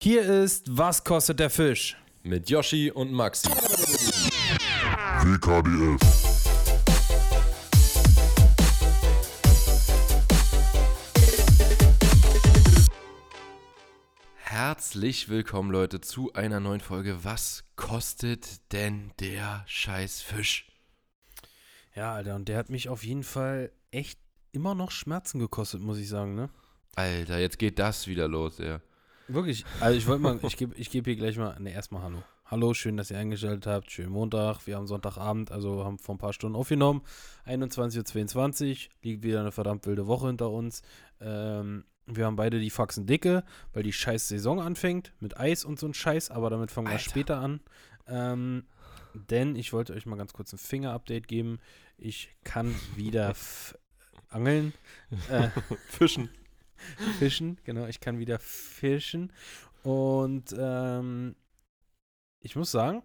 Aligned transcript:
Hier 0.00 0.22
ist 0.22 0.78
Was 0.78 1.02
kostet 1.02 1.40
der 1.40 1.50
Fisch? 1.50 1.96
Mit 2.22 2.48
Yoshi 2.48 2.92
und 2.92 3.10
Maxi. 3.12 3.48
WKDF. 5.24 5.98
Herzlich 14.36 15.28
willkommen, 15.28 15.72
Leute, 15.72 16.00
zu 16.00 16.32
einer 16.32 16.60
neuen 16.60 16.78
Folge. 16.78 17.24
Was 17.24 17.64
kostet 17.74 18.72
denn 18.72 19.10
der 19.18 19.64
scheiß 19.66 20.22
Fisch? 20.22 20.68
Ja, 21.96 22.14
Alter, 22.14 22.36
und 22.36 22.48
der 22.48 22.58
hat 22.58 22.70
mich 22.70 22.88
auf 22.88 23.02
jeden 23.02 23.24
Fall 23.24 23.72
echt 23.90 24.20
immer 24.52 24.76
noch 24.76 24.92
Schmerzen 24.92 25.40
gekostet, 25.40 25.80
muss 25.80 25.98
ich 25.98 26.08
sagen, 26.08 26.36
ne? 26.36 26.50
Alter, 26.94 27.40
jetzt 27.40 27.58
geht 27.58 27.80
das 27.80 28.06
wieder 28.06 28.28
los, 28.28 28.58
ja. 28.58 28.80
Wirklich. 29.28 29.64
Also 29.80 29.98
ich 29.98 30.06
wollte 30.06 30.22
mal, 30.22 30.38
ich 30.42 30.56
gebe 30.56 30.74
ich 30.76 30.90
geb 30.90 31.04
hier 31.04 31.16
gleich 31.16 31.36
mal, 31.36 31.58
ne, 31.60 31.72
erstmal 31.72 32.02
Hallo. 32.02 32.22
Hallo, 32.46 32.72
schön, 32.72 32.96
dass 32.96 33.10
ihr 33.10 33.18
eingeschaltet 33.18 33.66
habt. 33.66 33.90
Schönen 33.90 34.10
Montag. 34.10 34.66
Wir 34.66 34.76
haben 34.76 34.86
Sonntagabend, 34.86 35.52
also 35.52 35.84
haben 35.84 35.98
vor 35.98 36.14
ein 36.14 36.18
paar 36.18 36.32
Stunden 36.32 36.56
aufgenommen. 36.56 37.02
21.22 37.46 38.70
Uhr, 38.70 38.76
liegt 39.02 39.22
wieder 39.22 39.40
eine 39.40 39.52
verdammt 39.52 39.84
wilde 39.86 40.06
Woche 40.06 40.28
hinter 40.28 40.50
uns. 40.50 40.82
Ähm, 41.20 41.84
wir 42.06 42.24
haben 42.24 42.36
beide 42.36 42.58
die 42.58 42.70
Faxen 42.70 43.04
dicke, 43.04 43.44
weil 43.74 43.82
die 43.82 43.92
scheiß 43.92 44.28
Saison 44.28 44.62
anfängt 44.62 45.12
mit 45.20 45.38
Eis 45.38 45.66
und 45.66 45.78
so 45.78 45.86
ein 45.86 45.92
Scheiß, 45.92 46.30
aber 46.30 46.48
damit 46.48 46.70
fangen 46.70 46.86
wir 46.86 46.92
Alter. 46.92 47.10
später 47.10 47.38
an. 47.38 47.60
Ähm, 48.06 48.64
denn 49.12 49.54
ich 49.54 49.74
wollte 49.74 49.92
euch 49.92 50.06
mal 50.06 50.16
ganz 50.16 50.32
kurz 50.32 50.50
ein 50.54 50.58
Finger-Update 50.58 51.28
geben. 51.28 51.60
Ich 51.98 52.30
kann 52.44 52.74
wieder 52.96 53.34
angeln. 54.30 54.72
Äh, 55.30 55.48
Fischen. 55.88 56.30
fischen, 57.18 57.58
genau, 57.64 57.86
ich 57.86 58.00
kann 58.00 58.18
wieder 58.18 58.38
fischen. 58.38 59.32
Und 59.82 60.54
ähm, 60.58 61.34
ich 62.40 62.56
muss 62.56 62.70
sagen, 62.70 63.02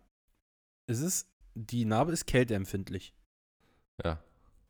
es 0.88 1.00
ist, 1.00 1.28
die 1.56 1.86
Narbe 1.86 2.12
ist 2.12 2.26
kälteempfindlich. 2.26 3.14
Ja. 4.04 4.20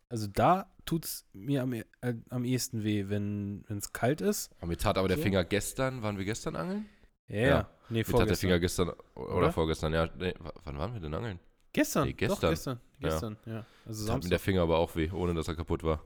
Also 0.09 0.27
da 0.27 0.69
tut 0.85 1.05
es 1.05 1.25
mir 1.33 1.63
am, 1.63 1.73
äh, 1.73 1.83
am 2.29 2.43
ehesten 2.45 2.83
weh, 2.83 3.09
wenn 3.09 3.63
es 3.69 3.93
kalt 3.93 4.21
ist. 4.21 4.51
Aber 4.57 4.67
mir 4.67 4.77
tat 4.77 4.97
aber 4.97 5.07
der 5.07 5.17
So. 5.17 5.23
Finger 5.23 5.43
gestern, 5.43 6.01
waren 6.03 6.17
wir 6.17 6.25
gestern 6.25 6.55
angeln? 6.55 6.85
Ja, 7.27 7.39
Ja. 7.39 7.69
Nee, 7.89 7.99
Mir 7.99 8.05
tat 8.05 8.29
der 8.29 8.37
Finger 8.37 8.53
vorgestern. 8.55 8.87
gestern 8.89 9.23
oder, 9.23 9.35
Oder? 9.37 9.51
vorgestern, 9.51 9.93
ja. 9.93 10.09
Nee, 10.17 10.33
wann 10.63 10.77
waren 10.77 10.93
wir 10.93 10.99
denn 11.01 11.13
angeln? 11.13 11.39
Gestern, 11.73 12.05
Nee, 12.07 12.13
Doch, 12.13 12.39
gestern. 12.39 12.49
gestern. 12.51 12.79
Ja. 12.99 13.09
Gestern, 13.09 13.37
ja. 13.45 13.65
Also 13.85 14.07
Tat 14.07 14.23
mir 14.23 14.29
der. 14.29 14.39
Finger 14.39 14.61
aber 14.61 14.77
auch 14.77 14.95
weh, 14.95 15.09
ohne 15.11 15.33
dass 15.33 15.47
er 15.47 15.55
kaputt 15.55 15.83
war. 15.83 16.03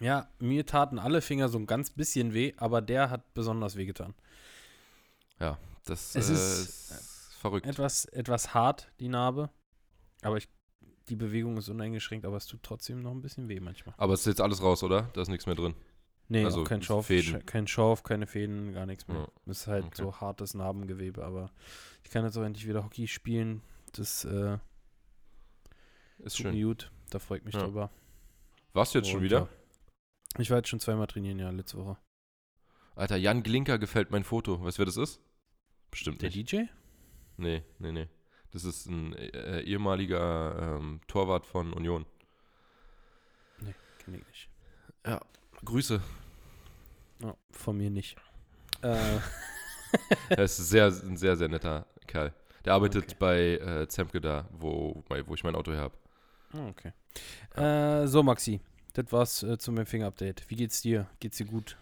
Ja, 0.00 0.28
mir 0.38 0.66
taten 0.66 0.98
alle 0.98 1.20
Finger 1.22 1.48
so 1.48 1.58
ein 1.58 1.66
ganz 1.66 1.90
bisschen 1.90 2.34
weh, 2.34 2.52
aber 2.56 2.82
der 2.82 3.10
hat 3.10 3.32
besonders 3.34 3.76
weh 3.76 3.86
getan. 3.86 4.14
Ja, 5.40 5.58
das 5.84 6.14
Es 6.14 6.28
äh, 6.30 6.32
ist, 6.32 6.90
ist 6.90 7.34
verrückt. 7.40 7.66
Etwas, 7.66 8.04
etwas 8.06 8.54
hart, 8.54 8.90
die 9.00 9.08
Narbe. 9.08 9.50
Aber 10.22 10.36
ich, 10.36 10.48
die 11.08 11.16
Bewegung 11.16 11.56
ist 11.58 11.68
uneingeschränkt, 11.68 12.24
aber 12.26 12.36
es 12.36 12.46
tut 12.46 12.62
trotzdem 12.62 13.02
noch 13.02 13.12
ein 13.12 13.20
bisschen 13.22 13.48
weh 13.48 13.60
manchmal. 13.60 13.94
Aber 13.98 14.14
es 14.14 14.20
ist 14.20 14.26
jetzt 14.26 14.40
alles 14.40 14.62
raus, 14.62 14.82
oder? 14.82 15.02
Da 15.12 15.22
ist 15.22 15.28
nichts 15.28 15.46
mehr 15.46 15.54
drin. 15.54 15.74
Nee, 16.28 16.44
Also 16.44 16.64
kein 16.64 16.80
es 16.80 16.86
Schauf, 16.86 17.06
Fäden. 17.06 17.44
Kein 17.44 17.66
Schauf, 17.66 18.02
keine 18.02 18.26
Fäden, 18.26 18.72
gar 18.72 18.86
nichts 18.86 19.06
mehr. 19.08 19.18
Ja, 19.18 19.28
Es 19.46 19.60
ist 19.60 19.66
halt 19.66 19.84
okay. 19.84 19.96
so 20.02 20.20
hartes 20.20 20.54
Narbengewebe, 20.54 21.22
aber 21.22 21.50
ich 22.02 22.10
kann 22.10 22.24
jetzt 22.24 22.36
auch 22.38 22.42
endlich 22.42 22.66
wieder 22.66 22.82
Hockey 22.82 23.06
spielen. 23.06 23.60
Das 23.92 24.24
äh, 24.24 24.56
Ist 26.18 26.38
schön. 26.38 26.58
gut. 26.60 26.90
Da 27.10 27.18
freue 27.18 27.38
ich 27.38 27.44
mich 27.44 27.54
Ja. 27.54 27.64
drüber. 27.64 27.90
Warst 28.72 28.94
du 28.94 28.98
jetzt 28.98 29.08
schon 29.08 29.18
Und, 29.18 29.24
wieder? 29.24 29.42
äh, 29.42 29.46
Ich 30.38 30.50
war 30.50 30.58
jetzt 30.58 30.68
schon 30.68 30.80
zweimal 30.80 31.06
trainieren, 31.06 31.38
ja, 31.38 31.50
letzte 31.50 31.78
Woche. 31.78 31.96
Alter, 32.96 33.16
Jan 33.16 33.42
Glinker 33.42 33.78
gefällt 33.78 34.10
mein 34.10 34.24
Foto. 34.24 34.62
Weißt 34.62 34.78
du, 34.78 34.80
wer 34.80 34.86
das 34.86 34.96
ist? 34.96 35.20
Bestimmt 35.90 36.22
Der 36.22 36.30
nicht. 36.30 36.52
DJ? 36.52 36.62
Nee, 37.36 37.62
nee, 37.78 37.92
nee. 37.92 38.08
Das 38.50 38.64
ist 38.64 38.86
ein 38.86 39.12
äh, 39.14 39.60
ehemaliger 39.62 40.76
ähm, 40.78 41.00
Torwart 41.08 41.46
von 41.46 41.72
Union. 41.72 42.06
Kenn 43.98 44.14
ich 44.14 44.26
nicht. 44.26 44.48
Ja, 45.06 45.20
Grüße. 45.64 46.00
Ja, 47.22 47.36
von 47.50 47.76
mir 47.76 47.90
nicht. 47.90 48.16
Äh, 48.82 49.18
Er 50.28 50.44
ist 50.44 50.56
sehr, 50.58 50.86
ein 50.88 51.16
sehr, 51.16 51.36
sehr 51.36 51.48
netter 51.48 51.86
Kerl. 52.06 52.34
Der 52.66 52.74
arbeitet 52.74 53.04
Okay. 53.04 53.16
bei 53.18 53.38
äh, 53.82 53.88
Zemke 53.88 54.20
da, 54.20 54.46
wo, 54.52 55.02
wo 55.08 55.34
ich 55.34 55.42
mein 55.44 55.54
Auto 55.54 55.72
her 55.72 55.80
habe. 55.82 55.96
ah, 56.52 56.68
okay. 56.68 56.92
Äh, 57.56 58.06
so, 58.08 58.22
Maxi, 58.22 58.60
das 58.94 59.12
war's 59.12 59.42
äh, 59.42 59.58
zu 59.58 59.72
meinem 59.72 59.86
Finger-Update. 59.86 60.44
Wie 60.48 60.56
geht's 60.56 60.80
dir? 60.80 61.06
Geht's 61.20 61.36
dir 61.36 61.46
gut? 61.46 61.76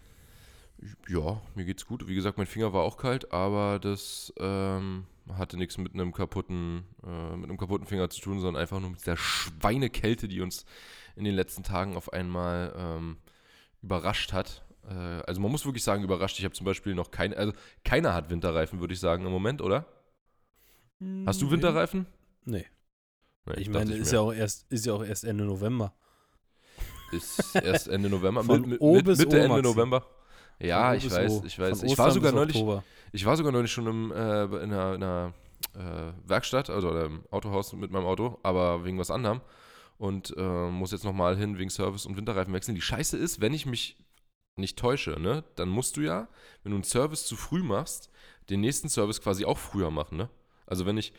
Ja, 1.07 1.41
mir 1.55 1.65
geht's 1.65 1.85
gut. 1.85 2.07
Wie 2.07 2.15
gesagt, 2.15 2.37
mein 2.37 2.47
Finger 2.47 2.73
war 2.73 2.81
auch 2.81 2.97
kalt, 2.97 3.31
aber 3.31 3.79
das 3.79 4.33
ähm, 4.37 5.05
hatte 5.31 5.57
nichts 5.57 5.77
mit 5.77 5.93
einem 5.93 6.11
kaputten, 6.11 6.83
äh, 7.05 7.35
mit 7.37 7.49
einem 7.49 7.57
kaputten 7.57 7.87
Finger 7.87 8.09
zu 8.09 8.19
tun, 8.19 8.39
sondern 8.39 8.61
einfach 8.61 8.79
nur 8.79 8.89
mit 8.89 9.05
der 9.07 9.15
Schweinekälte, 9.15 10.27
die 10.27 10.41
uns 10.41 10.65
in 11.15 11.23
den 11.23 11.35
letzten 11.35 11.63
Tagen 11.63 11.95
auf 11.95 12.11
einmal 12.11 12.73
ähm, 12.75 13.17
überrascht 13.81 14.33
hat. 14.33 14.63
Äh, 14.89 14.93
also 14.93 15.39
man 15.39 15.51
muss 15.51 15.65
wirklich 15.65 15.83
sagen, 15.83 16.03
überrascht. 16.03 16.39
Ich 16.39 16.45
habe 16.45 16.55
zum 16.55 16.65
Beispiel 16.65 16.95
noch 16.95 17.11
keine, 17.11 17.37
also 17.37 17.53
keiner 17.85 18.13
hat 18.13 18.29
Winterreifen, 18.29 18.79
würde 18.79 18.93
ich 18.93 18.99
sagen, 18.99 19.25
im 19.25 19.31
Moment, 19.31 19.61
oder? 19.61 19.85
Hast 21.25 21.41
du. 21.41 21.51
Winterreifen? 21.51 22.07
Nee. 22.45 22.65
Nee, 23.45 23.53
Ich 23.57 23.69
meine, 23.69 23.93
ist 23.93 24.11
ja, 24.11 24.21
auch 24.21 24.31
erst, 24.31 24.71
ist 24.71 24.85
ja 24.85 24.93
auch 24.93 25.03
erst 25.03 25.25
Ende 25.25 25.43
November. 25.43 25.93
Ist 27.13 27.55
erst 27.55 27.87
Ende 27.87 28.09
November. 28.09 28.43
Von 28.43 28.61
mit, 28.61 28.81
mit, 28.81 28.81
Mitte 28.81 28.83
O, 28.83 29.41
Ende 29.41 29.47
Maxi. 29.47 29.61
November. 29.63 30.05
Ja, 30.59 30.93
ich 30.93 31.09
weiß, 31.09 31.41
ich 31.45 31.59
weiß. 31.59 31.79
Von 31.79 31.89
Ich 31.89 31.97
war 31.97 32.11
sogar 32.11 32.31
neulich, 32.31 32.55
Oktober. 32.55 32.83
ich 33.11 33.25
war 33.25 33.37
sogar 33.37 33.51
neulich 33.51 33.71
schon 33.71 33.87
im, 33.87 34.11
äh, 34.11 34.43
in 34.43 34.73
einer, 34.73 34.95
in 34.95 35.03
einer 35.03 35.33
äh, 35.75 36.29
Werkstatt, 36.29 36.69
also 36.69 36.97
im 36.97 37.23
Autohaus 37.31 37.73
mit 37.73 37.91
meinem 37.91 38.05
Auto, 38.05 38.39
aber 38.43 38.85
wegen 38.85 38.97
was 38.99 39.11
anderem. 39.11 39.41
Und 39.97 40.33
äh, 40.37 40.69
muss 40.69 40.91
jetzt 40.91 41.05
nochmal 41.05 41.37
hin 41.37 41.57
wegen 41.57 41.69
Service 41.69 42.05
und 42.05 42.17
Winterreifen 42.17 42.53
wechseln. 42.53 42.75
Die 42.75 42.81
Scheiße 42.81 43.17
ist, 43.17 43.41
wenn 43.41 43.53
ich 43.53 43.65
mich 43.65 43.97
nicht 44.55 44.77
täusche, 44.77 45.19
ne, 45.19 45.43
dann 45.55 45.69
musst 45.69 45.97
du 45.97 46.01
ja, 46.01 46.27
wenn 46.63 46.71
du 46.71 46.77
einen 46.77 46.83
Service 46.83 47.25
zu 47.25 47.35
früh 47.35 47.63
machst, 47.63 48.09
den 48.49 48.61
nächsten 48.61 48.89
Service 48.89 49.21
quasi 49.21 49.45
auch 49.45 49.57
früher 49.57 49.89
machen, 49.89 50.17
ne? 50.17 50.29
Also 50.67 50.85
wenn 50.85 50.97
ich 50.97 51.13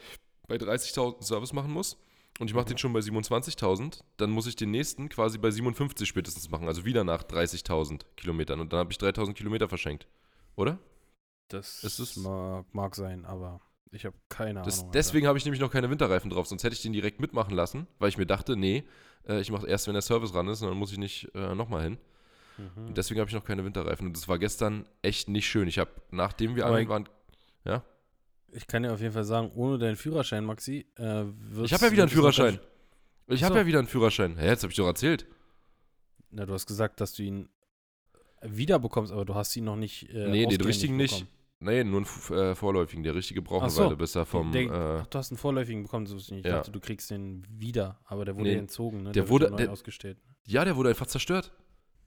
bei 0.46 0.56
30.000 0.56 1.22
Service 1.22 1.52
machen 1.52 1.72
muss 1.72 1.98
und 2.40 2.48
ich 2.48 2.54
mache 2.54 2.66
den 2.66 2.78
schon 2.78 2.92
bei 2.92 3.00
27.000, 3.00 4.02
dann 4.16 4.30
muss 4.30 4.46
ich 4.46 4.56
den 4.56 4.70
nächsten 4.70 5.08
quasi 5.08 5.38
bei 5.38 5.50
57 5.50 6.08
spätestens 6.08 6.50
machen, 6.50 6.66
also 6.68 6.84
wieder 6.84 7.04
nach 7.04 7.22
30.000 7.22 8.02
Kilometern 8.16 8.60
und 8.60 8.72
dann 8.72 8.80
habe 8.80 8.92
ich 8.92 8.98
3.000 8.98 9.34
Kilometer 9.34 9.68
verschenkt, 9.68 10.06
oder? 10.56 10.78
Das 11.48 11.84
Es 11.84 11.98
ist- 12.00 12.16
mag, 12.16 12.66
mag 12.74 12.94
sein, 12.96 13.24
aber 13.24 13.60
ich 13.92 14.04
habe 14.04 14.16
keine 14.28 14.62
Das, 14.62 14.80
Ahnung. 14.80 14.92
deswegen 14.92 15.26
habe 15.26 15.38
ich 15.38 15.44
nämlich 15.44 15.60
noch 15.60 15.70
keine 15.70 15.90
Winterreifen 15.90 16.30
drauf, 16.30 16.46
sonst 16.48 16.64
hätte 16.64 16.74
ich 16.74 16.82
den 16.82 16.92
direkt 16.92 17.20
mitmachen 17.20 17.54
lassen, 17.54 17.86
weil 17.98 18.08
ich 18.08 18.18
mir 18.18 18.26
dachte, 18.26 18.56
nee, 18.56 18.84
äh, 19.28 19.40
ich 19.40 19.50
mache 19.52 19.66
erst, 19.68 19.86
wenn 19.86 19.94
der 19.94 20.02
Service 20.02 20.34
ran 20.34 20.48
ist 20.48 20.62
und 20.62 20.68
dann 20.70 20.78
muss 20.78 20.90
ich 20.92 20.98
nicht 20.98 21.30
äh, 21.34 21.54
nochmal 21.54 21.82
hin. 21.84 21.98
Mhm. 22.56 22.86
Und 22.88 22.96
deswegen 22.96 23.20
habe 23.20 23.28
ich 23.28 23.34
noch 23.34 23.44
keine 23.44 23.64
Winterreifen 23.64 24.06
und 24.08 24.16
das 24.16 24.26
war 24.28 24.38
gestern 24.38 24.86
echt 25.02 25.28
nicht 25.28 25.46
schön. 25.48 25.68
Ich 25.68 25.78
habe, 25.78 25.90
nachdem 26.10 26.56
wir 26.56 26.66
Aber 26.66 26.88
waren, 26.88 27.08
Ich 28.56 28.66
kann 28.66 28.82
dir 28.84 28.92
auf 28.92 29.00
jeden 29.00 29.12
Fall 29.12 29.24
sagen, 29.24 29.50
ohne 29.54 29.78
deinen 29.78 29.96
Führerschein, 29.96 30.44
Maxi, 30.44 30.86
äh, 30.96 31.24
ich 31.62 31.72
habe 31.72 31.86
ja 31.86 31.92
wieder 31.92 32.02
einen 32.04 32.10
Führerschein. 32.10 32.58
Ich 33.26 33.42
habe 33.42 33.54
so. 33.54 33.58
ja 33.60 33.66
wieder 33.66 33.78
einen 33.80 33.88
Führerschein. 33.88 34.36
Hä, 34.36 34.46
jetzt 34.46 34.62
habe 34.62 34.70
ich 34.70 34.76
doch 34.76 34.86
erzählt. 34.86 35.26
Na, 36.30 36.46
du 36.46 36.52
hast 36.52 36.66
gesagt, 36.66 37.00
dass 37.00 37.14
du 37.14 37.22
ihn 37.22 37.48
wieder 38.42 38.78
bekommst, 38.78 39.12
aber 39.12 39.24
du 39.24 39.34
hast 39.34 39.56
ihn 39.56 39.64
noch 39.64 39.76
nicht. 39.76 40.08
Äh, 40.10 40.28
nee, 40.28 40.46
den 40.46 40.60
richtigen 40.60 40.96
nicht. 40.96 41.14
bekommen. 41.14 41.30
Nee, 41.60 41.82
nur 41.82 42.04
einen 42.30 42.38
äh, 42.38 42.54
vorläufigen. 42.54 43.02
Der 43.02 43.14
richtige 43.14 43.40
braucht 43.40 43.60
Ach 43.62 43.66
eine 43.66 43.70
so. 43.72 43.84
Weile, 43.86 43.96
bis 43.96 44.14
er 44.14 44.26
vom. 44.26 44.52
Der, 44.52 44.62
äh, 44.62 45.00
ach, 45.02 45.06
du 45.06 45.18
hast 45.18 45.30
einen 45.30 45.38
vorläufigen 45.38 45.82
bekommen, 45.84 46.06
so. 46.06 46.16
Ich 46.16 46.28
ja. 46.30 46.40
dachte, 46.42 46.70
du 46.70 46.78
kriegst 46.80 47.10
den 47.10 47.44
wieder, 47.48 47.98
aber 48.04 48.24
der 48.24 48.36
wurde 48.36 48.50
Nee, 48.50 48.56
entzogen, 48.56 49.04
ne? 49.04 49.12
der 49.12 49.22
wird 49.22 49.30
wurde- 49.30 49.50
neu 49.50 49.56
der- 49.56 49.72
ausgestellt. 49.72 50.18
ja, 50.46 50.64
der 50.64 50.76
wurde 50.76 50.90
einfach 50.90 51.06
zerstört. 51.06 51.52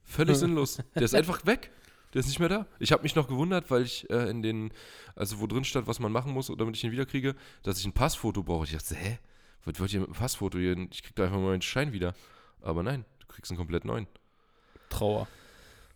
Völlig 0.04 0.38
sinnlos. 0.38 0.78
Der 0.96 1.02
ist 1.02 1.16
einfach 1.16 1.46
weg. 1.46 1.72
Der 2.18 2.22
ist 2.22 2.30
nicht 2.30 2.40
mehr 2.40 2.50
da. 2.50 2.66
Ich 2.80 2.92
habe 2.92 3.04
mich 3.04 3.14
noch 3.14 3.28
gewundert, 3.28 3.70
weil 3.70 3.84
ich 3.84 4.10
äh, 4.10 4.28
in 4.28 4.42
den, 4.42 4.74
also 5.16 5.40
wo 5.40 5.46
drin 5.46 5.64
stand, 5.64 5.86
was 5.86 6.00
man 6.00 6.12
machen 6.12 6.34
muss, 6.34 6.52
damit 6.58 6.76
ich 6.76 6.84
ihn 6.84 6.92
wiederkriege, 6.92 7.36
dass 7.62 7.78
ich 7.78 7.86
ein 7.86 7.94
Passfoto 7.94 8.42
brauche. 8.42 8.66
Ich 8.66 8.72
dachte, 8.72 8.96
hä? 8.96 9.20
Was 9.64 9.80
wollt 9.80 9.94
ihr 9.94 10.00
mit 10.00 10.10
dem 10.10 10.16
Passfoto? 10.16 10.58
hier? 10.58 10.76
Ich 10.90 11.04
krieg 11.04 11.16
da 11.16 11.26
einfach 11.26 11.38
mal 11.38 11.50
meinen 11.50 11.62
Schein 11.62 11.94
wieder. 11.94 12.16
Aber 12.60 12.82
nein, 12.82 13.06
du 13.20 13.28
kriegst 13.28 13.52
einen 13.52 13.60
komplett 13.60 13.86
neuen. 13.86 14.08
Trauer. 14.90 15.28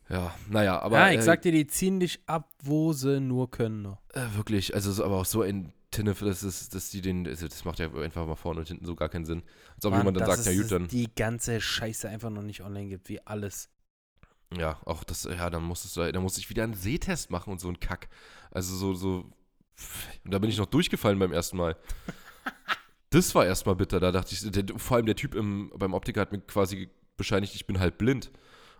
Ja, 0.09 0.31
naja, 0.47 0.79
aber. 0.79 0.99
ja, 0.99 1.09
ich 1.09 1.17
äh, 1.17 1.21
sag 1.23 1.41
dir, 1.41 1.53
die 1.53 1.65
ziehen 1.65 1.99
dich 1.99 2.19
ab, 2.27 2.51
wo 2.61 2.93
sie 2.93 3.19
nur 3.19 3.49
können. 3.49 3.81
Ne? 3.81 3.97
Äh, 4.13 4.27
wirklich, 4.35 4.75
also 4.75 4.91
so, 4.91 5.03
aber 5.03 5.15
auch 5.15 5.25
so 5.25 5.41
ein 5.41 5.73
Tinnef, 5.89 6.19
das 6.19 6.43
ist, 6.43 6.75
dass 6.75 6.91
die 6.91 7.01
den, 7.01 7.27
also 7.27 7.47
das 7.47 7.65
macht 7.65 7.79
ja 7.79 7.91
einfach 7.91 8.27
mal 8.27 8.35
vorne 8.35 8.59
und 8.59 8.67
hinten 8.67 8.85
so 8.85 8.95
gar 8.95 9.09
keinen 9.09 9.25
Sinn. 9.25 9.41
Als 9.73 9.85
ob 9.85 9.93
Mann, 9.93 10.01
jemand 10.01 10.19
dann 10.19 10.27
sagt, 10.27 10.45
ja 10.45 10.61
gut, 10.61 10.71
dann, 10.71 10.87
die 10.87 11.09
ganze 11.15 11.59
Scheiße 11.59 12.07
einfach 12.07 12.29
noch 12.29 12.43
nicht 12.43 12.61
online 12.61 12.89
gibt, 12.89 13.09
wie 13.09 13.25
alles. 13.25 13.71
Ja, 14.57 14.79
auch 14.85 15.03
das, 15.03 15.23
ja, 15.23 15.49
dann 15.49 15.63
musstest 15.63 15.97
du, 15.97 16.11
dann 16.11 16.23
musste 16.23 16.39
ich 16.39 16.49
wieder 16.49 16.63
einen 16.63 16.73
Sehtest 16.73 17.29
machen 17.29 17.51
und 17.51 17.59
so 17.59 17.69
ein 17.69 17.79
Kack. 17.79 18.09
Also 18.51 18.75
so, 18.75 18.93
so, 18.93 19.31
und 20.23 20.33
da 20.33 20.39
bin 20.39 20.49
ich 20.49 20.57
noch 20.57 20.65
durchgefallen 20.65 21.19
beim 21.19 21.33
ersten 21.33 21.57
Mal. 21.57 21.75
Das 23.13 23.35
war 23.35 23.45
erstmal 23.45 23.75
bitter, 23.75 23.99
da 23.99 24.13
dachte 24.13 24.33
ich, 24.33 24.51
der, 24.51 24.63
vor 24.77 24.95
allem 24.95 25.05
der 25.05 25.17
Typ 25.17 25.35
im, 25.35 25.69
beim 25.75 25.93
Optiker 25.93 26.21
hat 26.21 26.31
mir 26.31 26.39
quasi 26.39 26.89
bescheinigt, 27.17 27.53
ich 27.55 27.67
bin 27.67 27.77
halt 27.77 27.97
blind. 27.97 28.31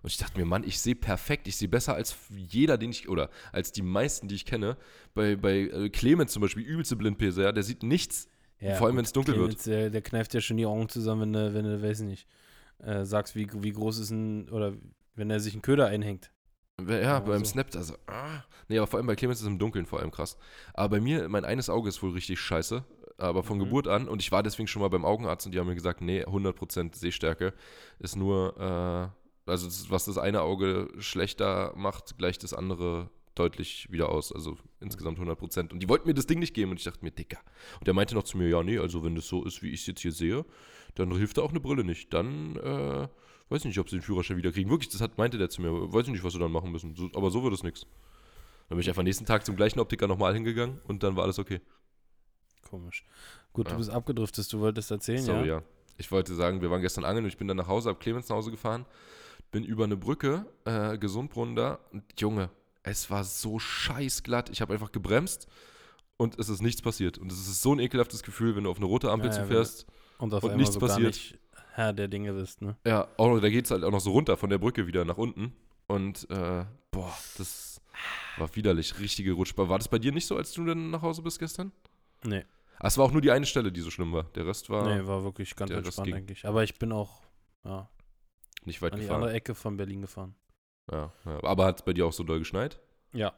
Und 0.02 0.10
ich 0.10 0.18
dachte 0.18 0.40
mir, 0.40 0.46
Mann, 0.46 0.64
ich 0.64 0.80
sehe 0.80 0.96
perfekt, 0.96 1.50
ich 1.50 1.58
sehe 1.58 1.68
besser 1.68 1.96
als 1.96 2.16
jeder, 2.30 2.78
den 2.78 2.92
ich, 2.92 3.10
oder 3.10 3.30
als 3.52 3.74
die 3.74 3.82
meisten, 3.82 4.30
die 4.30 4.36
ich 4.36 4.46
kenne. 4.46 4.78
Bei, 5.14 5.36
bei 5.36 5.64
äh, 5.64 5.90
Clemens 5.90 6.32
zum 6.32 6.42
Beispiel, 6.42 6.64
übelste 6.64 6.96
Blindpese, 6.96 7.44
ja, 7.44 7.52
der 7.52 7.64
sieht 7.64 7.84
nichts. 7.84 8.30
Ja, 8.62 8.76
Vor 8.76 8.88
allem, 8.88 8.96
wenn 8.96 9.04
es 9.04 9.12
dunkel 9.12 9.36
wird. 9.36 9.50
Clemens, 9.50 9.64
Der, 9.64 9.90
der 9.90 10.02
kneift 10.02 10.34
ja 10.34 10.40
schon 10.40 10.56
die 10.56 10.66
Augen 10.66 10.88
zusammen, 10.88 11.22
wenn 11.22 11.34
du, 11.34 11.54
wenn 11.54 11.66
du 11.66 11.82
weiß 11.82 12.00
nicht, 12.02 12.26
äh, 12.80 13.04
sagst, 13.04 13.36
wie, 13.36 13.50
wie 13.54 13.74
groß 13.74 14.00
ist 14.00 14.12
ein, 14.12 14.50
oder 14.50 14.74
wenn 15.16 15.30
er 15.30 15.40
sich 15.40 15.54
einen 15.54 15.62
Köder 15.62 15.88
einhängt. 15.88 16.32
Ja, 16.88 17.00
Ja, 17.00 17.20
beim 17.20 17.46
so. 17.46 17.52
Snap, 17.52 17.68
also, 17.76 17.96
ah. 18.08 18.44
Nee, 18.68 18.78
aber 18.78 18.88
vor 18.88 18.98
allem 18.98 19.08
bei 19.08 19.16
Clemens 19.16 19.40
ist 19.40 19.44
es 19.44 19.48
im 19.52 19.60
Dunkeln 19.60 19.86
vor 19.86 20.00
allem 20.00 20.12
krass. 20.12 20.38
Aber 20.74 20.90
bei 20.98 21.02
mir, 21.02 21.28
mein 21.30 21.46
eines 21.46 21.70
Auge 21.70 21.90
ist 21.90 22.02
wohl 22.02 22.12
richtig 22.12 22.40
scheiße, 22.40 22.84
aber 23.18 23.44
von 23.44 23.58
Mhm. 23.58 23.64
Geburt 23.66 23.88
an. 23.88 24.08
Und 24.08 24.22
ich 24.22 24.32
war 24.32 24.42
deswegen 24.44 24.68
schon 24.68 24.82
mal 24.82 24.88
beim 24.90 25.06
Augenarzt 25.06 25.46
und 25.46 25.52
die 25.54 25.60
haben 25.60 25.68
mir 25.68 25.76
gesagt, 25.76 26.02
nee, 26.02 26.24
100% 26.26 26.96
Sehstärke 26.96 27.54
ist 28.00 28.16
nur, 28.16 28.56
äh, 29.46 29.50
also 29.50 29.66
das, 29.68 29.90
was 29.92 30.06
das 30.06 30.18
eine 30.18 30.42
Auge 30.42 30.88
schlechter 31.00 31.74
macht, 31.76 32.18
gleicht 32.18 32.44
das 32.44 32.54
andere 32.54 33.10
deutlich 33.36 33.88
wieder 33.92 34.10
aus. 34.10 34.32
Also 34.34 34.58
insgesamt 34.80 35.20
100%. 35.20 35.72
Und 35.74 35.82
die 35.84 35.90
wollten 35.90 36.08
mir 36.08 36.14
das 36.14 36.26
Ding 36.28 36.40
nicht 36.40 36.54
geben 36.54 36.72
und 36.72 36.78
ich 36.78 36.84
dachte 36.86 37.04
mir, 37.04 37.12
Dicker. 37.12 37.40
Und 37.80 37.88
der 37.88 37.94
meinte 37.94 38.16
noch 38.16 38.24
zu 38.24 38.38
mir, 38.38 38.48
ja, 38.48 38.64
nee, 38.64 38.78
also 38.80 39.04
wenn 39.04 39.16
das 39.16 39.28
so 39.28 39.44
ist, 39.46 39.62
wie 39.62 39.70
ich 39.72 39.82
es 39.82 39.88
jetzt 39.88 40.02
hier 40.02 40.12
sehe, 40.14 40.46
dann 40.96 41.12
hilft 41.16 41.38
da 41.38 41.42
auch 41.42 41.52
eine 41.52 41.60
Brille 41.60 41.84
nicht. 41.84 42.14
Dann, 42.14 42.56
äh, 42.58 43.08
weiß 43.52 43.60
ich 43.62 43.66
nicht, 43.66 43.80
ob 43.80 43.90
sie 43.90 43.98
den 43.98 44.02
Führerschein 44.02 44.38
wieder 44.38 44.52
kriegen. 44.52 44.70
Wirklich, 44.70 44.90
das 44.90 45.02
hat, 45.02 45.18
meinte 45.18 45.38
der 45.38 45.50
zu 45.50 45.62
mir. 45.62 45.72
Weiß 45.94 46.06
ich 46.08 46.12
nicht, 46.14 46.24
was 46.24 46.34
sie 46.34 46.40
dann 46.40 46.52
machen 46.52 46.72
müssen. 46.72 46.96
So, 46.96 47.10
aber 47.14 47.30
so 47.32 47.44
wird 47.44 47.54
es 47.54 47.64
nichts. 47.64 47.82
Dann 48.70 48.78
bin 48.78 48.80
ich 48.80 48.88
einfach 48.90 49.04
nächsten 49.04 49.26
Tag 49.26 49.46
zum 49.46 49.56
gleichen 49.56 49.80
Optiker 49.80 50.08
nochmal 50.08 50.34
hingegangen 50.34 50.80
und 50.88 51.04
dann 51.04 51.16
war 51.18 51.24
alles 51.26 51.38
okay. 51.40 51.60
Komisch. 52.70 53.04
Gut, 53.54 53.68
Ja. 53.68 53.74
du 53.74 53.78
bist 53.80 53.90
abgedriftet, 53.90 54.52
du 54.54 54.60
wolltest 54.62 54.92
erzählen, 54.92 55.22
Sorry, 55.22 55.48
ja? 55.48 55.56
ja. 55.58 55.64
Ich 55.98 56.12
wollte 56.12 56.34
sagen, 56.36 56.62
wir 56.62 56.72
waren 56.72 56.82
gestern 56.82 57.04
angeln 57.04 57.26
und 57.26 57.30
ich 57.30 57.38
bin 57.38 57.48
dann 57.48 57.58
nach 57.58 57.68
Hause, 57.68 57.90
hab 57.90 58.00
Clemens 58.00 58.30
nach 58.30 58.38
Hause 58.38 58.50
gefahren, 58.50 58.86
bin 59.52 59.64
über 59.66 59.84
eine 59.84 59.98
Brücke, 59.98 60.46
äh, 60.66 60.98
Gesundbrunnen 60.98 61.56
da 61.56 61.80
und 61.92 62.04
Junge, 62.20 62.50
es 62.84 63.10
war 63.12 63.24
so 63.24 63.60
scheiß 63.60 64.24
glatt. 64.24 64.50
Ich 64.50 64.62
habe 64.62 64.74
einfach 64.74 64.92
gebremst 64.92 65.48
und 66.18 66.40
es 66.40 66.50
ist 66.50 66.62
nichts 66.62 66.82
passiert. 66.82 67.18
Und 67.18 67.32
es 67.32 67.40
ist 67.40 67.62
so 67.62 67.74
ein 67.76 67.80
ekelhaftes 67.80 68.24
Gefühl, 68.24 68.56
wenn 68.56 68.64
du 68.64 68.72
auf 68.72 68.78
eine 68.78 68.86
rote 68.86 69.12
Ampel 69.12 69.30
Ja, 69.30 69.34
zufährst. 69.44 69.86
Und 70.18 70.34
Und 70.34 70.56
nichts 70.56 70.76
so 70.76 70.80
passiert. 70.80 71.08
nicht 71.16 71.38
Herr 71.74 71.94
der 71.94 72.08
Dinge 72.08 72.34
bist, 72.34 72.62
ne? 72.62 72.76
Ja, 72.86 73.08
auch 73.18 73.30
noch, 73.30 73.40
da 73.40 73.50
geht 73.50 73.66
es 73.66 73.72
halt 73.72 73.84
auch 73.84 73.92
noch 73.92 74.00
so 74.02 74.12
runter 74.12 74.38
von 74.38 74.50
der 74.50 74.58
Brücke 74.58 74.88
wieder 74.88 75.06
nach 75.06 75.18
unten. 75.18 75.54
Und 75.88 76.30
äh, 76.30 76.66
boah, 76.92 77.14
das 77.38 77.82
war 78.38 78.54
widerlich, 78.56 79.00
richtige 79.00 79.34
Rutschbahn. 79.34 79.70
War 79.70 79.78
das 79.80 79.88
bei 79.88 80.00
dir 80.00 80.12
nicht 80.12 80.26
so, 80.26 80.38
als 80.38 80.54
du 80.54 80.66
dann 80.66 80.90
nach 80.92 81.02
Hause 81.02 81.22
bist 81.22 81.40
gestern? 81.40 81.72
Nee, 82.24 82.44
Ah, 82.84 82.88
es 82.88 82.98
war 82.98 83.06
auch 83.06 83.12
nur 83.12 83.22
die 83.22 83.30
eine 83.30 83.46
Stelle, 83.46 83.72
die 83.72 83.82
so 83.82 83.92
schlimm 83.92 84.12
war. 84.12 84.24
Der 84.34 84.48
Rest 84.48 84.68
war 84.72 84.84
nee, 84.96 85.06
war 85.06 85.24
wirklich 85.24 85.56
ganz 85.56 85.70
entspannt 85.70 86.08
ging. 86.08 86.16
eigentlich. 86.16 86.46
Aber 86.48 86.64
ich 86.64 86.80
bin 86.80 86.92
auch 86.92 87.22
ja, 87.64 87.88
nicht 88.66 88.82
weit 88.82 88.94
an 88.94 89.00
die 89.00 89.06
gefahren. 89.06 89.22
andere 89.22 89.34
Ecke 89.36 89.54
von 89.54 89.78
Berlin 89.78 90.02
gefahren. 90.02 90.34
Ja, 90.92 91.14
ja. 91.26 91.44
Aber 91.44 91.66
hat 91.66 91.78
es 91.80 91.86
bei 91.86 91.94
dir 91.94 92.08
auch 92.08 92.14
so 92.14 92.24
doll 92.24 92.40
geschneit? 92.40 92.80
Ja. 93.14 93.34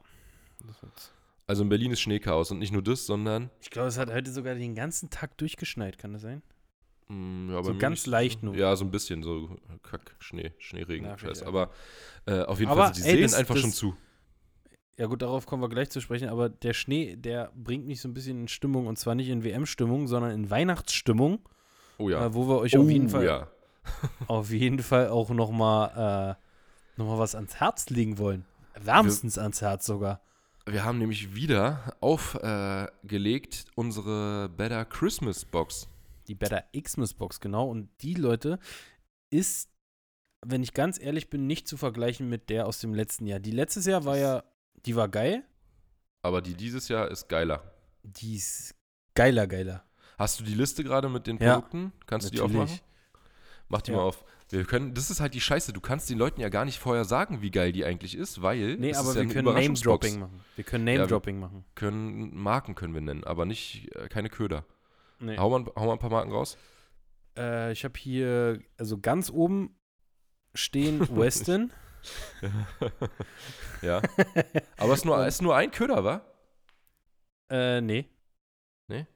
Also 1.46 1.62
in 1.62 1.68
Berlin 1.68 1.90
ist 1.92 2.00
Schneechaos 2.00 2.50
und 2.50 2.58
nicht 2.58 2.72
nur 2.72 2.82
das, 2.82 3.04
sondern 3.04 3.50
Ich 3.60 3.68
glaube, 3.70 3.88
es 3.88 3.98
hat 3.98 4.10
heute 4.10 4.32
sogar 4.32 4.54
den 4.54 4.74
ganzen 4.74 5.10
Tag 5.10 5.36
durchgeschneit, 5.36 5.98
kann 5.98 6.14
das 6.14 6.22
sein? 6.22 6.42
Mh, 7.08 7.52
ja, 7.54 7.62
So 7.62 7.74
ganz 7.76 8.00
nicht 8.00 8.06
leicht 8.06 8.42
nur. 8.42 8.54
Ja, 8.56 8.74
so 8.76 8.84
ein 8.84 8.90
bisschen, 8.90 9.22
so 9.22 9.56
Kack, 9.82 10.14
Schnee, 10.18 10.52
Schneeregen, 10.58 11.06
Nervig, 11.06 11.28
Scheiß. 11.28 11.40
ja. 11.40 11.46
Aber 11.46 11.70
äh, 12.26 12.42
auf 12.42 12.58
jeden 12.58 12.70
Aber, 12.70 12.84
Fall 12.86 12.94
sind 12.94 13.04
die 13.04 13.10
ey, 13.10 13.14
Seen 13.16 13.22
das- 13.24 13.34
einfach 13.34 13.54
das- 13.54 13.62
schon 13.62 13.72
zu. 13.72 13.96
Ja 14.96 15.06
gut, 15.06 15.22
darauf 15.22 15.44
kommen 15.46 15.60
wir 15.60 15.68
gleich 15.68 15.90
zu 15.90 16.00
sprechen, 16.00 16.28
aber 16.28 16.48
der 16.48 16.72
Schnee, 16.72 17.16
der 17.16 17.50
bringt 17.56 17.84
mich 17.84 18.00
so 18.00 18.06
ein 18.08 18.14
bisschen 18.14 18.42
in 18.42 18.48
Stimmung 18.48 18.86
und 18.86 18.96
zwar 18.96 19.16
nicht 19.16 19.28
in 19.28 19.42
WM-Stimmung, 19.42 20.06
sondern 20.06 20.30
in 20.30 20.50
Weihnachtsstimmung, 20.50 21.40
Oh 21.98 22.08
ja. 22.08 22.24
äh, 22.26 22.32
wo 22.34 22.46
wir 22.48 22.58
euch 22.60 22.76
auf 22.78 22.88
jeden 22.88 23.08
Fall 23.08 23.24
ja. 23.24 23.48
auf 24.28 24.50
jeden 24.52 24.78
Fall 24.78 25.08
auch 25.08 25.30
nochmal 25.30 26.36
äh, 26.38 27.00
noch 27.00 27.06
mal 27.08 27.18
was 27.18 27.34
ans 27.34 27.56
Herz 27.56 27.90
legen 27.90 28.18
wollen. 28.18 28.44
Wärmstens 28.80 29.36
ans 29.36 29.60
Herz 29.62 29.84
sogar. 29.84 30.20
Wir 30.66 30.84
haben 30.84 30.98
nämlich 30.98 31.34
wieder 31.34 31.92
aufgelegt 32.00 33.64
unsere 33.74 34.48
Better 34.48 34.84
Christmas 34.84 35.44
Box. 35.44 35.88
Die 36.28 36.34
Better 36.34 36.64
Xmas 36.78 37.14
Box, 37.14 37.40
genau. 37.40 37.68
Und 37.68 37.88
die, 38.02 38.14
Leute, 38.14 38.58
ist, 39.30 39.68
wenn 40.44 40.62
ich 40.62 40.72
ganz 40.74 40.98
ehrlich 41.00 41.30
bin, 41.30 41.46
nicht 41.46 41.68
zu 41.68 41.76
vergleichen 41.76 42.28
mit 42.28 42.50
der 42.50 42.66
aus 42.66 42.78
dem 42.78 42.94
letzten 42.94 43.26
Jahr. 43.26 43.40
Die 43.40 43.50
letztes 43.50 43.86
Jahr 43.86 44.04
war 44.04 44.16
ja, 44.16 44.44
die 44.86 44.96
war 44.96 45.08
geil. 45.08 45.44
Aber 46.22 46.40
die 46.40 46.54
dieses 46.54 46.88
Jahr 46.88 47.10
ist 47.10 47.28
geiler. 47.28 47.62
Die 48.02 48.36
ist 48.36 48.74
geiler, 49.14 49.46
geiler. 49.46 49.84
Hast 50.18 50.40
du 50.40 50.44
die 50.44 50.54
Liste 50.54 50.84
gerade 50.84 51.08
mit 51.08 51.26
den 51.26 51.38
Ja, 51.38 51.54
Produkten? 51.54 51.92
Kannst 52.06 52.28
du 52.28 52.30
die 52.30 52.38
natürlich. 52.38 52.60
aufmachen? 52.62 52.80
Mach 53.68 53.82
die 53.82 53.90
Ja. 53.90 53.96
mal 53.98 54.02
auf. 54.04 54.24
Wir 54.50 54.64
können, 54.64 54.94
das 54.94 55.10
ist 55.10 55.20
halt 55.20 55.34
die 55.34 55.40
Scheiße. 55.40 55.72
Du 55.72 55.80
kannst 55.80 56.08
den 56.10 56.18
Leuten 56.18 56.40
ja 56.40 56.48
gar 56.50 56.64
nicht 56.64 56.78
vorher 56.78 57.04
sagen, 57.04 57.40
wie 57.42 57.50
geil 57.50 57.72
die 57.72 57.84
eigentlich 57.84 58.14
ist, 58.14 58.42
weil 58.42 58.76
Nee, 58.76 58.94
aber 58.94 59.08
ja 59.08 59.14
wir 59.16 59.22
eine 59.22 59.32
können. 59.32 59.54
Name-Dropping 59.54 60.20
machen. 60.20 60.40
Wir 60.54 60.64
können 60.64 60.86
Ja, 60.86 60.94
Name-Dropping 60.98 61.38
machen. 61.40 61.64
Können 61.74 62.36
Marken 62.36 62.74
können 62.74 62.94
wir 62.94 63.00
nennen, 63.00 63.24
aber 63.24 63.46
nicht 63.46 63.94
äh, 63.96 64.08
keine 64.08 64.28
Köder. 64.28 64.64
Nee. 65.18 65.36
Hau, 65.36 65.50
mal, 65.50 65.70
hau 65.76 65.86
mal 65.86 65.92
ein 65.92 65.98
paar 65.98 66.10
Marken 66.10 66.32
raus. 66.32 66.56
Äh, 67.36 67.72
ich 67.72 67.84
habe 67.84 67.98
hier, 67.98 68.60
also 68.78 68.98
ganz 68.98 69.30
oben 69.30 69.76
stehen 70.54 71.00
Weston. 71.16 71.72
ja. 73.82 74.02
Aber 74.76 74.92
es 74.92 75.00
ist 75.00 75.04
nur, 75.04 75.26
ist 75.26 75.42
nur 75.42 75.56
ein 75.56 75.70
Köder, 75.70 76.04
wa? 76.04 76.20
äh, 77.48 77.80
nee. 77.80 78.08
Nee? 78.88 79.06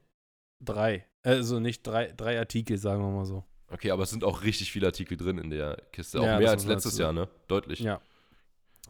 Drei. 0.61 1.07
Also 1.23 1.61
nicht 1.61 1.87
drei, 1.87 2.13
drei 2.13 2.39
Artikel, 2.39 2.79
sagen 2.79 3.03
wir 3.03 3.11
mal 3.11 3.27
so. 3.27 3.45
Okay, 3.71 3.91
aber 3.91 4.05
es 4.05 4.11
sind 4.11 4.25
auch 4.25 4.43
richtig 4.43 4.73
viele 4.73 4.87
Artikel 4.87 5.17
drin 5.17 5.37
in 5.39 5.51
der 5.51 5.77
Kiste. 5.93 6.21
Auch 6.21 6.25
Ja, 6.25 6.39
mehr 6.39 6.51
als 6.51 6.65
letztes 6.65 6.97
Jahr, 6.97 7.13
ne? 7.13 7.29
Deutlich. 7.49 7.81
Ja. 7.81 8.01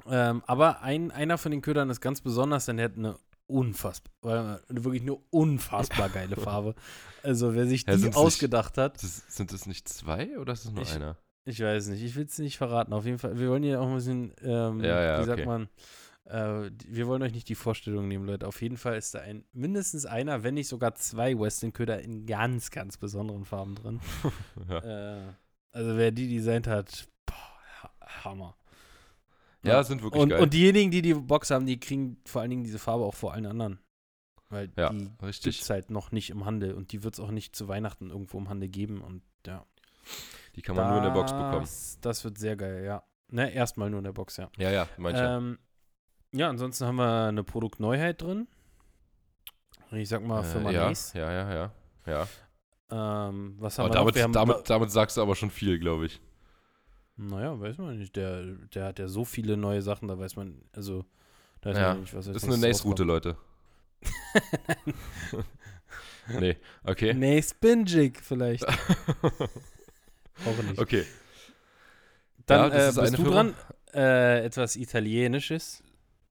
Ähm, 0.06 0.44
aber 0.46 0.82
ein, 0.82 1.10
einer 1.10 1.36
von 1.38 1.50
den 1.50 1.62
Ködern 1.62 1.90
ist 1.90 2.00
ganz 2.00 2.20
besonders, 2.20 2.66
denn 2.66 2.76
der 2.76 2.84
hat 2.84 2.96
eine 2.96 3.18
unfassbar, 3.48 4.60
wirklich 4.68 5.02
eine 5.02 5.14
unfassbar 5.30 6.08
geile 6.10 6.36
Farbe. 6.36 6.74
Also 7.22 7.54
wer 7.54 7.66
sich 7.66 7.82
Ja, 7.86 7.94
die 7.94 8.00
sind's 8.00 8.16
nicht- 8.16 8.24
ausgedacht 8.24 8.78
hat, 8.78 9.02
Das, 9.02 9.24
sind 9.28 9.52
es 9.52 9.66
nicht 9.66 9.88
zwei 9.88 10.38
oder 10.38 10.52
ist 10.52 10.64
es 10.66 10.72
nur 10.72 10.82
Ich- 10.82 10.92
einer? 10.94 11.16
ich 11.44 11.60
weiß 11.60 11.88
nicht, 11.88 12.02
ich 12.02 12.14
will 12.14 12.26
es 12.26 12.38
nicht 12.38 12.58
verraten. 12.58 12.92
Auf 12.92 13.04
jeden 13.06 13.18
Fall, 13.18 13.38
wir 13.38 13.48
wollen 13.48 13.62
hier 13.62 13.80
auch 13.80 13.88
ein 13.88 13.94
bisschen, 13.94 14.32
ähm, 14.42 14.84
Ja, 14.84 15.02
ja, 15.02 15.20
wie 15.20 15.24
sagt 15.24 15.40
okay. 15.40 15.46
man, 15.46 15.68
äh, 16.26 16.70
wir 16.86 17.06
wollen 17.06 17.22
euch 17.22 17.32
nicht 17.32 17.48
die 17.48 17.54
Vorstellung 17.54 18.06
nehmen, 18.06 18.26
Leute. 18.26 18.46
Auf 18.46 18.60
jeden 18.60 18.76
Fall 18.76 18.98
ist 18.98 19.14
da 19.14 19.20
ein, 19.20 19.44
mindestens 19.52 20.04
einer, 20.04 20.42
wenn 20.42 20.54
nicht 20.54 20.68
sogar 20.68 20.94
zwei 20.94 21.38
Weston-Köder 21.38 22.02
in 22.02 22.26
ganz, 22.26 22.70
ganz 22.70 22.98
besonderen 22.98 23.46
Farben 23.46 23.74
drin. 23.76 24.00
äh, 24.68 25.32
also 25.72 25.96
wer 25.96 26.10
die 26.12 26.28
designt 26.28 26.66
hat, 26.66 27.08
boah, 27.24 27.34
ha- 27.82 28.24
Hammer. 28.24 28.54
Ja, 29.62 29.82
sind 29.82 30.02
wirklich 30.02 30.22
Und, 30.22 30.28
geil. 30.30 30.40
und 30.40 30.52
diejenigen, 30.54 30.90
die 30.90 31.02
die 31.02 31.14
Box 31.14 31.50
haben, 31.50 31.66
die 31.66 31.78
kriegen 31.80 32.18
vor 32.26 32.40
allen 32.42 32.50
Dingen 32.50 32.64
diese 32.64 32.78
Farbe 32.78 33.04
auch 33.04 33.14
vor 33.14 33.32
allen 33.32 33.46
anderen. 33.46 33.78
Weil 34.50 34.70
ja, 34.76 34.90
die 34.90 35.10
gibt 35.20 35.46
es 35.46 35.68
halt 35.68 35.90
noch 35.90 36.10
nicht 36.10 36.30
im 36.30 36.44
Handel 36.46 36.72
und 36.74 36.92
die 36.92 37.02
wird 37.02 37.14
es 37.14 37.20
auch 37.20 37.30
nicht 37.30 37.54
zu 37.54 37.68
Weihnachten 37.68 38.10
irgendwo 38.10 38.38
im 38.38 38.48
Handel 38.48 38.68
geben. 38.68 39.02
Und 39.02 39.22
ja. 39.46 39.66
Die 40.56 40.62
kann 40.62 40.74
man 40.74 40.88
nur 40.88 40.98
in 40.98 41.04
der 41.04 41.10
Box 41.10 41.32
bekommen. 41.32 41.60
Das- 41.60 41.98
Das 42.00 42.24
wird 42.24 42.38
sehr 42.38 42.56
geil, 42.56 42.84
ja. 42.84 43.02
Ne, 43.30 43.52
erstmal 43.52 43.90
nur 43.90 43.98
in 43.98 44.04
der 44.04 44.12
Box, 44.12 44.38
ja. 44.38 44.48
Ja, 44.56 44.70
ja, 44.70 44.88
manche. 44.96 45.22
Ähm, 45.22 45.58
ja, 46.32 46.48
ansonsten 46.48 46.86
haben 46.86 46.96
wir 46.96 47.26
eine 47.28 47.44
Produktneuheit 47.44 48.22
drin. 48.22 48.48
Ich 49.90 50.08
sag 50.08 50.22
mal, 50.22 50.42
Firma 50.44 50.70
äh, 50.70 50.74
ja, 50.74 50.86
Mace. 50.88 51.12
ja, 51.14 51.30
ja, 51.32 51.52
ja, 51.54 51.72
ja. 52.06 53.28
Ähm, 53.28 53.56
was 53.58 53.78
haben 53.78 53.86
Aber 53.86 53.94
wir 53.94 53.98
noch? 53.98 54.04
damit, 54.04 54.14
Wir 54.14 54.22
haben, 54.22 54.32
damit, 54.32 54.70
damit 54.70 54.90
sagst 54.90 55.16
du 55.18 55.22
aber 55.22 55.34
schon 55.34 55.50
viel, 55.50 55.78
glaube 55.78 56.06
ich. 56.06 56.20
Naja, 57.18 57.58
weiß 57.60 57.78
man 57.78 57.98
nicht. 57.98 58.16
Der, 58.16 58.42
der 58.74 58.84
hat 58.86 58.98
ja 58.98 59.08
so 59.08 59.24
viele 59.24 59.56
neue 59.56 59.82
Sachen, 59.82 60.08
da 60.08 60.18
weiß 60.18 60.36
man, 60.36 60.60
also, 60.72 61.04
da 61.60 61.70
weiß 61.70 61.76
Ja, 61.76 61.88
man 61.94 62.00
nicht, 62.00 62.14
was 62.14 62.26
Das 62.26 62.36
ist 62.36 62.44
eine 62.44 62.58
Nace-Route, 62.58 63.04
Leute. 63.04 63.36
nee, 66.40 66.56
okay. 66.84 67.14
Nee, 67.14 67.42
Spinjig 67.42 68.20
vielleicht. 68.22 68.64
Auch 68.66 70.62
nicht. 70.68 70.78
Okay. 70.78 71.04
Dann 72.46 72.70
Ja, 72.70 72.76
äh, 72.78 72.88
ist 72.90 73.00
bist 73.00 73.12
du 73.14 73.22
Firma. 73.22 73.30
dran. 73.30 73.54
Äh, 73.94 74.44
etwas 74.44 74.76
Italienisches. 74.76 75.82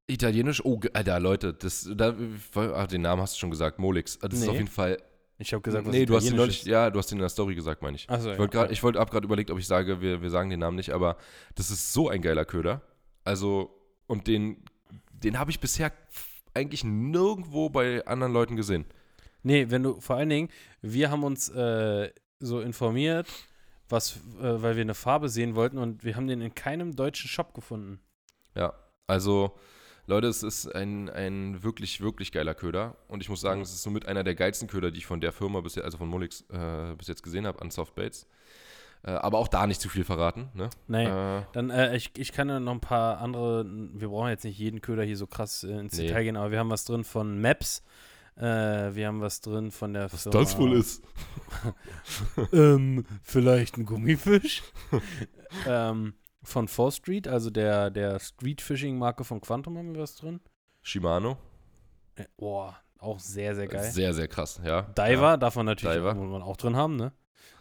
Italienisch, 0.08 0.64
oh, 0.64 0.80
Alter, 0.94 1.20
Leute, 1.20 1.54
das, 1.54 1.90
da, 1.94 2.16
ach, 2.56 2.88
den 2.88 3.02
Namen 3.02 3.22
hast 3.22 3.36
du 3.36 3.40
schon 3.40 3.50
gesagt, 3.52 3.80
Molix. 3.80 4.18
Das 4.20 4.34
ist 4.34 4.42
Nee. 4.42 4.48
auf 4.50 4.56
jeden 4.56 4.68
Fall, 4.68 4.98
Ich 5.40 5.54
habe 5.54 5.62
gesagt, 5.62 5.86
was 5.86 5.94
nee, 5.94 6.06
du 6.06 6.16
hast 6.16 6.30
ihn 6.30 6.36
neulich, 6.36 6.64
ja, 6.66 6.90
du 6.90 6.98
hast 6.98 7.12
ihn 7.12 7.18
in 7.18 7.22
der 7.22 7.30
Story 7.30 7.54
gesagt, 7.54 7.84
meine 7.84 7.96
ich. 7.96 8.10
Achso, 8.10 8.32
Ich 8.32 8.40
wollte 8.40 8.58
gerade, 8.58 8.74
ich 8.74 8.82
wollte, 8.82 9.00
hab 9.00 9.12
gerade 9.12 9.26
überlegt, 9.26 9.52
ob 9.52 9.60
ich 9.60 9.68
sage, 9.68 10.02
wir, 10.02 10.22
wir 10.22 10.30
sagen 10.32 10.50
den 10.50 10.60
Namen 10.60 10.78
nicht, 10.78 10.92
aber 10.92 11.18
das 11.56 11.70
ist 11.70 11.94
so 11.94 12.10
ein 12.10 12.22
geiler 12.22 12.44
Köder. 12.44 12.82
Also, 13.24 13.70
und 14.08 14.28
den, 14.28 14.64
den 15.12 15.38
habe 15.38 15.52
ich 15.52 15.60
bisher 15.60 15.92
eigentlich 16.56 16.84
nirgendwo 16.84 17.70
bei 17.70 18.06
anderen 18.08 18.34
Leuten 18.34 18.56
gesehen. 18.56 18.86
Nee, 19.44 19.70
wenn 19.70 19.84
du, 19.84 20.00
vor 20.02 20.16
allen 20.16 20.30
Dingen, 20.30 20.50
wir 20.82 21.12
haben 21.12 21.24
uns 21.24 21.50
äh, 21.50 22.12
so 22.40 22.60
informiert, 22.60 23.28
was, 23.90 24.18
äh, 24.42 24.62
weil 24.62 24.76
wir 24.76 24.82
eine 24.82 24.96
Farbe 24.96 25.30
sehen 25.30 25.56
wollten 25.56 25.78
und 25.78 26.04
wir 26.04 26.16
haben 26.16 26.28
den 26.28 26.42
in 26.42 26.56
keinem 26.56 26.96
deutschen 26.96 27.30
Shop 27.30 27.54
gefunden. 27.54 28.00
Ja, 28.56 28.74
also, 29.06 29.56
Leute, 30.08 30.28
es 30.28 30.42
ist 30.42 30.74
ein, 30.74 31.10
ein 31.10 31.64
wirklich, 31.64 32.00
wirklich 32.02 32.32
geiler 32.32 32.56
Köder. 32.56 32.96
Und 33.10 33.22
ich 33.22 33.30
muss 33.30 33.42
sagen, 33.42 33.62
es 33.62 33.72
ist 33.74 33.84
somit 33.84 34.08
einer 34.08 34.24
der 34.24 34.36
geilsten 34.36 34.70
Köder, 34.70 34.90
die 34.90 35.00
ich 35.00 35.06
von 35.06 35.20
der 35.20 35.34
Firma, 35.34 35.60
bis, 35.60 35.78
also 35.78 35.98
von 35.98 36.08
Molix, 36.08 36.46
äh, 36.50 36.96
bis 36.98 37.08
jetzt 37.10 37.24
gesehen 37.24 37.46
habe 37.46 37.62
an 37.62 37.72
Softbaits. 37.72 38.26
Äh, 39.04 39.12
aber 39.12 39.38
auch 39.38 39.50
da 39.50 39.68
nicht 39.68 39.82
zu 39.82 39.90
viel 39.90 40.06
verraten. 40.06 40.50
Ne? 40.54 40.70
Nee. 40.88 41.06
Äh, 41.06 41.44
Dann, 41.52 41.70
äh, 41.70 41.96
ich, 41.96 42.12
ich 42.18 42.32
kann 42.32 42.48
ja 42.48 42.60
noch 42.62 42.72
ein 42.72 42.80
paar 42.80 43.20
andere, 43.20 43.66
wir 43.68 44.08
brauchen 44.08 44.30
jetzt 44.30 44.46
nicht 44.46 44.58
jeden 44.58 44.82
Köder 44.82 45.04
hier 45.04 45.18
so 45.18 45.28
krass 45.28 45.64
äh, 45.66 45.78
ins 45.78 45.98
Nee. 45.98 46.08
Detail 46.08 46.24
gehen, 46.24 46.38
aber 46.38 46.52
wir 46.52 46.60
haben 46.60 46.70
was 46.70 46.86
drin 46.86 47.04
von 47.04 47.40
Maps, 47.42 47.84
äh, 48.38 48.42
wir 48.42 49.08
haben 49.08 49.20
was 49.20 49.42
drin 49.42 49.72
von 49.72 49.94
der 49.94 50.12
was 50.12 50.24
Firma, 50.24 50.40
das 50.40 50.58
wohl 50.58 50.74
ist. 50.74 51.04
Ähm, 52.54 53.06
vielleicht 53.24 53.78
ein 53.78 53.86
Gummifisch. 53.86 54.64
ähm, 55.68 56.14
von 56.48 56.68
4 56.68 56.92
Street, 56.92 57.28
also 57.28 57.50
der, 57.50 57.90
der 57.90 58.20
Street-Fishing-Marke 58.20 59.24
von 59.24 59.42
Quantum 59.42 59.78
haben 59.78 59.94
wir 59.94 60.02
was 60.02 60.16
drin. 60.16 60.40
Shimano. 60.82 61.38
Äh, 62.16 62.26
boah, 62.38 62.78
auch 63.00 63.20
sehr, 63.20 63.54
sehr 63.56 63.68
geil. 63.68 63.84
Sehr, 63.92 64.14
sehr 64.14 64.28
krass, 64.28 64.62
ja. 64.64 64.84
Diver 64.84 65.38
darf 65.38 65.56
man 65.56 65.66
natürlich 65.66 65.98
Diver. 65.98 66.16
man 66.16 66.42
auch 66.42 66.58
drin 66.58 66.76
haben, 66.76 66.96
ne? 66.96 67.12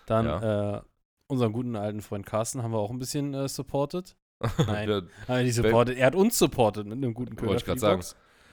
Dann 0.06 0.26
Ja. 0.26 0.76
äh, 0.78 0.82
unseren 1.26 1.52
guten 1.52 1.74
alten 1.74 2.00
Freund 2.00 2.24
Carsten 2.24 2.62
haben 2.62 2.70
wir 2.70 2.78
auch 2.78 2.90
ein 2.90 2.98
bisschen 2.98 3.34
äh, 3.34 3.48
supported. 3.48 4.16
Nein. 4.66 5.08
Ja, 5.26 5.42
nicht 5.42 5.54
supported. 5.54 5.96
Er 5.96 6.06
hat 6.06 6.14
uns 6.14 6.38
supported 6.38 6.86
mit 6.86 6.98
einem 6.98 7.14
guten 7.14 7.34
Köder. 7.34 7.48
Wollte 7.48 7.60
ich 7.62 7.66
gerade 7.66 7.80
sagen. 7.80 8.04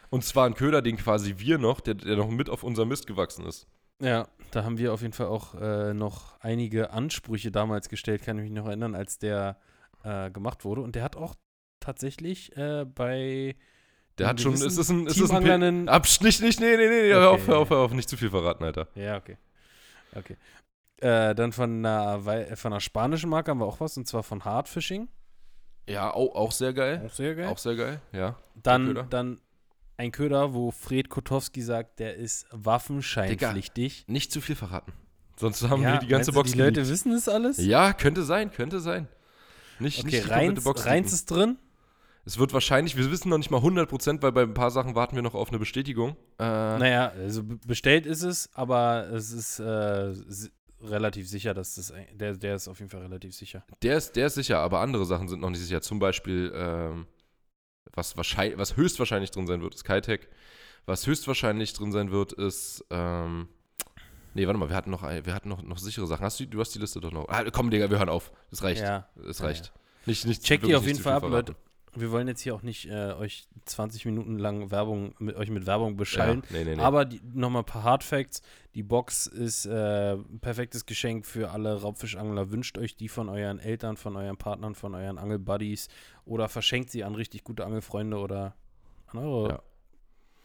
Und 0.09 0.23
zwar 0.23 0.47
ein 0.47 0.55
Köder, 0.55 0.81
den 0.81 0.97
quasi 0.97 1.35
wir 1.37 1.57
noch, 1.57 1.79
der, 1.79 1.95
der 1.95 2.15
noch 2.15 2.29
mit 2.29 2.49
auf 2.49 2.63
unser 2.63 2.85
Mist 2.85 3.05
gewachsen 3.05 3.45
ist. 3.45 3.67
Ja, 4.01 4.27
da 4.51 4.63
haben 4.63 4.77
wir 4.77 4.93
auf 4.93 5.01
jeden 5.01 5.13
Fall 5.13 5.27
auch 5.27 5.55
äh, 5.55 5.93
noch 5.93 6.39
einige 6.39 6.91
Ansprüche 6.91 7.51
damals 7.51 7.89
gestellt, 7.89 8.23
kann 8.23 8.37
ich 8.37 8.43
mich 8.43 8.51
noch 8.51 8.65
erinnern, 8.67 8.95
als 8.95 9.19
der 9.19 9.57
äh, 10.03 10.29
gemacht 10.31 10.63
wurde. 10.65 10.81
Und 10.81 10.95
der 10.95 11.03
hat 11.03 11.15
auch 11.15 11.35
tatsächlich 11.79 12.55
äh, 12.55 12.85
bei 12.85 13.55
Der 14.17 14.27
hat 14.27 14.39
schon, 14.41 14.53
ist 14.53 14.61
es 14.77 14.89
ein, 14.89 15.07
ist 15.07 15.17
es 15.17 15.21
ein 15.21 15.27
Teamanglern 15.27 15.61
Pin- 15.61 15.67
einen- 15.67 15.89
Absch, 15.89 16.21
nicht, 16.21 16.41
nicht, 16.41 16.59
nee, 16.59 16.77
nee, 16.77 16.87
nee, 16.87 17.11
hör 17.13 17.29
auf, 17.31 17.41
Okay. 17.41 17.47
hör 17.51 17.57
auf, 17.59 17.69
hör 17.69 17.77
auf, 17.79 17.91
nicht 17.93 18.07
zu 18.09 18.17
viel 18.17 18.29
verraten, 18.29 18.63
Alter. 18.63 18.87
Ja, 18.95 19.17
okay. 19.17 19.37
Okay. 20.15 20.37
Äh, 21.01 21.33
dann 21.35 21.51
von 21.51 21.85
einer, 21.85 22.25
Wei- 22.25 22.55
von 22.55 22.71
einer 22.71 22.79
spanischen 22.79 23.29
Marke 23.29 23.51
haben 23.51 23.59
wir 23.59 23.65
auch 23.65 23.79
was, 23.79 23.97
und 23.97 24.07
zwar 24.07 24.23
von 24.23 24.45
Hardfishing. 24.45 25.09
Ja, 25.89 26.13
auch, 26.13 26.33
auch 26.35 26.51
sehr 26.53 26.71
geil. 26.73 27.03
Auch 27.05 27.13
sehr 27.13 27.35
geil. 27.35 27.47
Auch 27.47 27.57
sehr 27.57 27.75
geil, 27.75 27.99
ja. 28.13 28.37
Köder. 28.63 28.93
dann, 28.93 29.09
dann 29.09 29.41
ein 29.97 30.11
Köder, 30.13 30.53
wo 30.53 30.71
Fred 30.71 31.09
Kotowski 31.09 31.61
sagt, 31.61 31.99
der 31.99 32.15
ist 32.15 32.47
waffenscheinpflichtig. 32.51 34.05
Nicht 34.07 34.31
zu 34.31 34.39
viel 34.41 34.55
verraten. 34.55 34.93
Sonst 35.35 35.61
haben 35.67 35.81
Ja, 35.81 35.93
wir 35.93 35.99
die 35.99 36.07
ganze 36.07 36.31
Box 36.31 36.51
Die 36.51 36.57
Leute 36.57 36.73
geleakt. 36.73 36.89
wissen 36.91 37.11
das 37.11 37.27
alles? 37.27 37.57
Ja, 37.57 37.93
könnte 37.93 38.23
sein, 38.23 38.51
könnte 38.51 38.79
sein. 38.79 39.07
Nicht, 39.79 39.99
Okay, 39.99 40.17
nicht 40.17 40.29
Reins, 40.29 40.63
Box 40.63 40.85
Reins 40.85 41.13
ist 41.13 41.29
drin. 41.31 41.57
Es 42.25 42.37
wird 42.37 42.53
wahrscheinlich, 42.53 42.95
wir 42.95 43.11
wissen 43.11 43.29
noch 43.29 43.37
nicht 43.37 43.51
mal 43.51 43.59
100%, 43.61 44.21
weil 44.21 44.31
bei 44.31 44.43
ein 44.43 44.53
paar 44.53 44.71
Sachen 44.71 44.95
warten 44.95 45.15
wir 45.15 45.21
noch 45.23 45.33
auf 45.33 45.49
eine 45.49 45.59
Bestätigung. 45.59 46.11
Äh, 46.39 46.43
Naja, 46.43 47.09
also 47.09 47.43
be- 47.43 47.57
bestellt 47.67 48.05
ist 48.05 48.21
es, 48.23 48.49
aber 48.53 49.09
es 49.11 49.31
ist 49.31 49.59
äh, 49.59 50.13
relativ 50.81 51.27
sicher, 51.27 51.53
dass 51.53 51.75
das, 51.75 51.91
der, 52.13 52.35
der 52.37 52.55
ist 52.55 52.69
auf 52.69 52.79
jeden 52.79 52.89
Fall 52.89 53.01
relativ 53.01 53.35
sicher. 53.35 53.65
Der 53.81 53.97
ist, 53.97 54.15
der 54.15 54.27
ist 54.27 54.35
sicher, 54.35 54.59
aber 54.59 54.79
andere 54.79 55.05
Sachen 55.05 55.27
sind 55.27 55.41
noch 55.41 55.49
nicht 55.49 55.59
sicher. 55.59 55.81
Zum 55.81 55.99
Beispiel, 55.99 56.51
ähm, 56.55 57.07
was, 57.91 58.15
wahrscheinlich, 58.15 58.57
was 58.57 58.77
höchstwahrscheinlich 58.77 59.31
drin 59.31 59.45
sein 59.47 59.61
wird, 59.61 59.75
ist 59.75 59.83
Kitec. 59.83 60.29
Was 60.85 61.05
höchstwahrscheinlich 61.07 61.73
drin 61.73 61.91
sein 61.91 62.11
wird, 62.11 62.31
ist. 62.33 62.85
Ähm, 62.89 63.49
nee, 64.33 64.45
warte 64.47 64.57
mal, 64.59 64.69
wir 64.69 64.75
hatten 64.75 64.89
noch, 64.91 65.03
ein- 65.03 65.25
wir 65.25 65.33
hatten 65.33 65.49
noch, 65.49 65.61
noch 65.61 65.77
sichere 65.77 66.07
Sachen. 66.07 66.23
Hast 66.25 66.39
du, 66.39 66.45
du 66.47 66.59
hast 66.59 66.73
die 66.75 66.79
Liste 66.79 66.99
doch 67.01 67.11
noch. 67.11 67.27
Ah, 67.29 67.43
komm, 67.51 67.69
Digga, 67.69 67.89
wir 67.89 67.97
hören 67.99 68.09
auf. 68.09 68.31
Das 68.49 68.63
reicht. 68.63 68.81
Ja. 68.81 69.07
Es 69.27 69.39
Ja, 69.39 69.45
reicht. 69.45 69.71
Nicht, 70.05 70.25
nicht, 70.25 70.43
Checkt 70.43 70.65
die 70.65 70.75
auf 70.75 70.85
jeden 70.85 70.99
Fall 70.99 71.13
ab. 71.13 71.23
Leute. 71.23 71.55
Wir 71.95 72.09
wollen 72.11 72.27
jetzt 72.27 72.41
hier 72.41 72.55
auch 72.55 72.63
nicht 72.63 72.87
äh, 72.89 73.13
euch 73.13 73.45
20 73.65 74.05
Minuten 74.05 74.39
lang 74.39 74.71
Werbung 74.71 75.13
mit 75.19 75.35
euch 75.35 75.51
mit 75.51 75.67
Werbung 75.67 75.95
beschallen. 75.95 76.41
Ja, 76.49 76.57
nee, 76.57 76.63
nee, 76.65 76.75
nee. 76.75 76.81
Aber 76.81 77.07
nochmal 77.35 77.61
ein 77.61 77.65
paar 77.65 77.83
Hard 77.83 78.03
Facts. 78.03 78.41
Die 78.73 78.81
Box 78.81 79.27
ist 79.27 79.67
äh, 79.67 80.13
ein 80.13 80.39
perfektes 80.39 80.87
Geschenk 80.87 81.27
für 81.27 81.51
alle 81.51 81.79
Raubfischangler. 81.81 82.49
Wünscht 82.51 82.79
euch 82.79 82.95
die 82.97 83.09
von 83.09 83.29
euren 83.29 83.59
Eltern, 83.59 83.95
von 83.95 84.15
euren 84.15 84.37
Partnern, 84.37 84.73
von 84.73 84.95
euren 84.95 85.19
Angelbuddies 85.19 85.87
oder 86.25 86.49
verschenkt 86.49 86.89
sie 86.89 87.03
an 87.03 87.13
richtig 87.13 87.43
gute 87.43 87.63
Angelfreunde 87.63 88.17
oder 88.17 88.55
an 89.05 89.19
eure 89.19 89.49
Ja. 89.49 89.61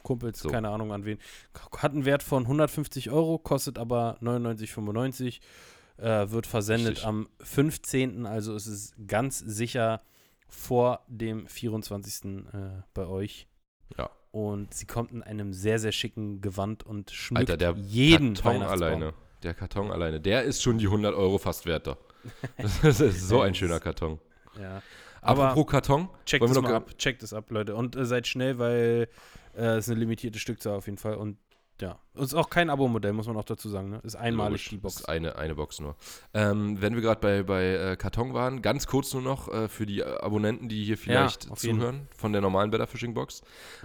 Kumpels, 0.09 0.41
So. 0.41 0.49
keine 0.49 0.71
Ahnung 0.71 0.91
an 0.91 1.05
wen. 1.05 1.19
Hat 1.77 1.93
einen 1.93 2.07
Wert 2.07 2.23
von 2.23 2.45
150 2.45 3.11
Euro, 3.11 3.38
kostet 3.38 3.79
aber 3.79 4.17
99,95. 4.23 5.41
Äh, 5.99 6.31
wird 6.31 6.47
versendet 6.47 6.93
Richtig. 6.93 7.07
am 7.07 7.29
15. 7.41 8.25
Also 8.25 8.55
ist 8.55 8.67
es 8.67 8.95
ganz 9.07 9.38
sicher 9.38 10.00
vor 10.49 11.05
dem 11.09 11.47
24. 11.47 12.25
Äh, 12.53 12.83
bei 12.95 13.07
euch. 13.07 13.49
Ja. 13.99 14.09
Und 14.31 14.73
sie 14.73 14.87
kommt 14.87 15.12
in 15.12 15.23
einem 15.23 15.53
sehr, 15.53 15.79
sehr 15.79 15.93
schicken 15.93 16.41
Gewand 16.41 16.85
und 16.85 17.11
schmückt 17.11 17.50
Alter, 17.50 17.57
der 17.57 17.73
jeden 17.77 18.35
Karton 18.35 18.62
alleine. 18.62 19.12
Der 19.43 19.55
Karton 19.55 19.91
alleine. 19.91 20.21
Der 20.21 20.43
ist 20.45 20.62
schon 20.62 20.79
die 20.79 20.87
100 20.87 21.15
Euro 21.15 21.38
fast 21.38 21.67
wert. 21.67 21.87
da. 21.87 21.99
Das 22.57 23.00
ist 23.00 23.29
so 23.29 23.41
ein 23.43 23.55
schöner 23.55 23.79
Karton. 23.81 24.21
Ja. 24.59 24.83
Aber 25.21 25.49
Apropos 25.49 25.71
Karton. 25.73 26.09
checkt 26.25 26.45
es 26.45 26.57
ab, 26.57 26.97
checkt 26.99 27.23
es 27.23 27.33
ab, 27.33 27.50
Leute. 27.50 27.75
Und 27.75 27.97
äh, 27.97 28.05
seid 28.05 28.27
schnell, 28.27 28.59
weil 28.59 29.09
äh, 29.59 29.77
es 29.77 29.88
eine 29.88 29.99
limitierte 29.99 30.38
Stückzahl 30.38 30.77
auf 30.77 30.87
jeden 30.87 30.99
Fall. 30.99 31.15
Und 31.15 31.38
ja, 31.81 31.97
ist 32.15 32.35
auch 32.35 32.50
kein 32.50 32.71
Abo-Modell, 32.71 33.12
muss 33.12 33.29
man 33.29 33.37
auch 33.37 33.45
dazu 33.45 33.69
sagen. 33.69 33.91
Ne? 33.91 34.00
Ist 34.03 34.17
einmalig 34.17 34.50
Logisch, 34.50 34.69
die 34.71 34.77
Box. 34.79 34.97
Ist 34.97 35.09
eine, 35.09 35.37
eine 35.37 35.55
Box 35.55 35.79
nur. 35.79 35.95
Ähm, 36.35 36.81
wenn 36.81 36.95
wir 36.97 37.03
gerade 37.03 37.21
bei, 37.21 37.43
bei 37.45 37.93
äh, 37.93 37.97
Karton 37.97 38.35
waren, 38.35 38.62
ganz 38.62 38.88
kurz 38.88 39.12
nur 39.15 39.23
noch 39.23 39.49
äh, 39.49 39.69
für 39.69 39.87
die 39.87 40.03
Abonnenten, 40.03 40.69
die 40.69 40.85
hier 40.85 40.99
vielleicht 40.99 41.45
jeden. 41.45 41.79
zuhören, 41.79 42.09
von 42.17 42.33
der 42.33 42.41
normalen 42.41 42.73
Better 42.73 42.88
Fishing 42.88 43.15
Box. 43.15 43.43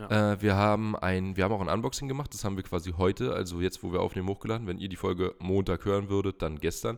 Äh, 0.10 0.38
wir, 0.40 0.56
haben 0.56 0.96
ein, 0.96 1.38
wir 1.38 1.44
haben 1.44 1.52
auch 1.52 1.62
ein 1.62 1.70
Unboxing 1.70 2.08
gemacht, 2.08 2.34
das 2.34 2.44
haben 2.44 2.58
wir 2.58 2.64
quasi 2.64 2.94
heute, 2.98 3.34
also 3.34 3.62
jetzt, 3.62 3.84
wo 3.84 3.92
wir 3.92 4.00
aufnehmen, 4.00 4.28
hochgeladen. 4.28 4.66
Wenn 4.66 4.80
ihr 4.80 4.90
die 4.90 4.96
Folge 4.96 5.36
Montag 5.38 5.86
hören 5.86 6.10
würdet, 6.10 6.42
dann 6.42 6.58
gestern. 6.58 6.98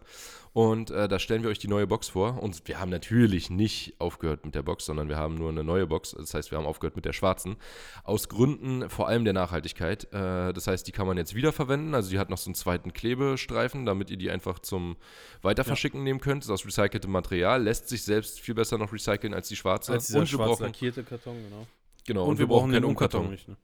Und 0.56 0.90
äh, 0.90 1.10
da 1.10 1.20
stellen 1.20 1.44
wir 1.44 1.50
euch 1.50 1.60
die 1.60 1.68
neue 1.68 1.86
Box 1.86 2.08
vor. 2.08 2.42
Und 2.42 2.66
wir 2.66 2.80
haben 2.80 2.90
natürlich 2.90 3.50
nicht 3.50 3.94
aufgehört 4.00 4.46
mit 4.46 4.56
der 4.56 4.64
Box, 4.64 4.86
sondern 4.86 5.10
wir 5.10 5.18
haben 5.18 5.36
nur 5.36 5.50
eine 5.50 5.66
neue 5.66 5.86
Box. 5.86 6.16
Das 6.18 6.34
heißt, 6.34 6.50
wir 6.50 6.58
haben 6.58 6.66
aufgehört 6.66 6.96
mit 6.96 7.04
der 7.04 7.12
schwarzen. 7.12 7.58
Aus 8.06 8.30
Gründen 8.30 8.90
vor 8.90 9.10
allem 9.10 9.26
der 9.26 9.34
Nachhaltigkeit. 9.34 10.06
Äh, 10.14 10.54
das 10.54 10.68
heißt, 10.68 10.88
die 10.88 10.94
kann 10.94 11.08
man 11.08 11.18
jetzt 11.18 11.36
wiederverwenden. 11.36 11.94
Also 11.94 12.10
die 12.10 12.20
hat 12.20 12.30
noch 12.30 12.38
so 12.38 12.48
einen 12.48 12.56
zweiten 12.56 12.94
Klebestreifen, 12.94 13.86
damit 13.86 14.10
ihr 14.10 14.16
die 14.16 14.32
einfach 14.32 14.60
zum 14.60 14.96
Weiterverschicken 15.42 16.02
nehmen 16.02 16.22
könnt. 16.22 16.44
Das 16.44 16.48
ist 16.48 16.52
aus 16.52 16.66
recyceltem 16.66 17.12
Material, 17.12 17.62
lässt 17.62 17.90
sich 17.90 18.04
selbst 18.04 18.40
viel 18.40 18.56
besser 18.56 18.78
noch 18.78 18.94
recyceln 18.94 19.34
als 19.34 19.50
die 19.50 19.58
schwarze. 19.58 19.92
Als 19.92 20.08
dieser 20.08 20.20
und 20.20 20.32
wir 20.32 20.38
schwarz 20.38 20.52
brauchen, 20.52 20.64
lackierte 20.68 21.04
Karton, 21.04 21.36
genau. 21.44 21.68
genau, 22.08 22.26
Und, 22.28 22.40
wir 22.40 22.48
brauchen 22.48 22.72
den 22.72 22.86
Umkarton 22.86 23.30
nicht. 23.30 23.50
Ne? 23.50 23.58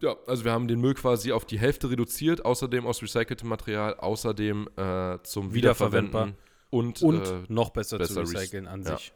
Ja, 0.00 0.14
also 0.26 0.44
wir 0.44 0.52
haben 0.52 0.68
den 0.68 0.80
Müll 0.80 0.94
quasi 0.94 1.32
auf 1.32 1.44
die 1.44 1.58
Hälfte 1.58 1.90
reduziert, 1.90 2.44
außerdem 2.44 2.86
aus 2.86 3.02
recyceltem 3.02 3.48
Material, 3.48 3.94
außerdem 3.94 4.68
äh, 4.76 5.18
zum. 5.22 5.54
Wiederverwenden 5.54 6.36
und, 6.70 7.00
Und 7.02 7.22
äh, 7.26 7.42
noch 7.48 7.70
besser, 7.70 7.98
besser 7.98 8.14
zu 8.24 8.32
rec- 8.32 8.36
recyceln 8.40 8.66
an 8.66 8.82
ja. 8.82 8.96
sich. 8.96 9.12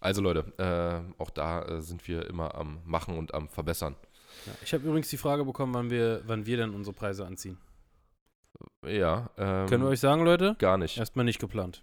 also 0.00 0.20
Leute, 0.22 0.44
äh, 0.58 1.20
auch 1.22 1.30
da 1.30 1.62
äh, 1.62 1.80
sind 1.82 2.06
wir 2.06 2.26
immer 2.28 2.54
am 2.54 2.80
Machen 2.84 3.16
und 3.18 3.34
am 3.34 3.48
Verbessern. 3.48 3.96
Ja. 4.46 4.52
Ich 4.62 4.72
habe 4.74 4.84
übrigens 4.86 5.08
die 5.08 5.16
Frage 5.16 5.44
bekommen, 5.44 5.74
wann 5.74 5.90
wir, 5.90 6.22
wann 6.26 6.46
wir 6.46 6.58
denn 6.58 6.74
unsere 6.74 6.94
Preise 6.94 7.26
anziehen. 7.26 7.58
Ja, 8.86 9.30
ähm, 9.36 9.66
Können 9.66 9.82
wir 9.84 9.90
euch 9.90 10.00
sagen, 10.00 10.24
Leute? 10.24 10.56
gar 10.58 10.78
nicht. 10.78 10.98
Erstmal 10.98 11.24
nicht 11.24 11.38
geplant. 11.40 11.82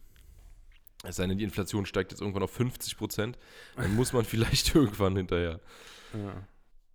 Es 1.04 1.18
sei 1.18 1.28
denn, 1.28 1.38
die 1.38 1.44
Inflation 1.44 1.86
steigt 1.86 2.12
jetzt 2.12 2.22
irgendwann 2.22 2.44
auf 2.44 2.52
50 2.52 2.98
Prozent, 2.98 3.38
dann 3.76 3.94
muss 3.96 4.14
man 4.14 4.24
vielleicht 4.26 4.74
irgendwann 4.76 5.16
hinterher. 5.16 5.60
Ja. 6.14 6.48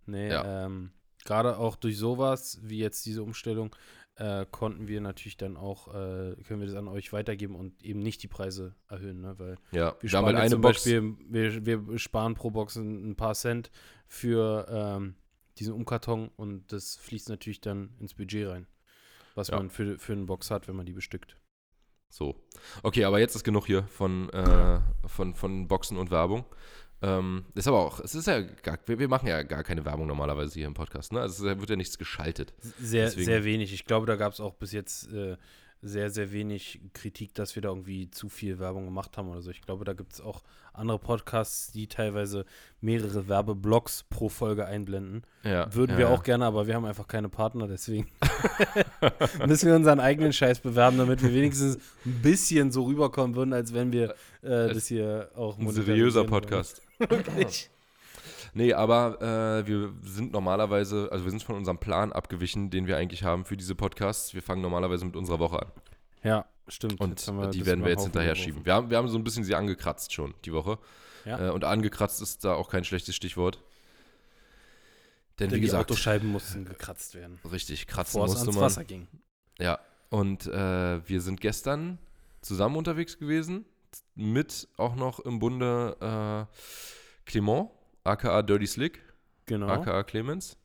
Nee, 0.05 0.29
Ja. 0.29 0.65
ähm, 0.65 0.91
gerade 1.25 1.57
auch 1.57 1.75
durch 1.75 1.97
sowas 1.97 2.59
wie 2.63 2.79
jetzt 2.79 3.05
diese 3.05 3.23
Umstellung 3.23 3.75
äh, 4.15 4.45
konnten 4.51 4.87
wir 4.87 5.01
natürlich 5.01 5.37
dann 5.37 5.57
auch, 5.57 5.87
äh, 5.87 6.35
können 6.43 6.59
wir 6.59 6.67
das 6.67 6.75
an 6.75 6.87
euch 6.87 7.13
weitergeben 7.13 7.55
und 7.55 7.81
eben 7.83 7.99
nicht 8.01 8.21
die 8.23 8.27
Preise 8.27 8.75
erhöhen, 8.87 9.21
ne? 9.21 9.35
Weil 9.39 9.57
Ja, 9.71 9.95
wir 9.99 10.09
sparen 10.09 10.25
halt 10.25 10.37
eine 10.37 10.49
zum 10.51 10.61
Box. 10.61 10.83
Beispiel, 10.83 11.15
wir, 11.29 11.65
wir 11.87 11.97
sparen 11.99 12.35
pro 12.35 12.51
Box 12.51 12.75
ein, 12.75 13.11
ein 13.11 13.15
paar 13.15 13.33
Cent 13.35 13.71
für 14.07 14.67
ähm, 14.69 15.15
diesen 15.57 15.73
Umkarton 15.73 16.29
und 16.35 16.71
das 16.71 16.97
fließt 16.97 17.29
natürlich 17.29 17.61
dann 17.61 17.95
ins 17.99 18.13
Budget 18.13 18.47
rein, 18.49 18.67
was 19.35 19.47
Ja. 19.47 19.57
man 19.57 19.69
für, 19.69 19.97
für 19.97 20.13
eine 20.13 20.25
Box 20.25 20.51
hat, 20.51 20.67
wenn 20.67 20.75
man 20.75 20.85
die 20.85 20.93
bestückt. 20.93 21.37
So. 22.09 22.35
Okay, 22.83 23.05
aber 23.05 23.19
jetzt 23.19 23.35
ist 23.35 23.45
genug 23.45 23.65
hier 23.67 23.83
von, 23.83 24.29
äh, 24.31 24.81
von, 25.07 25.33
von 25.33 25.67
Boxen 25.69 25.97
und 25.97 26.11
Werbung. 26.11 26.43
Ähm, 27.03 27.45
ist 27.55 27.67
aber 27.67 27.79
auch, 27.79 27.99
es 27.99 28.13
ist 28.13 28.27
ja 28.27 28.41
gar, 28.41 28.77
wir, 28.85 28.99
wir 28.99 29.07
machen 29.07 29.27
ja 29.27 29.41
gar 29.43 29.63
keine 29.63 29.83
Werbung 29.85 30.05
normalerweise 30.07 30.53
hier 30.53 30.67
im 30.67 30.73
Podcast, 30.75 31.13
ne? 31.13 31.21
Also 31.21 31.47
es 31.47 31.59
wird 31.59 31.69
ja 31.69 31.75
nichts 31.75 31.97
geschaltet. 31.97 32.53
Sehr, 32.79 33.05
Deswegen- 33.05 33.25
sehr 33.25 33.43
wenig. 33.43 33.73
Ich 33.73 33.85
glaube, 33.85 34.05
da 34.05 34.15
gab 34.15 34.33
es 34.33 34.39
auch 34.39 34.53
bis 34.53 34.71
jetzt 34.71 35.11
äh, 35.11 35.35
sehr, 35.83 36.11
sehr 36.11 36.31
wenig 36.31 36.79
Kritik, 36.93 37.33
dass 37.33 37.55
wir 37.55 37.63
da 37.63 37.69
irgendwie 37.69 38.11
zu 38.11 38.29
viel 38.29 38.59
Werbung 38.59 38.85
gemacht 38.85 39.17
haben 39.17 39.29
oder 39.29 39.41
so. 39.41 39.49
Ich 39.49 39.61
glaube, 39.61 39.83
da 39.83 39.93
gibt 39.93 40.13
es 40.13 40.21
auch 40.21 40.43
andere 40.73 40.99
Podcasts, 40.99 41.71
die 41.71 41.87
teilweise 41.87 42.45
mehrere 42.81 43.27
Werbeblocks 43.27 44.03
pro 44.09 44.29
Folge 44.29 44.65
einblenden. 44.67 45.23
Ja, 45.43 45.73
Würden 45.73 45.93
ja, 45.93 45.97
wir 45.97 46.05
ja. 46.05 46.13
auch 46.13 46.21
gerne, 46.21 46.45
aber 46.45 46.67
wir 46.67 46.75
haben 46.75 46.85
einfach 46.85 47.07
keine 47.07 47.29
Partner, 47.29 47.67
deswegen 47.67 48.07
müssen 49.47 49.67
wir 49.69 49.75
unseren 49.75 49.99
eigenen 49.99 50.33
Scheiß 50.33 50.59
bewerben, 50.59 50.97
damit 50.99 51.23
wir 51.23 51.33
wenigstens 51.33 51.77
ein 52.05 52.21
bisschen 52.21 52.71
so 52.71 52.83
rüberkommen 52.83 53.35
würden, 53.35 53.53
als 53.53 53.73
wenn 53.73 53.91
wir 53.91 54.11
äh, 54.43 54.73
das 54.73 54.85
hier 54.87 55.31
auch 55.35 55.57
Ein 55.57 55.71
seriöser 55.71 56.25
Podcast. 56.25 56.83
Wirklich. 57.09 57.69
Nee, 58.53 58.73
aber 58.73 59.21
äh, 59.21 59.67
wir 59.67 59.93
sind 60.03 60.33
normalerweise, 60.33 61.09
also 61.11 61.23
wir 61.23 61.31
sind 61.31 61.41
von 61.41 61.55
unserem 61.55 61.77
Plan 61.77 62.11
abgewichen, 62.11 62.69
den 62.69 62.85
wir 62.85 62.97
eigentlich 62.97 63.23
haben 63.23 63.45
für 63.45 63.55
diese 63.55 63.75
Podcasts. 63.75 64.33
Wir 64.33 64.41
fangen 64.41 64.61
normalerweise 64.61 65.05
mit 65.05 65.15
unserer 65.15 65.39
Woche 65.39 65.61
an. 65.61 65.71
Ja, 66.23 66.45
stimmt. 66.67 66.99
Und 66.99 67.25
die 67.53 67.65
werden 67.65 67.83
wir 67.83 67.91
jetzt 67.91 68.03
hinterher 68.03 68.33
geworfen. 68.33 68.43
schieben. 68.43 68.65
Wir 68.65 68.73
haben, 68.73 68.89
wir 68.89 68.97
haben 68.97 69.07
so 69.07 69.17
ein 69.17 69.23
bisschen 69.23 69.43
sie 69.43 69.55
angekratzt 69.55 70.11
schon 70.13 70.33
die 70.43 70.51
Woche. 70.51 70.77
Ja. 71.25 71.47
Äh, 71.47 71.51
und 71.51 71.63
angekratzt 71.63 72.21
ist 72.21 72.43
da 72.43 72.53
auch 72.53 72.69
kein 72.69 72.83
schlechtes 72.83 73.15
Stichwort. 73.15 73.63
Denn, 75.39 75.49
Denn 75.49 75.57
wie 75.57 75.61
die 75.61 75.67
gesagt, 75.67 75.89
Autoscheiben 75.89 76.29
mussten 76.29 76.65
gekratzt 76.65 77.15
werden, 77.15 77.39
richtig, 77.51 77.87
kratzen 77.87 78.21
bevor 78.21 78.25
es 78.25 78.31
musste 78.33 78.47
ans 78.47 78.55
man. 78.55 78.65
Wasser 78.65 78.83
ging. 78.83 79.07
Ja, 79.59 79.79
und 80.09 80.45
äh, 80.47 81.07
wir 81.07 81.21
sind 81.21 81.41
gestern 81.41 81.97
zusammen 82.41 82.75
unterwegs 82.75 83.17
gewesen, 83.17 83.65
mit 84.15 84.67
auch 84.77 84.95
noch 84.95 85.19
im 85.19 85.39
Bunde 85.39 86.47
äh, 86.49 87.29
Clement, 87.29 87.69
aka 88.03 88.41
Dirty 88.41 88.67
Slick, 88.67 89.01
Genau. 89.45 89.67
aka 89.67 90.03
Clemens. 90.03 90.57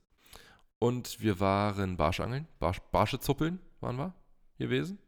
Und 0.79 1.19
wir 1.21 1.39
waren 1.39 1.97
Barschangeln, 1.97 2.47
Barsch, 2.59 2.79
Barsche 2.91 3.19
zuppeln 3.19 3.59
waren 3.81 3.97
wir 3.97 4.13
gewesen. 4.59 4.99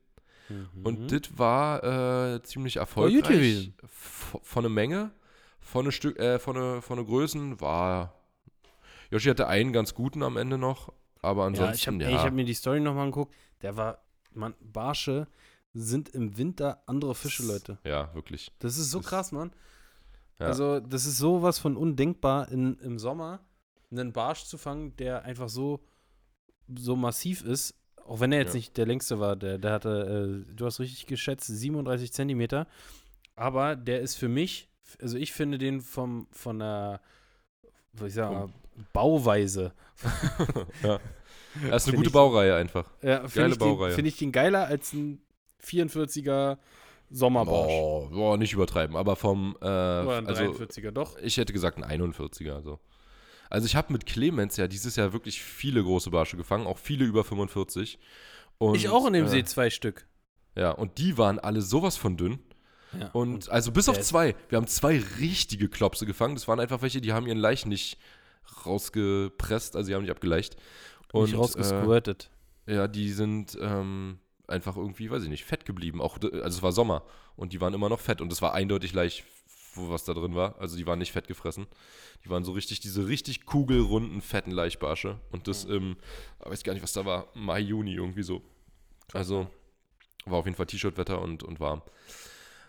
Mhm. 0.50 0.70
Und 0.84 1.12
das 1.12 1.38
war 1.38 1.84
äh, 2.36 2.42
ziemlich 2.44 2.78
erfolgreich. 2.78 3.72
V- 3.86 4.40
Von 4.44 4.64
der 4.64 4.72
Menge, 4.72 5.12
von 5.60 5.86
der 5.86 5.92
Stück, 5.92 6.18
äh, 6.20 6.40
von 6.40 6.56
der, 6.56 6.82
von 6.82 6.98
der 6.98 7.06
Größen 7.06 7.62
war. 7.62 8.16
Yoshi 9.12 9.30
hatte 9.30 9.48
einen 9.48 9.72
ganz 9.74 9.94
guten 9.94 10.24
am 10.24 10.38
Ende 10.38 10.58
noch, 10.58 10.92
aber 11.22 11.44
ja, 11.44 11.52
ich 11.52 11.60
ansonsten, 11.88 12.04
habe 12.04 12.14
ja. 12.14 12.24
hab 12.24 12.34
mir 12.34 12.46
die 12.46 12.54
Story 12.56 12.80
nochmal 12.80 13.06
angeguckt. 13.06 13.36
Der 13.62 13.76
war, 13.78 14.00
man, 14.34 14.56
Barsche 14.60 15.28
sind 15.74 16.10
im 16.10 16.38
Winter 16.38 16.82
andere 16.88 17.14
Fische, 17.16 17.44
Leute. 17.46 17.78
ja, 17.84 18.14
wirklich. 18.16 18.52
Das 18.60 18.78
ist 18.78 18.90
so 18.92 19.02
krass, 19.02 19.32
Mann. 19.32 19.52
Ja. 20.40 20.48
Also, 20.48 20.80
das 20.80 21.06
ist 21.06 21.18
sowas 21.18 21.60
von 21.60 21.76
undenkbar, 21.78 22.50
in, 22.50 22.78
im 22.80 22.98
Sommer 22.98 23.40
einen 23.92 24.14
Barsch 24.14 24.46
zu 24.46 24.58
fangen, 24.58 24.96
der 24.98 25.24
einfach 25.24 25.50
so, 25.50 25.80
so 26.74 26.96
massiv 26.96 27.44
ist. 27.44 27.76
Auch 28.06 28.20
wenn 28.20 28.32
er 28.32 28.40
jetzt 28.40 28.54
Ja. 28.54 28.58
nicht 28.58 28.78
der 28.78 28.86
längste 28.88 29.20
war, 29.20 29.36
der, 29.36 29.58
der 29.58 29.72
hatte, 29.72 30.44
äh, 30.50 30.54
du 30.56 30.66
hast 30.66 30.80
richtig 30.80 31.06
geschätzt, 31.08 31.48
37 31.48 32.12
Zentimeter. 32.14 32.68
Aber 33.36 33.76
der 33.76 34.02
ist 34.02 34.16
für 34.16 34.28
mich, 34.30 34.70
also 35.02 35.18
ich 35.18 35.34
finde 35.34 35.58
den 35.58 35.82
vom, 35.82 36.28
von 36.32 36.60
der, 36.60 37.02
ich 38.06 38.14
sag 38.14 38.32
mal, 38.32 38.50
Bauweise. 38.94 39.74
ja. 40.84 41.00
Das 41.00 41.64
ist 41.64 41.64
eine 41.64 41.80
Find 41.82 41.96
gute 41.98 42.08
ich- 42.08 42.14
Baureihe 42.14 42.56
einfach. 42.56 42.90
Ja, 43.02 43.18
Geile 43.20 43.30
finde 43.30 43.50
ich, 43.50 43.58
den- 43.58 43.60
Baureihe. 43.60 43.92
find 43.94 44.08
ich 44.08 44.18
den 44.18 44.32
geiler 44.32 44.66
als 44.68 44.94
ein 44.94 45.22
44er 45.64 46.58
Sommerbarsch. 47.12 47.72
Boah, 47.72 48.10
boah, 48.10 48.38
nicht 48.38 48.54
übertreiben, 48.54 48.96
aber 48.96 49.16
vom, 49.16 49.56
äh, 49.62 49.66
Oder 49.66 50.18
ein 50.18 50.28
also 50.28 50.44
43er, 50.44 50.92
doch. 50.92 51.18
ich 51.18 51.38
hätte 51.38 51.54
gesagt 51.54 51.82
ein 51.82 52.02
41er. 52.02 52.54
Also, 52.54 52.80
also 53.50 53.66
ich 53.66 53.76
habe 53.76 53.92
mit 53.92 54.06
Clemens 54.06 54.58
ja 54.58 54.68
dieses 54.68 54.96
Jahr 54.96 55.12
wirklich 55.12 55.42
viele 55.42 55.84
große 55.84 56.12
Barsche 56.12 56.38
gefangen, 56.38 56.68
auch 56.68 56.78
viele 56.78 57.06
über 57.06 57.24
45. 57.24 57.98
Und, 58.60 58.76
ich 58.76 58.90
auch 58.90 59.08
in 59.08 59.14
dem 59.14 59.26
äh, 59.26 59.30
See 59.30 59.44
zwei 59.44 59.70
Stück. 59.70 60.08
Ja, 60.56 60.72
und 60.72 60.98
die 60.98 61.18
waren 61.18 61.40
alle 61.40 61.62
sowas 61.62 61.98
von 61.98 62.18
dünn. 62.18 62.40
Ja. 63.00 63.10
Und, 63.12 63.50
also 63.50 63.72
bis 63.72 63.88
auf 63.88 64.00
zwei. 64.02 64.36
Wir 64.50 64.58
haben 64.58 64.68
zwei 64.68 65.02
richtige 65.20 65.70
Klopse 65.70 66.06
gefangen. 66.06 66.36
Das 66.36 66.48
waren 66.48 66.60
einfach 66.60 66.82
welche, 66.82 67.02
die 67.02 67.14
haben 67.14 67.28
ihren 67.28 67.38
Laich 67.38 67.66
nicht 67.66 67.98
rausgepresst, 68.66 69.76
also 69.76 69.88
die 69.88 69.96
haben 69.96 70.02
nicht 70.02 70.12
abgeleicht. 70.12 70.58
Und, 71.12 71.26
nicht 71.26 71.38
rausgesquirtet. 71.38 72.30
Äh, 72.66 72.76
ja, 72.76 72.88
die 72.88 73.12
sind 73.12 73.58
ähm, 73.62 74.20
einfach 74.50 74.76
irgendwie, 74.78 75.10
weiß 75.12 75.24
ich 75.24 75.30
nicht, 75.30 75.46
fett 75.46 75.66
geblieben. 75.66 76.02
Auch, 76.02 76.18
d- 76.18 76.28
also 76.42 76.58
es 76.58 76.62
war 76.64 76.72
Sommer 76.72 77.04
und 77.36 77.54
die 77.54 77.62
waren 77.62 77.74
immer 77.74 77.90
noch 77.90 78.00
fett 78.00 78.22
und 78.22 78.32
es 78.32 78.42
war 78.42 78.54
eindeutig 78.54 78.94
Laich, 78.94 79.24
wo 79.76 79.90
was 79.90 80.04
da 80.06 80.14
drin 80.14 80.36
war. 80.36 80.60
Also 80.60 80.78
die 80.78 80.86
waren 80.88 81.00
nicht 81.00 81.12
fett 81.12 81.28
gefressen. 81.28 81.68
Die 82.26 82.30
waren 82.30 82.44
so 82.44 82.52
richtig, 82.52 82.80
diese 82.80 83.08
richtig 83.08 83.46
kugelrunden, 83.46 84.22
fetten 84.22 84.52
Laichbarsche. 84.52 85.20
Und 85.32 85.48
das 85.48 85.66
im, 85.66 85.98
ich 86.44 86.50
weiß 86.52 86.64
gar 86.64 86.74
nicht, 86.74 86.84
was 86.84 86.94
da 86.94 87.06
war, 87.06 87.28
Mai, 87.34 87.60
Juni 87.60 87.94
irgendwie 87.94 88.24
so. 88.24 88.42
Also 89.14 89.48
war 90.26 90.40
auf 90.40 90.46
jeden 90.46 90.58
Fall 90.58 90.66
T-Shirt-Wetter 90.66 91.22
und, 91.22 91.44
und 91.44 91.60
warm. 91.60 91.82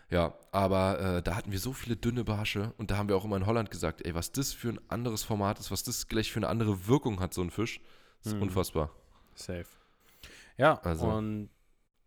Ja, 0.09 0.33
aber 0.51 0.99
äh, 0.99 1.21
da 1.23 1.35
hatten 1.35 1.51
wir 1.53 1.59
so 1.59 1.71
viele 1.73 1.95
dünne 1.95 2.23
Barsche 2.25 2.73
und 2.77 2.91
da 2.91 2.97
haben 2.97 3.07
wir 3.07 3.15
auch 3.15 3.23
immer 3.23 3.37
in 3.37 3.45
Holland 3.45 3.71
gesagt, 3.71 4.05
ey, 4.05 4.13
was 4.13 4.31
das 4.33 4.51
für 4.51 4.69
ein 4.69 4.79
anderes 4.89 5.23
Format 5.23 5.57
ist, 5.59 5.71
was 5.71 5.83
das 5.83 6.07
gleich 6.07 6.31
für 6.31 6.39
eine 6.39 6.49
andere 6.49 6.87
Wirkung 6.87 7.19
hat, 7.21 7.33
so 7.33 7.41
ein 7.41 7.49
Fisch, 7.49 7.79
ist 8.25 8.35
Mhm. 8.35 8.41
unfassbar. 8.43 8.91
Safe. 9.35 9.65
Ja, 10.57 10.79
Also- 10.81 11.05
und 11.07 11.49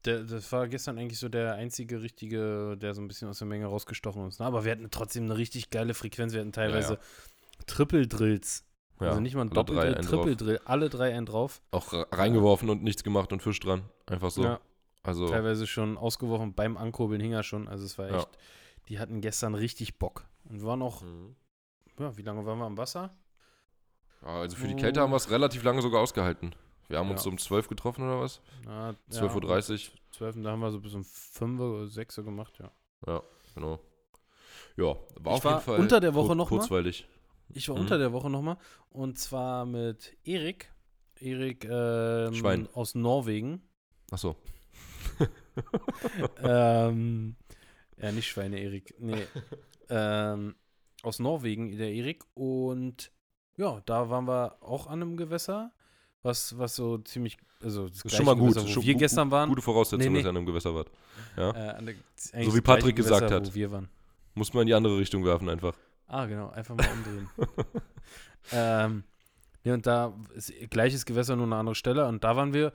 der, 0.04 0.25
das 0.25 0.50
war 0.52 0.68
gestern 0.68 0.99
eigentlich 0.99 1.19
so 1.19 1.28
der 1.28 1.54
einzige 1.54 2.02
richtige, 2.02 2.76
der 2.76 2.95
so 2.95 3.00
ein 3.00 3.08
bisschen 3.08 3.28
aus 3.28 3.38
der 3.38 3.47
Menge 3.49 3.67
rausgestochen 3.67 4.26
ist. 4.28 4.40
Ne? 4.40 4.47
Aber 4.47 4.64
wir 4.64 4.73
hatten 4.73 4.88
trotzdem 4.90 5.25
eine 5.25 5.36
richtig 5.36 5.71
geile 5.71 5.95
Frequenz. 5.95 6.32
Wir 6.32 6.40
hatten 6.40 6.52
teilweise 6.52 6.95
Ja, 6.95 7.00
Triple-Drills. 7.67 8.64
Ja, 9.00 9.08
also 9.08 9.21
nicht 9.21 9.34
mal 9.34 9.43
ein 9.43 9.50
Doppeldrill, 9.50 9.95
einen 9.95 10.06
drauf. 10.06 10.25
Triple-Drill, 10.25 10.60
alle 10.64 10.88
drei 10.88 11.14
einen 11.14 11.26
drauf. 11.26 11.60
Auch 11.73 11.93
re- 11.93 12.06
reingeworfen 12.12 12.71
und 12.71 12.82
nichts 12.82 13.02
gemacht 13.02 13.32
und 13.32 13.43
Fisch 13.43 13.58
dran. 13.60 13.82
Einfach 14.06 14.30
so. 14.30 14.45
Ja, 14.45 14.60
also, 15.02 15.28
teilweise 15.28 15.67
schon 15.67 15.99
ausgeworfen, 15.99 16.54
beim 16.54 16.76
Ankurbeln 16.76 17.21
hing 17.21 17.32
er 17.32 17.43
schon. 17.43 17.67
Also 17.69 17.84
es 17.84 17.99
war 17.99 18.10
echt, 18.10 18.28
die 18.88 18.99
hatten 19.00 19.21
gestern 19.21 19.54
richtig 19.54 19.99
Bock. 19.99 20.25
Und 20.45 20.60
wir 20.60 20.67
waren 20.69 20.82
auch, 20.82 21.02
Mhm. 21.02 21.34
ja, 21.99 22.17
wie 22.17 22.23
lange 22.23 22.47
waren 22.47 22.58
wir 22.58 22.67
am 22.67 22.78
Wasser? 22.78 23.17
Also 24.23 24.56
für 24.56 24.69
die 24.69 24.76
Kälte 24.76 25.00
haben 25.00 25.10
wir 25.10 25.17
es 25.17 25.30
relativ 25.30 25.62
lange 25.64 25.82
sogar 25.82 26.00
ausgehalten. 26.00 26.54
Wir 26.88 26.99
haben 26.99 27.10
uns 27.10 27.20
Ja. 27.20 27.25
so 27.25 27.30
um 27.30 27.38
12 27.38 27.68
getroffen 27.68 28.04
oder 28.04 28.20
was? 28.20 28.40
Na, 28.64 28.94
12.30 29.10 29.90
Uhr. 29.90 29.99
12, 30.12 30.42
da 30.42 30.50
haben 30.50 30.60
wir 30.60 30.70
so 30.70 30.80
bis 30.80 30.94
um 30.94 31.04
5 31.04 31.60
oder 31.60 31.86
6 31.88 32.18
Uhr 32.18 32.25
gemacht, 32.25 32.58
ja. 32.60 32.70
Ja, 33.06 33.23
genau. 33.54 33.80
Ja, 34.76 34.84
war 34.84 34.97
Ich 34.97 35.26
auf 35.26 35.44
war 35.44 35.52
jeden 35.52 35.64
Fall 35.64 35.80
unter 35.80 36.00
der 36.00 36.14
Woche 36.14 36.26
kur- 36.28 36.34
noch 36.36 36.50
mal. 36.50 36.58
kurzweilig. 36.58 37.06
Ich 37.50 37.68
war 37.68 37.76
Mhm. 37.76 37.82
unter 37.82 37.99
der 37.99 38.12
Woche 38.12 38.30
nochmal 38.30 38.56
und 38.90 39.18
zwar 39.18 39.66
mit 39.66 40.16
Erik. 40.25 40.73
Erik 41.20 41.64
ähm, 41.64 42.34
Schwein. 42.34 42.68
aus 42.75 42.94
Norwegen. 42.94 43.62
Achso. 44.10 44.36
ähm, 46.42 47.36
ja, 47.97 48.12
nicht 48.12 48.28
Schweine 48.28 48.60
Erik. 48.60 48.94
Nee. 48.99 49.26
ähm, 49.88 50.54
aus 51.02 51.18
Norwegen, 51.18 51.76
der 51.76 51.92
Erik. 51.92 52.25
Und 52.34 53.12
ja, 53.56 53.80
da 53.86 54.10
waren 54.10 54.26
wir 54.26 54.56
auch 54.62 54.86
an 54.86 55.02
einem 55.02 55.16
Gewässer, 55.16 55.73
was, 56.25 56.56
was 56.58 56.75
so 56.75 56.99
ziemlich, 56.99 57.37
also 57.63 57.89
das 57.89 58.04
Ist 58.04 58.17
schon 58.17 58.25
mal 58.25 58.34
gut. 58.34 58.54
Gewässer, 58.54 58.69
schon 58.69 58.82
wir 58.82 58.95
gestern 58.95 59.30
waren. 59.30 59.49
Gute 59.49 59.63
Voraussetzung, 59.63 59.99
Nee, 59.99 60.08
nee. 60.08 60.19
dass 60.19 60.25
ihr 60.26 60.30
an 60.30 60.37
einem 60.39 60.47
Gewässer 60.47 60.75
wart. 60.75 60.91
Ja? 61.37 61.50
Äh, 61.50 61.84
der, 61.84 61.95
So 62.45 62.54
wie 62.56 62.60
Patrick 62.60 62.97
gesagt 62.97 63.21
Gewässer, 63.21 63.37
hat. 63.37 63.49
Wo 63.49 63.54
wir 63.54 63.71
waren. 63.71 63.89
Muss 64.34 64.52
man 64.52 64.63
in 64.63 64.67
die 64.69 64.75
andere 64.75 64.99
Richtung 64.99 65.25
werfen 65.25 65.49
einfach. 65.49 65.76
Ah, 66.08 66.26
genau, 66.26 66.50
einfach 66.50 66.75
mal 66.76 66.89
umdrehen. 66.89 67.28
ähm, 68.52 69.04
ja, 69.63 69.75
und 69.75 69.87
da 69.87 70.15
ist 70.34 70.52
gleiches 70.71 71.04
Gewässer, 71.04 71.37
nur 71.37 71.47
eine 71.47 71.56
andere 71.56 71.75
Stelle. 71.75 72.06
Und 72.06 72.25
da 72.25 72.37
waren 72.37 72.52
wir, 72.52 72.73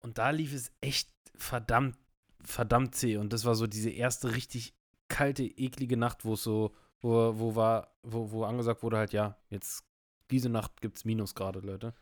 und 0.00 0.18
da 0.18 0.30
lief 0.30 0.52
es 0.54 0.70
echt 0.80 1.08
verdammt, 1.34 1.96
verdammt 2.44 2.94
zäh. 2.94 3.16
Und 3.16 3.32
das 3.32 3.44
war 3.44 3.54
so 3.54 3.66
diese 3.66 3.90
erste 3.90 4.34
richtig 4.34 4.74
kalte, 5.08 5.44
eklige 5.44 5.96
Nacht, 5.96 6.24
wo 6.24 6.34
es 6.34 6.42
so, 6.42 6.74
wo, 7.00 7.38
wo 7.38 7.56
war, 7.56 7.88
wo, 8.02 8.30
wo 8.30 8.44
angesagt 8.44 8.82
wurde, 8.82 8.98
halt, 8.98 9.12
ja, 9.12 9.36
jetzt 9.50 9.84
diese 10.30 10.48
Nacht 10.48 10.80
gibt 10.80 10.98
es 10.98 11.04
Minusgrade, 11.04 11.60
Leute. 11.60 11.94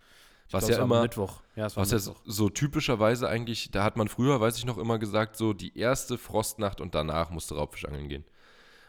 Was 0.50 0.66
glaub, 0.66 0.78
ja 0.78 0.84
immer- 0.84 1.02
Mittwoch. 1.02 1.42
Ja, 1.54 1.64
Was 1.76 1.90
ja 1.90 1.96
Mittwoch. 1.98 2.16
so 2.24 2.48
typischerweise 2.48 3.28
eigentlich, 3.28 3.70
da 3.70 3.84
hat 3.84 3.96
man 3.96 4.08
früher, 4.08 4.40
weiß 4.40 4.58
ich 4.58 4.64
noch, 4.64 4.78
immer 4.78 4.98
gesagt, 4.98 5.36
so 5.36 5.52
die 5.52 5.76
erste 5.78 6.18
Frostnacht 6.18 6.80
und 6.80 6.94
danach 6.94 7.30
musste 7.30 7.54
Raubfischangeln 7.54 8.08
gehen. 8.08 8.24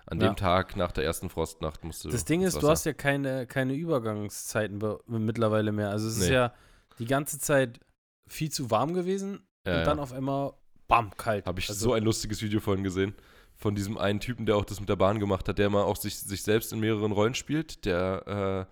An 0.08 0.20
Ja. 0.20 0.28
dem 0.30 0.36
Tag 0.36 0.76
nach 0.76 0.92
der 0.92 1.04
ersten 1.06 1.30
Frostnacht 1.30 1.84
musste 1.84 2.10
Das 2.10 2.26
Ding 2.26 2.42
ist, 2.42 2.62
du 2.62 2.68
hast 2.68 2.86
ja 2.86 2.94
keine, 2.94 3.46
keine 3.46 3.74
Übergangszeiten 3.74 4.80
be- 4.80 5.00
mittlerweile 5.08 5.72
mehr. 5.72 5.90
Also 5.92 6.08
es 6.08 6.18
ist 6.18 6.28
Nee. 6.30 6.34
ja 6.34 6.54
die 7.00 7.06
ganze 7.06 7.40
Zeit 7.40 7.80
viel 8.28 8.50
zu 8.52 8.72
warm 8.72 8.94
gewesen 8.94 9.46
Ja, 9.66 9.80
und 9.80 9.86
dann 9.86 9.98
ja. 9.98 10.04
auf 10.04 10.12
einmal, 10.14 10.54
bam, 10.88 11.16
kalt. 11.16 11.46
Habe 11.46 11.60
ich 11.60 11.70
also, 11.70 11.86
so 11.90 11.94
ein 11.94 12.04
lustiges 12.04 12.42
Video 12.42 12.60
vorhin 12.60 12.84
gesehen. 12.84 13.14
Von 13.56 13.76
diesem 13.76 14.00
einen 14.00 14.20
Typen, 14.20 14.48
der 14.48 14.56
auch 14.58 14.66
das 14.66 14.80
mit 14.80 14.90
der 14.90 14.96
Bahn 14.96 15.20
gemacht 15.20 15.48
hat, 15.48 15.60
der 15.60 15.70
mal 15.70 15.84
auch 15.84 15.96
sich, 15.98 16.18
sich 16.18 16.42
selbst 16.42 16.74
in 16.74 16.80
mehreren 16.80 17.12
Rollen 17.12 17.36
spielt. 17.36 17.86
Der, 17.86 18.68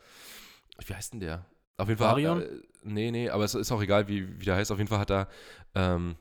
äh, 0.80 0.84
wie 0.88 0.94
heißt 0.96 1.14
denn 1.14 1.20
der? 1.20 1.46
Auf 1.80 1.88
jeden 1.88 1.98
Fall. 1.98 2.12
Varion? 2.12 2.42
Äh, 2.42 2.48
nee, 2.84 3.12
nee, 3.12 3.30
aber 3.30 3.46
es 3.46 3.56
ist 3.56 3.72
auch 3.72 3.82
egal, 3.82 4.08
wie, 4.08 4.40
wie 4.40 4.46
der 4.46 4.56
heißt. 4.56 4.72
Auf 4.72 4.78
jeden 4.78 4.90
Fall 4.90 5.00
hat 5.00 5.12
er 5.12 5.28
ähm, 5.76 6.16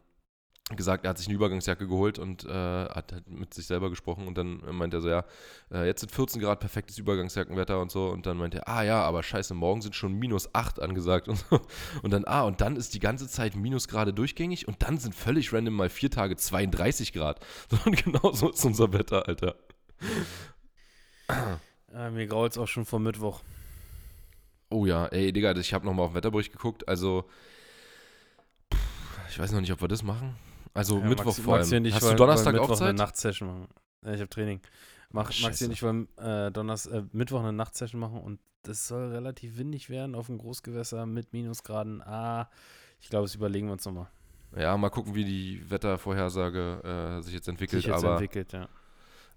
gesagt, 0.77 1.05
er 1.05 1.11
hat 1.11 1.19
sich 1.19 1.27
eine 1.27 1.35
Übergangsjacke 1.35 1.89
geholt 1.89 2.19
und 2.19 2.45
äh, 2.45 2.49
hat 2.49 3.13
halt 3.13 3.29
mit 3.29 3.55
sich 3.55 3.67
selber 3.67 3.91
gesprochen. 3.91 4.27
Und 4.29 4.39
dann 4.39 4.63
meint 4.71 4.95
er 4.95 5.01
so, 5.01 5.09
ja, 5.09 5.25
äh, 5.73 5.87
jetzt 5.87 6.01
sind 6.01 6.13
14 6.13 6.41
Grad, 6.41 6.61
perfektes 6.61 6.99
Übergangsjackenwetter 6.99 7.81
und 7.81 7.91
so. 7.91 8.09
Und 8.09 8.27
dann 8.27 8.37
meint 8.37 8.55
er, 8.55 8.69
ah 8.69 8.85
ja, 8.85 9.03
aber 9.03 9.23
scheiße, 9.23 9.55
morgen 9.55 9.83
sind 9.83 9.95
schon 9.97 10.13
minus 10.13 10.55
8 10.55 10.81
angesagt 10.81 11.29
und 11.29 11.39
so. 11.39 11.61
Und 12.03 12.13
dann, 12.13 12.25
ah, 12.27 12.43
und 12.43 12.61
dann 12.61 12.77
ist 12.77 12.95
die 12.95 13.01
ganze 13.01 13.29
Zeit 13.29 13.57
Minusgrade 13.57 14.13
durchgängig 14.13 14.69
und 14.69 14.83
dann 14.83 14.99
sind 14.99 15.15
völlig 15.15 15.53
random 15.53 15.75
mal 15.75 15.89
vier 15.89 16.11
Tage 16.11 16.37
32 16.37 17.13
Grad. 17.13 17.41
Und 17.85 18.05
genau 18.05 18.33
so 18.33 18.51
ist 18.51 18.65
unser 18.65 18.93
Wetter, 18.93 19.27
Alter. 19.27 19.57
äh, 21.93 22.11
mir 22.11 22.27
graut 22.27 22.53
es 22.53 22.59
auch 22.59 22.69
schon 22.69 22.85
vor 22.85 23.01
Mittwoch. 23.01 23.43
Oh 24.71 24.85
ja, 24.87 25.07
ey, 25.07 25.33
Digga, 25.33 25.55
ich 25.57 25.73
habe 25.73 25.87
nochmal 25.87 26.05
auf 26.07 26.11
den 26.13 26.17
Wetterbericht 26.17 26.53
geguckt. 26.53 26.87
Also, 26.89 27.25
pff, 28.73 29.19
ich 29.31 29.39
weiß 29.39 29.53
noch 29.53 29.61
nicht, 29.61 29.73
ob 29.73 29.81
wir 29.81 29.89
das 29.89 30.03
machen. 30.03 30.37
Also 30.75 30.99
Ja, 30.99 31.07
Mittwoch 31.07 31.33
Maxi- 31.37 31.43
vor 31.43 31.57
Maxi 31.57 31.75
allem. 31.75 31.83
und 31.83 31.89
ich 31.89 31.95
Hast 31.95 32.03
wollen- 32.03 32.13
du 32.17 32.23
Donnerstag 32.23 32.55
auch 32.57 32.61
Mittwoch 32.69 32.81
eine 32.81 32.89
Zeit? 32.91 32.97
Nachtsession 32.97 33.49
machen. 33.49 33.69
Ja, 34.05 34.13
ich 34.13 34.21
habe 34.21 34.29
Training. 34.29 34.61
Mach, 35.11 35.25
Maxi 35.25 35.43
Scheiße. 35.43 35.65
und 35.67 35.73
ich 35.73 35.83
wollen 35.83 36.09
äh, 36.19 36.49
äh, 36.49 37.03
Mittwoch 37.13 37.41
eine 37.41 37.53
Nachtsession 37.53 38.01
machen 38.01 38.21
und 38.21 38.41
das 38.63 38.87
soll 38.87 39.09
relativ 39.09 39.57
windig 39.57 39.89
werden 39.89 40.15
auf 40.15 40.27
dem 40.27 40.39
Großgewässer 40.39 41.07
mit 41.07 41.33
Minusgraden. 41.33 42.03
Ah, 42.03 42.51
ich 43.01 43.09
glaube, 43.09 43.25
das 43.25 43.35
überlegen 43.35 43.69
wir 43.69 43.73
uns 43.73 43.87
nochmal. 43.87 44.09
Ja, 44.57 44.77
mal 44.77 44.91
gucken, 44.91 45.15
wie 45.15 45.25
die 45.25 45.71
Wettervorhersage 45.71 47.17
äh, 47.19 47.23
sich 47.23 47.35
jetzt 47.35 47.49
entwickelt. 47.49 47.83
Sich 47.83 47.91
jetzt 47.91 48.05
aber 48.05 48.13
entwickelt, 48.15 48.53
ja. 48.53 48.69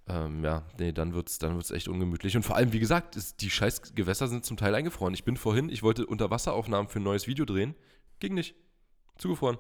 Ähm, 0.08 0.44
ja, 0.44 0.66
nee, 0.80 0.92
dann 0.92 1.14
wird's, 1.14 1.38
dann 1.40 1.56
wird's 1.56 1.72
echt 1.72 1.88
ungemütlich. 1.88 2.36
Und 2.36 2.44
vor 2.44 2.56
allem, 2.56 2.74
wie 2.74 2.80
gesagt, 2.80 3.16
ist, 3.16 3.42
die 3.42 3.50
scheiß 3.50 3.94
Gewässer 3.96 4.28
sind 4.28 4.46
zum 4.46 4.58
Teil 4.58 4.74
eingefroren. 4.76 5.14
Ich 5.14 5.24
bin 5.24 5.38
vorhin, 5.38 5.70
ich 5.70 5.84
wollte 5.84 6.06
Unterwasseraufnahmen 6.06 6.90
für 6.90 7.00
ein 7.00 7.04
neues 7.04 7.28
Video 7.28 7.46
drehen. 7.46 7.76
Ging 8.20 8.34
nicht. 8.34 8.56
Zugefroren. 9.18 9.58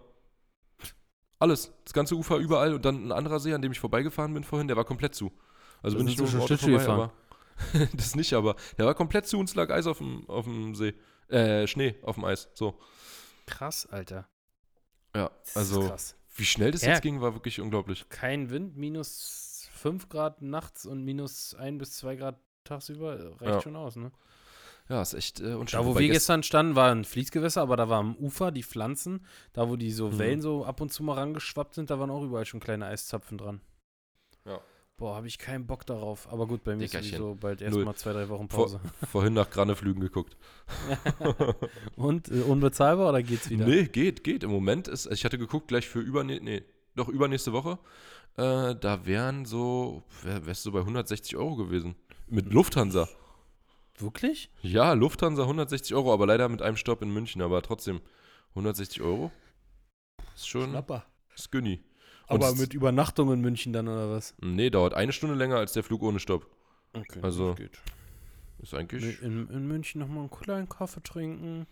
Alles. 1.39 1.71
Das 1.86 1.93
ganze 1.93 2.15
Ufer 2.15 2.38
überall 2.38 2.73
und 2.73 2.86
dann 2.86 3.08
ein 3.08 3.12
anderer 3.12 3.39
See, 3.39 3.54
an 3.54 3.62
dem 3.62 3.71
ich 3.71 3.80
vorbeigefahren 3.80 4.34
bin 4.34 4.43
vorhin, 4.43 4.67
der 4.67 4.77
war 4.77 4.86
komplett 4.86 5.15
zu. 5.15 5.32
Also 5.82 5.97
Da 5.97 6.04
bin 6.04 6.12
ich 6.12 6.17
nur 6.17 6.27
schon 6.27 6.47
vorbei, 6.58 6.86
aber 6.88 7.13
das 7.93 8.15
nicht, 8.15 8.34
aber 8.34 8.56
der 8.77 8.86
war 8.86 8.93
komplett 8.93 9.27
zu 9.27 9.39
und 9.39 9.49
es 9.49 9.56
lag 9.56 9.69
Eis 9.71 9.88
auf 9.88 9.97
dem, 9.97 10.30
auf 10.30 10.45
dem 10.45 10.75
See. 10.75 10.93
Äh, 11.30 11.65
Schnee 11.65 11.95
auf 12.04 12.15
dem 12.15 12.25
Eis. 12.25 12.49
So. 12.54 12.80
Krass, 13.47 13.86
Alter. 13.88 14.27
Ja, 15.15 15.30
Das 15.41 15.49
ist 15.49 15.58
also 15.58 15.88
krass. 15.88 16.15
wie 16.36 16.45
schnell 16.45 16.71
das 16.71 16.82
Ja. 16.84 16.89
jetzt 16.89 17.01
ging, 17.01 17.21
war 17.21 17.34
wirklich 17.34 17.60
unglaublich. 17.60 18.08
Kein 18.10 18.49
Wind, 18.49 18.77
minus 18.77 19.51
5 19.82 20.10
Grad 20.10 20.41
nachts 20.41 20.86
und 20.86 21.04
minus 21.04 21.54
1 21.56 21.78
bis 21.80 21.94
2 21.98 22.15
Grad 22.15 22.39
tagsüber, 22.63 23.17
reicht 23.41 23.41
Ja. 23.56 23.62
schon 23.62 23.76
aus, 23.76 23.96
ne? 23.96 24.12
Ja, 24.89 25.02
ist 25.02 25.13
echt 25.13 25.39
äh, 25.39 25.54
unschön. 25.54 25.80
Da, 25.80 25.86
wo 25.86 25.96
wir 25.98 26.08
gest- 26.08 26.12
gestern 26.13 26.44
standen, 26.44 26.76
war 26.76 26.91
ein 26.91 27.06
Fließgewässer, 27.06 27.62
aber 27.62 27.78
da 27.78 27.88
war 27.89 28.00
am 28.00 28.15
Ufer 28.17 28.52
die 28.52 28.63
Pflanzen, 28.63 29.26
da 29.54 29.70
wo 29.70 29.76
die 29.78 29.91
so 29.91 30.10
Mhm. 30.12 30.20
Wellen 30.20 30.41
so 30.41 30.65
ab 30.65 30.82
und 30.82 30.91
zu 30.91 31.04
mal 31.04 31.13
rangeschwappt 31.13 31.76
sind, 31.76 31.89
da 31.89 32.00
waren 32.00 32.10
auch 32.12 32.24
überall 32.24 32.46
schon 32.46 32.60
kleine 32.60 32.86
Eiszapfen 32.88 33.38
dran. 33.38 33.62
Ja. 34.46 34.60
Boah, 34.98 35.15
habe 35.15 35.26
ich 35.28 35.39
keinen 35.39 35.65
Bock 35.65 35.86
darauf. 35.88 36.32
Aber 36.32 36.46
gut, 36.46 36.63
bei 36.63 36.76
mir 36.76 36.84
ist 36.84 36.94
Dickerchen. 36.94 37.17
sowieso 37.17 37.36
bald 37.36 37.62
Null. 37.62 37.70
erstmal 37.70 37.96
zwei, 37.96 38.13
drei 38.13 38.30
Wochen 38.30 38.50
Vor- 38.50 38.65
Pause. 38.65 38.82
vorhin 39.10 39.34
nach 39.34 39.50
Graneflügen 39.50 40.02
geguckt. 40.02 40.36
und 41.96 42.30
äh, 42.30 42.41
unbezahlbar 42.41 43.10
oder 43.10 43.24
geht's 43.24 43.50
wieder? 43.50 43.65
Nee, 43.65 43.86
geht, 43.86 44.24
geht. 44.24 44.44
Im 44.44 44.52
Moment 44.52 44.88
ist, 44.88 45.08
ich 45.12 45.26
hatte 45.26 45.38
geguckt, 45.38 45.67
gleich 45.67 45.88
für 45.88 46.00
übernächste, 46.00 46.44
nee, 46.46 46.63
doch 46.96 47.08
übernächste 47.08 47.54
Woche, 47.54 47.80
äh, 48.38 48.76
da 48.76 49.06
wären 49.06 49.46
so, 49.46 50.04
wär, 50.24 50.46
wärst 50.46 50.65
du 50.65 50.72
bei 50.72 50.80
160 50.80 51.36
Euro 51.38 51.56
gewesen. 51.56 51.96
Mit 52.28 52.52
Lufthansa. 52.54 53.08
Wirklich? 53.98 54.50
Ja, 54.62 54.94
Lufthansa 54.94 55.44
160 55.44 55.94
Euro, 55.96 56.13
aber 56.13 56.26
leider 56.26 56.50
mit 56.50 56.62
einem 56.62 56.78
Stopp 56.78 57.02
in 57.02 57.12
München, 57.13 57.41
aber 57.41 57.62
trotzdem 57.62 58.02
160 58.52 59.02
Euro. 59.02 59.32
Ist 60.36 60.48
schon 60.48 60.70
Schnapper. 60.72 61.06
skinny. 61.36 61.84
Und 62.28 62.44
Aber 62.44 62.56
mit 62.56 62.74
Übernachtung 62.74 63.32
in 63.34 63.41
München 63.41 63.74
dann 63.74 63.88
oder 63.88 64.10
was? 64.10 64.34
Nee, 64.41 64.70
dauert 64.70 64.94
eine 64.94 65.12
Stunde 65.12 65.36
länger 65.36 65.58
als 65.58 65.74
der 65.74 65.84
Flug 65.84 66.02
ohne 66.02 66.20
Stopp. 66.20 66.48
Okay, 66.94 67.20
Also, 67.22 67.50
das 67.50 67.58
geht. 67.58 67.78
Ist 68.60 68.74
eigentlich 68.74 69.22
in, 69.22 69.50
in 69.50 69.67
München 69.67 70.00
nochmal 70.00 70.20
einen 70.20 70.30
kleinen 70.32 70.70
Kaffee 70.70 71.02
trinken. 71.04 71.67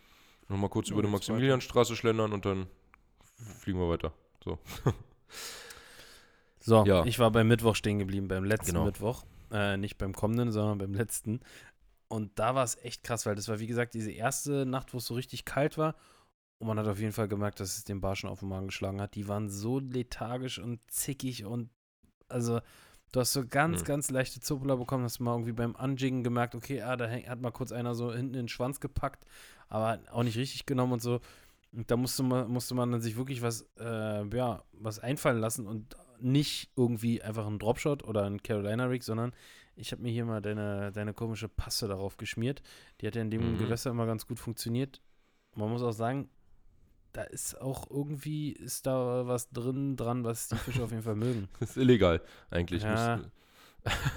nochmal 0.49 0.69
kurz 0.69 0.89
über 0.89 1.01
die 1.01 1.07
weiter. 1.07 1.13
Maximilianstraße 1.17 1.95
schlendern 1.95 2.33
und 2.33 2.45
dann 2.45 2.67
fliegen 3.59 3.79
wir 3.79 3.87
weiter. 3.89 4.11
So, 4.43 4.57
Ja. 6.65 7.05
ich 7.05 7.19
war 7.19 7.31
beim 7.31 7.47
Mittwoch 7.47 7.75
stehen 7.75 7.99
geblieben, 7.99 8.27
beim 8.27 8.43
letzten 8.43 8.73
Genau. 8.73 8.85
Mittwoch. 8.85 9.23
Äh, 9.51 9.77
nicht 9.77 9.97
beim 9.97 10.13
kommenden, 10.13 10.51
sondern 10.51 10.77
beim 10.77 10.93
letzten. 10.93 11.39
Und 12.07 12.37
da 12.39 12.55
war 12.55 12.63
es 12.63 12.75
echt 12.77 13.03
krass, 13.03 13.25
weil 13.25 13.35
das 13.35 13.47
war, 13.47 13.59
wie 13.59 13.67
gesagt, 13.67 13.93
diese 13.93 14.11
erste 14.11 14.65
Nacht, 14.65 14.93
wo 14.93 14.97
es 14.97 15.05
so 15.05 15.13
richtig 15.13 15.45
kalt 15.45 15.77
war. 15.77 15.95
Und 16.59 16.67
man 16.67 16.77
hat 16.77 16.87
auf 16.87 16.99
jeden 16.99 17.13
Fall 17.13 17.27
gemerkt, 17.27 17.59
dass 17.59 17.77
es 17.77 17.83
den 17.85 18.01
Barschen 18.01 18.29
auf 18.29 18.39
den 18.41 18.49
Magen 18.49 18.67
geschlagen 18.67 18.99
hat. 18.99 19.15
Die 19.15 19.27
waren 19.27 19.49
so 19.49 19.79
lethargisch 19.79 20.59
und 20.59 20.79
zickig 20.91 21.45
und 21.45 21.69
also 22.27 22.59
du 23.11 23.19
hast 23.21 23.31
so 23.33 23.45
ganz, 23.47 23.81
Mhm. 23.81 23.85
ganz 23.85 24.11
leichte 24.11 24.39
Zuppler 24.39 24.77
bekommen, 24.77 25.03
hast 25.03 25.19
mal 25.19 25.31
irgendwie 25.33 25.53
beim 25.53 25.75
Anjiggen 25.75 26.23
gemerkt, 26.23 26.53
okay, 26.55 26.81
ah, 26.81 26.95
da 26.97 27.09
hat 27.09 27.41
mal 27.41 27.51
kurz 27.51 27.71
einer 27.71 27.95
so 27.95 28.11
hinten 28.11 28.33
in 28.33 28.41
den 28.43 28.47
Schwanz 28.49 28.79
gepackt, 28.79 29.25
aber 29.67 29.99
auch 30.11 30.23
nicht 30.23 30.37
richtig 30.37 30.65
genommen 30.65 30.93
und 30.93 31.01
so. 31.01 31.21
Und 31.71 31.89
da 31.89 31.95
musste 31.97 32.23
man, 32.23 32.49
musste 32.51 32.75
man 32.75 32.91
dann 32.91 33.01
sich 33.01 33.15
wirklich 33.17 33.41
was, 33.41 33.67
äh, 33.79 34.25
ja, 34.35 34.63
was 34.73 34.99
einfallen 34.99 35.39
lassen 35.39 35.65
und 35.65 35.95
nicht 36.21 36.71
irgendwie 36.75 37.21
einfach 37.21 37.45
einen 37.47 37.59
Dropshot 37.59 38.03
oder 38.03 38.23
einen 38.23 38.41
Carolina 38.43 38.85
Rig, 38.85 39.03
sondern 39.03 39.33
ich 39.75 39.91
habe 39.91 40.01
mir 40.01 40.11
hier 40.11 40.25
mal 40.25 40.41
deine, 40.41 40.91
deine 40.91 41.13
komische 41.13 41.47
Paste 41.47 41.87
darauf 41.87 42.17
geschmiert. 42.17 42.61
Die 42.99 43.07
hat 43.07 43.15
ja 43.15 43.21
in 43.21 43.31
dem 43.31 43.53
Mhm. 43.53 43.57
Gewässer 43.59 43.91
immer 43.91 44.05
ganz 44.05 44.27
gut 44.27 44.39
funktioniert. 44.39 45.01
Man 45.55 45.69
muss 45.69 45.81
auch 45.81 45.93
sagen, 45.93 46.29
da 47.13 47.23
ist 47.23 47.59
auch 47.59 47.89
irgendwie, 47.89 48.51
ist 48.51 48.85
da 48.85 49.25
was 49.25 49.49
drin 49.49 49.95
dran, 49.95 50.23
was 50.23 50.49
die 50.49 50.57
Fische 50.57 50.83
auf 50.83 50.91
jeden 50.91 51.03
Fall 51.03 51.15
mögen. 51.15 51.47
ist 51.59 51.77
illegal, 51.77 52.21
eigentlich. 52.51 52.83
Ja. 52.83 53.21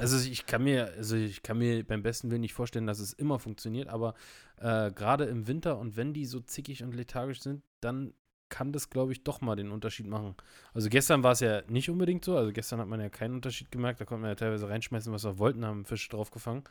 Also 0.00 0.18
ich 0.28 0.44
kann 0.46 0.64
mir, 0.64 0.92
also 0.96 1.14
ich 1.16 1.42
kann 1.42 1.56
mir 1.58 1.86
beim 1.86 2.02
besten 2.02 2.30
Willen 2.30 2.40
nicht 2.40 2.52
vorstellen, 2.52 2.86
dass 2.86 2.98
es 2.98 3.12
immer 3.12 3.38
funktioniert, 3.38 3.88
aber 3.88 4.14
äh, 4.56 4.90
gerade 4.90 5.24
im 5.24 5.46
Winter 5.46 5.78
und 5.78 5.96
wenn 5.96 6.12
die 6.12 6.26
so 6.26 6.40
zickig 6.40 6.82
und 6.82 6.92
lethargisch 6.94 7.40
sind, 7.40 7.62
dann 7.80 8.12
kann 8.52 8.70
das, 8.70 8.90
glaube 8.90 9.12
ich, 9.12 9.24
doch 9.24 9.40
mal 9.40 9.56
den 9.56 9.72
Unterschied 9.72 10.06
machen. 10.06 10.36
Also 10.74 10.90
gestern 10.90 11.22
war 11.22 11.32
es 11.32 11.40
ja 11.40 11.62
nicht 11.68 11.88
unbedingt 11.88 12.22
so, 12.22 12.36
also 12.36 12.52
gestern 12.52 12.80
hat 12.80 12.86
man 12.86 13.00
ja 13.00 13.08
keinen 13.08 13.34
Unterschied 13.34 13.72
gemerkt, 13.72 14.00
da 14.00 14.04
konnte 14.04 14.20
man 14.20 14.30
ja 14.30 14.34
teilweise 14.34 14.68
reinschmeißen, 14.68 15.10
was 15.10 15.24
wir 15.24 15.38
wollten, 15.38 15.64
haben 15.64 15.86
Fische 15.86 16.10
drauf 16.10 16.30
gefangen. 16.30 16.62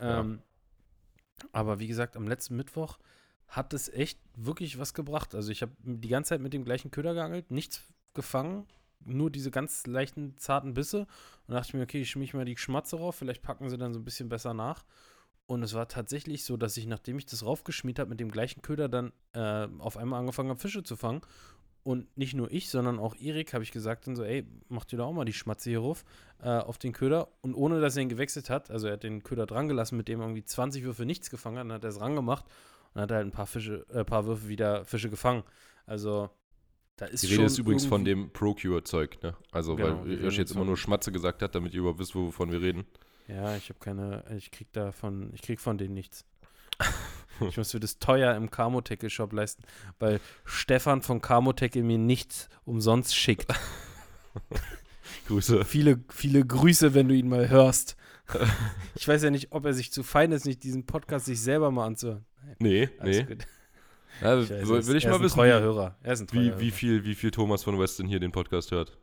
Ja. 0.00 0.20
Ähm, 0.20 0.42
Aber 1.52 1.78
wie 1.78 1.86
gesagt, 1.86 2.16
am 2.16 2.26
letzten 2.26 2.56
Mittwoch 2.56 2.98
hat 3.46 3.72
es 3.72 3.88
echt 3.88 4.18
wirklich 4.34 4.78
was 4.78 4.92
gebracht. 4.92 5.34
Also 5.34 5.52
ich 5.52 5.62
habe 5.62 5.72
die 5.82 6.08
ganze 6.08 6.30
Zeit 6.30 6.40
mit 6.40 6.52
dem 6.52 6.64
gleichen 6.64 6.90
Köder 6.90 7.14
geangelt, 7.14 7.50
nichts 7.50 7.82
gefangen, 8.12 8.66
nur 9.04 9.30
diese 9.30 9.50
ganz 9.50 9.86
leichten, 9.86 10.36
zarten 10.36 10.74
Bisse. 10.74 11.06
Und 11.46 11.54
dachte 11.54 11.68
ich 11.68 11.74
mir, 11.74 11.82
okay, 11.82 12.02
ich 12.02 12.10
schmier 12.10 12.28
mal 12.34 12.44
die 12.44 12.56
Schmatze 12.56 12.96
rauf, 12.96 13.14
vielleicht 13.16 13.42
packen 13.42 13.70
sie 13.70 13.78
dann 13.78 13.94
so 13.94 14.00
ein 14.00 14.04
bisschen 14.04 14.28
besser 14.28 14.52
nach. 14.52 14.84
Und 15.50 15.64
es 15.64 15.74
war 15.74 15.88
tatsächlich 15.88 16.44
so, 16.44 16.56
dass 16.56 16.76
ich, 16.76 16.86
nachdem 16.86 17.18
ich 17.18 17.26
das 17.26 17.44
raufgeschmiert 17.44 17.98
habe, 17.98 18.10
mit 18.10 18.20
dem 18.20 18.30
gleichen 18.30 18.62
Köder 18.62 18.88
dann 18.88 19.12
äh, 19.32 19.66
auf 19.80 19.96
einmal 19.96 20.20
angefangen 20.20 20.48
habe, 20.48 20.60
Fische 20.60 20.84
zu 20.84 20.94
fangen. 20.94 21.22
Und 21.82 22.16
nicht 22.16 22.34
nur 22.34 22.52
ich, 22.52 22.68
sondern 22.68 23.00
auch 23.00 23.16
Erik 23.16 23.52
habe 23.52 23.64
ich 23.64 23.72
gesagt 23.72 24.06
dann 24.06 24.14
so, 24.14 24.22
ey, 24.22 24.46
mach 24.68 24.84
dir 24.84 24.98
da 24.98 25.04
auch 25.06 25.12
mal 25.12 25.24
die 25.24 25.32
Schmatze 25.32 25.70
hier 25.70 25.80
rauf 25.80 26.04
äh, 26.40 26.50
auf 26.50 26.78
den 26.78 26.92
Köder. 26.92 27.32
Und 27.40 27.56
ohne, 27.56 27.80
dass 27.80 27.96
er 27.96 28.02
ihn 28.04 28.08
gewechselt 28.08 28.48
hat, 28.48 28.70
also 28.70 28.86
er 28.86 28.92
hat 28.92 29.02
den 29.02 29.24
Köder 29.24 29.44
dran 29.44 29.66
gelassen, 29.66 29.96
mit 29.96 30.06
dem 30.06 30.20
er 30.20 30.26
irgendwie 30.26 30.44
20 30.44 30.84
Würfe 30.84 31.04
nichts 31.04 31.30
gefangen 31.30 31.58
hat, 31.58 31.64
dann 31.64 31.72
hat 31.72 31.82
er 31.82 31.90
es 31.90 32.00
rangemacht 32.00 32.44
und 32.94 33.00
hat 33.00 33.10
halt 33.10 33.26
ein 33.26 33.32
paar 33.32 33.48
Fische, 33.48 33.84
äh, 33.92 34.04
paar 34.04 34.26
Würfe 34.26 34.46
wieder 34.46 34.84
Fische 34.84 35.10
gefangen. 35.10 35.42
Also 35.84 36.30
da 36.94 37.06
ist 37.06 37.24
Die 37.24 37.26
schon 37.26 37.38
Rede 37.38 37.46
ist 37.46 37.58
übrigens 37.58 37.86
von 37.86 38.04
dem 38.04 38.30
Procure-Zeug, 38.30 39.20
ne? 39.24 39.34
Also, 39.50 39.74
Genau, 39.74 40.04
weil 40.04 40.22
Josh 40.22 40.38
jetzt 40.38 40.52
immer 40.52 40.64
nur 40.64 40.76
Schmatze 40.76 41.10
gesagt 41.10 41.42
hat, 41.42 41.56
damit 41.56 41.74
ihr 41.74 41.80
überhaupt 41.80 41.98
wisst, 41.98 42.14
wovon 42.14 42.52
wir 42.52 42.62
reden. 42.62 42.86
Ja, 43.30 43.56
ich 43.56 43.68
habe 43.68 43.78
keine, 43.78 44.24
ich 44.36 44.50
krieg 44.50 44.72
davon, 44.72 45.30
ich 45.34 45.42
krieg 45.42 45.60
von 45.60 45.78
denen 45.78 45.94
nichts. 45.94 46.24
ich 47.48 47.56
muss 47.56 47.72
mir 47.72 47.80
das 47.80 47.98
teuer 47.98 48.34
im 48.34 48.50
Camotech-Shop 48.50 49.32
leisten, 49.32 49.62
weil 49.98 50.20
Stefan 50.44 51.02
von 51.02 51.20
Camotech 51.20 51.74
mir 51.76 51.98
nichts 51.98 52.48
umsonst 52.64 53.14
schickt. 53.14 53.46
Grüße. 55.28 55.64
Viele, 55.64 56.00
viele 56.08 56.44
Grüße, 56.44 56.94
wenn 56.94 57.08
du 57.08 57.14
ihn 57.14 57.28
mal 57.28 57.48
hörst. 57.48 57.96
Ich 58.94 59.08
weiß 59.08 59.24
ja 59.24 59.30
nicht, 59.30 59.50
ob 59.50 59.64
er 59.64 59.72
sich 59.72 59.90
zu 59.92 60.04
fein 60.04 60.30
ist, 60.30 60.44
nicht 60.46 60.62
diesen 60.62 60.86
Podcast 60.86 61.26
sich 61.26 61.40
selber 61.40 61.72
mal 61.72 61.86
anzuhören. 61.86 62.24
Nee, 62.60 62.88
Alles 62.98 63.16
nee. 63.16 63.24
gut. 63.24 63.46
Ja, 64.20 64.40
Ich 64.40 64.50
weiß, 64.50 64.86
will 64.86 64.96
ich 64.96 65.06
mal 65.06 65.14
ein 65.14 65.22
wissen, 65.22 65.34
treuer 65.34 65.60
Hörer. 65.60 65.96
Er 66.02 66.12
ist 66.12 66.20
ein 66.20 66.26
treuer 66.28 66.40
wie, 66.40 66.48
Hörer. 66.50 66.60
wie, 66.60 66.70
viel, 66.70 67.04
wie 67.04 67.14
viel 67.16 67.30
Thomas 67.32 67.64
von 67.64 67.76
Weston 67.78 68.06
hier 68.06 68.20
den 68.20 68.30
Podcast 68.30 68.70
hört. 68.70 68.98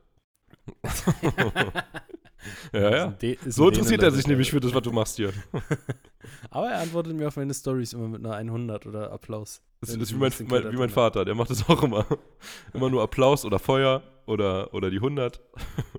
ja, 2.72 2.96
ja. 2.96 3.14
So 3.46 3.68
interessiert 3.68 4.02
er 4.02 4.10
sich 4.10 4.26
nämlich 4.26 4.50
für 4.50 4.60
das, 4.60 4.74
was 4.74 4.82
du 4.82 4.92
machst 4.92 5.16
hier. 5.16 5.32
Aber 6.50 6.68
er 6.68 6.80
antwortet 6.80 7.14
mir 7.14 7.28
auf 7.28 7.36
meine 7.36 7.54
Stories 7.54 7.92
immer 7.92 8.08
mit 8.08 8.24
einer 8.24 8.34
100 8.34 8.86
oder 8.86 9.12
Applaus. 9.12 9.60
Das 9.80 9.90
ist 9.94 10.12
wie 10.12 10.18
mein, 10.18 10.32
mein, 10.48 10.72
wie 10.72 10.76
mein 10.76 10.90
Vater, 10.90 11.24
der 11.24 11.34
macht 11.34 11.50
das 11.50 11.68
auch 11.68 11.82
immer. 11.82 12.06
Immer 12.74 12.90
nur 12.90 13.02
Applaus 13.02 13.44
oder 13.44 13.58
Feuer 13.58 14.02
oder, 14.26 14.74
oder 14.74 14.90
die 14.90 14.96
100. 14.96 15.40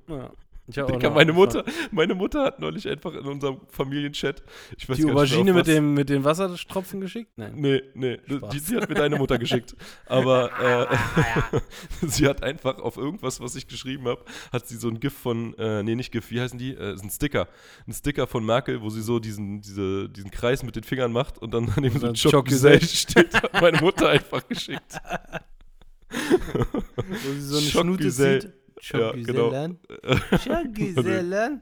Ja. 0.08 0.32
Ich 0.70 0.78
hab 0.78 0.88
auch 0.88 0.92
Digga, 0.92 1.10
meine. 1.10 1.34
Mutter, 1.34 1.64
meine 1.92 2.14
Mutter 2.14 2.44
hat 2.44 2.60
neulich 2.60 2.88
einfach 2.88 3.14
in 3.14 3.26
unserem 3.26 3.62
Familienchat, 3.70 4.44
ich 4.78 4.88
weiß 4.88 4.98
Die 4.98 5.04
gar 5.04 5.10
nicht 5.10 5.34
Aubergine 5.34 5.52
auf 5.52 5.58
mit, 5.58 5.68
dem, 5.68 5.94
mit 5.94 6.10
den 6.10 6.24
Wassertropfen 6.24 7.02
geschickt? 7.02 7.32
Nein. 7.38 7.54
Nee, 7.56 7.82
nee, 7.96 8.20
Spaß. 8.28 8.50
die, 8.52 8.62
die 8.62 8.76
hat 8.78 8.88
mir 8.88 8.96
deine 8.96 9.18
Mutter 9.18 9.40
geschickt. 9.40 9.76
Aber 10.06 10.52
äh, 11.52 11.60
sie 12.08 12.28
hat 12.28 12.44
einfach 12.44 12.80
auf 12.80 12.98
irgendwas, 12.98 13.40
was 13.42 13.56
ich 13.56 13.68
geschrieben 13.68 14.08
habe, 14.08 14.24
hat 14.52 14.68
sie 14.68 14.76
so 14.76 14.90
ein 14.90 15.00
GIF 15.00 15.14
von, 15.14 15.56
äh, 15.58 15.82
nee, 15.82 15.96
nicht 15.96 16.12
GIF, 16.12 16.30
wie 16.30 16.40
heißen 16.40 16.60
die? 16.60 16.76
Äh, 16.76 16.94
ist 16.94 17.04
ein 17.04 17.10
Sticker. 17.10 17.48
Ein 17.88 17.94
Sticker 17.94 18.28
von 18.28 18.46
Merkel, 18.46 18.82
wo 18.82 18.90
sie 18.90 19.02
so 19.02 19.20
diesen, 19.20 19.62
diese, 19.62 20.08
diesen 20.10 20.30
Kreis 20.30 20.62
mit 20.64 20.76
den 20.76 20.84
Fingern 20.84 21.12
macht 21.12 21.40
und 21.40 21.52
dann 21.54 21.72
daneben 21.76 22.00
so 22.00 22.06
dann 22.08 22.16
Choc 22.16 22.32
Choc 22.32 22.46
Gesell 22.46 22.82
steht, 22.82 23.34
hat 23.34 23.62
meine 23.62 23.80
Mutter 23.80 24.10
einfach 24.10 24.48
geschickt. 24.48 24.98
Wo 26.10 27.34
sie 27.34 27.42
so 27.42 27.58
eine 27.58 27.66
Schock 27.66 27.82
Schnute 27.84 28.04
Gesell. 28.04 28.42
zieht. 28.42 28.54
Ja, 28.82 29.12
genau. 29.12 29.52
Schockgesellen. 30.38 31.62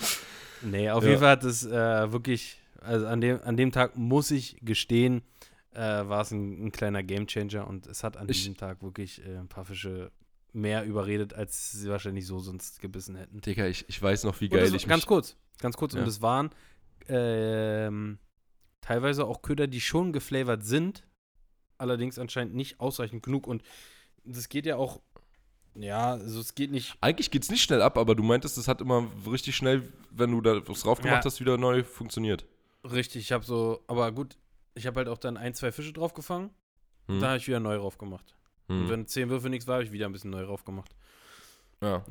nee, 0.62 0.90
auf 0.90 1.02
Ja. 1.04 1.08
jeden 1.10 1.20
Fall 1.20 1.30
hat 1.30 1.44
es 1.44 1.64
äh, 1.64 2.12
wirklich, 2.12 2.60
also 2.80 3.06
an 3.06 3.20
dem, 3.20 3.40
an 3.42 3.56
dem 3.56 3.72
Tag 3.72 3.96
muss 3.96 4.30
ich 4.30 4.56
gestehen, 4.62 5.22
äh, 5.74 5.78
war 5.80 6.20
es 6.22 6.30
ein, 6.30 6.66
ein 6.66 6.72
kleiner 6.72 7.02
Gamechanger 7.02 7.66
und 7.66 7.86
es 7.86 8.04
hat 8.04 8.16
an 8.16 8.28
Ich- 8.28 8.38
diesem 8.38 8.56
Tag 8.56 8.82
wirklich 8.82 9.24
äh, 9.26 9.36
ein 9.38 9.48
paar 9.48 9.64
Fische 9.64 10.12
mehr 10.52 10.84
überredet, 10.84 11.32
als 11.32 11.72
sie 11.72 11.88
wahrscheinlich 11.88 12.26
so 12.26 12.38
sonst 12.38 12.80
gebissen 12.80 13.16
hätten. 13.16 13.40
Digga, 13.40 13.66
ich, 13.66 13.86
ich 13.88 14.00
weiß 14.02 14.24
noch, 14.24 14.38
wie 14.42 14.46
Und 14.50 14.54
das, 14.54 14.68
geil 14.68 14.74
ich 14.76 14.86
ganz 14.86 15.02
mich... 15.02 15.06
kurz, 15.08 15.36
ganz 15.58 15.76
kurz. 15.78 15.94
Ja. 15.94 16.00
Und 16.02 16.08
es 16.08 16.20
waren 16.20 16.50
ähm, 17.08 18.18
teilweise 18.82 19.24
auch 19.26 19.40
Köder, 19.40 19.66
die 19.66 19.80
schon 19.80 20.12
geflavored 20.12 20.62
sind, 20.64 21.04
allerdings 21.78 22.18
anscheinend 22.18 22.54
nicht 22.54 22.80
ausreichend 22.80 23.22
genug. 23.22 23.46
Und 23.46 23.62
das 24.24 24.50
geht 24.50 24.66
ja 24.66 24.76
auch, 24.76 25.00
ja, 25.74 26.12
also 26.12 26.40
es 26.40 26.54
geht 26.54 26.70
nicht, 26.70 26.94
Eigentlich 27.00 27.30
geht 27.30 27.42
es 27.44 27.50
nicht 27.50 27.62
schnell 27.62 27.82
ab, 27.82 27.96
aber 27.98 28.14
du 28.14 28.22
meintest, 28.22 28.58
es 28.58 28.68
hat 28.68 28.80
immer 28.80 29.06
richtig 29.30 29.56
schnell, 29.56 29.82
wenn 30.10 30.30
du 30.30 30.40
da 30.40 30.66
was 30.68 30.82
drauf 30.82 30.98
gemacht 31.00 31.24
Ja. 31.24 31.24
hast, 31.24 31.40
wieder 31.40 31.56
neu 31.58 31.82
funktioniert. 31.82 32.44
richtig, 32.84 33.22
ich 33.22 33.32
habe 33.32 33.44
so, 33.44 33.82
aber 33.86 34.10
gut, 34.12 34.36
ich 34.74 34.86
habe 34.86 34.98
halt 34.98 35.08
auch 35.08 35.18
dann 35.18 35.36
ein, 35.36 35.54
zwei 35.54 35.72
Fische 35.72 35.92
drauf 35.92 36.14
gefangen, 36.14 36.50
Hm. 37.08 37.20
da 37.20 37.28
habe 37.28 37.38
ich 37.38 37.46
wieder 37.48 37.60
neu 37.60 37.76
drauf 37.76 37.98
gemacht. 37.98 38.34
Und 38.68 38.82
hm. 38.82 38.88
wenn 38.88 39.06
zehn 39.06 39.28
Würfe 39.28 39.48
nichts 39.50 39.66
war, 39.66 39.74
habe 39.74 39.84
ich 39.84 39.92
wieder 39.92 40.06
ein 40.06 40.12
bisschen 40.12 40.30
neu 40.30 40.44
drauf 40.44 40.64
gemacht. 40.64 40.94
ja. 41.82 42.04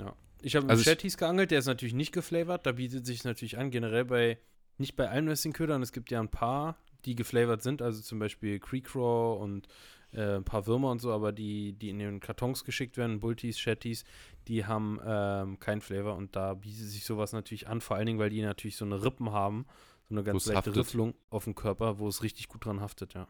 Ich 0.43 0.56
habe 0.56 0.67
Also 0.69 0.82
Shetties 0.84 1.17
geangelt, 1.17 1.52
der 1.52 1.60
ist 1.60 1.67
natürlich 1.67 1.93
nicht 1.93 2.12
geflavored, 2.13 2.65
da 2.65 2.71
bietet 2.71 3.06
sich 3.06 3.24
natürlich 3.24 3.60
an, 3.60 3.69
generell 3.69 4.06
bei, 4.06 4.39
nicht 4.80 4.95
bei 4.95 5.08
allen 5.08 5.28
Wrestling-Ködern, 5.28 5.84
es 5.84 5.91
gibt 5.91 6.10
ja 6.10 6.19
ein 6.19 6.30
paar, 6.30 6.78
die 7.06 7.16
geflavored 7.16 7.62
sind, 7.62 7.82
also 7.82 8.02
zum 8.02 8.20
Beispiel 8.20 8.60
Creek 8.60 8.96
Raw 8.96 9.42
und 9.42 9.68
äh, 10.14 10.36
ein 10.36 10.44
paar 10.44 10.68
Würmer 10.68 10.92
und 10.92 11.00
so, 11.00 11.12
aber 11.12 11.32
die, 11.32 11.74
die 11.74 11.90
in 11.90 12.00
den 12.00 12.20
Kartons 12.20 12.64
geschickt 12.64 12.98
werden, 12.98 13.20
Bulties, 13.20 13.60
Shetties, 13.60 14.04
die 14.48 14.66
haben 14.66 15.00
ähm, 15.06 15.60
keinen 15.60 15.82
Flavor 15.82 16.16
und 16.16 16.36
da 16.36 16.54
bietet 16.54 16.88
sich 16.88 17.06
sowas 17.06 17.34
natürlich 17.34 17.68
an, 17.68 17.82
vor 17.82 17.98
allen 17.98 18.06
Dingen, 18.06 18.20
weil 18.20 18.30
die 18.30 18.42
natürlich 18.42 18.76
so 18.76 18.86
eine 18.86 19.04
Rippen 19.04 19.32
haben, 19.32 19.66
so 20.10 20.16
eine 20.16 20.24
ganz 20.24 20.46
leichte. 20.46 20.76
Rifflung 20.76 21.14
auf 21.30 21.46
dem 21.46 21.56
Körper, 21.56 22.00
wo 22.00 22.08
es 22.08 22.24
richtig 22.24 22.50
gut 22.50 22.66
dran 22.66 22.82
haftet, 22.82 23.14
ja. 23.14 23.28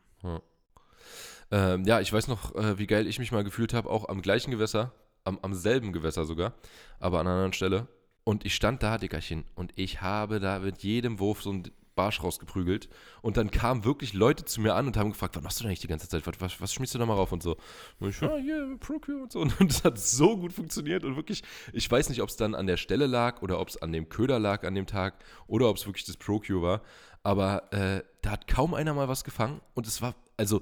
Ähm, 1.51 1.85
ja, 1.85 1.99
ich 1.99 2.11
weiß 2.11 2.27
noch, 2.27 2.55
äh, 2.55 2.77
wie 2.77 2.87
geil 2.87 3.07
ich 3.07 3.19
mich 3.19 3.31
mal 3.31 3.43
gefühlt 3.43 3.73
habe, 3.73 3.89
auch 3.89 4.07
am 4.07 4.21
gleichen 4.21 4.51
Gewässer, 4.51 4.93
am, 5.23 5.39
am 5.41 5.53
selben 5.53 5.93
Gewässer 5.93 6.25
sogar, 6.25 6.53
aber 6.99 7.19
an 7.19 7.27
einer 7.27 7.35
anderen 7.35 7.53
Stelle. 7.53 7.87
Und 8.23 8.45
ich 8.45 8.55
stand 8.55 8.83
da, 8.83 8.97
Dickerchen, 8.97 9.45
und 9.55 9.73
ich 9.75 10.01
habe 10.01 10.39
da 10.39 10.59
mit 10.59 10.83
jedem 10.83 11.19
Wurf 11.19 11.41
so 11.41 11.49
einen 11.49 11.71
Barsch 11.95 12.23
rausgeprügelt. 12.23 12.89
Und 13.21 13.37
dann 13.37 13.51
kamen 13.51 13.83
wirklich 13.83 14.13
Leute 14.13 14.45
zu 14.45 14.61
mir 14.61 14.75
an 14.75 14.87
und 14.87 14.97
haben 14.97 15.11
gefragt, 15.11 15.35
was 15.35 15.43
machst 15.43 15.59
du 15.59 15.63
denn 15.63 15.69
eigentlich 15.69 15.81
die 15.81 15.87
ganze 15.87 16.07
Zeit? 16.07 16.25
Was, 16.25 16.39
was, 16.39 16.61
was 16.61 16.73
schmiest 16.73 16.93
du 16.93 16.99
da 16.99 17.05
mal 17.05 17.15
rauf 17.15 17.31
und 17.31 17.43
so? 17.43 17.57
Und 17.99 18.09
ich, 18.09 18.21
ja, 18.21 18.35
hier, 18.37 18.77
Procure 18.79 19.23
und 19.23 19.31
so. 19.31 19.39
Und 19.39 19.53
das 19.59 19.83
hat 19.83 19.99
so 19.99 20.37
gut 20.37 20.53
funktioniert. 20.53 21.03
Und 21.03 21.15
wirklich, 21.15 21.43
ich 21.73 21.89
weiß 21.89 22.09
nicht, 22.09 22.21
ob 22.21 22.29
es 22.29 22.37
dann 22.37 22.55
an 22.55 22.67
der 22.67 22.77
Stelle 22.77 23.07
lag 23.07 23.41
oder 23.41 23.59
ob 23.59 23.69
es 23.69 23.81
an 23.81 23.91
dem 23.91 24.09
Köder 24.09 24.39
lag 24.39 24.63
an 24.63 24.75
dem 24.75 24.87
Tag 24.87 25.23
oder 25.47 25.69
ob 25.69 25.77
es 25.77 25.85
wirklich 25.85 26.05
das 26.05 26.17
Procure 26.17 26.61
war. 26.61 26.81
Aber 27.23 27.71
äh, 27.73 28.03
da 28.21 28.31
hat 28.31 28.47
kaum 28.47 28.73
einer 28.73 28.93
mal 28.93 29.07
was 29.07 29.23
gefangen. 29.23 29.61
Und 29.73 29.87
es 29.87 30.01
war, 30.01 30.15
also, 30.37 30.61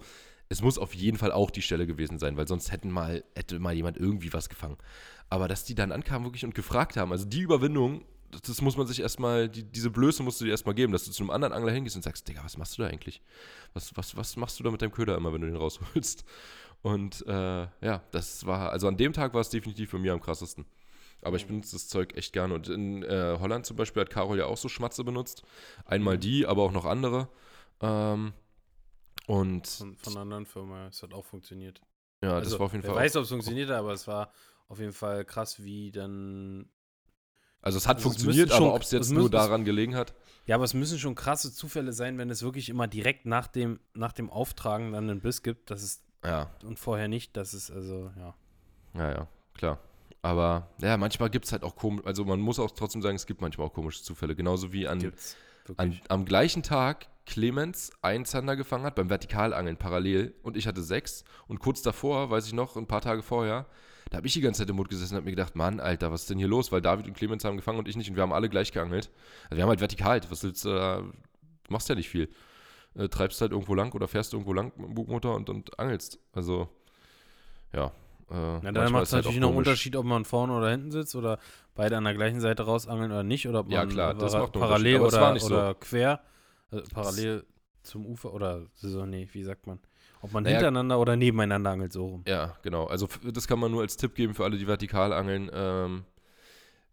es 0.50 0.62
muss 0.64 0.80
auf 0.80 0.96
jeden 0.96 1.18
Fall 1.18 1.32
auch 1.32 1.52
die 1.52 1.62
Stelle 1.62 1.86
gewesen 1.86 2.18
sein, 2.18 2.36
weil 2.36 2.48
sonst 2.48 2.72
hätten 2.72 2.90
mal, 2.90 3.24
hätte 3.36 3.60
mal 3.60 3.74
jemand 3.74 3.98
irgendwie 3.98 4.34
was 4.34 4.50
gefangen. 4.50 4.78
Aber 5.30 5.48
dass 5.48 5.64
die 5.64 5.76
dann 5.76 5.92
ankamen 5.92 6.26
wirklich 6.26 6.44
und 6.44 6.56
gefragt 6.56 6.98
haben, 6.98 7.12
also 7.12 7.26
die 7.26 7.42
Überwindung, 7.42 8.04
das, 8.30 8.62
muss 8.62 8.78
man 8.78 8.88
sich 8.88 9.00
erstmal, 9.02 9.50
die, 9.50 9.64
diese 9.64 9.90
Blöße 9.90 10.24
musst 10.24 10.40
du 10.42 10.46
dir 10.46 10.52
erstmal 10.52 10.76
geben, 10.76 10.94
dass 10.94 11.06
du 11.06 11.12
zu 11.12 11.24
einem 11.24 11.32
anderen 11.32 11.54
Angler 11.54 11.72
hingehst 11.72 11.96
und 11.96 12.04
sagst, 12.04 12.28
Digga, 12.28 12.44
was 12.44 12.58
machst 12.58 12.78
du 12.78 12.82
da 12.82 12.88
eigentlich? 12.88 13.22
Was, 13.74 13.96
was, 13.96 14.16
was 14.16 14.36
machst 14.36 14.60
du 14.60 14.64
da 14.64 14.72
mit 14.72 14.82
deinem 14.82 14.92
Köder 14.92 15.16
immer, 15.18 15.34
wenn 15.34 15.42
du 15.42 15.48
den 15.48 15.56
rausholst? 15.58 16.26
Und 16.82 17.26
äh, 17.28 17.68
ja, 17.82 18.04
das 18.12 18.46
war, 18.46 18.72
also 18.72 18.88
an 18.88 18.98
dem 18.98 19.14
Tag 19.14 19.34
war 19.34 19.42
es 19.42 19.50
definitiv 19.50 19.92
bei 19.92 19.98
mir 19.98 20.14
am 20.14 20.22
krassesten. 20.22 20.66
Aber 21.22 21.36
ich 21.36 21.46
benutze 21.46 21.76
das 21.76 21.90
Zeug 21.90 22.16
echt 22.16 22.32
gerne. 22.32 22.54
Und 22.54 22.70
in 22.70 23.04
äh, 23.04 23.38
Holland 23.40 23.66
zum 23.66 23.76
Beispiel 23.76 24.02
hat 24.02 24.10
Carol 24.10 24.38
ja 24.38 24.46
auch 24.46 24.56
so 24.58 24.70
Schmatze 24.70 25.04
benutzt. 25.04 25.44
Einmal 25.86 26.18
die, 26.18 26.46
aber 26.46 26.64
auch 26.64 26.72
noch 26.72 26.86
andere. 26.86 27.28
Ähm, 27.82 28.32
und 29.28 29.68
Von, 29.68 29.98
von 29.98 30.14
einer 30.14 30.22
anderen 30.22 30.46
Firma, 30.46 30.88
es 30.88 31.04
hat 31.04 31.14
auch 31.14 31.26
funktioniert. 31.26 31.82
ja, 32.24 32.40
das 32.40 32.58
war 32.58 32.68
auf 32.68 32.72
jeden 32.72 32.84
wer 32.84 32.94
Fall. 32.94 33.04
weiß, 33.04 33.18
ob 33.18 33.24
es 33.24 33.30
funktioniert, 33.30 33.70
aber 33.70 33.92
es 33.92 34.08
war 34.08 34.32
auf 34.70 34.80
jeden 34.80 34.94
Fall 34.94 35.26
krass, 35.26 35.62
wie 35.62 35.92
dann 35.92 36.70
also 37.62 37.78
es 37.78 37.88
hat 37.88 37.98
also 37.98 38.10
es 38.10 38.16
funktioniert, 38.16 38.48
müsste 38.48 38.58
schon- 38.58 38.68
aber 38.68 38.76
ob 38.76 38.82
es 38.84 38.92
jetzt 38.92 39.06
es 39.08 39.12
nur 39.12 39.30
daran 39.30 39.66
gelegen 39.66 39.96
hat. 39.96 40.14
Ja, 40.46 40.56
aber 40.56 40.64
es 40.64 40.74
müssen 40.74 40.98
schon 40.98 41.16
krasse 41.16 41.54
Zufälle 41.54 41.94
sein, 41.94 42.18
wenn 42.18 42.30
es 42.30 42.42
wirklich 42.42 42.70
immer 42.70 42.88
direkt 42.88 43.26
nach 43.26 43.48
dem, 43.48 43.80
nach 43.94 44.14
dem 44.14 44.30
Auftragen 44.30 44.94
dann 44.94 45.10
einen 45.10 45.22
Biss 45.22 45.44
gibt, 45.44 45.70
dass 45.70 45.84
es 45.84 46.02
Ja, 46.26 46.50
und 46.64 46.80
vorher 46.80 47.08
nicht, 47.08 47.38
dass 47.38 47.54
es 47.54 47.70
also, 47.70 48.12
ja. 48.18 48.34
ja, 48.96 49.12
ja, 49.12 49.28
klar. 49.54 49.80
Aber 50.22 50.70
ja, 50.82 50.98
manchmal 50.98 51.30
gibt 51.30 51.46
es 51.46 51.52
halt 51.52 51.64
auch 51.64 51.76
komisch, 51.76 52.06
also 52.06 52.26
man 52.26 52.40
muss 52.42 52.60
auch 52.60 52.72
trotzdem 52.72 53.02
sagen, 53.02 53.16
es 53.16 53.26
gibt 53.26 53.42
manchmal 53.42 53.68
auch 53.68 53.74
komische 53.74 54.02
Zufälle. 54.04 54.36
Genauso 54.36 54.74
wie 54.74 54.86
an, 54.88 55.14
an 55.78 56.00
am 56.10 56.26
gleichen 56.26 56.62
Tag 56.64 57.08
Clemens 57.26 57.92
einen 58.02 58.26
Zander 58.26 58.56
gefangen 58.56 58.84
hat 58.86 58.96
beim 58.96 59.08
Vertikalangeln 59.08 59.78
parallel 59.78 60.34
und 60.42 60.58
ich 60.58 60.66
hatte 60.68 60.82
sechs. 60.82 61.24
Und 61.48 61.60
kurz 61.60 61.82
davor, 61.84 62.32
weiß 62.32 62.48
ich 62.48 62.54
noch, 62.54 62.76
ein 62.76 62.88
paar 62.88 63.02
Tage 63.02 63.22
vorher, 63.22 63.66
da 64.10 64.18
habe 64.18 64.28
ich 64.28 64.34
die 64.34 64.42
ganze 64.42 64.60
Zeit 64.60 64.70
im 64.70 64.76
Mund 64.76 64.90
gesessen 64.90 65.14
und 65.14 65.18
habe 65.18 65.26
mir 65.26 65.36
gedacht, 65.36 65.56
Mann, 65.56 65.80
Alter, 65.80 66.12
was 66.12 66.22
ist 66.22 66.30
denn 66.30 66.38
hier 66.38 66.48
los? 66.48 66.72
Weil 66.72 66.82
David 66.82 67.08
und 67.08 67.14
Clemens 67.14 67.46
haben 67.46 67.58
gefangen 67.58 67.80
und 67.80 67.88
ich 67.88 67.96
nicht 67.96 68.10
und 68.10 68.16
wir 68.16 68.24
haben 68.24 68.34
alle 68.34 68.50
gleich 68.50 68.72
geangelt. 68.72 69.12
Also 69.46 69.58
wir 69.58 69.64
haben 69.64 69.70
halt 69.70 69.82
vertikal, 69.82 70.20
was 70.30 70.44
willst 70.44 70.66
du 70.66 70.70
da, 70.70 71.02
du 71.02 71.14
machst 71.74 71.90
ja 71.90 71.96
nicht 71.96 72.10
viel. 72.10 72.30
Äh, 72.96 73.08
treibst 73.08 73.40
halt 73.42 73.52
irgendwo 73.52 73.76
lang 73.76 73.94
oder 73.94 74.08
fährst 74.08 74.34
irgendwo 74.34 74.54
lang 74.54 74.72
mit 74.78 74.88
dem 74.88 74.96
Bugmotor 74.96 75.36
und, 75.36 75.50
und 75.50 75.80
angelst. 75.80 76.20
Also, 76.34 76.70
ja. 77.72 77.92
Äh, 78.32 78.34
manchmal 78.34 78.74
dann 78.74 78.92
macht 78.92 79.04
es 79.04 79.14
halt 79.14 79.26
natürlich 79.26 79.42
noch 79.42 79.50
einen. 79.50 79.58
Unterschied, 79.58 79.96
ob 79.96 80.06
man 80.06 80.26
vorne 80.26 80.54
oder 80.54 80.72
hinten 80.72 80.92
sitzt 80.92 81.16
oder 81.16 81.40
beide 81.76 81.98
an 81.98 82.04
der 82.04 82.14
gleichen 82.16 82.40
Seite 82.40 82.64
rausangeln 82.64 83.12
oder 83.12 83.24
nicht 83.24 83.48
oder 83.48 83.60
ob 83.60 83.68
man 83.68 83.74
Ja, 83.74 83.86
klar, 83.86 84.14
das 84.16 84.34
macht 84.34 84.54
parallel 84.54 85.02
oder, 85.02 85.34
nicht 85.34 85.46
so. 85.46 85.76
quer, 85.80 86.22
also 86.72 86.84
parallel 86.94 87.46
zum 87.84 88.06
Ufer 88.06 88.34
oder 88.34 88.66
so, 88.74 89.06
nee, 89.06 89.28
wie 89.32 89.44
sagt 89.44 89.68
man? 89.68 89.80
Ob 90.22 90.34
man 90.34 90.44
Naja- 90.44 90.58
hintereinander 90.58 91.00
oder 91.00 91.16
nebeneinander 91.16 91.72
angelt, 91.72 91.94
so 91.94 92.06
rum. 92.06 92.24
Ja, 92.28 92.58
genau. 92.62 92.86
Also 92.88 93.08
das 93.32 93.48
kann 93.48 93.60
man 93.60 93.72
nur 93.72 93.82
als 93.82 93.96
Tipp 93.98 94.16
geben 94.16 94.34
für 94.34 94.44
alle, 94.44 94.58
die 94.58 94.68
vertikal 94.68 95.14
angeln. 95.14 95.50
Ähm, 95.54 96.04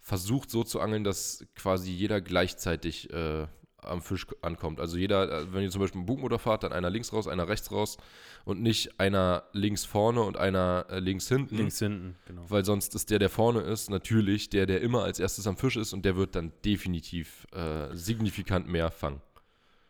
versucht 0.00 0.50
so 0.50 0.62
zu 0.62 0.80
angeln, 0.80 1.02
dass 1.02 1.44
quasi 1.56 1.90
jeder 1.90 2.20
gleichzeitig 2.20 3.12
äh, 3.12 3.46
am 3.82 4.02
Fisch 4.02 4.26
ankommt. 4.42 4.80
Also 4.80 4.96
jeder, 4.96 5.30
äh, 5.40 5.52
wenn 5.52 5.62
ihr 5.62 5.70
zum 5.70 5.80
Beispiel 5.80 5.98
einen 6.00 6.06
Bugmotor 6.06 6.38
fahrt, 6.38 6.62
dann 6.62 6.72
einer 6.72 6.90
links 6.90 7.12
raus, 7.12 7.26
einer 7.26 7.48
rechts 7.48 7.72
raus 7.72 7.96
und 8.44 8.62
nicht 8.62 9.00
einer 9.00 9.44
links 9.52 9.84
vorne 9.84 10.22
und 10.22 10.36
einer 10.36 10.86
äh, 10.90 11.00
links 11.00 11.28
hinten. 11.28 11.56
Links 11.56 11.78
hinten, 11.80 12.16
genau. 12.26 12.44
Weil 12.48 12.64
sonst 12.64 12.94
ist 12.94 13.10
der, 13.10 13.18
der 13.18 13.30
vorne 13.30 13.60
ist, 13.60 13.90
natürlich 13.90 14.48
der, 14.50 14.66
der 14.66 14.80
immer 14.80 15.02
als 15.02 15.18
erstes 15.18 15.46
am 15.46 15.56
Fisch 15.56 15.76
ist 15.76 15.92
und 15.92 16.04
der 16.04 16.16
wird 16.16 16.34
dann 16.36 16.52
definitiv 16.64 17.46
äh, 17.52 17.94
signifikant 17.94 18.68
mehr 18.68 18.90
fangen. 18.90 19.20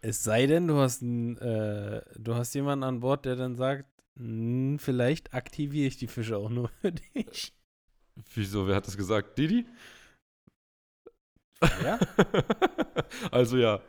Es 0.07 0.23
sei 0.23 0.47
denn, 0.47 0.69
du 0.69 0.77
hast, 0.77 1.03
ein, 1.03 1.37
äh, 1.39 2.01
du 2.17 2.37
hast 2.37 2.55
jemanden 2.55 2.85
an 2.85 3.01
Bord, 3.01 3.25
der 3.25 3.35
dann 3.35 3.57
sagt, 3.57 3.87
"Hm, 4.17 4.79
vielleicht 4.79 5.35
aktiviere 5.35 5.89
ich 5.89 5.97
die 5.97 6.07
Fische 6.07 6.37
auch 6.37 6.49
nur 6.49 6.69
für 6.81 6.93
dich. 7.17 7.53
Wieso, 8.35 8.69
wer 8.69 8.77
hat 8.77 8.87
das 8.87 8.97
gesagt? 8.97 9.37
Didi? 9.37 9.67
Ja? 11.83 11.99
also 13.33 13.57
ja. 13.57 13.81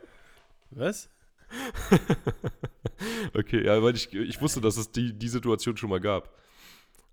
Was? 0.70 1.08
okay, 3.34 3.64
ja, 3.64 3.80
weil 3.80 3.94
ich, 3.94 4.12
ich 4.12 4.40
wusste, 4.40 4.60
dass 4.60 4.76
es 4.76 4.90
die, 4.90 5.12
die 5.16 5.28
Situation 5.28 5.76
schon 5.76 5.90
mal 5.90 6.00
gab. 6.00 6.36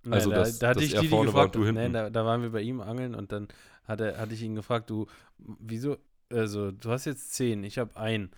Also, 0.09 0.31
da, 0.31 0.37
dass- 0.37 0.57
da 0.57 0.69
hatte 0.69 0.79
dass 0.79 0.87
ich 0.89 0.95
er 0.95 1.01
Didi 1.01 1.15
vorne 1.15 1.33
war 1.35 1.45
und 1.45 1.51
gefragt, 1.51 1.55
du 1.55 1.79
hinten. 1.79 1.93
da, 1.93 2.09
da 2.09 2.25
waren 2.25 2.41
wir 2.41 2.49
bei 2.49 2.61
ihm 2.61 2.81
angeln 2.81 3.13
und 3.13 3.31
dann 3.31 3.49
hat 3.83 4.01
er, 4.01 4.17
hatte 4.17 4.33
ich 4.33 4.41
ihn 4.41 4.55
gefragt, 4.55 4.89
du, 4.89 5.05
wieso, 5.37 5.97
also 6.31 6.71
du 6.71 6.89
hast 6.89 7.05
jetzt 7.05 7.33
zehn, 7.35 7.63
ich 7.63 7.77
habe 7.77 7.95
einen. 7.97 8.31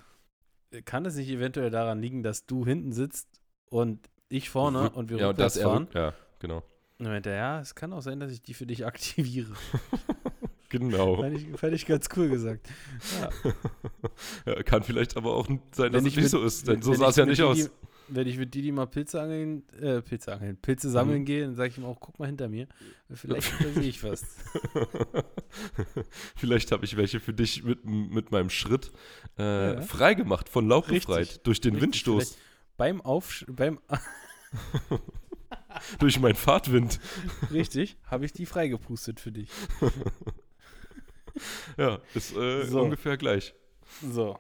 Kann 0.85 1.05
es 1.05 1.15
nicht 1.15 1.29
eventuell 1.29 1.69
daran 1.69 2.01
liegen, 2.01 2.23
dass 2.23 2.45
du 2.45 2.65
hinten 2.65 2.91
sitzt 2.91 3.27
und 3.69 4.09
ich 4.29 4.49
vorne 4.49 4.89
und 4.89 5.09
wir 5.09 5.17
ja, 5.17 5.29
rückwärts 5.29 5.53
dass 5.55 5.63
er, 5.63 5.69
fahren? 5.69 5.87
ja, 5.93 6.13
genau. 6.39 6.63
Und 6.99 7.05
meinte 7.07 7.29
ja, 7.29 7.61
es 7.61 7.75
kann 7.75 7.93
auch 7.93 8.01
sein, 8.01 8.19
dass 8.19 8.31
ich 8.31 8.41
die 8.41 8.53
für 8.53 8.65
dich 8.65 8.85
aktiviere. 8.85 9.51
Genau. 10.69 11.15
fand, 11.21 11.33
ich, 11.37 11.47
fand 11.57 11.73
ich 11.73 11.85
ganz 11.85 12.09
cool 12.17 12.27
gesagt. 12.27 12.67
Ja. 13.21 13.29
ja, 14.53 14.63
kann 14.63 14.83
vielleicht 14.83 15.15
aber 15.15 15.33
auch 15.33 15.47
sein, 15.47 15.61
dass 15.71 15.79
Wenn 15.79 15.95
es 15.95 16.05
ich 16.07 16.15
nicht 16.17 16.23
mit- 16.23 16.29
so 16.31 16.43
ist, 16.43 16.67
denn 16.67 16.81
so 16.81 16.93
sah 16.93 17.07
es 17.07 17.15
ja 17.15 17.25
nicht 17.25 17.41
aus. 17.41 17.69
Wenn 18.09 18.27
ich 18.27 18.37
mit 18.37 18.53
Didi 18.53 18.71
mal 18.71 18.85
Pilze 18.87 19.21
angeln, 19.21 19.63
äh, 19.81 20.01
Pilze 20.01 20.33
angeln, 20.33 20.57
Pilze 20.57 20.89
sammeln 20.89 21.21
Mhm. 21.21 21.25
gehe, 21.25 21.45
dann 21.45 21.55
sage 21.55 21.69
ich 21.69 21.77
ihm 21.77 21.85
auch, 21.85 21.99
guck 21.99 22.19
mal 22.19 22.25
hinter 22.27 22.47
mir. 22.47 22.67
Vielleicht 23.13 23.51
sehe 23.73 23.83
ich 23.83 24.03
was. 24.03 24.23
vielleicht 26.35 26.71
habe 26.71 26.85
ich 26.85 26.97
welche 26.97 27.19
für 27.19 27.33
dich 27.33 27.63
mit, 27.63 27.85
mit 27.85 28.31
meinem 28.31 28.49
Schritt 28.49 28.91
äh, 29.37 29.73
Ja. 29.73 29.81
freigemacht, 29.81 30.49
von 30.49 30.67
Laub 30.67 30.89
Richtig. 30.89 31.07
befreit, 31.07 31.45
durch 31.45 31.61
den 31.61 31.73
Richtig, 31.73 31.83
Windstoß, 31.83 32.37
Beim 32.77 33.01
Aufsch 33.01 33.45
beim 33.49 33.79
durch 35.99 36.19
meinen 36.19 36.35
Fahrtwind. 36.35 36.99
richtig, 37.51 37.97
habe 38.05 38.25
ich 38.25 38.33
die 38.33 38.45
freigepustet 38.45 39.19
für 39.19 39.31
dich. 39.31 39.49
Ja, 41.77 41.99
ist 42.15 42.35
äh, 42.35 42.63
So. 42.65 42.81
ungefähr 42.83 43.17
gleich. 43.17 43.53
So. 44.01 44.37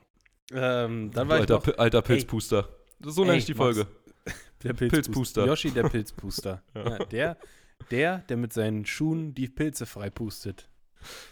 Ähm, 0.51 1.11
dann 1.11 1.27
war 1.29 1.37
alter, 1.39 1.59
ich 1.61 1.67
noch 1.67 1.77
alter 1.77 2.01
Pilzpuster. 2.01 2.69
So 2.99 3.23
nenne 3.23 3.37
ich 3.37 3.45
die 3.45 3.53
Max. 3.53 3.77
Folge. 3.77 3.87
der 4.63 4.73
Pilzpuster. 4.73 5.45
Yoshi 5.45 5.71
der 5.71 5.89
Pilzpuster. 5.89 6.63
Ja. 6.73 6.89
ja, 6.89 7.05
der, 7.05 7.37
der, 7.91 8.17
der 8.19 8.37
mit 8.37 8.53
seinen 8.53 8.85
Schuhen 8.85 9.33
die 9.33 9.47
Pilze 9.47 9.85
freipustet. 9.85 10.69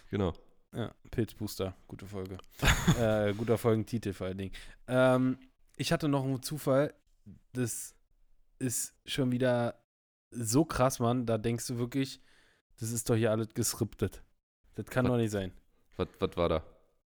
Genau. 0.09 0.33
Ja, 0.75 0.93
Pilzbooster, 1.09 1.75
gute 1.87 2.05
Folge. 2.05 2.37
äh, 2.99 3.33
guter 3.33 3.57
Folgentitel 3.57 4.11
vor 4.11 4.27
allen 4.27 4.37
Dingen. 4.37 4.53
Ähm, 4.87 5.37
ich 5.77 5.93
hatte 5.93 6.09
noch 6.09 6.25
einen 6.25 6.43
Zufall, 6.43 6.93
das 7.53 7.95
ist 8.59 8.93
schon 9.05 9.31
wieder 9.31 9.81
so 10.31 10.65
krass, 10.65 10.99
Mann. 10.99 11.25
Da 11.25 11.37
denkst 11.37 11.67
du 11.67 11.77
wirklich, 11.77 12.19
das 12.77 12.91
ist 12.91 13.09
doch 13.09 13.15
hier 13.15 13.31
alles 13.31 13.53
geskriptet. 13.53 14.21
Das 14.75 14.85
kann 14.87 15.05
Was? 15.05 15.11
doch 15.11 15.17
nicht 15.17 15.31
sein. 15.31 15.53
Was, 15.95 16.09
was 16.19 16.35
war 16.35 16.49
da? 16.49 16.63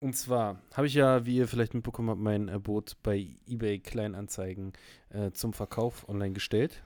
Und 0.05 0.15
zwar 0.15 0.61
habe 0.73 0.87
ich 0.87 0.93
ja, 0.93 1.25
wie 1.25 1.37
ihr 1.37 1.47
vielleicht 1.47 1.73
mitbekommen 1.73 2.09
habt, 2.09 2.21
mein 2.21 2.47
äh, 2.47 2.59
Boot 2.59 2.97
bei 3.01 3.35
eBay 3.47 3.79
Kleinanzeigen 3.79 4.73
äh, 5.09 5.31
zum 5.31 5.53
Verkauf 5.53 6.07
online 6.07 6.33
gestellt. 6.33 6.83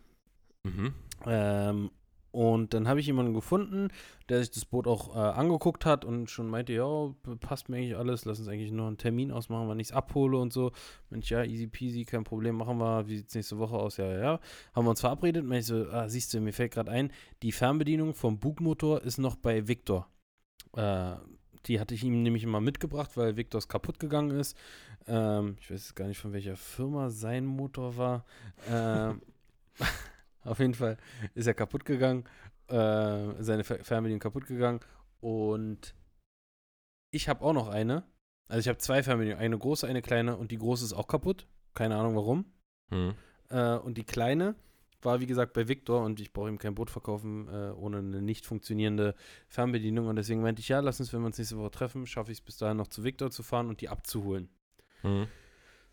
Mhm. 0.64 0.94
Ähm, 1.26 1.92
Und 2.32 2.74
dann 2.74 2.88
habe 2.88 3.00
ich 3.00 3.08
jemanden 3.08 3.34
gefunden, 3.34 3.90
der 4.30 4.40
sich 4.40 4.52
das 4.52 4.66
Boot 4.66 4.86
auch 4.88 5.16
äh, 5.16 5.20
angeguckt 5.20 5.84
hat 5.86 6.06
und 6.06 6.30
schon 6.30 6.48
meinte, 6.48 6.74
ja, 6.74 7.14
passt 7.40 7.70
mir 7.70 7.78
eigentlich 7.78 7.98
alles, 7.98 8.26
lass 8.26 8.40
uns 8.40 8.48
eigentlich 8.48 8.72
nur 8.72 8.88
einen 8.88 8.98
Termin 8.98 9.32
ausmachen, 9.32 9.68
wann 9.68 9.80
ich 9.80 9.88
es 9.88 9.94
abhole 9.94 10.38
und 10.38 10.54
so. 10.54 10.72
Mensch, 11.10 11.32
ja, 11.32 11.44
easy 11.44 11.68
peasy, 11.68 12.06
kein 12.06 12.24
Problem, 12.24 12.56
machen 12.56 12.78
wir. 12.78 13.08
Wie 13.08 13.18
sieht 13.18 13.30
es 13.30 13.36
nächste 13.36 13.58
Woche 13.58 13.76
aus? 13.76 13.98
Ja, 13.98 14.06
ja, 14.06 14.20
ja. 14.20 14.40
Haben 14.74 14.86
wir 14.86 14.92
uns 14.92 15.02
verabredet. 15.02 15.44
Und 15.44 15.52
ich 15.54 15.66
so, 15.66 15.90
ah, 15.92 16.08
siehst 16.08 16.34
du, 16.34 16.40
mir 16.40 16.54
fällt 16.54 16.74
gerade 16.74 16.92
ein, 16.92 17.12
die 17.42 17.52
Fernbedienung 17.52 18.14
vom 18.14 18.40
Bugmotor 18.40 19.02
ist 19.02 19.18
noch 19.18 19.36
bei 19.36 19.68
Victor. 19.68 20.08
Äh, 20.78 21.16
die 21.65 21.80
hatte 21.80 21.93
ich 21.93 22.04
ihm 22.04 22.24
nämlich 22.24 22.43
immer 22.43 22.62
mitgebracht, 22.62 23.12
weil 23.15 23.38
Victors 23.38 23.67
kaputt 23.67 24.00
gegangen 24.00 24.32
ist. 24.32 24.58
Ähm, 25.08 25.58
ich 25.60 25.72
weiß 25.72 25.95
gar 25.95 26.08
nicht, 26.08 26.19
von 26.19 26.34
welcher 26.34 26.56
Firma 26.56 27.10
sein 27.10 27.45
Motor 27.45 27.98
war. 27.98 28.26
Ähm, 28.69 29.22
auf 30.43 30.60
jeden 30.60 30.74
Fall 30.74 30.98
ist 31.36 31.48
er 31.48 31.54
kaputt 31.54 31.86
gegangen, 31.86 32.26
äh, 32.67 33.43
seine 33.43 33.63
Fernbedienung 33.63 34.19
kaputt 34.19 34.45
gegangen 34.48 34.80
und 35.22 35.95
ich 37.12 37.28
habe 37.28 37.43
auch 37.43 37.54
noch 37.54 37.67
eine. 37.67 38.04
Also 38.48 38.62
ich 38.62 38.67
habe 38.67 38.80
zwei 38.80 39.04
Fernbedienungen, 39.04 39.43
eine 39.43 39.58
große, 39.58 39.88
eine 39.88 40.02
kleine 40.02 40.38
und 40.38 40.52
die 40.52 40.58
große 40.58 40.86
ist 40.86 40.93
auch 40.93 41.08
kaputt. 41.08 41.48
Keine 41.74 41.98
Ahnung 41.98 42.15
warum. 42.15 42.45
Hm. 42.91 43.13
Äh, 43.50 43.76
und 43.78 43.98
die 43.98 44.06
kleine 44.06 44.56
war 45.02 45.20
wie 45.22 45.28
gesagt 45.28 45.54
bei 45.54 45.68
Victor 45.68 46.04
und 46.04 46.20
ich 46.20 46.34
brauche 46.34 46.50
ihm 46.50 46.58
kein 46.58 46.76
Boot 46.76 46.90
verkaufen 46.90 47.48
äh, 47.48 47.72
ohne 47.72 47.98
eine 47.98 48.22
nicht 48.22 48.46
funktionierende 48.46 49.16
Fernbedienung 49.48 50.08
und 50.08 50.16
deswegen 50.16 50.42
meinte 50.42 50.62
ich, 50.62 50.70
ja, 50.70 50.80
lass 50.80 51.00
uns, 51.00 51.14
wenn 51.14 51.22
wir 51.22 51.28
uns 51.28 51.38
nächste 51.38 51.58
Woche 51.58 51.72
treffen, 51.72 52.06
schaffe 52.06 52.32
ich 52.32 52.40
es 52.40 52.42
bis 52.42 52.58
dahin 52.58 52.78
noch 52.78 52.88
zu 52.88 53.04
Victor 53.04 53.32
zu 53.32 53.44
fahren 53.44 53.70
und 53.70 53.82
die 53.82 53.90
abzuholen. 53.90 54.50
Hm. 55.02 55.28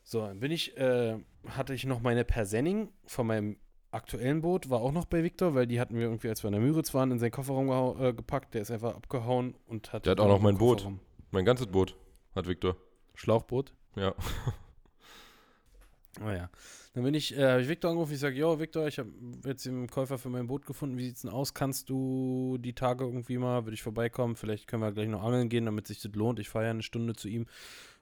So, 0.02 0.26
dann 0.26 0.40
bin 0.40 0.52
ich, 0.52 0.76
äh, 0.76 1.18
hatte 1.48 1.74
ich 1.74 1.84
noch 1.84 2.00
meine 2.00 2.24
Persenning 2.24 2.92
von 3.06 3.26
meinem 3.26 3.56
aktuellen 3.90 4.42
Boot, 4.42 4.70
war 4.70 4.80
auch 4.80 4.92
noch 4.92 5.06
bei 5.06 5.22
Victor, 5.24 5.54
weil 5.54 5.66
die 5.66 5.80
hatten 5.80 5.94
wir 5.94 6.02
irgendwie, 6.02 6.28
als 6.28 6.44
wir 6.44 6.48
in 6.48 6.52
der 6.52 6.60
Müritz 6.60 6.94
waren, 6.94 7.10
in 7.10 7.18
seinen 7.18 7.30
Kofferraum 7.30 8.00
äh, 8.00 8.12
gepackt. 8.12 8.54
Der 8.54 8.62
ist 8.62 8.70
einfach 8.70 8.94
abgehauen 8.94 9.56
und 9.66 9.92
hat. 9.92 10.06
Der 10.06 10.12
hat 10.12 10.20
auch 10.20 10.28
noch 10.28 10.40
mein 10.40 10.58
Boot. 10.58 10.86
Mein 11.30 11.44
ganzes 11.44 11.66
Boot 11.66 11.96
hat 12.34 12.46
Victor. 12.46 12.76
Schlauchboot? 13.14 13.72
Ja. 13.96 14.14
Naja. 16.20 16.50
Oh 16.52 16.58
dann 16.96 17.04
bin 17.04 17.14
ich, 17.14 17.36
äh, 17.36 17.46
habe 17.46 17.60
ich 17.60 17.68
Victor 17.68 17.90
angerufen, 17.90 18.14
ich 18.14 18.20
sage, 18.20 18.36
jo, 18.36 18.58
Victor, 18.58 18.86
ich 18.88 18.98
habe 18.98 19.10
jetzt 19.44 19.66
den 19.66 19.88
Käufer 19.88 20.18
für 20.18 20.30
mein 20.30 20.46
Boot 20.46 20.66
gefunden, 20.66 20.96
wie 20.96 21.04
sieht's 21.04 21.22
denn 21.22 21.30
aus? 21.30 21.54
Kannst 21.54 21.90
du 21.90 22.56
die 22.58 22.74
Tage 22.74 23.04
irgendwie 23.04 23.38
mal, 23.38 23.64
würde 23.64 23.74
ich 23.74 23.82
vorbeikommen, 23.82 24.34
vielleicht 24.34 24.66
können 24.66 24.82
wir 24.82 24.92
gleich 24.92 25.08
noch 25.08 25.22
angeln 25.22 25.48
gehen, 25.48 25.66
damit 25.66 25.86
sich 25.86 26.00
das 26.00 26.14
lohnt. 26.14 26.40
Ich 26.40 26.48
fahre 26.48 26.64
ja 26.64 26.70
eine 26.70 26.82
Stunde 26.82 27.14
zu 27.14 27.28
ihm. 27.28 27.46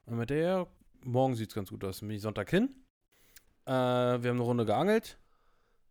Und 0.07 0.17
mit 0.17 0.31
der, 0.31 0.69
morgen 1.03 1.35
sieht's 1.35 1.55
ganz 1.55 1.71
gut 1.71 1.85
aus. 1.85 2.01
Dann 2.01 2.09
bin 2.09 2.17
ich 2.17 2.23
Sonntag 2.23 2.49
hin. 2.51 2.71
Äh, 3.67 3.73
wir 3.73 4.31
haben 4.31 4.37
eine 4.37 4.43
Runde 4.43 4.65
geangelt 4.65 5.19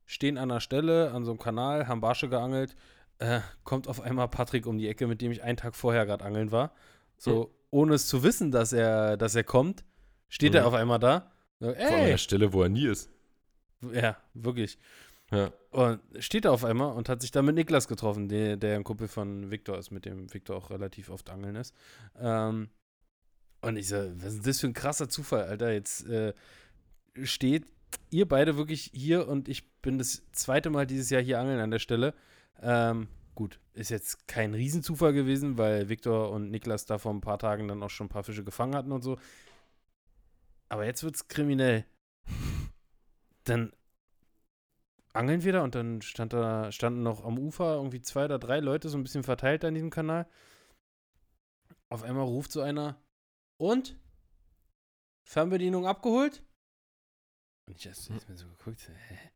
stehen 0.05 0.37
an 0.37 0.49
der 0.49 0.59
Stelle, 0.59 1.11
an 1.11 1.25
so 1.25 1.31
einem 1.31 1.39
Kanal, 1.39 1.87
haben 1.87 2.01
Barsche 2.01 2.29
geangelt, 2.29 2.75
äh, 3.19 3.41
kommt 3.63 3.87
auf 3.87 4.01
einmal 4.01 4.27
Patrick 4.27 4.65
um 4.65 4.77
die 4.77 4.87
Ecke, 4.87 5.07
mit 5.07 5.21
dem 5.21 5.31
ich 5.31 5.43
einen 5.43 5.57
Tag 5.57 5.75
vorher 5.75 6.05
gerade 6.05 6.25
angeln 6.25 6.51
war. 6.51 6.73
So, 7.17 7.43
mhm. 7.43 7.47
ohne 7.71 7.93
es 7.95 8.07
zu 8.07 8.23
wissen, 8.23 8.51
dass 8.51 8.73
er, 8.73 9.17
dass 9.17 9.35
er 9.35 9.43
kommt, 9.43 9.83
steht 10.29 10.53
mhm. 10.53 10.57
er 10.57 10.67
auf 10.67 10.73
einmal 10.73 10.99
da. 10.99 11.31
Ey. 11.71 11.88
Vor 11.88 12.06
der 12.06 12.17
Stelle, 12.17 12.54
wo 12.54 12.63
er 12.63 12.69
nie 12.69 12.88
ist. 12.88 13.10
Ja, 13.93 14.17
wirklich. 14.34 14.78
Ja. 15.32 15.52
Und 15.71 15.99
steht 16.19 16.45
er 16.45 16.52
auf 16.52 16.63
einmal 16.63 16.93
und 16.93 17.10
hat 17.10 17.21
sich 17.21 17.32
dann 17.32 17.45
mit 17.45 17.56
Niklas 17.56 17.88
getroffen, 17.88 18.30
der, 18.30 18.56
der 18.58 18.76
ein 18.76 18.84
Kumpel 18.84 19.08
von 19.08 19.49
Viktor 19.49 19.78
ist, 19.78 19.91
mit 19.91 20.06
dem 20.06 20.32
Viktor 20.34 20.56
auch 20.56 20.69
relativ 20.69 21.10
oft 21.10 21.30
angeln 21.30 21.56
ist. 21.56 21.73
Ähm, 22.19 22.69
und 23.62 23.78
ich 23.78 23.88
so, 23.88 23.95
was 24.15 24.36
ist 24.36 24.47
das 24.47 24.60
für 24.60 24.67
ein 24.67 24.73
krasser 24.73 25.10
Zufall, 25.10 25.43
Alter? 25.43 25.71
Jetzt 25.71 26.08
äh, 26.08 26.34
steht 27.23 27.65
ihr 28.10 28.28
beide 28.28 28.58
wirklich 28.58 28.91
hier 28.93 29.28
und 29.28 29.47
ich 29.47 29.71
bin 29.82 29.97
das 29.97 30.21
zweite 30.34 30.69
Mal 30.69 30.86
dieses 30.86 31.10
Jahr 31.10 31.21
hier 31.21 31.39
angeln 31.39 31.60
an 31.60 31.71
der 31.71 31.80
Stelle. 31.80 32.13
Ähm, 32.62 33.08
gut, 33.36 33.60
ist 33.73 33.89
jetzt 33.89 34.28
kein 34.28 34.54
Riesenzufall 34.54 35.13
gewesen, 35.13 35.58
weil 35.58 35.89
Viktor 35.89 36.32
und 36.32 36.52
Niklas 36.52 36.86
da 36.86 36.97
vor 36.97 37.13
ein 37.13 37.21
paar 37.21 37.39
Tagen 37.39 37.67
dann 37.67 37.82
auch 37.82 37.89
schon 37.89 38.06
ein 38.08 38.10
paar 38.10 38.23
Fische 38.23 38.43
gefangen 38.43 38.76
hatten 38.76 38.91
und 38.91 39.02
so. 39.02 39.17
Aber 40.73 40.88
jetzt 40.88 41.03
wird 41.03 41.13
es 41.13 41.27
kriminell. 41.27 41.86
Dann 43.43 43.73
angeln 45.13 45.43
wir 45.43 45.53
da 45.53 45.62
und 45.63 45.75
dann 45.75 46.01
stand 46.01 46.33
da, 46.33 46.71
standen 46.71 47.03
noch 47.03 47.23
am 47.23 47.38
Ufer 47.38 47.75
irgendwie 47.75 48.01
zwei 48.01 48.25
oder 48.25 48.39
drei 48.39 48.59
Leute 48.59 48.89
so 48.89 48.97
ein 48.97 49.03
bisschen 49.03 49.21
verteilt 49.21 49.63
an 49.63 49.75
diesem 49.75 49.91
Kanal. 49.91 50.27
Auf 51.89 52.01
einmal 52.01 52.25
ruft 52.25 52.51
so 52.51 52.62
einer 52.62 52.99
und 53.57 53.95
Fernbedienung 55.21 55.86
abgeholt? 55.86 56.41
Und 57.67 57.77
ich 57.77 57.86
habe 57.86 58.19
mir 58.27 58.36
so 58.36 58.47
geguckt, 58.47 58.89
hä? 59.09 59.31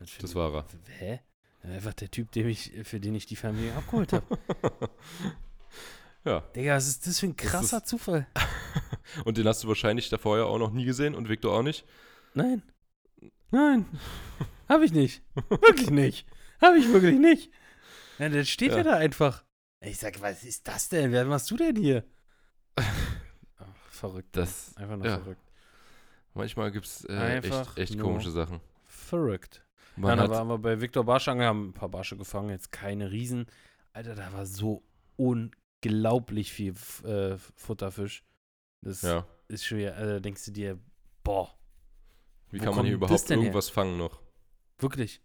Das 0.00 0.34
war 0.34 0.52
er. 0.52 0.66
Hä? 0.88 1.20
Einfach 1.62 1.94
der 1.94 2.10
Typ, 2.10 2.32
dem 2.32 2.48
ich, 2.48 2.72
für 2.82 2.98
den 2.98 3.14
ich 3.14 3.26
die 3.26 3.36
Familie 3.36 3.76
abgeholt 3.76 4.12
habe. 4.12 4.26
ja. 6.24 6.40
Digga, 6.54 6.76
was 6.76 6.88
ist 6.88 7.06
das 7.06 7.20
für 7.20 7.26
ein 7.26 7.36
krasser 7.36 7.78
ist, 7.78 7.88
Zufall? 7.88 8.26
und 9.24 9.36
den 9.36 9.46
hast 9.46 9.64
du 9.64 9.68
wahrscheinlich 9.68 10.08
davor 10.08 10.38
ja 10.38 10.44
auch 10.44 10.58
noch 10.58 10.72
nie 10.72 10.84
gesehen 10.84 11.14
und 11.14 11.28
Victor 11.28 11.52
auch 11.52 11.62
nicht? 11.62 11.84
Nein. 12.34 12.62
Nein. 13.50 13.86
hab 14.68 14.82
ich 14.82 14.92
nicht. 14.92 15.22
Wirklich 15.48 15.90
nicht. 15.90 16.26
Hab 16.60 16.76
ich 16.76 16.92
wirklich 16.92 17.18
nicht. 17.18 17.50
Ja, 18.18 18.28
dann 18.28 18.44
steht 18.44 18.72
ja. 18.72 18.78
er 18.78 18.84
da 18.84 18.96
einfach. 18.96 19.44
Ich 19.80 19.98
sag, 19.98 20.20
was 20.20 20.44
ist 20.44 20.68
das 20.68 20.88
denn? 20.90 21.10
Wer 21.10 21.24
machst 21.24 21.50
du 21.50 21.56
denn 21.56 21.74
hier? 21.74 22.04
oh, 22.78 23.64
verrückt. 23.88 24.36
Das, 24.36 24.76
einfach 24.76 24.96
nur 24.96 25.06
ja. 25.06 25.18
verrückt. 25.18 25.40
Manchmal 26.34 26.70
gibt 26.70 26.86
es 26.86 27.04
äh, 27.06 27.38
echt, 27.38 27.78
echt 27.78 27.98
komische 27.98 28.30
Sachen. 28.30 28.60
Verrückt. 28.86 29.64
Man 29.96 30.18
ja, 30.18 30.26
da 30.26 30.30
waren 30.30 30.48
wir 30.48 30.58
bei 30.58 30.80
Viktor 30.80 31.04
Barschanger, 31.04 31.46
haben 31.46 31.70
ein 31.70 31.72
paar 31.72 31.88
Barsche 31.88 32.16
gefangen, 32.16 32.50
jetzt 32.50 32.70
keine 32.70 33.10
Riesen. 33.10 33.46
Alter, 33.92 34.14
da 34.14 34.32
war 34.32 34.46
so 34.46 34.82
unglaublich 35.84 36.52
viel 36.52 36.74
äh, 37.04 37.36
Futterfisch. 37.56 38.24
Das 38.82 39.02
ja. 39.02 39.26
ist 39.48 39.64
schwer. 39.64 39.96
Also, 39.96 40.12
da 40.14 40.20
denkst 40.20 40.44
du 40.46 40.52
dir, 40.52 40.78
boah. 41.22 41.54
Wie 42.50 42.58
kann 42.58 42.74
man 42.74 42.84
hier 42.84 42.94
überhaupt 42.94 43.30
irgendwas 43.30 43.68
her? 43.68 43.74
fangen 43.74 43.98
noch? 43.98 44.20
Wirklich. 44.78 45.20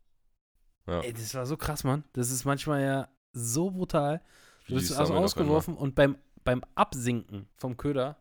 Ja. 0.87 1.01
Ey, 1.01 1.13
das 1.13 1.33
war 1.33 1.45
so 1.45 1.57
krass, 1.57 1.83
Mann. 1.83 2.03
Das 2.13 2.29
ist 2.29 2.45
manchmal 2.45 2.81
ja 2.81 3.09
so 3.33 3.71
brutal. 3.71 4.21
Du 4.67 4.75
bist 4.75 4.93
also 4.93 5.13
ausgeworfen 5.15 5.75
und 5.75 5.95
beim, 5.95 6.17
beim 6.43 6.63
Absinken 6.75 7.47
vom 7.55 7.77
Köder 7.77 8.17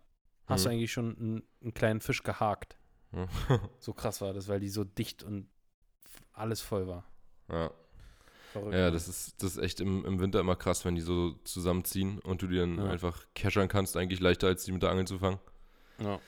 hast 0.46 0.62
mhm. 0.62 0.64
du 0.64 0.70
eigentlich 0.70 0.92
schon 0.92 1.18
einen, 1.18 1.42
einen 1.62 1.74
kleinen 1.74 2.00
Fisch 2.00 2.22
gehakt. 2.22 2.78
so 3.78 3.92
krass 3.92 4.20
war 4.20 4.32
das, 4.32 4.48
weil 4.48 4.60
die 4.60 4.68
so 4.68 4.84
dicht 4.84 5.22
und 5.22 5.48
alles 6.32 6.60
voll 6.60 6.86
war. 6.86 7.04
Ja. 7.48 7.70
Verrückt. 8.54 8.74
Ja, 8.74 8.92
das 8.92 9.08
ist, 9.08 9.42
das 9.42 9.56
ist 9.56 9.62
echt 9.62 9.80
im, 9.80 10.04
im 10.04 10.20
Winter 10.20 10.38
immer 10.38 10.54
krass, 10.54 10.84
wenn 10.84 10.94
die 10.94 11.00
so 11.00 11.32
zusammenziehen 11.42 12.20
und 12.20 12.40
du 12.40 12.46
die 12.46 12.56
dann 12.56 12.78
ja. 12.78 12.84
einfach 12.84 13.26
cashern 13.34 13.66
kannst, 13.66 13.96
eigentlich 13.96 14.20
leichter 14.20 14.46
als 14.46 14.64
die 14.64 14.70
mit 14.70 14.80
der 14.80 14.90
Angel 14.90 15.08
zu 15.08 15.18
fangen. 15.18 15.40
Ja. 15.98 16.20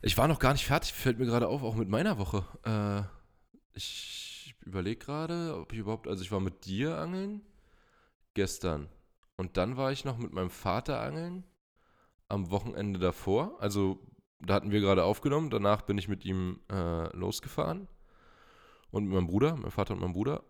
Ich 0.00 0.16
war 0.16 0.28
noch 0.28 0.38
gar 0.38 0.54
nicht 0.54 0.64
fertig, 0.64 0.94
fällt 0.94 1.18
mir 1.18 1.26
gerade 1.26 1.48
auf, 1.48 1.62
auch 1.62 1.74
mit 1.74 1.90
meiner 1.90 2.16
Woche. 2.16 2.46
Äh, 2.64 3.02
ich 3.76 4.54
überlege 4.64 5.04
gerade, 5.04 5.58
ob 5.60 5.74
ich 5.74 5.78
überhaupt, 5.80 6.08
also 6.08 6.22
ich 6.22 6.32
war 6.32 6.40
mit 6.40 6.64
dir 6.64 6.96
angeln 6.96 7.42
gestern 8.32 8.88
und 9.36 9.58
dann 9.58 9.76
war 9.76 9.92
ich 9.92 10.06
noch 10.06 10.16
mit 10.16 10.32
meinem 10.32 10.48
Vater 10.48 11.02
angeln 11.02 11.44
am 12.28 12.50
Wochenende 12.50 12.98
davor. 12.98 13.56
Also 13.60 14.00
da 14.40 14.54
hatten 14.54 14.70
wir 14.70 14.80
gerade 14.80 15.04
aufgenommen. 15.04 15.50
Danach 15.50 15.82
bin 15.82 15.98
ich 15.98 16.08
mit 16.08 16.24
ihm 16.24 16.60
äh, 16.70 17.14
losgefahren. 17.14 17.88
Und 18.90 19.04
mit 19.04 19.14
meinem 19.14 19.26
Bruder, 19.26 19.54
meinem 19.56 19.70
Vater 19.70 19.94
und 19.94 20.00
meinem 20.00 20.14
Bruder. 20.14 20.42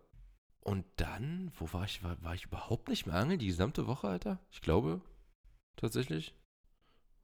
Und 0.62 0.84
dann, 0.96 1.50
wo 1.58 1.72
war 1.72 1.84
ich? 1.84 2.02
War, 2.04 2.22
war 2.22 2.34
ich 2.34 2.44
überhaupt 2.44 2.88
nicht 2.88 3.06
mehr 3.06 3.16
angeln? 3.16 3.38
Die 3.38 3.48
gesamte 3.48 3.86
Woche, 3.86 4.08
Alter? 4.08 4.38
Ich 4.50 4.60
glaube, 4.60 5.00
tatsächlich. 5.76 6.34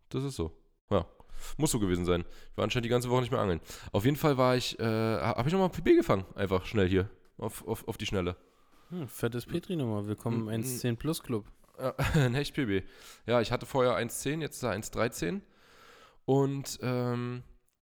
Das 0.09 0.24
ist 0.24 0.37
so. 0.37 0.53
Ja. 0.90 1.07
Muss 1.57 1.70
so 1.70 1.79
gewesen 1.79 2.05
sein. 2.05 2.24
Ich 2.51 2.57
war 2.57 2.64
anscheinend 2.64 2.87
die 2.87 2.90
ganze 2.90 3.11
Woche 3.11 3.20
nicht 3.20 3.31
mehr 3.31 3.40
angeln. 3.40 3.61
Auf 3.92 4.05
jeden 4.05 4.16
Fall 4.16 4.38
war 4.38 4.57
ich, 4.57 4.79
äh, 4.81 4.85
habe 4.85 5.48
ich 5.48 5.53
nochmal 5.53 5.70
PB 5.70 5.96
gefangen. 5.96 6.24
Einfach 6.35 6.66
schnell 6.66 6.88
hier. 6.88 7.09
Auf, 7.37 7.66
auf, 7.68 7.87
auf 7.87 7.96
die 7.96 8.07
Schnelle. 8.07 8.37
Hm, 8.88 9.07
fettes 9.07 9.46
Petri 9.46 9.77
nochmal. 9.77 10.09
Willkommen 10.09 10.48
im 10.48 10.62
1.10 10.62 10.96
Plus 10.96 11.22
Club. 11.22 11.44
Ja, 11.79 11.94
ein 12.14 12.35
Hecht-PB. 12.35 12.85
Ja, 13.27 13.40
ich 13.40 13.53
hatte 13.53 13.66
vorher 13.66 13.96
1,10, 13.96 14.40
jetzt 14.40 14.57
ist 14.57 14.62
er 14.64 14.72
1,13. 14.72 15.42
Und 16.24 16.80
ähm, 16.82 17.45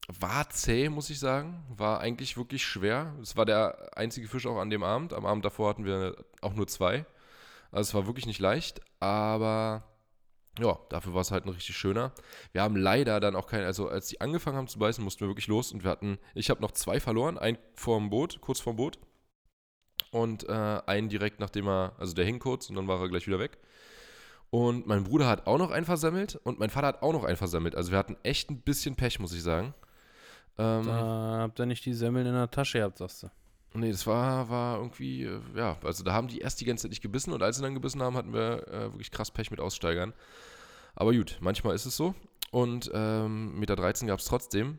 war 0.08 0.48
zäh, 0.50 0.88
muss 0.88 1.10
ich 1.10 1.18
sagen. 1.18 1.64
War 1.68 2.00
eigentlich 2.00 2.36
wirklich 2.36 2.64
schwer. 2.64 3.14
Es 3.22 3.36
war 3.36 3.44
der 3.44 3.96
einzige 3.96 4.28
Fisch 4.28 4.46
auch 4.46 4.58
an 4.58 4.70
dem 4.70 4.82
Abend. 4.82 5.12
Am 5.12 5.26
Abend 5.26 5.44
davor 5.44 5.70
hatten 5.70 5.84
wir 5.84 6.16
auch 6.40 6.54
nur 6.54 6.66
zwei. 6.66 7.06
Also 7.70 7.90
es 7.90 7.94
war 7.94 8.06
wirklich 8.06 8.26
nicht 8.26 8.40
leicht, 8.40 8.80
aber 8.98 9.84
ja, 10.58 10.78
dafür 10.88 11.14
war 11.14 11.20
es 11.20 11.30
halt 11.30 11.46
ein 11.46 11.50
richtig 11.50 11.76
schöner. 11.76 12.12
Wir 12.52 12.62
haben 12.62 12.76
leider 12.76 13.20
dann 13.20 13.36
auch 13.36 13.46
keinen, 13.46 13.64
also 13.64 13.88
als 13.88 14.08
die 14.08 14.20
angefangen 14.20 14.56
haben 14.56 14.68
zu 14.68 14.78
beißen, 14.78 15.02
mussten 15.02 15.20
wir 15.20 15.28
wirklich 15.28 15.46
los 15.46 15.72
und 15.72 15.84
wir 15.84 15.90
hatten, 15.90 16.18
ich 16.34 16.50
habe 16.50 16.60
noch 16.60 16.72
zwei 16.72 16.98
verloren, 16.98 17.38
einen 17.38 17.58
vorm 17.74 18.10
Boot, 18.10 18.40
kurz 18.40 18.60
vorm 18.60 18.76
Boot 18.76 18.98
und 20.10 20.48
äh, 20.48 20.52
einen 20.86 21.08
direkt 21.08 21.38
nachdem 21.38 21.68
er, 21.68 21.94
also 21.98 22.12
der 22.12 22.24
hing 22.24 22.40
kurz 22.40 22.68
und 22.68 22.76
dann 22.76 22.88
war 22.88 23.00
er 23.00 23.08
gleich 23.08 23.26
wieder 23.26 23.38
weg. 23.38 23.58
Und 24.50 24.88
mein 24.88 25.04
Bruder 25.04 25.28
hat 25.28 25.46
auch 25.46 25.58
noch 25.58 25.70
einen 25.70 25.86
versammelt 25.86 26.34
und 26.42 26.58
mein 26.58 26.70
Vater 26.70 26.88
hat 26.88 27.02
auch 27.02 27.12
noch 27.12 27.22
einen 27.22 27.36
versammelt. 27.36 27.76
Also 27.76 27.92
wir 27.92 27.98
hatten 27.98 28.16
echt 28.24 28.50
ein 28.50 28.62
bisschen 28.62 28.96
Pech, 28.96 29.20
muss 29.20 29.32
ich 29.32 29.44
sagen. 29.44 29.74
Ähm, 30.60 30.86
da 30.86 31.38
habt 31.40 31.58
ihr 31.58 31.66
nicht 31.66 31.84
die 31.86 31.94
Semmeln 31.94 32.26
in 32.26 32.34
der 32.34 32.50
Tasche 32.50 32.78
gehabt, 32.78 32.98
sagst 32.98 33.22
du. 33.22 33.30
Nee, 33.72 33.92
das 33.92 34.06
war, 34.06 34.48
war 34.50 34.78
irgendwie, 34.78 35.24
äh, 35.24 35.40
ja, 35.54 35.76
also 35.84 36.02
da 36.02 36.12
haben 36.12 36.28
die 36.28 36.40
erst 36.40 36.60
die 36.60 36.64
ganze 36.64 36.82
Zeit 36.82 36.90
nicht 36.90 37.02
gebissen 37.02 37.32
und 37.32 37.42
als 37.42 37.56
sie 37.56 37.62
dann 37.62 37.74
gebissen 37.74 38.02
haben, 38.02 38.16
hatten 38.16 38.32
wir 38.32 38.66
äh, 38.68 38.92
wirklich 38.92 39.10
krass 39.10 39.30
Pech 39.30 39.50
mit 39.50 39.60
Aussteigern. 39.60 40.12
Aber 40.96 41.12
gut, 41.12 41.38
manchmal 41.40 41.74
ist 41.74 41.86
es 41.86 41.96
so. 41.96 42.14
Und 42.50 42.90
ähm, 42.92 43.58
Meter 43.58 43.76
13 43.76 44.08
gab 44.08 44.18
es 44.18 44.24
trotzdem. 44.24 44.78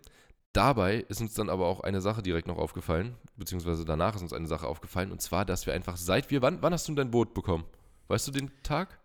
Dabei 0.51 0.97
ist 1.07 1.21
uns 1.21 1.33
dann 1.33 1.49
aber 1.49 1.67
auch 1.67 1.79
eine 1.79 2.01
Sache 2.01 2.21
direkt 2.21 2.47
noch 2.47 2.57
aufgefallen, 2.57 3.15
beziehungsweise 3.37 3.85
danach 3.85 4.15
ist 4.15 4.21
uns 4.21 4.33
eine 4.33 4.47
Sache 4.47 4.67
aufgefallen, 4.67 5.13
und 5.13 5.21
zwar, 5.21 5.45
dass 5.45 5.65
wir 5.65 5.73
einfach 5.73 5.95
seit 5.95 6.29
wir, 6.29 6.41
wann, 6.41 6.61
wann 6.61 6.73
hast 6.73 6.89
du 6.89 6.93
dein 6.93 7.09
Boot 7.09 7.33
bekommen? 7.33 7.63
Weißt 8.09 8.27
du 8.27 8.31
den 8.31 8.51
Tag? 8.61 8.99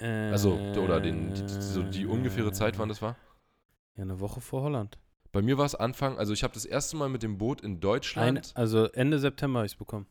Also, 0.00 0.54
oder 0.54 1.00
den, 1.00 1.32
die, 1.32 1.46
so 1.46 1.84
die 1.84 2.06
ungefähre 2.06 2.50
Zeit, 2.50 2.76
wann 2.80 2.88
das 2.88 3.00
war? 3.00 3.16
Ja, 3.94 4.02
eine 4.02 4.18
Woche 4.18 4.40
vor 4.40 4.62
Holland. 4.62 4.98
Bei 5.32 5.40
mir 5.40 5.56
war 5.56 5.64
es 5.64 5.74
Anfang, 5.74 6.18
also 6.18 6.34
ich 6.34 6.44
habe 6.44 6.52
das 6.52 6.66
erste 6.66 6.96
Mal 6.96 7.08
mit 7.08 7.22
dem 7.22 7.38
Boot 7.38 7.62
in 7.62 7.80
Deutschland. 7.80 8.52
Ein, 8.54 8.56
also 8.56 8.84
Ende 8.92 9.18
September 9.18 9.60
habe 9.60 9.66
ich 9.66 9.72
es 9.72 9.78
bekommen. 9.78 10.06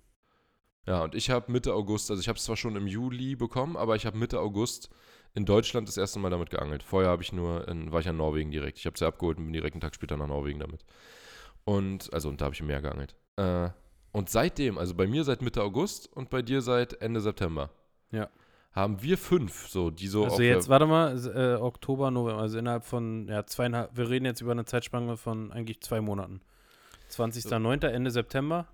Ja, 0.87 1.03
und 1.03 1.13
ich 1.13 1.29
habe 1.29 1.51
Mitte 1.51 1.75
August, 1.75 2.09
also 2.09 2.19
ich 2.19 2.27
habe 2.27 2.37
es 2.37 2.43
zwar 2.43 2.57
schon 2.57 2.75
im 2.75 2.87
Juli 2.87 3.35
bekommen, 3.35 3.77
aber 3.77 3.95
ich 3.95 4.07
habe 4.07 4.17
Mitte 4.17 4.39
August 4.39 4.89
in 5.35 5.45
Deutschland 5.45 5.87
das 5.87 5.95
erste 5.95 6.17
Mal 6.17 6.31
damit 6.31 6.49
geangelt. 6.49 6.81
Vorher 6.81 7.11
habe 7.11 7.21
ich 7.21 7.31
nur 7.31 7.67
in, 7.67 7.91
war 7.91 7.99
ich 7.99 8.07
in 8.07 8.17
Norwegen 8.17 8.49
direkt. 8.49 8.79
Ich 8.79 8.87
habe 8.87 8.97
sie 8.97 9.05
abgeholt 9.05 9.37
und 9.37 9.45
bin 9.45 9.53
direkt 9.53 9.75
einen 9.75 9.81
Tag 9.81 9.93
später 9.93 10.17
nach 10.17 10.27
Norwegen 10.27 10.59
damit. 10.59 10.83
Und, 11.65 12.11
also, 12.13 12.29
und 12.29 12.41
da 12.41 12.45
habe 12.45 12.55
ich 12.55 12.61
im 12.61 12.67
Meer 12.67 12.81
geangelt. 12.81 13.15
Äh, 13.37 13.69
und 14.11 14.29
seitdem, 14.29 14.79
also 14.79 14.95
bei 14.95 15.05
mir 15.05 15.23
seit 15.23 15.43
Mitte 15.43 15.61
August 15.61 16.11
und 16.11 16.31
bei 16.31 16.41
dir 16.41 16.61
seit 16.61 16.99
Ende 17.01 17.21
September. 17.21 17.69
Ja. 18.11 18.29
Haben 18.73 19.01
wir 19.01 19.17
fünf, 19.17 19.67
so, 19.67 19.91
die 19.91 20.07
so 20.07 20.23
Also 20.23 20.41
jetzt, 20.41 20.69
warte 20.69 20.85
mal, 20.85 21.17
äh, 21.35 21.61
Oktober, 21.61 22.09
November, 22.09 22.41
also 22.41 22.57
innerhalb 22.57 22.85
von, 22.85 23.27
ja, 23.27 23.45
zweieinhalb, 23.45 23.97
wir 23.97 24.09
reden 24.09 24.25
jetzt 24.25 24.39
über 24.39 24.51
eine 24.51 24.63
Zeitspanne 24.63 25.17
von 25.17 25.51
eigentlich 25.51 25.81
zwei 25.81 25.99
Monaten. 25.99 26.41
20.09., 27.11 27.87
Ende 27.87 28.11
September. 28.11 28.67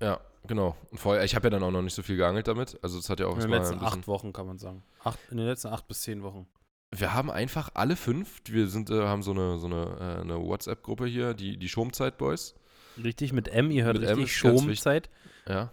Ja, 0.00 0.20
genau. 0.46 0.74
Und 0.90 0.98
vorher, 0.98 1.22
ich 1.24 1.34
habe 1.34 1.46
ja 1.46 1.50
dann 1.50 1.62
auch 1.62 1.70
noch 1.70 1.82
nicht 1.82 1.94
so 1.94 2.02
viel 2.02 2.16
geangelt 2.16 2.48
damit. 2.48 2.78
Also 2.82 2.96
das 2.96 3.10
hat 3.10 3.20
ja 3.20 3.26
auch 3.26 3.34
In 3.34 3.42
den 3.42 3.50
letzten 3.50 3.80
acht 3.80 4.06
Wochen, 4.06 4.32
kann 4.32 4.46
man 4.46 4.58
sagen. 4.58 4.82
Acht, 5.04 5.18
in 5.30 5.36
den 5.36 5.46
letzten 5.46 5.68
acht 5.68 5.86
bis 5.86 6.00
zehn 6.02 6.22
Wochen. 6.22 6.46
Wir 6.94 7.12
haben 7.12 7.30
einfach 7.30 7.70
alle 7.74 7.96
fünf, 7.96 8.40
wir 8.48 8.68
sind, 8.68 8.88
äh, 8.88 9.02
haben 9.02 9.22
so 9.22 9.32
eine, 9.32 9.58
so 9.58 9.66
eine, 9.66 9.98
äh, 10.00 10.20
eine 10.22 10.40
WhatsApp-Gruppe 10.40 11.06
hier, 11.06 11.34
die, 11.34 11.58
die 11.58 11.68
Schomzeit-Boys. 11.68 12.54
Richtig, 13.02 13.34
mit 13.34 13.48
M, 13.48 13.70
ihr 13.70 13.84
hört 13.84 13.98
Mit 13.98 14.08
richtig 14.08 14.34
Schomzeit. 14.34 15.10
Ja. 15.46 15.70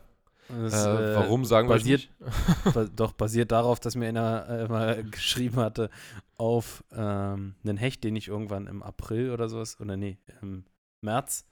Das, 0.61 0.85
äh, 0.85 1.13
äh, 1.13 1.15
warum 1.15 1.45
sagen 1.45 1.67
wir 1.69 1.75
basiert- 1.75 2.09
nicht? 2.19 2.33
ba- 2.73 2.87
doch 2.95 3.13
basiert 3.13 3.51
darauf, 3.51 3.79
dass 3.79 3.95
mir 3.95 4.07
einer 4.07 4.47
äh, 4.49 4.67
mal 4.67 5.03
geschrieben 5.03 5.57
hatte 5.57 5.89
auf 6.37 6.83
ähm, 6.91 7.55
einen 7.63 7.77
Hecht, 7.77 8.03
den 8.03 8.15
ich 8.15 8.27
irgendwann 8.27 8.67
im 8.67 8.83
April 8.83 9.31
oder 9.31 9.49
sowas, 9.49 9.79
oder 9.79 9.97
nee, 9.97 10.17
im 10.41 10.65
März 11.01 11.45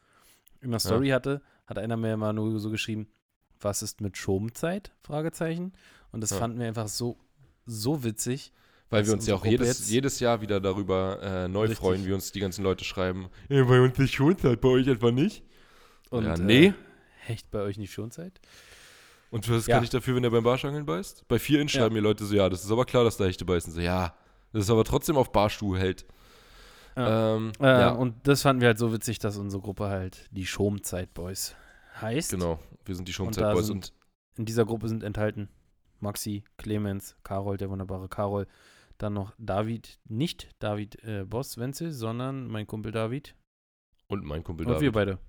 in 0.62 0.72
der 0.72 0.80
Story 0.80 1.10
hatte, 1.10 1.42
hat 1.68 1.78
einer 1.80 1.98
mir 1.98 2.18
mal 2.18 2.34
nur 2.34 2.60
so 2.60 2.70
geschrieben, 2.70 3.08
was 3.60 3.82
ist 3.82 4.02
mit 4.02 4.18
Schomzeit? 4.18 4.92
Fragezeichen. 5.02 5.74
Und 6.12 6.22
das 6.22 6.32
Ja. 6.32 6.38
fanden 6.38 6.60
wir 6.60 6.68
einfach 6.68 6.88
so, 6.88 7.18
so 7.66 8.04
witzig. 8.04 8.52
Weil 8.90 9.06
wir 9.06 9.14
uns 9.14 9.26
ja 9.26 9.36
auch 9.36 9.42
Gruppe 9.42 9.52
jedes, 9.52 9.90
jedes 9.90 10.20
Jahr 10.20 10.42
wieder 10.42 10.60
darüber 10.60 11.20
äh, 11.22 11.48
neu 11.48 11.62
Richtig. 11.62 11.80
freuen, 11.80 12.06
wie 12.06 12.12
uns 12.12 12.32
die 12.34 12.42
ganzen 12.42 12.64
Leute 12.64 12.84
schreiben. 12.84 13.30
Ja, 13.48 13.64
bei 13.64 13.80
uns 13.80 13.98
ist 13.98 14.14
Schonzeit, 14.14 14.60
bei 14.60 14.68
euch 14.68 14.88
etwa 14.88 15.12
nicht. 15.12 15.44
Und, 16.10 16.26
ja, 16.26 16.34
äh, 16.34 16.40
nee. 16.40 16.74
Hecht 17.22 17.50
bei 17.52 17.60
euch 17.62 17.78
nicht 17.78 17.94
Schonzeit? 17.94 18.42
Und 19.32 19.50
was 19.50 19.66
Ja. 19.66 19.76
kann 19.76 19.84
ich 19.84 19.90
dafür, 19.90 20.16
wenn 20.16 20.24
er 20.24 20.30
beim 20.30 20.44
Barschangeln 20.44 20.86
beißt? 20.86 21.28
Bei 21.28 21.40
vier 21.40 21.60
Inch 21.62 21.74
Ja. 21.74 21.82
schreiben 21.82 21.96
mir 21.96 22.02
Leute 22.02 22.26
so, 22.26 22.36
ja, 22.36 22.48
das 22.50 22.64
ist 22.64 22.72
aber 22.72 22.86
klar, 22.86 23.04
dass 23.04 23.18
da 23.18 23.26
Hechte 23.26 23.46
beißen. 23.46 23.72
So, 23.74 23.80
ja, 23.82 24.14
das 24.54 24.66
ist 24.66 24.70
aber 24.70 24.84
trotzdem 24.84 25.16
auf 25.18 25.32
Barstuhl 25.32 25.80
hält. 25.80 26.06
Ja. 26.98 27.36
Ähm, 27.38 27.54
Äh, 27.60 27.64
ja, 27.66 27.90
Und 27.92 28.28
das 28.28 28.42
fanden 28.42 28.62
wir 28.62 28.68
halt 28.68 28.78
so 28.78 28.92
witzig, 28.94 29.18
dass 29.20 29.38
unsere 29.38 29.62
Gruppe 29.64 29.88
halt 29.88 30.28
die 30.32 30.46
Schomzeit-Boys 30.46 31.56
heißt. 32.02 32.32
genau. 32.32 32.60
Wir 32.86 32.96
sind 32.96 33.08
die 33.08 33.12
da 33.14 33.16
Schonzeit-Boys 33.16 33.68
sind- 33.68 33.76
und 33.76 33.94
In 34.38 34.46
dieser 34.46 34.66
Gruppe 34.66 34.88
sind 34.90 35.04
enthalten 35.04 35.50
Maxi, 36.00 36.44
Clemens, 36.58 37.16
Karol, 37.24 37.58
der 37.58 37.70
wunderbare 37.70 38.10
Karol, 38.10 38.48
dann 38.98 39.14
noch 39.14 39.34
David, 39.38 40.00
nicht 40.10 40.50
David 40.60 41.02
äh, 41.04 41.24
Boss 41.26 41.58
Wenzel, 41.58 41.92
sondern 41.92 42.48
mein 42.48 42.66
Kumpel 42.68 42.92
David. 42.92 43.36
und 44.08 44.26
mein 44.26 44.44
Kumpel 44.44 44.66
Und 44.66 44.74
wir 44.82 44.92
David. 44.92 44.94
beide. 44.94 45.20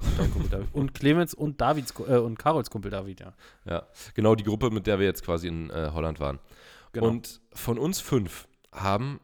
Und 0.00 0.18
dein 0.18 0.30
Kumpel 0.30 0.50
David. 0.50 0.74
Und 0.74 0.94
Clemens 0.94 1.34
und 1.34 1.60
Davids 1.60 1.92
äh, 2.00 2.16
und 2.16 2.38
Karols 2.38 2.70
Kumpel 2.70 2.90
David, 2.90 3.20
ja. 3.20 3.34
Ja, 3.64 3.86
genau 4.14 4.34
die 4.34 4.44
Gruppe, 4.44 4.70
mit 4.70 4.86
der 4.86 4.98
wir 4.98 5.06
jetzt 5.06 5.24
quasi 5.24 5.48
in 5.48 5.70
äh, 5.70 5.90
Holland 5.92 6.20
waren. 6.20 6.38
Genau. 6.92 7.08
Und 7.08 7.40
von 7.52 7.78
uns 7.78 8.00
fünf 8.00 8.48
haben 8.72 9.20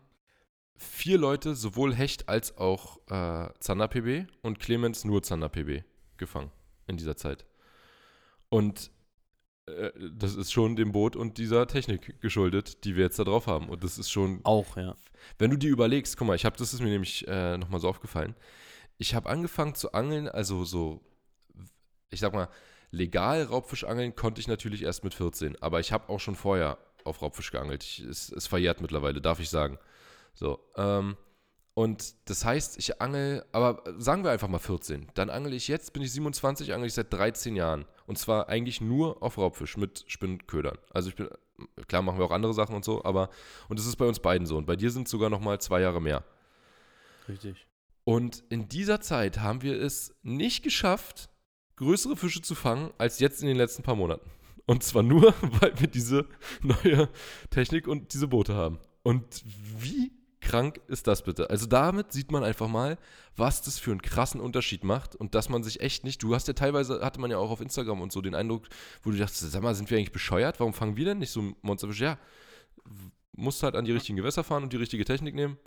vier 0.76 1.18
Leute 1.18 1.54
sowohl 1.54 1.94
Hecht 1.94 2.28
als 2.28 2.56
auch 2.58 2.98
äh, 3.08 3.48
Zander 3.60 3.88
PB 3.88 4.30
und 4.42 4.58
Clemens 4.58 5.04
nur 5.04 5.22
Zander 5.22 5.48
PB 5.48 5.84
gefangen 6.16 6.50
in 6.86 6.96
dieser 6.96 7.16
Zeit. 7.16 7.46
Und 8.48 8.90
äh, 9.66 9.90
das 10.12 10.34
ist 10.34 10.52
schon 10.52 10.76
dem 10.76 10.92
Boot 10.92 11.16
und 11.16 11.38
dieser 11.38 11.66
Technik 11.66 12.20
geschuldet, 12.20 12.84
die 12.84 12.96
wir 12.96 13.04
jetzt 13.04 13.18
da 13.18 13.24
drauf 13.24 13.46
haben. 13.46 13.68
Und 13.68 13.82
das 13.82 13.98
ist 13.98 14.10
schon, 14.10 14.40
auch, 14.44 14.76
ja. 14.76 14.94
wenn 15.38 15.50
du 15.50 15.56
dir 15.56 15.70
überlegst, 15.70 16.16
guck 16.16 16.28
mal, 16.28 16.36
ich 16.36 16.44
habe, 16.44 16.56
das 16.56 16.72
ist 16.72 16.80
mir 16.80 16.90
nämlich 16.90 17.26
äh, 17.26 17.56
nochmal 17.58 17.80
so 17.80 17.88
aufgefallen. 17.88 18.34
Ich 18.98 19.14
habe 19.14 19.28
angefangen 19.28 19.74
zu 19.74 19.92
angeln, 19.92 20.28
also 20.28 20.64
so, 20.64 21.00
ich 22.10 22.20
sag 22.20 22.32
mal, 22.32 22.48
legal 22.90 23.42
Raubfisch 23.44 23.84
angeln 23.84 24.14
konnte 24.14 24.40
ich 24.40 24.48
natürlich 24.48 24.82
erst 24.82 25.04
mit 25.04 25.14
14, 25.14 25.60
aber 25.62 25.80
ich 25.80 25.92
habe 25.92 26.08
auch 26.08 26.20
schon 26.20 26.36
vorher 26.36 26.78
auf 27.04 27.22
Raubfisch 27.22 27.50
geangelt. 27.50 27.84
Ich, 27.84 28.00
es, 28.00 28.32
es 28.32 28.46
verjährt 28.46 28.80
mittlerweile, 28.80 29.20
darf 29.20 29.40
ich 29.40 29.50
sagen. 29.50 29.78
So, 30.34 30.60
ähm, 30.76 31.16
und 31.74 32.14
das 32.30 32.42
heißt, 32.44 32.78
ich 32.78 33.02
angel, 33.02 33.44
aber 33.52 33.84
sagen 33.98 34.24
wir 34.24 34.30
einfach 34.30 34.48
mal 34.48 34.58
14. 34.58 35.08
Dann 35.12 35.28
angel 35.28 35.52
ich 35.52 35.68
jetzt, 35.68 35.92
bin 35.92 36.02
ich 36.02 36.10
27, 36.10 36.72
angel 36.72 36.86
ich 36.86 36.94
seit 36.94 37.12
13 37.12 37.54
Jahren. 37.54 37.84
Und 38.06 38.16
zwar 38.16 38.48
eigentlich 38.48 38.80
nur 38.80 39.22
auf 39.22 39.36
Raubfisch 39.36 39.76
mit 39.76 40.04
Spinnködern. 40.06 40.78
Also 40.90 41.10
ich 41.10 41.16
bin, 41.16 41.28
klar 41.86 42.00
machen 42.00 42.18
wir 42.18 42.24
auch 42.24 42.30
andere 42.30 42.54
Sachen 42.54 42.74
und 42.74 42.84
so, 42.84 43.04
aber, 43.04 43.28
und 43.68 43.78
das 43.78 43.84
ist 43.84 43.96
bei 43.96 44.06
uns 44.06 44.20
beiden 44.20 44.46
so. 44.46 44.56
Und 44.56 44.66
bei 44.66 44.76
dir 44.76 44.90
sind 44.90 45.06
es 45.06 45.10
sogar 45.10 45.28
nochmal 45.28 45.60
zwei 45.60 45.82
Jahre 45.82 46.00
mehr. 46.00 46.24
Richtig. 47.28 47.65
Und 48.08 48.44
in 48.50 48.68
dieser 48.68 49.00
Zeit 49.00 49.40
haben 49.40 49.62
wir 49.62 49.82
es 49.82 50.14
nicht 50.22 50.62
geschafft, 50.62 51.28
größere 51.74 52.16
Fische 52.16 52.40
zu 52.40 52.54
fangen, 52.54 52.92
als 52.98 53.18
jetzt 53.18 53.42
in 53.42 53.48
den 53.48 53.56
letzten 53.56 53.82
paar 53.82 53.96
Monaten. 53.96 54.30
Und 54.64 54.84
zwar 54.84 55.02
nur, 55.02 55.34
weil 55.60 55.78
wir 55.80 55.88
diese 55.88 56.24
neue 56.62 57.08
Technik 57.50 57.88
und 57.88 58.14
diese 58.14 58.28
Boote 58.28 58.54
haben. 58.54 58.78
Und 59.02 59.42
wie 59.44 60.12
krank 60.40 60.80
ist 60.86 61.08
das 61.08 61.24
bitte? 61.24 61.50
Also 61.50 61.66
damit 61.66 62.12
sieht 62.12 62.30
man 62.30 62.44
einfach 62.44 62.68
mal, 62.68 62.96
was 63.34 63.62
das 63.62 63.80
für 63.80 63.90
einen 63.90 64.02
krassen 64.02 64.40
Unterschied 64.40 64.84
macht 64.84 65.16
und 65.16 65.34
dass 65.34 65.48
man 65.48 65.64
sich 65.64 65.80
echt 65.80 66.04
nicht, 66.04 66.22
du 66.22 66.32
hast 66.32 66.46
ja 66.46 66.54
teilweise, 66.54 67.04
hatte 67.04 67.20
man 67.20 67.32
ja 67.32 67.38
auch 67.38 67.50
auf 67.50 67.60
Instagram 67.60 68.00
und 68.00 68.12
so 68.12 68.20
den 68.20 68.36
Eindruck, 68.36 68.68
wo 69.02 69.10
du 69.10 69.16
dachtest, 69.16 69.50
sag 69.50 69.62
mal, 69.64 69.74
sind 69.74 69.90
wir 69.90 69.98
eigentlich 69.98 70.12
bescheuert? 70.12 70.60
Warum 70.60 70.74
fangen 70.74 70.96
wir 70.96 71.06
denn 71.06 71.18
nicht 71.18 71.32
so 71.32 71.54
Monsterfische? 71.62 72.04
Ja, 72.04 72.18
musst 73.32 73.64
halt 73.64 73.74
an 73.74 73.84
die 73.84 73.92
richtigen 73.92 74.16
Gewässer 74.16 74.44
fahren 74.44 74.62
und 74.62 74.72
die 74.72 74.76
richtige 74.76 75.04
Technik 75.04 75.34
nehmen 75.34 75.58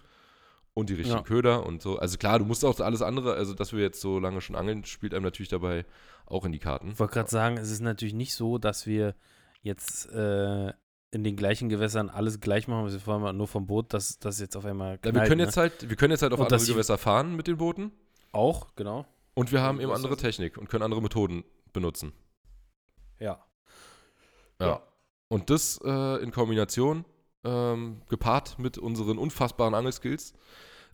und 0.80 0.90
die 0.90 0.96
richtigen 0.96 1.18
Ja. 1.18 1.24
Köder 1.24 1.66
und 1.66 1.82
so. 1.82 1.98
Also 1.98 2.18
klar, 2.18 2.40
du 2.40 2.46
musst 2.46 2.66
auch 2.66 2.80
alles 2.80 3.02
andere, 3.02 3.34
also 3.34 3.54
dass 3.54 3.74
wir 3.74 3.80
jetzt 3.82 4.02
so 4.02 4.20
lange 4.20 4.42
schon 4.42 4.56
angeln, 4.56 4.86
spielt 4.86 5.14
einem 5.14 5.24
natürlich 5.24 5.50
dabei 5.50 5.86
auch 6.26 6.46
in 6.46 6.52
die 6.52 6.60
Karten. 6.60 6.92
Ich 6.92 7.00
wollte 7.00 7.14
gerade 7.14 7.30
sagen, 7.30 7.58
es 7.58 7.70
ist 7.70 7.82
natürlich 7.82 8.14
nicht 8.14 8.34
so, 8.34 8.58
dass 8.58 8.86
wir 8.86 9.16
jetzt 9.62 10.10
äh, 10.12 10.74
in 11.12 11.24
den 11.24 11.36
gleichen 11.36 11.70
Gewässern 11.70 12.10
alles 12.10 12.40
gleich 12.40 12.68
machen, 12.68 12.92
wir 12.92 13.00
vorher 13.00 13.22
mal 13.22 13.34
nur 13.34 13.48
vom 13.48 13.66
Boot, 13.66 13.94
dass 13.94 14.20
das 14.20 14.40
jetzt 14.40 14.56
auf 14.56 14.66
einmal 14.66 14.92
Ja, 14.92 14.98
knallt, 14.98 15.16
wir 15.16 15.24
können 15.24 15.38
ne? 15.38 15.44
jetzt 15.46 15.58
halt, 15.58 15.90
wir 15.90 15.96
können 15.96 16.12
jetzt 16.12 16.22
halt 16.22 16.34
auf 16.34 16.40
Und 16.40 16.52
andere 16.52 16.66
Gewässer 16.66 16.98
fahren 16.98 17.36
mit 17.36 17.48
den 17.48 17.58
Booten 17.58 17.92
auch, 18.32 18.76
genau. 18.76 19.06
und 19.34 19.52
wir 19.52 19.62
haben 19.62 19.82
eben 19.82 19.92
andere? 19.92 20.16
Technik 20.18 20.58
und 20.58 20.70
können 20.70 20.84
andere 20.84 21.02
Methoden 21.02 21.44
benutzen. 21.74 22.14
Ja. 23.20 23.44
Ja. 24.60 24.68
Ja. 24.68 24.84
Und 25.28 25.50
das 25.50 25.80
äh, 25.84 26.24
in 26.24 26.32
Kombination, 26.32 27.06
ähm, 27.44 28.02
gepaart 28.10 28.60
mit 28.60 28.78
unseren 28.78 29.18
unfassbaren 29.18 29.74
Angelskills, 29.74 30.34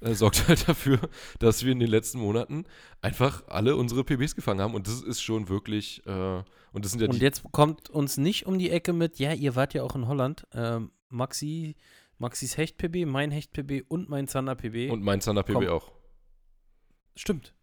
äh, 0.01 0.13
sorgt 0.13 0.47
halt 0.47 0.67
dafür, 0.69 0.99
dass 1.39 1.63
wir 1.63 1.71
in 1.71 1.79
den 1.79 1.89
letzten 1.89 2.19
Monaten 2.19 2.65
einfach 3.01 3.43
alle 3.47 3.75
unsere 3.75 4.03
PBs 4.03 4.35
gefangen 4.35 4.61
haben. 4.61 4.73
Und 4.75 4.87
das 4.87 5.01
ist 5.01 5.21
schon 5.21 5.49
wirklich, 5.49 6.05
äh, 6.05 6.43
und 6.73 6.85
das 6.85 6.91
sind 6.91 7.01
ja 7.01 7.07
Und 7.09 7.21
jetzt 7.21 7.43
kommt 7.51 7.89
uns 7.89 8.17
nicht 8.17 8.45
um 8.45 8.57
die 8.59 8.69
Ecke 8.69 8.93
mit, 8.93 9.19
ja, 9.19 9.33
ihr 9.33 9.55
wart 9.55 9.73
ja 9.73 9.83
auch 9.83 9.95
in 9.95 10.07
Holland. 10.07 10.47
Ähm, 10.53 10.91
Maxi, 11.09 11.75
Maxis 12.17 12.57
Hecht-PB, 12.57 13.05
mein 13.05 13.31
Hecht-PB 13.31 13.83
und 13.87 14.09
mein 14.09 14.27
Zander-PB. 14.27 14.91
Und 14.91 15.03
mein 15.03 15.21
Zander 15.21 15.43
PB 15.43 15.53
Komm. 15.53 15.67
auch. 15.67 15.91
Stimmt, 17.15 17.53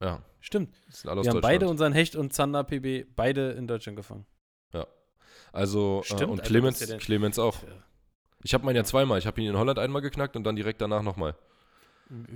Ja, 0.00 0.22
stimmt. 0.40 0.74
Wir 1.02 1.10
haben 1.30 1.40
beide 1.40 1.68
unseren 1.68 1.92
Hecht- 1.92 2.16
und 2.16 2.32
Zander-PB 2.32 3.06
beide 3.14 3.50
in 3.52 3.66
Deutschland 3.66 3.96
gefangen. 3.96 4.26
Also, 5.52 6.00
äh, 6.00 6.06
Stimmt, 6.06 6.30
und 6.30 6.40
also 6.40 6.48
Clemens, 6.50 6.80
ja 6.80 6.86
der- 6.86 6.98
Clemens 6.98 7.38
auch. 7.38 7.58
Ich 8.42 8.54
habe 8.54 8.64
meinen 8.64 8.76
ja 8.76 8.84
zweimal. 8.84 9.18
Ich 9.18 9.26
habe 9.26 9.40
ihn 9.40 9.50
in 9.50 9.56
Holland 9.56 9.78
einmal 9.78 10.00
geknackt 10.02 10.34
und 10.34 10.44
dann 10.44 10.56
direkt 10.56 10.80
danach 10.80 11.02
nochmal. 11.02 11.36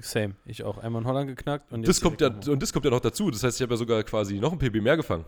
Same, 0.01 0.37
ich 0.45 0.65
auch. 0.65 0.79
Einmal 0.79 1.03
in 1.03 1.09
Holland 1.09 1.29
geknackt 1.29 1.73
und 1.73 1.87
Das 1.87 2.01
kommt 2.01 2.21
ja, 2.21 2.31
nochmal. 2.31 2.51
und 2.51 2.63
das 2.63 2.73
kommt 2.73 2.85
ja 2.85 2.91
noch 2.91 3.01
dazu. 3.01 3.31
Das 3.31 3.43
heißt, 3.43 3.59
ich 3.59 3.63
habe 3.63 3.75
ja 3.75 3.77
sogar 3.77 4.03
quasi 4.05 4.39
noch 4.39 4.53
ein 4.53 4.59
PB 4.59 4.81
mehr 4.83 4.97
gefangen. 4.97 5.25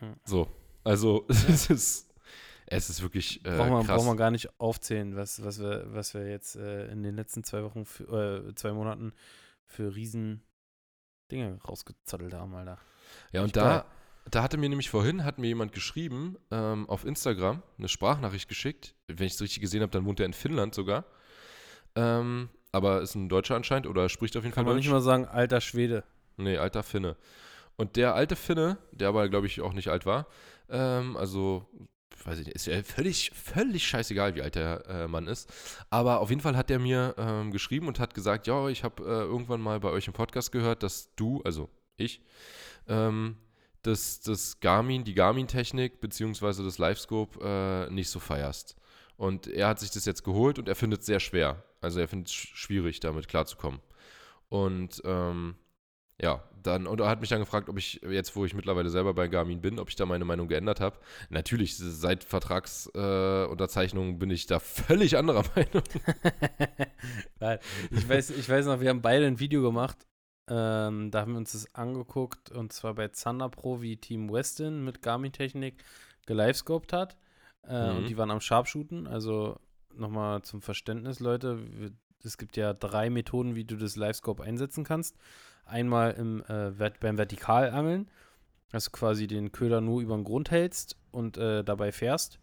Ja. 0.00 0.14
So. 0.24 0.48
Also, 0.84 1.26
es 1.28 1.68
ist, 1.68 2.14
es 2.66 2.88
ist 2.90 3.02
wirklich 3.02 3.44
äh, 3.44 3.56
Braucht 3.56 3.70
man, 3.70 3.84
krass. 3.86 3.96
braucht 3.96 4.06
man 4.06 4.16
gar 4.16 4.30
nicht 4.30 4.48
aufzählen, 4.60 5.16
was, 5.16 5.44
was, 5.44 5.60
wir, 5.60 5.86
was 5.88 6.14
wir 6.14 6.28
jetzt 6.28 6.56
äh, 6.56 6.86
in 6.86 7.02
den 7.02 7.14
letzten 7.14 7.44
zwei 7.44 7.62
Wochen, 7.62 7.84
für, 7.84 8.46
äh, 8.48 8.54
zwei 8.54 8.72
Monaten 8.72 9.12
für 9.66 9.94
riesen 9.94 10.42
Dinge 11.30 11.58
rausgezottelt 11.62 12.32
haben, 12.32 12.54
Alter. 12.54 12.78
ja, 13.32 13.42
und 13.42 13.54
da, 13.54 13.84
da 14.30 14.42
hatte 14.42 14.56
mir 14.56 14.68
nämlich 14.70 14.88
vorhin, 14.88 15.24
hat 15.24 15.38
mir 15.38 15.48
jemand 15.48 15.72
geschrieben, 15.72 16.38
ähm, 16.50 16.88
auf 16.88 17.04
Instagram, 17.04 17.62
eine 17.76 17.88
Sprachnachricht 17.88 18.48
geschickt. 18.48 18.94
Wenn 19.08 19.26
ich 19.26 19.34
es 19.34 19.40
richtig 19.42 19.60
gesehen 19.60 19.82
habe, 19.82 19.90
dann 19.90 20.06
wohnt 20.06 20.20
er 20.20 20.26
in 20.26 20.32
Finnland 20.32 20.74
sogar. 20.74 21.04
Ähm, 21.96 22.48
aber 22.72 23.00
ist 23.02 23.14
ein 23.14 23.28
Deutscher 23.28 23.56
anscheinend 23.56 23.86
oder 23.86 24.08
spricht 24.08 24.36
auf 24.36 24.44
jeden 24.44 24.54
Kann 24.54 24.64
Fall 24.64 24.74
man 24.74 24.76
Deutsch. 24.76 24.86
nicht 24.86 24.92
mal 24.92 25.00
sagen, 25.00 25.26
alter 25.26 25.60
Schwede. 25.60 26.04
Nee, 26.36 26.56
alter 26.58 26.82
Finne. 26.82 27.16
Und 27.76 27.96
der 27.96 28.14
alte 28.14 28.36
Finne, 28.36 28.78
der 28.92 29.08
aber, 29.08 29.28
glaube 29.28 29.46
ich, 29.46 29.60
auch 29.60 29.72
nicht 29.72 29.88
alt 29.88 30.04
war, 30.06 30.26
ähm, 30.68 31.16
also, 31.16 31.66
weiß 32.24 32.40
ich 32.40 32.46
nicht, 32.46 32.56
ist 32.56 32.66
ja 32.66 32.82
völlig, 32.82 33.30
völlig 33.34 33.86
scheißegal, 33.86 34.34
wie 34.34 34.42
alt 34.42 34.56
der 34.56 34.84
äh, 34.86 35.08
Mann 35.08 35.26
ist. 35.26 35.52
Aber 35.88 36.20
auf 36.20 36.30
jeden 36.30 36.40
Fall 36.42 36.56
hat 36.56 36.70
der 36.70 36.78
mir 36.78 37.14
ähm, 37.16 37.50
geschrieben 37.50 37.88
und 37.88 38.00
hat 38.00 38.14
gesagt, 38.14 38.46
ja, 38.46 38.68
ich 38.68 38.84
habe 38.84 39.02
äh, 39.04 39.06
irgendwann 39.22 39.60
mal 39.60 39.80
bei 39.80 39.90
euch 39.90 40.06
im 40.06 40.12
Podcast 40.12 40.52
gehört, 40.52 40.82
dass 40.82 41.14
du, 41.14 41.40
also 41.44 41.68
ich, 41.96 42.20
ähm, 42.88 43.36
das, 43.82 44.20
das 44.20 44.60
Garmin, 44.60 45.04
die 45.04 45.14
Garmin-Technik 45.14 46.00
beziehungsweise 46.00 46.64
das 46.64 46.78
Livescope 46.78 47.38
äh, 47.88 47.92
nicht 47.92 48.10
so 48.10 48.18
feierst. 48.18 48.76
Und 49.18 49.48
er 49.48 49.68
hat 49.68 49.80
sich 49.80 49.90
das 49.92 50.06
jetzt 50.06 50.24
geholt 50.24 50.58
und 50.60 50.68
er 50.68 50.76
findet 50.76 51.00
es 51.02 51.06
sehr 51.06 51.20
schwer. 51.20 51.64
Also 51.82 52.00
er 52.00 52.08
findet 52.08 52.28
es 52.30 52.34
sch- 52.34 52.56
schwierig, 52.56 53.00
damit 53.00 53.28
klarzukommen. 53.28 53.80
Und 54.48 55.02
ähm, 55.04 55.56
ja, 56.20 56.42
dann, 56.62 56.86
und 56.88 57.00
er 57.00 57.08
hat 57.08 57.20
mich 57.20 57.30
dann 57.30 57.40
gefragt, 57.40 57.68
ob 57.68 57.78
ich 57.78 58.00
jetzt, 58.08 58.36
wo 58.36 58.44
ich 58.44 58.54
mittlerweile 58.54 58.90
selber 58.90 59.14
bei 59.14 59.28
Garmin 59.28 59.60
bin, 59.60 59.78
ob 59.78 59.88
ich 59.90 59.96
da 59.96 60.06
meine 60.06 60.24
Meinung 60.24 60.48
geändert 60.48 60.80
habe. 60.80 60.98
Natürlich, 61.30 61.76
seit 61.76 62.24
Vertragsunterzeichnung 62.24 64.14
äh, 64.14 64.18
bin 64.18 64.30
ich 64.30 64.46
da 64.46 64.60
völlig 64.60 65.16
anderer 65.18 65.44
Meinung. 65.56 65.82
Ich 67.90 68.08
weiß, 68.08 68.30
ich 68.30 68.48
weiß 68.48 68.66
noch, 68.66 68.80
wir 68.80 68.90
haben 68.90 69.02
beide 69.02 69.26
ein 69.26 69.38
Video 69.40 69.62
gemacht. 69.62 70.06
Ähm, 70.48 71.10
da 71.10 71.20
haben 71.20 71.32
wir 71.32 71.38
uns 71.38 71.52
das 71.52 71.74
angeguckt 71.74 72.50
und 72.50 72.72
zwar 72.72 72.94
bei 72.94 73.08
Zander 73.08 73.48
Pro, 73.50 73.82
wie 73.82 73.96
Team 73.98 74.32
Westin 74.32 74.84
mit 74.84 75.02
Garmin-Technik 75.02 75.82
gelivescoped 76.26 76.92
hat. 76.92 77.16
Äh, 77.66 77.92
Mhm. 77.92 77.96
Und 77.98 78.08
die 78.08 78.16
waren 78.16 78.30
am 78.30 78.40
Sharpshooten. 78.40 79.06
Also 79.06 79.58
nochmal 79.94 80.42
zum 80.42 80.62
Verständnis, 80.62 81.20
Leute. 81.20 81.58
Es 82.24 82.36
gibt 82.38 82.56
ja 82.56 82.74
drei 82.74 83.10
Methoden, 83.10 83.54
wie 83.54 83.64
du 83.64 83.76
das 83.76 83.96
Livescope 83.96 84.42
einsetzen 84.42 84.84
kannst. 84.84 85.16
Einmal 85.64 86.12
im, 86.12 86.42
äh, 86.48 86.72
beim 87.00 87.16
Vertikalangeln, 87.16 88.10
dass 88.70 88.86
du 88.86 88.90
quasi 88.90 89.26
den 89.26 89.52
Köder 89.52 89.80
nur 89.80 90.00
über 90.00 90.16
den 90.16 90.24
Grund 90.24 90.50
hältst 90.50 90.96
und 91.10 91.36
äh, 91.36 91.62
dabei 91.62 91.92
fährst. 91.92 92.38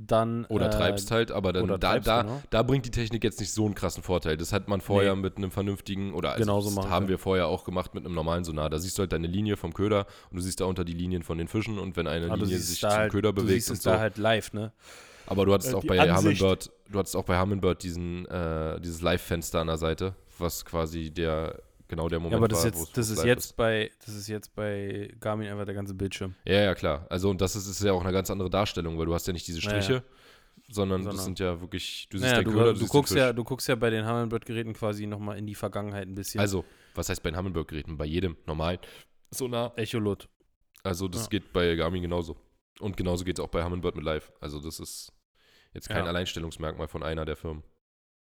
Dann, 0.00 0.44
Oder 0.44 0.66
äh, 0.66 0.70
treibst 0.70 1.10
halt, 1.10 1.32
aber 1.32 1.52
dann 1.52 1.66
da, 1.66 1.76
treibst, 1.76 2.06
da, 2.06 2.22
genau. 2.22 2.40
da 2.50 2.62
bringt 2.62 2.86
die 2.86 2.92
Technik 2.92 3.24
jetzt 3.24 3.40
nicht 3.40 3.52
so 3.52 3.64
einen 3.66 3.74
krassen 3.74 4.04
Vorteil. 4.04 4.36
Das 4.36 4.52
hat 4.52 4.68
man 4.68 4.80
vorher 4.80 5.16
Nee. 5.16 5.22
mit 5.22 5.36
einem 5.38 5.50
vernünftigen, 5.50 6.14
oder 6.14 6.30
also 6.34 6.42
Genauso 6.44 6.72
das 6.80 6.88
haben 6.88 7.06
wir. 7.06 7.14
wir 7.14 7.18
vorher 7.18 7.48
auch 7.48 7.64
gemacht 7.64 7.94
mit 7.94 8.04
einem 8.06 8.14
normalen 8.14 8.44
Sonar. 8.44 8.70
Da 8.70 8.78
siehst 8.78 8.96
du 8.96 9.00
halt 9.00 9.12
deine 9.12 9.26
Linie 9.26 9.56
vom 9.56 9.74
Köder 9.74 10.06
und 10.30 10.36
du 10.36 10.40
siehst 10.42 10.60
da 10.60 10.66
unter 10.66 10.84
die 10.84 10.92
Linien 10.92 11.24
von 11.24 11.36
den 11.36 11.48
Fischen 11.48 11.80
und 11.80 11.96
wenn 11.96 12.06
eine 12.06 12.26
Ah, 12.26 12.36
du 12.36 12.44
Linie 12.44 12.58
siehst 12.58 12.68
sich 12.68 12.80
zum 12.80 12.90
halt, 12.90 13.10
Köder 13.10 13.32
du 13.32 13.42
bewegt 13.42 13.54
siehst 13.64 13.70
und 13.70 13.76
es 13.78 13.82
so. 13.82 13.90
da 13.90 13.98
halt 13.98 14.18
live, 14.18 14.52
ne? 14.52 14.72
Aber 15.26 15.44
du 15.46 15.52
hattest 15.52 15.72
Äh, 15.72 15.76
auch 15.76 15.84
bei 15.84 15.98
Ansicht. 16.00 16.40
Humminbird, 16.40 16.70
du 16.90 16.98
hattest 17.00 17.16
auch 17.16 17.24
bei 17.24 17.40
Humminbird 17.40 17.82
diesen, 17.82 18.24
äh, 18.26 18.80
dieses 18.80 19.02
Live-Fenster 19.02 19.60
an 19.60 19.66
der 19.66 19.78
Seite, 19.78 20.14
was 20.38 20.64
quasi 20.64 21.10
der, 21.10 21.58
genau 21.88 22.08
der 22.08 22.18
Moment 22.20 22.32
Ja, 22.32 22.36
aber 22.38 22.48
das, 22.48 22.60
war, 22.64 22.68
ist 22.70 22.78
jetzt, 22.78 22.96
das 22.96 23.10
ist 23.10 23.24
jetzt 23.24 23.56
bei, 23.56 23.90
das 24.04 24.14
ist 24.14 24.28
jetzt 24.28 24.54
bei 24.54 25.12
Garmin 25.20 25.48
einfach 25.48 25.64
der 25.64 25.74
ganze 25.74 25.94
Bildschirm. 25.94 26.34
Ja, 26.44 26.60
ja, 26.60 26.74
klar. 26.74 27.06
Also 27.10 27.30
und 27.30 27.40
das 27.40 27.56
ist, 27.56 27.66
ist 27.66 27.82
ja 27.82 27.92
auch 27.92 28.02
eine 28.02 28.12
ganz 28.12 28.30
andere 28.30 28.50
Darstellung, 28.50 28.98
weil 28.98 29.06
du 29.06 29.14
hast 29.14 29.26
ja 29.26 29.32
nicht 29.32 29.46
diese 29.48 29.60
Ja, 29.60 29.68
Striche, 29.70 29.92
ja. 29.94 30.02
sondern, 30.70 31.00
das 31.04 31.06
Sondern- 31.16 31.24
sind 31.24 31.38
ja 31.40 31.60
wirklich, 31.60 32.08
du 32.10 32.18
siehst 32.18 32.30
Naja, 32.30 32.42
den 32.42 32.52
du, 32.52 32.58
Köder, 32.58 32.72
du, 32.72 32.78
siehst 32.78 32.82
den 32.92 32.98
guckst 32.98 33.14
ja, 33.14 33.32
du 33.32 33.44
guckst 33.44 33.68
ja 33.68 33.74
bei 33.74 33.90
den 33.90 34.06
Humminbird-Geräten 34.06 34.72
quasi 34.74 35.06
nochmal 35.06 35.38
in 35.38 35.46
die 35.46 35.54
Vergangenheit 35.54 36.06
ein 36.06 36.14
bisschen. 36.14 36.40
Also, 36.40 36.64
was 36.94 37.08
heißt 37.08 37.22
bei 37.22 37.30
den 37.30 37.38
Humminbird-Geräten? 37.38 37.96
Bei 37.96 38.04
jedem 38.06 38.36
normalen 38.46 38.78
Sonar. 39.30 39.72
Echolot. 39.76 40.28
Also 40.84 41.08
das 41.08 41.22
Ja. 41.22 41.28
geht 41.28 41.52
bei 41.52 41.74
Garmin 41.74 42.02
genauso. 42.02 42.36
Und 42.80 42.96
genauso 42.96 43.24
geht 43.24 43.38
es 43.38 43.44
auch 43.44 43.48
bei 43.48 43.64
Humminbird 43.64 43.96
mit 43.96 44.04
Live. 44.04 44.30
Also 44.40 44.60
das 44.60 44.78
ist 44.78 45.12
jetzt 45.74 45.88
kein 45.88 46.04
Ja. 46.04 46.10
Alleinstellungsmerkmal 46.10 46.86
von 46.88 47.02
einer 47.02 47.24
der 47.24 47.36
Firmen. 47.36 47.62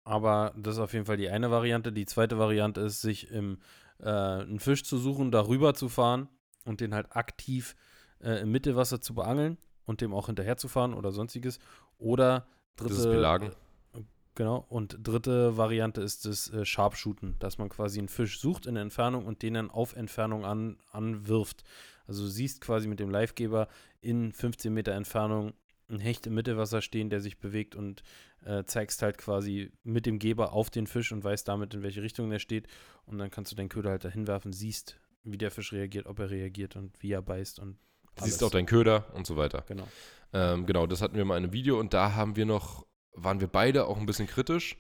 Aber 0.08 0.54
das 0.56 0.76
ist 0.76 0.80
auf 0.80 0.94
jeden 0.94 1.06
Fall 1.06 1.18
die 1.18 1.30
eine 1.30 1.52
Variante. 1.52 1.92
Die 1.92 2.06
zweite 2.06 2.40
Variante 2.40 2.80
ist, 2.80 3.02
sich 3.02 3.30
im, 3.30 3.58
äh, 4.00 4.08
einen 4.08 4.62
Fisch 4.62 4.84
zu 4.84 4.98
suchen, 4.98 5.32
darüber 5.32 5.74
zu 5.74 5.90
fahren 5.90 6.30
und 6.64 6.80
den 6.80 6.94
halt 6.94 7.14
aktiv 7.14 7.76
äh, 8.24 8.42
im 8.42 8.52
Mittelwasser 8.52 9.02
zu 9.02 9.14
beangeln 9.14 9.58
und 9.86 10.00
dem 10.00 10.14
auch 10.14 10.28
hinterher 10.28 10.56
zu 10.56 10.70
fahren 10.70 10.94
oder 10.94 11.12
sonstiges. 11.12 11.60
Oder 11.98 12.48
dritte. 12.78 12.94
Das 12.94 13.00
ist 13.00 13.12
Belagen. 13.12 13.50
äh, 13.50 14.00
Genau. 14.36 14.66
Und 14.70 14.98
dritte 15.02 15.58
Variante 15.58 16.00
ist 16.00 16.26
das 16.26 16.54
äh, 16.54 16.64
Sharpshooten, 16.64 17.36
dass 17.40 17.58
man 17.58 17.68
quasi 17.68 18.00
einen 18.00 18.08
Fisch 18.08 18.40
sucht 18.40 18.66
in 18.66 18.78
Entfernung 18.78 19.26
und 19.26 19.42
den 19.42 19.56
dann 19.56 19.70
auf 19.70 19.94
Entfernung 19.94 20.46
an, 20.46 20.78
anwirft. 20.92 21.64
Also 22.08 22.24
du 22.24 22.30
siehst 22.30 22.62
quasi 22.62 22.88
mit 22.88 23.02
dem 23.02 23.10
Livegeber 23.10 23.68
in 24.00 24.32
15 24.32 24.74
Meter 24.74 24.94
Entfernung 24.94 25.54
einen 25.90 26.00
Hecht 26.00 26.28
im 26.28 26.34
Mittelwasser 26.34 26.82
stehen, 26.82 27.10
der 27.10 27.22
sich 27.22 27.38
bewegt 27.40 27.76
und 27.76 28.04
äh, 28.46 28.64
zeigst 28.66 29.02
halt 29.02 29.18
quasi 29.18 29.72
mit 29.84 30.06
dem 30.06 30.20
Geber 30.20 30.54
auf 30.54 30.70
den 30.70 30.88
Fisch 30.88 31.12
und 31.12 31.24
weißt 31.24 31.48
damit, 31.48 31.74
in 31.74 31.84
welche 31.84 32.02
Richtung 32.02 32.30
der 32.30 32.40
steht. 32.40 32.68
Und 33.06 33.18
dann 33.18 33.30
kannst 33.32 33.52
du 33.52 33.56
deinen 33.56 33.70
Köder 33.70 33.92
halt 33.92 34.04
dahin 34.04 34.28
werfen, 34.28 34.52
siehst, 34.52 35.00
wie 35.24 35.38
der 35.38 35.52
Fisch 35.52 35.72
reagiert, 35.74 36.06
ob 36.06 36.20
er 36.20 36.30
reagiert 36.30 36.76
und 36.76 37.02
wie 37.02 37.12
er 37.12 37.22
beißt 37.22 37.60
und 37.60 37.78
Du 38.18 38.24
siehst 38.24 38.42
alles. 38.42 38.50
auch 38.50 38.52
deinen 38.52 38.66
Köder 38.66 39.06
und 39.14 39.28
so 39.28 39.38
weiter. 39.38 39.64
Genau. 39.68 39.88
Ähm, 40.34 40.66
genau, 40.66 40.88
das 40.88 41.02
hatten 41.02 41.16
wir 41.16 41.26
mal 41.26 41.38
in 41.38 41.44
einem 41.44 41.54
Video 41.54 41.80
und 41.80 41.94
da 41.94 42.16
haben 42.16 42.36
wir 42.36 42.46
noch, 42.46 42.86
waren 43.14 43.40
wir 43.40 43.48
beide 43.48 43.86
auch 43.86 43.98
ein 43.98 44.06
bisschen 44.06 44.28
kritisch. 44.28 44.76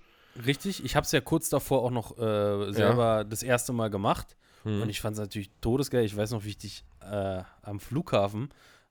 Richtig, 0.45 0.83
ich 0.83 0.95
habe 0.95 1.05
es 1.05 1.11
ja 1.11 1.21
kurz 1.21 1.49
davor 1.49 1.83
auch 1.83 1.91
noch 1.91 2.17
äh, 2.17 2.71
selber 2.73 3.23
das 3.23 3.43
erste 3.43 3.73
Mal 3.73 3.89
gemacht. 3.89 4.35
Hm. 4.63 4.81
Und 4.81 4.89
ich 4.89 5.01
fand 5.01 5.13
es 5.13 5.19
natürlich 5.19 5.51
todesgeil. 5.61 6.03
Ich 6.03 6.17
weiß 6.17 6.31
noch, 6.31 6.43
wie 6.43 6.49
ich 6.49 6.57
dich 6.57 6.83
äh, 7.01 7.43
am 7.61 7.79
Flughafen 7.79 8.49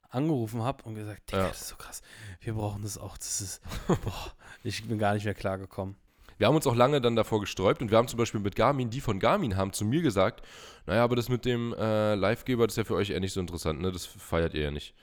angerufen 0.09 0.63
habe 0.63 0.83
und 0.83 0.95
gesagt, 0.95 1.31
Digga, 1.31 1.41
Ja. 1.43 1.47
das 1.49 1.61
ist 1.61 1.67
so 1.69 1.75
krass. 1.75 2.01
Wir 2.41 2.53
brauchen 2.53 2.81
das 2.81 2.97
auch. 2.97 3.17
Das 3.17 3.41
ist, 3.41 3.61
boah, 3.87 4.31
ich 4.63 4.87
bin 4.87 4.97
gar 4.97 5.13
nicht 5.13 5.25
mehr 5.25 5.33
klargekommen. 5.33 5.95
Wir 6.37 6.47
haben 6.47 6.55
uns 6.55 6.67
auch 6.67 6.75
lange 6.75 7.01
dann 7.01 7.15
davor 7.15 7.39
gesträubt 7.39 7.81
und 7.81 7.89
wir 7.89 7.97
haben 7.97 8.07
zum 8.07 8.17
Beispiel 8.19 8.39
mit 8.39 8.55
Garmin, 8.55 8.89
die 8.91 9.01
von 9.01 9.19
Garmin 9.19 9.57
haben 9.57 9.73
zu 9.73 9.85
mir 9.85 10.03
gesagt, 10.03 10.45
naja, 10.85 11.03
aber 11.03 11.15
das 11.15 11.29
mit 11.29 11.45
dem 11.45 11.73
äh, 11.73 12.13
Livegeber, 12.15 12.67
das 12.67 12.73
ist 12.73 12.77
ja 12.77 12.83
für 12.83 12.93
euch 12.95 13.09
eher 13.09 13.19
nicht 13.19 13.33
so 13.33 13.39
interessant, 13.39 13.81
ne? 13.81 13.91
Das 13.91 14.05
feiert 14.05 14.53
ihr 14.53 14.61
ja 14.63 14.71
nicht. 14.71 14.93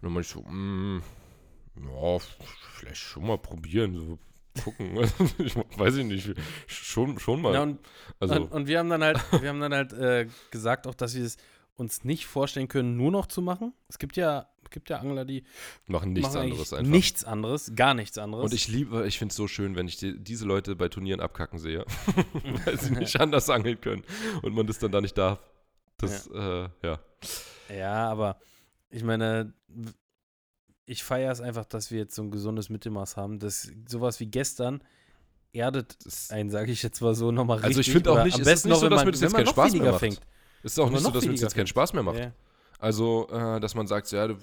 Und 0.00 0.06
dann 0.06 0.12
meinte 0.12 0.26
ich 0.26 0.32
so, 0.32 0.42
mm, 0.42 1.02
ja, 1.76 2.18
vielleicht 2.74 2.96
schon 3.00 3.26
mal 3.26 3.38
probieren, 3.38 3.94
so 3.94 4.18
gucken. 4.64 4.98
ich 5.38 5.54
weiß 5.56 5.96
ich 5.96 6.04
nicht, 6.04 6.34
schon, 6.66 7.18
schon 7.20 7.40
mal. 7.40 7.54
Ja, 7.54 7.62
und, 7.62 7.78
also, 8.18 8.34
und, 8.34 8.52
und 8.52 8.66
wir 8.66 8.80
haben 8.80 8.90
dann 8.90 9.04
halt, 9.04 9.20
wir 9.40 9.48
haben 9.48 9.60
dann 9.60 9.72
halt 9.72 9.92
äh, 9.92 10.26
gesagt, 10.50 10.88
auch, 10.88 10.94
dass 10.94 11.14
wir 11.14 11.24
es 11.24 11.36
uns 11.80 12.04
nicht 12.04 12.26
vorstellen 12.26 12.68
können, 12.68 12.96
nur 12.96 13.10
noch 13.10 13.26
zu 13.26 13.40
machen. 13.40 13.72
Es 13.88 13.98
gibt 13.98 14.16
ja, 14.16 14.46
es 14.62 14.70
gibt 14.70 14.90
ja 14.90 14.98
Angler, 14.98 15.24
die 15.24 15.44
machen 15.86 16.12
nichts 16.12 16.34
machen 16.34 16.42
anderes 16.50 16.72
einfach. 16.74 16.90
Nichts 16.90 17.24
anderes, 17.24 17.72
gar 17.74 17.94
nichts 17.94 18.18
anderes. 18.18 18.44
Und 18.44 18.54
ich 18.54 18.68
liebe, 18.68 19.06
ich 19.06 19.18
finde 19.18 19.32
es 19.32 19.36
so 19.36 19.48
schön, 19.48 19.74
wenn 19.76 19.88
ich 19.88 19.96
die, 19.96 20.22
diese 20.22 20.44
Leute 20.44 20.76
bei 20.76 20.88
Turnieren 20.90 21.20
abkacken 21.20 21.58
sehe, 21.58 21.84
weil 22.64 22.78
sie 22.78 22.90
nicht 22.92 23.18
anders 23.18 23.48
angeln 23.48 23.80
können 23.80 24.04
und 24.42 24.54
man 24.54 24.66
das 24.66 24.78
dann 24.78 24.92
da 24.92 25.00
nicht 25.00 25.16
darf. 25.16 25.40
Das, 25.96 26.30
ja. 26.32 26.64
Äh, 26.64 26.68
ja. 26.82 27.00
Ja, 27.74 28.10
aber 28.10 28.38
ich 28.90 29.02
meine, 29.02 29.54
ich 30.84 31.02
feiere 31.02 31.32
es 31.32 31.40
einfach, 31.40 31.64
dass 31.64 31.90
wir 31.90 31.98
jetzt 31.98 32.14
so 32.14 32.22
ein 32.22 32.30
gesundes 32.30 32.68
Mittelmaß 32.68 33.16
haben. 33.16 33.38
Das 33.38 33.72
sowas 33.88 34.20
wie 34.20 34.26
gestern 34.26 34.82
erdet 35.52 35.96
einen, 36.28 36.50
sage 36.50 36.72
ich 36.72 36.82
jetzt 36.82 37.00
mal 37.00 37.14
so, 37.14 37.32
nochmal 37.32 37.56
richtig. 37.58 37.68
Also 37.70 37.80
ich 37.80 37.90
finde 37.90 38.12
auch 38.12 38.24
nicht- 38.24 38.34
am 38.34 38.40
es 38.42 38.46
ist 38.46 38.52
besten 38.52 38.68
nicht 38.68 38.74
noch, 38.76 38.80
so, 38.82 38.88
dass 38.90 39.04
man, 39.04 39.12
das 39.12 39.20
jetzt 39.22 39.34
keinen 39.34 39.46
Spaß 39.46 39.72
mehr 39.72 39.90
macht. 39.92 40.00
fängt. 40.00 40.20
Ist 40.62 40.78
auch 40.78 40.90
nicht 40.90 41.02
so, 41.02 41.10
dass 41.10 41.24
das 41.24 41.40
jetzt 41.40 41.54
keinen 41.54 41.66
Spaß 41.66 41.92
mehr 41.92 42.02
macht. 42.02 42.18
Ja. 42.18 42.32
Also, 42.78 43.28
äh, 43.30 43.60
dass 43.60 43.74
man 43.74 43.86
sagt, 43.86 44.10
ja, 44.10 44.26
du, 44.26 44.36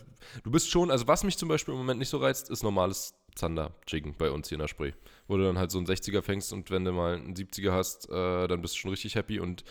du 0.43 0.51
bist 0.51 0.69
schon, 0.69 0.91
also 0.91 1.07
was 1.07 1.23
mich 1.23 1.37
zum 1.37 1.49
Beispiel 1.49 1.73
im 1.73 1.79
Moment 1.79 1.99
nicht 1.99 2.09
so 2.09 2.17
reizt, 2.17 2.51
ist 2.51 2.63
normales 2.63 3.15
Zander-Jiggen 3.35 4.15
bei 4.17 4.29
uns 4.29 4.49
hier 4.49 4.57
in 4.57 4.61
der 4.61 4.67
Spree. 4.67 4.93
Wo 5.27 5.37
du 5.37 5.43
dann 5.43 5.57
halt 5.57 5.71
so 5.71 5.79
einen 5.79 5.87
60er 5.87 6.21
fängst 6.21 6.53
und 6.53 6.69
wenn 6.69 6.85
du 6.85 6.91
mal 6.91 7.15
einen 7.15 7.33
70er 7.33 7.71
hast, 7.71 8.09
äh, 8.09 8.47
dann 8.47 8.61
bist 8.61 8.75
du 8.75 8.79
schon 8.79 8.91
richtig 8.91 9.15
happy 9.15 9.39
und 9.39 9.63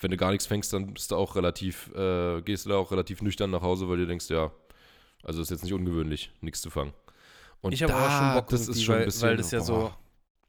wenn 0.00 0.10
du 0.10 0.16
gar 0.16 0.30
nichts 0.30 0.46
fängst, 0.46 0.72
dann 0.72 0.94
bist 0.94 1.10
du 1.10 1.16
auch 1.16 1.36
relativ, 1.36 1.90
äh, 1.94 2.40
gehst 2.42 2.64
du 2.64 2.70
da 2.70 2.76
auch 2.76 2.90
relativ 2.90 3.22
nüchtern 3.22 3.50
nach 3.50 3.62
Hause, 3.62 3.88
weil 3.88 3.98
du 3.98 4.06
denkst, 4.06 4.28
ja, 4.30 4.50
also 5.22 5.42
ist 5.42 5.50
jetzt 5.50 5.62
nicht 5.62 5.74
ungewöhnlich, 5.74 6.32
nichts 6.40 6.62
zu 6.62 6.70
fangen. 6.70 6.92
Und 7.60 7.72
Ich 7.72 7.82
habe 7.82 7.92
da, 7.92 8.06
auch 8.06 8.18
schon 8.18 8.34
Bock, 8.34 8.48
das 8.48 8.62
ist 8.62 8.68
irgendwie, 8.68 8.84
schon 8.84 8.94
weil, 8.94 9.00
ein 9.02 9.04
bisschen, 9.04 9.28
weil 9.28 9.36
das 9.36 9.50
ja 9.50 9.60
so. 9.60 9.92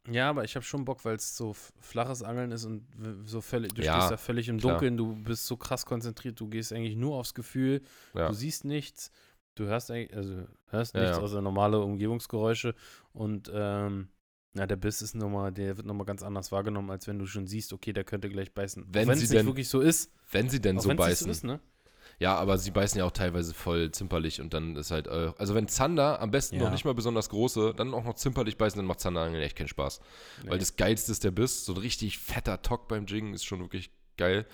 Ja, 0.09 0.29
aber 0.29 0.43
ich 0.43 0.55
habe 0.55 0.65
schon 0.65 0.83
Bock, 0.83 1.05
weil 1.05 1.15
es 1.15 1.37
so 1.37 1.53
flaches 1.79 2.23
Angeln 2.23 2.51
ist 2.51 2.65
und 2.65 2.87
so 3.23 3.39
völlig, 3.41 3.73
du 3.73 3.83
Ja, 3.83 3.97
stehst 3.97 4.11
da 4.11 4.17
völlig 4.17 4.49
im 4.49 4.57
klar. 4.57 4.73
Dunkeln, 4.73 4.97
du 4.97 5.15
bist 5.15 5.45
so 5.45 5.57
krass 5.57 5.85
konzentriert, 5.85 6.39
du 6.39 6.47
gehst 6.47 6.73
eigentlich 6.73 6.95
nur 6.95 7.15
aufs 7.17 7.33
Gefühl, 7.35 7.81
Ja. 8.15 8.27
du 8.29 8.33
siehst 8.33 8.65
nichts, 8.65 9.11
du 9.55 9.65
hörst 9.65 9.91
eigentlich, 9.91 10.15
also 10.15 10.47
hörst 10.69 10.95
Ja, 10.95 11.01
nichts 11.03 11.17
außer 11.19 11.41
normale 11.41 11.79
Umgebungsgeräusche 11.81 12.73
und 13.13 13.51
ähm, 13.53 14.07
na, 14.53 14.65
der 14.65 14.75
Biss 14.75 15.01
ist 15.03 15.13
nochmal, 15.15 15.51
der 15.51 15.77
wird 15.77 15.85
nochmal 15.85 16.05
ganz 16.05 16.23
anders 16.23 16.51
wahrgenommen, 16.51 16.89
als 16.89 17.07
wenn 17.07 17.19
du 17.19 17.25
schon 17.27 17.45
siehst, 17.47 17.71
okay, 17.71 17.93
der 17.93 18.03
könnte 18.03 18.27
gleich 18.27 18.51
beißen. 18.53 18.83
Wenn 18.89 19.07
es 19.09 19.19
denn- 19.29 19.37
nicht 19.37 19.45
wirklich 19.45 19.69
so 19.69 19.79
ist, 19.81 20.11
Wenn 20.31 20.49
sie 20.49 20.59
denn 20.59 20.79
so 20.79 20.93
beißen. 20.93 21.25
so 21.25 21.31
ist, 21.31 21.43
ne? 21.43 21.59
Ja, 22.21 22.35
aber 22.35 22.59
sie 22.59 22.69
beißen 22.69 22.99
ja 22.99 23.05
auch 23.05 23.11
teilweise 23.11 23.51
voll 23.53 23.89
zimperlich 23.91 24.39
und 24.41 24.53
dann 24.53 24.75
ist 24.75 24.91
halt, 24.91 25.07
äh, 25.07 25.31
also 25.39 25.55
wenn 25.55 25.67
Zander, 25.67 26.21
am 26.21 26.29
besten 26.29 26.57
Ja. 26.57 26.63
noch 26.65 26.71
nicht 26.71 26.85
mal 26.85 26.93
besonders 26.93 27.29
große, 27.29 27.73
dann 27.75 27.95
auch 27.95 28.03
noch 28.03 28.13
zimperlich 28.13 28.57
beißen, 28.57 28.77
dann 28.77 28.85
macht 28.85 28.99
Zanderangeln 28.99 29.41
echt 29.41 29.55
keinen 29.57 29.67
Spaß. 29.69 30.01
Weil 30.43 30.53
Nee. 30.53 30.59
das 30.59 30.75
Geilste 30.75 31.11
ist 31.11 31.23
der 31.23 31.31
Biss, 31.31 31.65
so 31.65 31.73
ein 31.73 31.79
richtig 31.79 32.19
fetter 32.19 32.61
Tock 32.61 32.87
beim 32.87 33.07
Jiggen 33.07 33.33
ist 33.33 33.43
schon 33.43 33.59
wirklich 33.61 33.89
geil. 34.17 34.45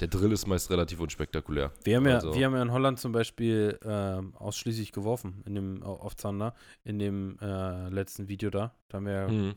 Der 0.00 0.08
Drill 0.08 0.32
ist 0.32 0.48
meist 0.48 0.68
relativ 0.70 0.98
unspektakulär. 0.98 1.70
Wir 1.84 1.98
haben 1.98 2.08
ja, 2.08 2.14
Also- 2.16 2.34
wir 2.34 2.44
haben 2.44 2.54
ja 2.56 2.62
in 2.62 2.72
Holland 2.72 2.98
zum 2.98 3.12
Beispiel 3.12 3.78
ähm, 3.84 4.34
ausschließlich 4.34 4.90
geworfen, 4.90 5.42
in 5.46 5.54
dem, 5.54 5.82
au- 5.84 6.00
auf 6.00 6.16
Zander, 6.16 6.54
in 6.82 6.98
dem 6.98 7.38
äh, 7.40 7.88
letzten 7.88 8.26
Video 8.26 8.50
da. 8.50 8.74
Da 8.88 8.96
haben 8.96 9.06
wir 9.06 9.28
Mhm. 9.28 9.54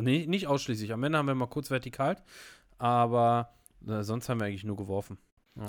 Nee, 0.00 0.26
nicht 0.26 0.48
ausschließlich. 0.48 0.92
Am 0.92 1.04
Ende 1.04 1.18
haben 1.18 1.26
wir 1.26 1.34
mal 1.36 1.46
kurz 1.46 1.70
vertikal, 1.70 2.16
aber 2.78 3.54
äh, 3.86 4.02
sonst 4.02 4.28
haben 4.28 4.40
wir 4.40 4.46
eigentlich 4.46 4.64
nur 4.64 4.76
geworfen. 4.76 5.18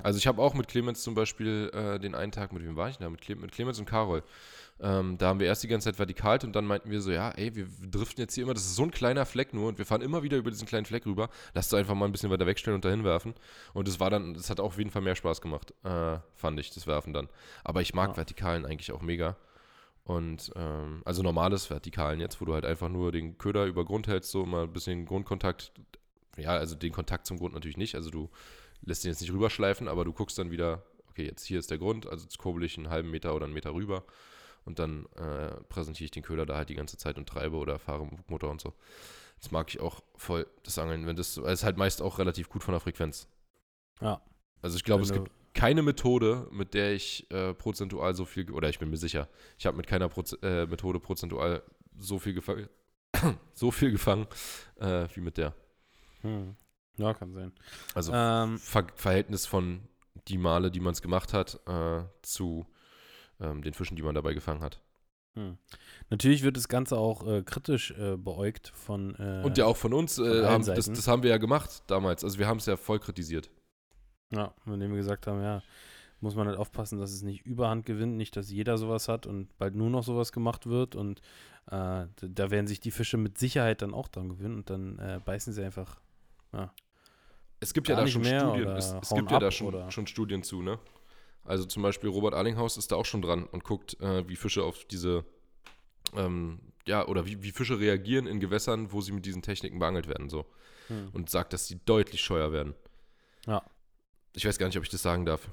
Also 0.02 0.18
ich 0.18 0.28
habe 0.28 0.42
auch 0.42 0.54
mit 0.54 0.68
Clemens 0.70 1.04
zum 1.04 1.14
Beispiel 1.14 1.70
äh, 1.74 2.00
den 2.00 2.16
einen 2.16 2.32
Tag, 2.32 2.54
mit 2.54 2.64
wem 2.64 2.78
war 2.78 2.90
ich 2.90 2.98
da? 2.98 3.10
Mit, 3.10 3.22
Cle 3.22 3.36
mit 3.36 3.52
Clemens 3.52 3.80
und 3.80 3.86
Carol. 3.86 4.24
Ähm, 4.80 5.18
da 5.18 5.28
haben 5.28 5.40
wir 5.40 5.48
erst 5.48 5.64
die 5.64 5.68
ganze 5.68 5.90
Zeit 5.90 6.00
vertikal 6.00 6.40
und 6.44 6.56
dann 6.56 6.66
meinten 6.66 6.90
wir 6.90 7.02
so, 7.02 7.12
ja, 7.12 7.32
ey, 7.32 7.54
wir 7.56 7.68
driften 7.92 8.22
jetzt 8.22 8.34
hier 8.34 8.46
immer, 8.46 8.54
das 8.54 8.64
ist 8.64 8.76
so 8.76 8.84
ein 8.84 8.92
kleiner 8.92 9.26
Fleck 9.26 9.54
nur 9.54 9.68
und 9.68 9.78
wir 9.78 9.86
fahren 9.86 10.02
immer 10.02 10.24
wieder 10.24 10.38
über 10.38 10.52
diesen 10.52 10.68
kleinen 10.68 10.86
Fleck 10.86 11.06
rüber. 11.06 11.30
Lass 11.54 11.70
du 11.70 11.76
einfach 11.76 11.96
mal 11.96 12.06
ein 12.06 12.12
bisschen 12.14 12.30
weiter 12.32 12.48
wegstellen 12.48 12.76
und 12.76 12.86
dahin 12.86 13.04
werfen. 13.04 13.34
Und 13.74 13.88
das 13.88 14.00
war 14.00 14.10
dann, 14.10 14.34
das 14.34 14.50
hat 14.50 14.60
auch 14.60 14.68
auf 14.68 14.78
jeden 14.78 14.90
Fall 14.90 15.02
mehr 15.02 15.16
Spaß 15.16 15.42
gemacht, 15.42 15.74
äh, 15.84 16.18
fand 16.34 16.60
ich, 16.60 16.72
das 16.72 16.88
Werfen 16.88 17.14
dann. 17.14 17.28
Aber 17.64 17.82
ich 17.82 17.94
mag 17.94 18.12
Ja. 18.12 18.18
Vertikalen 18.18 18.66
eigentlich 18.66 18.92
auch 18.94 19.02
mega. 19.02 19.36
Und 20.06 20.52
ähm, 20.56 21.02
also 21.06 21.24
normales 21.24 21.70
Vertikalen 21.70 22.20
jetzt, 22.20 22.42
wo 22.42 22.46
du 22.46 22.54
halt 22.54 22.66
einfach 22.66 22.90
nur 22.90 23.12
den 23.12 23.38
Köder 23.38 23.66
über 23.66 23.86
Grund 23.86 24.08
hältst, 24.08 24.32
so 24.32 24.46
mal 24.46 24.64
ein 24.64 24.74
bisschen 24.74 25.06
Grundkontakt. 25.06 25.72
Ja, 26.36 26.52
also 26.52 26.76
den 26.76 26.92
Kontakt 26.92 27.28
zum 27.28 27.38
Grund 27.38 27.54
natürlich 27.54 27.78
nicht. 27.78 27.96
Also 27.96 28.10
du 28.10 28.30
lässt 28.86 29.04
den 29.04 29.12
jetzt 29.12 29.22
nicht 29.22 29.34
rüberschleifen, 29.34 29.88
aber 29.88 30.06
du 30.06 30.14
guckst 30.14 30.38
dann 30.38 30.52
wieder, 30.52 30.84
okay, 31.10 31.26
jetzt 31.26 31.46
hier 31.46 31.60
ist 31.60 31.72
der 31.72 31.78
Grund, 31.78 32.08
also 32.08 32.24
jetzt 32.24 32.38
kurbel 32.38 32.64
ich 32.64 32.78
einen 32.78 32.90
halben 32.90 33.12
Meter 33.12 33.36
oder 33.36 33.46
einen 33.46 33.54
Meter 33.54 33.74
rüber 33.74 34.04
und 34.66 34.80
dann 34.80 35.06
äh, 35.16 35.56
präsentiere 35.70 36.06
ich 36.06 36.12
den 36.12 36.24
Köder 36.24 36.46
da 36.46 36.58
halt 36.58 36.70
die 36.70 36.76
ganze 36.76 36.98
Zeit 36.98 37.18
und 37.18 37.28
treibe 37.28 37.58
oder 37.58 37.80
fahre 37.80 38.06
mit 38.06 38.30
Motor 38.30 38.50
und 38.50 38.62
so. 38.62 38.74
Das 39.40 39.52
mag 39.52 39.70
ich 39.70 39.80
auch 39.80 40.02
voll, 40.16 40.48
das 40.64 40.78
Angeln, 40.78 41.06
wenn 41.06 41.16
das, 41.16 41.38
es 41.38 41.60
ist 41.60 41.64
halt 41.64 41.78
meist 41.78 42.02
auch 42.02 42.20
relativ 42.20 42.50
gut 42.50 42.64
von 42.64 42.74
der 42.74 42.80
Frequenz. 42.80 43.28
Ja. 44.00 44.22
Also 44.62 44.78
ich 44.78 44.84
glaube, 44.84 45.04
es 45.04 45.12
gibt 45.12 45.30
keine 45.54 45.82
Methode, 45.82 46.48
mit 46.52 46.74
der 46.74 46.94
ich 46.94 47.30
äh, 47.32 47.54
prozentual 47.54 48.16
so 48.16 48.26
viel, 48.26 48.50
oder 48.52 48.70
ich 48.70 48.80
bin 48.80 48.90
mir 48.90 48.98
sicher, 48.98 49.28
ich 49.58 49.66
habe 49.66 49.78
mit 49.78 49.88
keiner 49.88 50.10
Proz 50.10 50.36
äh, 50.42 50.66
Methode 50.66 51.00
prozentual 51.00 51.62
so 51.98 52.20
viel 52.20 52.34
gefangen, 52.34 52.70
so 53.54 53.70
viel 53.72 53.92
gefangen, 53.92 54.28
äh, 54.80 55.08
wie 55.14 55.22
mit 55.22 55.38
der. 55.38 55.54
Hm. 56.22 56.56
Ja, 56.98 57.14
kann 57.14 57.34
sein. 57.34 57.52
Also 57.96 58.14
Ähm, 58.14 58.60
Ver 58.60 58.88
Verhältnis 58.96 59.46
von 59.46 59.82
die 60.28 60.38
Male, 60.38 60.70
die 60.72 60.80
man 60.80 60.94
es 60.94 61.02
gemacht 61.02 61.34
hat, 61.34 61.60
äh, 61.68 62.04
zu 62.22 62.66
ähm, 63.40 63.62
den 63.64 63.74
Fischen, 63.74 63.96
die 63.98 64.04
man 64.04 64.16
dabei 64.16 64.34
gefangen 64.34 64.62
hat. 64.62 64.80
hm. 65.36 65.58
Natürlich 66.10 66.44
wird 66.44 66.56
das 66.56 66.68
Ganze 66.68 66.98
auch 66.98 67.26
äh, 67.28 67.42
kritisch 67.42 67.92
äh, 67.92 68.16
beäugt 68.16 68.72
von. 68.76 69.16
Äh, 69.16 69.42
Und 69.44 69.58
ja 69.58 69.66
auch 69.66 69.78
von 69.78 69.94
uns, 69.94 70.16
von 70.16 70.26
äh, 70.26 70.30
allen 70.30 70.46
haben, 70.46 70.66
das, 70.66 70.86
das 70.86 71.08
haben 71.08 71.24
wir 71.24 71.32
ja 71.32 71.38
gemacht 71.38 71.84
damals. 71.88 72.24
Also 72.24 72.38
wir 72.38 72.48
haben 72.48 72.58
es 72.58 72.68
ja 72.68 72.78
voll 72.78 73.00
kritisiert. 73.00 73.50
Ja, 74.32 74.54
indem 74.66 74.92
wir 74.92 74.98
gesagt 74.98 75.26
haben, 75.28 75.42
ja, 75.42 75.62
muss 76.20 76.36
man 76.36 76.48
halt 76.48 76.58
aufpassen, 76.58 77.00
dass 77.00 77.12
es 77.12 77.24
nicht 77.24 77.46
überhand 77.46 77.86
gewinnt, 77.86 78.18
nicht, 78.18 78.36
dass 78.36 78.50
jeder 78.52 78.78
sowas 78.78 79.08
hat 79.08 79.26
und 79.26 79.56
bald 79.58 79.76
nur 79.76 79.90
noch 79.90 80.04
sowas 80.04 80.32
gemacht 80.32 80.68
wird 80.68 80.96
und 80.96 81.22
äh, 81.68 82.06
da 82.16 82.52
werden 82.52 82.68
sich 82.68 82.80
die 82.80 82.92
Fische 82.92 83.18
mit 83.18 83.38
Sicherheit 83.38 83.82
dann 83.82 83.94
auch 83.94 84.08
dran 84.08 84.30
gewöhnen 84.30 84.56
und 84.58 84.70
dann 84.70 85.22
beißen 85.26 85.54
sie 85.54 85.64
einfach. 85.64 86.00
Es 87.64 87.74
gibt 87.74 87.88
ja 87.88 87.96
da 87.96 88.06
schon 88.08 88.22
mehr 88.22 88.42
Studien, 88.42 88.68
es, 88.70 88.94
es 89.02 89.10
gibt 89.10 89.32
ja 89.32 89.40
da 89.40 89.52
schon, 89.52 89.92
schon 89.92 90.08
Studien 90.08 90.44
zu, 90.44 90.62
ne? 90.62 90.80
Also 91.46 91.66
zum 91.66 91.84
Beispiel 91.84 92.10
Robert 92.10 92.34
Allinghaus 92.34 92.78
ist 92.78 92.92
da 92.92 92.96
auch 92.96 93.06
schon 93.06 93.22
dran 93.22 93.46
und 93.46 93.64
guckt, 93.64 94.00
äh, 94.00 94.28
wie 94.28 94.36
Fische 94.36 94.64
auf 94.64 94.86
diese, 94.86 95.26
ähm, 96.16 96.60
ja, 96.86 97.06
oder 97.08 97.26
wie, 97.26 97.44
wie 97.44 97.52
Fische 97.52 97.80
reagieren 97.80 98.28
in 98.28 98.40
Gewässern, 98.40 98.92
wo 98.92 99.02
sie 99.02 99.12
mit 99.12 99.26
diesen 99.26 99.42
Techniken 99.42 99.80
beangelt 99.80 100.08
werden, 100.08 100.30
so. 100.30 100.46
Hm. 100.88 101.10
Und 101.14 101.30
sagt, 101.30 101.54
dass 101.54 101.68
sie 101.68 101.80
deutlich 101.86 102.22
scheuer 102.22 102.52
werden. 102.52 102.76
Ja. 103.46 103.62
Ich 104.34 104.46
weiß 104.46 104.58
gar 104.58 104.68
nicht, 104.68 104.78
ob 104.78 104.84
ich 104.84 104.90
das 104.90 105.02
sagen 105.02 105.26
darf. 105.26 105.50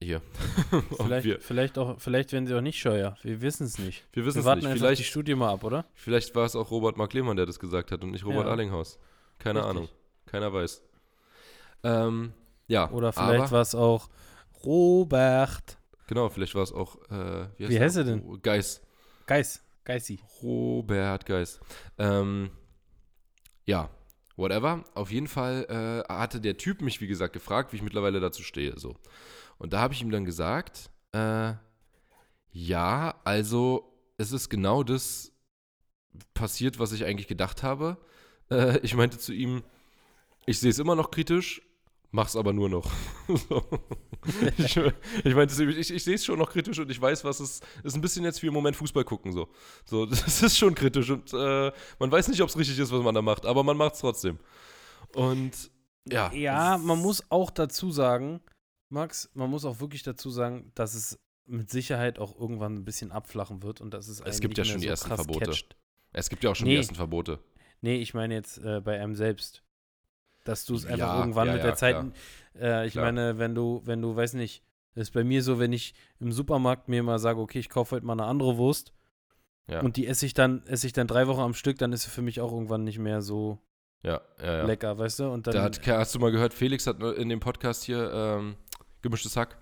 Hier. 0.00 0.20
Vielleicht, 0.96 1.24
wir, 1.24 1.40
vielleicht, 1.40 1.78
auch, 1.78 2.00
vielleicht 2.00 2.32
werden 2.32 2.48
sie 2.48 2.54
auch 2.56 2.60
nicht 2.60 2.80
scheuer. 2.80 3.16
Wir 3.22 3.40
wissen 3.40 3.66
es 3.66 3.78
nicht. 3.78 4.04
wir 4.12 4.24
wissen 4.24 4.40
es 4.40 4.44
warten 4.44 4.60
nicht. 4.60 4.66
einfach 4.66 4.80
Vielleicht, 4.80 5.00
die 5.00 5.04
Studie 5.04 5.36
mal 5.36 5.52
ab, 5.52 5.62
oder? 5.62 5.84
Vielleicht 5.94 6.34
war 6.34 6.44
es 6.44 6.56
auch 6.56 6.72
Robert 6.72 6.96
Mark 6.96 7.12
Lehmann, 7.12 7.36
der 7.36 7.46
das 7.46 7.60
gesagt 7.60 7.92
hat 7.92 8.02
und 8.02 8.10
nicht 8.10 8.24
Robert 8.24 8.46
Ja. 8.46 8.50
Allinghaus. 8.50 8.98
Keine 9.38 9.60
Richtig. 9.60 9.70
Ahnung. 9.70 9.88
Keiner 10.26 10.52
weiß. 10.52 10.82
Ähm, 11.82 12.32
ja. 12.68 12.90
Oder 12.90 13.12
vielleicht 13.12 13.50
war 13.52 13.60
es 13.62 13.74
auch 13.74 14.08
Robert 14.64 15.78
Genau, 16.12 16.28
vielleicht 16.28 16.54
war 16.54 16.62
es 16.62 16.72
auch. 16.72 16.96
Äh, 17.10 17.48
Wie 17.56 17.68
der? 17.68 17.80
heißt 17.80 17.96
er 17.96 18.04
denn? 18.04 18.42
Geis. 18.42 18.82
Geis. 19.26 19.64
Geissi. 19.84 20.20
Robert 20.42 21.24
Geis. 21.24 21.58
Ähm, 21.96 22.50
ja, 23.64 23.88
whatever. 24.36 24.84
Auf 24.94 25.10
jeden 25.10 25.26
Fall 25.26 26.04
äh, 26.08 26.12
hatte 26.12 26.40
der 26.40 26.58
Typ 26.58 26.82
mich, 26.82 27.00
wie 27.00 27.06
gesagt, 27.06 27.32
gefragt, 27.32 27.72
wie 27.72 27.76
ich 27.76 27.82
mittlerweile 27.82 28.20
dazu 28.20 28.42
stehe. 28.42 28.78
So. 28.78 28.94
Und 29.56 29.72
da 29.72 29.80
habe 29.80 29.94
ich 29.94 30.02
ihm 30.02 30.10
dann 30.10 30.26
gesagt, 30.26 30.90
äh, 31.12 31.54
ja, 32.50 33.14
also 33.24 33.96
es 34.18 34.32
ist 34.32 34.50
genau 34.50 34.82
das 34.82 35.32
passiert, 36.34 36.78
was 36.78 36.92
ich 36.92 37.06
eigentlich 37.06 37.28
gedacht 37.28 37.62
habe. 37.62 37.96
Äh, 38.50 38.78
ich 38.82 38.94
meinte 38.94 39.18
zu 39.18 39.32
ihm, 39.32 39.62
ich 40.44 40.60
sehe 40.60 40.70
es 40.70 40.78
immer 40.78 40.94
noch 40.94 41.10
kritisch, 41.10 41.62
mach's 42.12 42.36
aber 42.36 42.52
nur 42.52 42.68
noch. 42.68 42.90
so. 43.48 43.64
ich, 44.58 44.76
ich 44.76 45.34
ihm, 45.58 45.68
ich, 45.70 45.90
ich 45.92 46.04
sehe 46.04 46.14
es 46.14 46.24
schon 46.24 46.38
noch 46.38 46.50
kritisch 46.50 46.78
und 46.78 46.90
ich 46.90 47.00
weiß, 47.00 47.24
was 47.24 47.40
es 47.40 47.60
ist. 47.82 47.94
Ein 47.94 48.00
bisschen 48.00 48.24
jetzt 48.24 48.42
wie 48.42 48.46
im 48.46 48.54
Moment 48.54 48.76
Fußball 48.76 49.04
gucken. 49.04 49.32
So, 49.32 49.48
so 49.84 50.06
das 50.10 50.42
ist 50.42 50.56
schon 50.56 50.74
kritisch 50.74 51.10
und 51.10 51.32
äh, 51.32 51.72
man 51.98 52.12
weiß 52.12 52.28
nicht, 52.28 52.40
ob 52.40 52.48
es 52.48 52.56
richtig 52.56 52.78
ist, 52.78 52.92
was 52.92 53.02
man 53.02 53.14
da 53.14 53.22
macht, 53.22 53.44
aber 53.44 53.64
man 53.64 53.76
macht 53.76 53.94
es 53.94 54.00
trotzdem. 54.00 54.38
Und 55.14 55.70
ja. 56.08 56.32
Ja, 56.32 56.78
man 56.78 56.98
muss 56.98 57.24
auch 57.30 57.50
dazu 57.50 57.90
sagen, 57.90 58.40
Max, 58.88 59.30
man 59.34 59.50
muss 59.50 59.64
auch 59.64 59.80
wirklich 59.80 60.02
dazu 60.02 60.30
sagen, 60.30 60.70
dass 60.74 60.94
es 60.94 61.18
mit 61.46 61.70
Sicherheit 61.70 62.18
auch 62.18 62.38
irgendwann 62.38 62.74
ein 62.76 62.84
bisschen 62.84 63.10
abflachen 63.10 63.62
wird 63.62 63.80
und 63.80 63.92
dass 63.92 64.06
es 64.08 64.20
einen 64.20 64.40
gibt 64.40 64.58
ja 64.58 64.64
schon 64.64 64.80
die 64.80 64.86
so 64.86 64.90
ersten 64.90 65.08
Verbote. 65.08 65.46
catcht. 65.46 65.76
Es 66.12 66.28
gibt 66.28 66.44
ja 66.44 66.50
auch 66.50 66.56
schon 66.56 66.66
Nee. 66.66 66.72
die 66.72 66.76
ersten 66.78 66.94
Verbote. 66.94 67.40
Nee, 67.80 67.96
ich 67.96 68.14
meine 68.14 68.34
jetzt 68.34 68.58
äh, 68.58 68.80
bei 68.80 69.00
einem 69.00 69.14
selbst. 69.16 69.64
Dass 70.44 70.64
du 70.64 70.74
es 70.74 70.84
einfach 70.84 70.98
Ja, 70.98 71.18
irgendwann 71.20 71.46
ja, 71.46 71.52
mit 71.54 71.62
ja, 71.62 71.68
der 71.68 71.76
Zeit. 71.76 72.04
Äh, 72.58 72.86
ich 72.86 72.92
Klar. 72.92 73.06
meine, 73.06 73.38
wenn 73.38 73.54
du, 73.54 73.82
wenn 73.84 74.02
du, 74.02 74.16
weiß 74.16 74.34
nicht, 74.34 74.62
das 74.94 75.08
ist 75.08 75.14
bei 75.14 75.24
mir 75.24 75.42
so, 75.42 75.58
wenn 75.58 75.72
ich 75.72 75.94
im 76.20 76.32
Supermarkt 76.32 76.88
mir 76.88 77.02
mal 77.02 77.18
sage, 77.18 77.40
okay, 77.40 77.58
ich 77.58 77.68
kaufe 77.68 77.94
heute 77.96 78.04
mal 78.04 78.12
eine 78.14 78.24
andere 78.24 78.56
Wurst 78.58 78.92
und 79.80 79.96
die 79.96 80.06
esse 80.06 80.26
ich 80.26 80.34
dann, 80.34 80.66
esse 80.66 80.86
ich 80.86 80.92
dann 80.92 81.06
drei 81.06 81.26
Wochen 81.28 81.40
am 81.40 81.54
Stück, 81.54 81.78
dann 81.78 81.92
ist 81.92 82.02
sie 82.02 82.10
für 82.10 82.20
mich 82.22 82.40
auch 82.40 82.52
irgendwann 82.52 82.84
nicht 82.84 82.98
mehr 82.98 83.22
so 83.22 83.58
lecker, 84.66 84.98
weißt 84.98 85.20
du? 85.20 85.30
Und 85.30 85.46
dann 85.46 85.54
Da 85.54 85.62
hat, 85.62 85.86
hast 85.86 86.14
du 86.14 86.18
mal 86.18 86.32
gehört, 86.32 86.52
Felix 86.52 86.86
hat 86.86 87.00
in 87.02 87.28
dem 87.28 87.40
Podcast 87.40 87.84
hier, 87.84 88.10
ähm, 88.12 88.56
Gemischtes 89.00 89.36
Hack, 89.36 89.56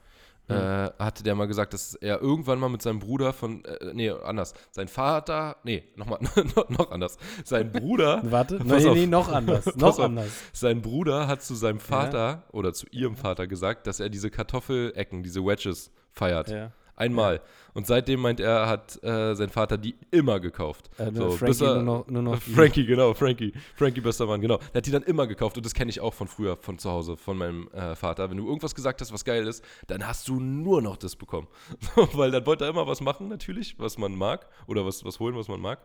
Äh, 0.50 0.90
hatte 0.98 1.22
der 1.22 1.34
mal 1.34 1.46
gesagt, 1.46 1.72
dass 1.72 1.94
er 1.94 2.20
irgendwann 2.20 2.58
mal 2.58 2.68
mit 2.68 2.82
seinem 2.82 2.98
Bruder 2.98 3.32
von, 3.32 3.64
äh, 3.64 3.92
nee, 3.92 4.10
anders, 4.10 4.54
sein 4.70 4.88
Vater, 4.88 5.56
nee, 5.64 5.84
nochmal, 5.96 6.18
noch, 6.68 6.90
anders, 6.90 7.18
sein 7.44 7.70
Bruder, 7.72 8.20
Warte, 8.30 8.58
Pass 8.58 8.82
nee, 8.82 8.88
auf. 8.88 8.94
nee, 8.94 9.06
noch 9.06 9.30
anders. 9.32 9.66
Noch 9.76 9.98
auf. 9.98 10.00
anders. 10.00 10.30
sein 10.52 10.82
Bruder 10.82 11.26
hat 11.28 11.42
zu 11.42 11.54
seinem 11.54 11.80
Vater 11.80 12.44
oder 12.52 12.72
zu 12.72 12.86
ihrem 12.90 13.16
Vater 13.16 13.46
gesagt, 13.46 13.86
dass 13.86 14.00
er 14.00 14.08
diese 14.08 14.30
Kartoffelecken, 14.30 15.22
diese 15.22 15.44
Wedges 15.44 15.90
feiert. 16.12 16.48
Ja. 16.48 16.72
Einmal. 17.00 17.40
Und 17.72 17.86
seitdem 17.86 18.20
meint 18.20 18.40
er, 18.40 18.66
hat 18.68 19.02
äh, 19.02 19.34
sein 19.34 19.48
Vater 19.48 19.78
die 19.78 19.94
immer 20.10 20.38
gekauft. 20.40 20.90
Äh, 20.98 21.10
So, 21.12 21.30
Frankie 21.30 21.46
bis 21.46 21.60
er- 21.60 21.74
nur 21.76 21.82
noch, 22.00 22.06
nur 22.08 22.22
noch 22.22 22.42
Frankie, 22.42 22.84
genau, 22.84 23.14
Frankie. 23.14 23.52
Frankie 23.76 24.00
bester 24.00 24.26
Mann, 24.26 24.40
genau. 24.40 24.58
Der 24.58 24.74
hat 24.78 24.86
die 24.86 24.90
dann 24.90 25.04
immer 25.04 25.26
gekauft 25.26 25.56
und 25.56 25.64
das 25.64 25.72
kenne 25.72 25.88
ich 25.90 26.00
auch 26.00 26.12
von 26.12 26.28
früher, 26.28 26.56
von 26.56 26.78
zu 26.78 26.90
Hause, 26.90 27.16
von 27.16 27.38
meinem 27.38 27.68
äh, 27.72 27.94
Vater. 27.96 28.28
Wenn 28.30 28.36
du 28.36 28.46
irgendwas 28.46 28.74
gesagt 28.74 29.00
hast, 29.00 29.12
was 29.12 29.24
geil 29.24 29.46
ist, 29.46 29.64
dann 29.86 30.06
hast 30.06 30.28
du 30.28 30.40
nur 30.40 30.82
noch 30.82 30.96
das 30.96 31.16
bekommen. 31.16 31.48
So, 31.96 32.08
weil 32.18 32.30
dann 32.32 32.44
wollte 32.44 32.64
er 32.64 32.70
immer 32.70 32.86
was 32.86 33.00
machen, 33.00 33.28
natürlich, 33.28 33.78
was 33.78 33.96
man 33.98 34.14
mag 34.14 34.46
oder 34.66 34.84
was, 34.84 35.04
was 35.04 35.18
holen, 35.20 35.34
was 35.36 35.48
man 35.48 35.60
mag. 35.60 35.78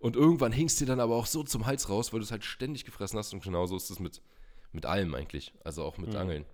Und 0.00 0.16
irgendwann 0.16 0.52
hingst 0.52 0.80
dir 0.80 0.86
dann 0.86 1.00
aber 1.00 1.14
auch 1.16 1.26
so 1.26 1.42
zum 1.42 1.66
Hals 1.66 1.88
raus, 1.88 2.12
weil 2.12 2.20
du 2.20 2.24
es 2.24 2.30
halt 2.30 2.44
ständig 2.44 2.84
gefressen 2.84 3.18
hast 3.18 3.32
und 3.34 3.42
genauso 3.42 3.76
ist 3.76 3.90
es 3.90 3.98
mit, 4.00 4.22
mit 4.72 4.86
allem 4.86 5.14
eigentlich. 5.14 5.52
Also 5.64 5.82
auch 5.84 5.98
mit 5.98 6.10
Mhm. 6.12 6.16
Angeln 6.18 6.44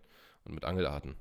und 0.44 0.54
mit 0.54 0.64
Angelarten. 0.64 1.14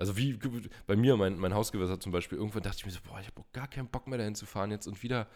Also 0.00 0.16
wie 0.16 0.38
bei 0.86 0.96
mir, 0.96 1.14
mein, 1.18 1.38
mein 1.38 1.52
Hausgewässer 1.52 2.00
zum 2.00 2.10
Beispiel, 2.10 2.38
irgendwann 2.38 2.62
dachte 2.62 2.78
ich 2.78 2.86
mir 2.86 2.90
so, 2.90 3.00
boah, 3.06 3.20
ich 3.20 3.26
habe 3.26 3.42
gar 3.52 3.68
keinen 3.68 3.86
Bock 3.86 4.06
mehr 4.06 4.16
dahin 4.16 4.34
zu 4.34 4.46
fahren 4.46 4.70
jetzt 4.70 4.86
und 4.86 5.02
wieder 5.02 5.26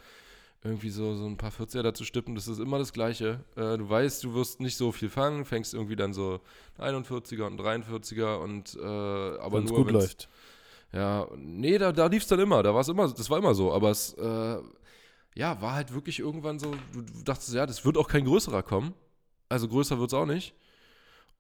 irgendwie 0.63 0.89
so, 0.89 1.15
so 1.17 1.27
ein 1.27 1.37
paar 1.37 1.51
40er 1.51 1.83
dazu 1.83 2.03
stippen, 2.05 2.35
das 2.35 2.49
ist 2.49 2.59
immer 2.59 2.79
das 2.79 2.95
Gleiche. 2.95 3.45
Äh, 3.57 3.77
du 3.77 3.91
weißt, 3.91 4.25
du 4.25 4.33
wirst 4.33 4.61
nicht 4.61 4.79
so 4.79 4.91
viel 4.91 5.11
fangen, 5.11 5.45
fängst 5.45 5.75
irgendwie 5.75 5.97
dann 5.97 6.15
so 6.15 6.41
41er 6.79 7.43
und 7.43 7.61
43er 7.61 8.37
und 8.39 8.75
äh, 8.75 9.39
aber 9.39 9.59
Wenn's 9.59 9.71
nur 9.71 9.85
gut 9.85 9.93
läuft. 9.93 10.31
Ja, 10.95 11.29
nee, 11.37 11.77
da, 11.77 11.93
da 11.93 12.07
lief 12.07 12.23
es 12.23 12.29
dann 12.29 12.41
immer, 12.41 12.63
da 12.63 12.73
war 12.73 12.81
es 12.81 12.89
immer, 12.89 13.07
das 13.13 13.29
war 13.29 13.37
immer 13.37 13.55
so, 13.55 13.71
aber 13.71 13.91
es 13.91 14.15
äh, 14.15 14.59
ja, 15.35 15.61
war 15.61 15.75
halt 15.75 15.93
wirklich 15.93 16.21
irgendwann 16.21 16.59
so, 16.59 16.75
du, 16.95 17.03
du 17.03 17.23
dachtest, 17.23 17.53
ja, 17.53 17.67
das 17.67 17.85
wird 17.85 17.99
auch 17.99 18.09
kein 18.09 18.25
größerer 18.25 18.63
kommen, 18.63 18.95
also 19.51 19.69
größer 19.69 19.99
wird 19.99 20.11
es 20.11 20.15
auch 20.15 20.25
nicht. 20.27 20.55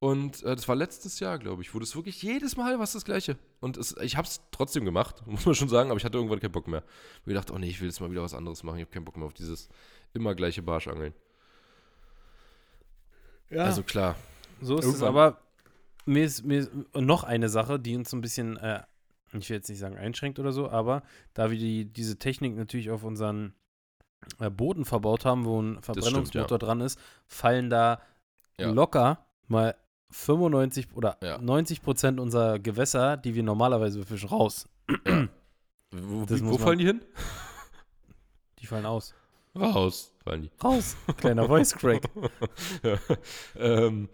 Und 0.04 0.42
äh, 0.42 0.54
das 0.54 0.68
war 0.68 0.76
letztes 0.76 1.18
Jahr, 1.20 1.38
glaube 1.38 1.62
ich, 1.62 1.74
wo 1.74 1.78
das 1.78 1.96
wirklich 1.96 2.20
jedes 2.22 2.58
Mal 2.58 2.78
was 2.78 2.92
das 2.92 3.06
Gleiche. 3.06 3.38
Und 3.60 3.78
es, 3.78 3.96
ich 4.02 4.18
habe 4.18 4.26
es 4.28 4.42
trotzdem 4.50 4.84
gemacht, 4.84 5.22
muss 5.26 5.46
man 5.46 5.54
schon 5.54 5.70
sagen, 5.70 5.90
aber 5.90 5.96
ich 5.98 6.04
hatte 6.04 6.18
irgendwann 6.18 6.40
keinen 6.40 6.52
Bock 6.52 6.68
mehr. 6.68 6.82
Ich 7.20 7.24
gedacht, 7.24 7.50
oh 7.50 7.56
nee, 7.58 7.68
ich 7.68 7.80
will 7.80 7.88
jetzt 7.88 8.00
mal 8.00 8.10
wieder 8.10 8.22
was 8.22 8.34
anderes 8.34 8.62
machen. 8.62 8.76
Ich 8.76 8.82
habe 8.84 8.90
keinen 8.92 9.06
Bock 9.06 9.16
mehr 9.16 9.24
auf 9.26 9.32
dieses 9.32 9.68
immer 10.12 10.34
gleiche 10.34 10.60
Barschangeln. 10.62 11.14
Ja, 13.48 13.64
Also 13.64 13.82
klar, 13.82 14.16
so 14.60 14.76
ist 14.78 14.84
es. 14.84 14.92
irgendwann- 15.00 15.08
Aber 15.08 15.40
mir 16.04 16.24
ist, 16.24 16.44
mir 16.44 16.58
ist 16.60 16.70
noch 16.94 17.24
eine 17.24 17.48
Sache, 17.48 17.78
die 17.80 17.96
uns 17.96 18.10
so 18.10 18.16
ein 18.16 18.20
bisschen, 18.20 18.56
äh, 18.58 18.82
ich 19.32 19.48
will 19.48 19.56
jetzt 19.56 19.68
nicht 19.70 19.78
sagen 19.78 19.96
einschränkt 19.96 20.38
oder 20.38 20.52
so, 20.52 20.68
aber 20.68 21.02
da 21.32 21.50
wir 21.50 21.58
die, 21.58 21.86
diese 21.86 22.18
Technik 22.18 22.56
natürlich 22.56 22.90
auf 22.90 23.04
unseren 23.04 23.54
äh, 24.38 24.50
Booten 24.50 24.84
verbaut 24.84 25.24
haben, 25.24 25.44
wo 25.46 25.62
ein 25.62 25.80
Verbrennungsmotor 25.82 26.58
dran 26.58 26.80
ist, 26.82 26.98
fallen 27.26 27.70
da 27.70 28.02
Ja. 28.58 28.70
locker 28.70 29.24
mal 29.48 29.74
95 30.14 30.88
oder 30.94 31.16
Ja. 31.22 31.38
90 31.38 31.82
Prozent 31.82 32.20
unserer 32.20 32.58
Gewässer, 32.58 33.16
die 33.16 33.34
wir 33.34 33.42
normalerweise 33.42 33.98
befischen, 33.98 34.28
raus. 34.28 34.66
Wo, 35.90 35.98
muss 36.20 36.30
wo 36.42 36.50
man- 36.50 36.58
fallen 36.58 36.78
die 36.78 36.86
hin? 36.86 37.00
Die 38.60 38.66
fallen 38.66 38.86
aus. 38.86 39.12
Raus 39.54 40.12
fallen 40.24 40.42
die. 40.42 40.50
Raus. 40.64 40.96
Kleiner 41.18 41.46
Voice 41.46 41.74
Crack. 41.74 42.08
ja. 42.82 42.96
Ähm, 43.58 44.08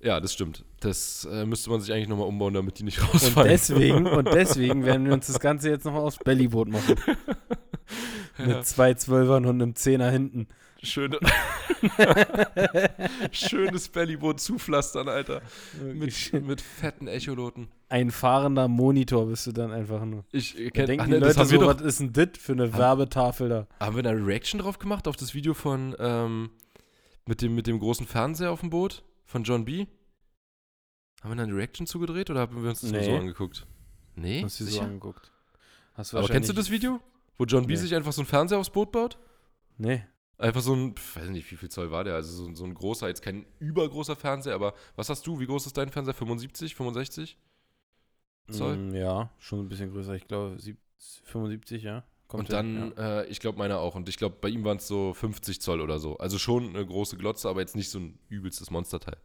ja, 0.00 0.20
das 0.20 0.32
stimmt. 0.32 0.64
Das 0.80 1.26
äh, 1.30 1.44
müsste 1.44 1.70
man 1.70 1.80
sich 1.80 1.92
eigentlich 1.92 2.08
nochmal 2.08 2.28
umbauen, 2.28 2.54
damit 2.54 2.78
die 2.78 2.84
nicht 2.84 3.00
Und 3.00 3.12
rausfallen. 3.14 3.48
deswegen, 3.50 4.06
und 4.06 4.26
deswegen 4.32 4.84
werden 4.84 5.06
wir 5.06 5.12
uns 5.12 5.26
das 5.26 5.40
Ganze 5.40 5.70
jetzt 5.70 5.84
noch 5.84 5.94
aufs 5.94 6.18
Bellyboot 6.18 6.68
machen. 6.68 6.94
ja, 8.38 8.46
Mit 8.46 8.64
zwei 8.66 8.94
Zwölfern 8.94 9.44
und 9.44 9.60
einem 9.60 9.74
Zehner 9.74 10.10
hinten. 10.10 10.46
Schöne, 10.84 11.18
schönes 13.32 13.88
Bellyboot 13.88 14.40
zupflastern, 14.40 15.08
Alter. 15.08 15.42
Mit, 15.82 16.32
mit 16.32 16.60
fetten 16.60 17.08
Echoloten. 17.08 17.68
Ein 17.88 18.10
fahrender 18.10 18.68
Monitor 18.68 19.26
bist 19.26 19.46
du 19.46 19.52
dann 19.52 19.72
einfach 19.72 20.04
nur. 20.04 20.24
Ich 20.32 20.58
äh, 20.58 20.64
Da 20.66 20.70
kenn, 20.70 20.86
denken 20.86 21.00
ach 21.02 21.06
die 21.06 21.10
ne, 21.12 21.20
das 21.20 21.36
Leute 21.36 21.40
haben 21.40 21.60
so, 21.60 21.66
was 21.66 21.80
ist 21.82 22.00
denn 22.00 22.12
das 22.12 22.28
für 22.40 22.52
eine 22.52 22.72
Werbetafel 22.76 23.48
da? 23.48 23.66
haben 23.80 23.96
wir 23.96 24.02
da 24.02 24.10
eine 24.10 24.26
Reaction 24.26 24.60
drauf 24.60 24.78
gemacht, 24.78 25.08
auf 25.08 25.16
das 25.16 25.34
Video 25.34 25.54
von, 25.54 25.94
ähm, 25.98 26.50
mit 27.26 27.42
dem, 27.42 27.54
mit 27.54 27.66
dem 27.66 27.78
großen 27.78 28.06
Fernseher 28.06 28.50
auf 28.50 28.60
dem 28.60 28.70
Boot, 28.70 29.02
von 29.24 29.44
John 29.44 29.64
B.? 29.64 29.86
Haben 31.22 31.30
wir 31.30 31.36
da 31.36 31.42
eine 31.44 31.56
Reaction 31.56 31.86
zugedreht 31.86 32.28
oder 32.30 32.40
haben 32.40 32.62
wir 32.62 32.68
uns 32.68 32.82
das 32.82 32.90
nur 32.92 33.00
Nee. 33.00 33.06
so 33.06 33.16
angeguckt? 33.16 33.66
Nee, 34.16 34.42
Hast 34.44 34.60
du 34.60 34.64
so 34.64 34.80
angeguckt. 34.80 35.32
Aber 35.96 36.28
kennst 36.28 36.48
du 36.48 36.52
das 36.52 36.70
Video? 36.70 37.00
Wo 37.38 37.44
John 37.44 37.66
B. 37.66 37.72
Nee. 37.74 37.80
sich 37.80 37.94
einfach 37.94 38.12
so 38.12 38.20
einen 38.20 38.26
Fernseher 38.28 38.58
aufs 38.58 38.70
Boot 38.70 38.92
baut? 38.92 39.16
Nee. 39.78 40.04
Einfach 40.38 40.60
so 40.62 40.74
ein, 40.74 40.94
weiß 41.14 41.28
nicht, 41.30 41.50
wie 41.50 41.56
viel 41.56 41.70
Zoll 41.70 41.90
war 41.90 42.04
der? 42.04 42.14
Also 42.14 42.44
so, 42.46 42.54
so 42.54 42.64
ein 42.64 42.74
großer, 42.74 43.08
jetzt 43.08 43.22
kein 43.22 43.46
übergroßer 43.60 44.16
Fernseher, 44.16 44.54
aber 44.54 44.74
was 44.96 45.08
hast 45.08 45.26
du? 45.26 45.38
Wie 45.40 45.46
groß 45.46 45.66
ist 45.66 45.76
dein 45.76 45.90
Fernseher? 45.90 46.14
75, 46.14 46.74
65? 46.74 47.38
Zoll? 48.50 48.78
Mm, 48.78 48.94
ja, 48.94 49.30
schon 49.38 49.60
ein 49.60 49.68
bisschen 49.68 49.90
größer. 49.90 50.14
Ich 50.14 50.26
glaube, 50.26 50.56
sieb- 50.60 50.78
75, 51.24 51.82
ja. 51.82 52.04
Kommt 52.26 52.48
Und 52.48 52.52
dann, 52.52 52.66
hin, 52.66 52.94
ja. 52.96 53.20
äh, 53.20 53.26
ich 53.26 53.38
glaube, 53.40 53.58
meiner 53.58 53.78
auch. 53.78 53.94
Und 53.94 54.08
ich 54.08 54.16
glaube, 54.16 54.36
bei 54.40 54.48
ihm 54.48 54.64
waren 54.64 54.78
es 54.78 54.88
so 54.88 55.14
50 55.14 55.60
Zoll 55.60 55.80
oder 55.80 55.98
so. 55.98 56.16
Also 56.18 56.38
schon 56.38 56.70
eine 56.70 56.84
große 56.84 57.16
Glotze, 57.16 57.48
aber 57.48 57.60
jetzt 57.60 57.76
nicht 57.76 57.90
so 57.90 57.98
ein 58.00 58.18
übelstes 58.28 58.70
Monsterteil. 58.70 59.16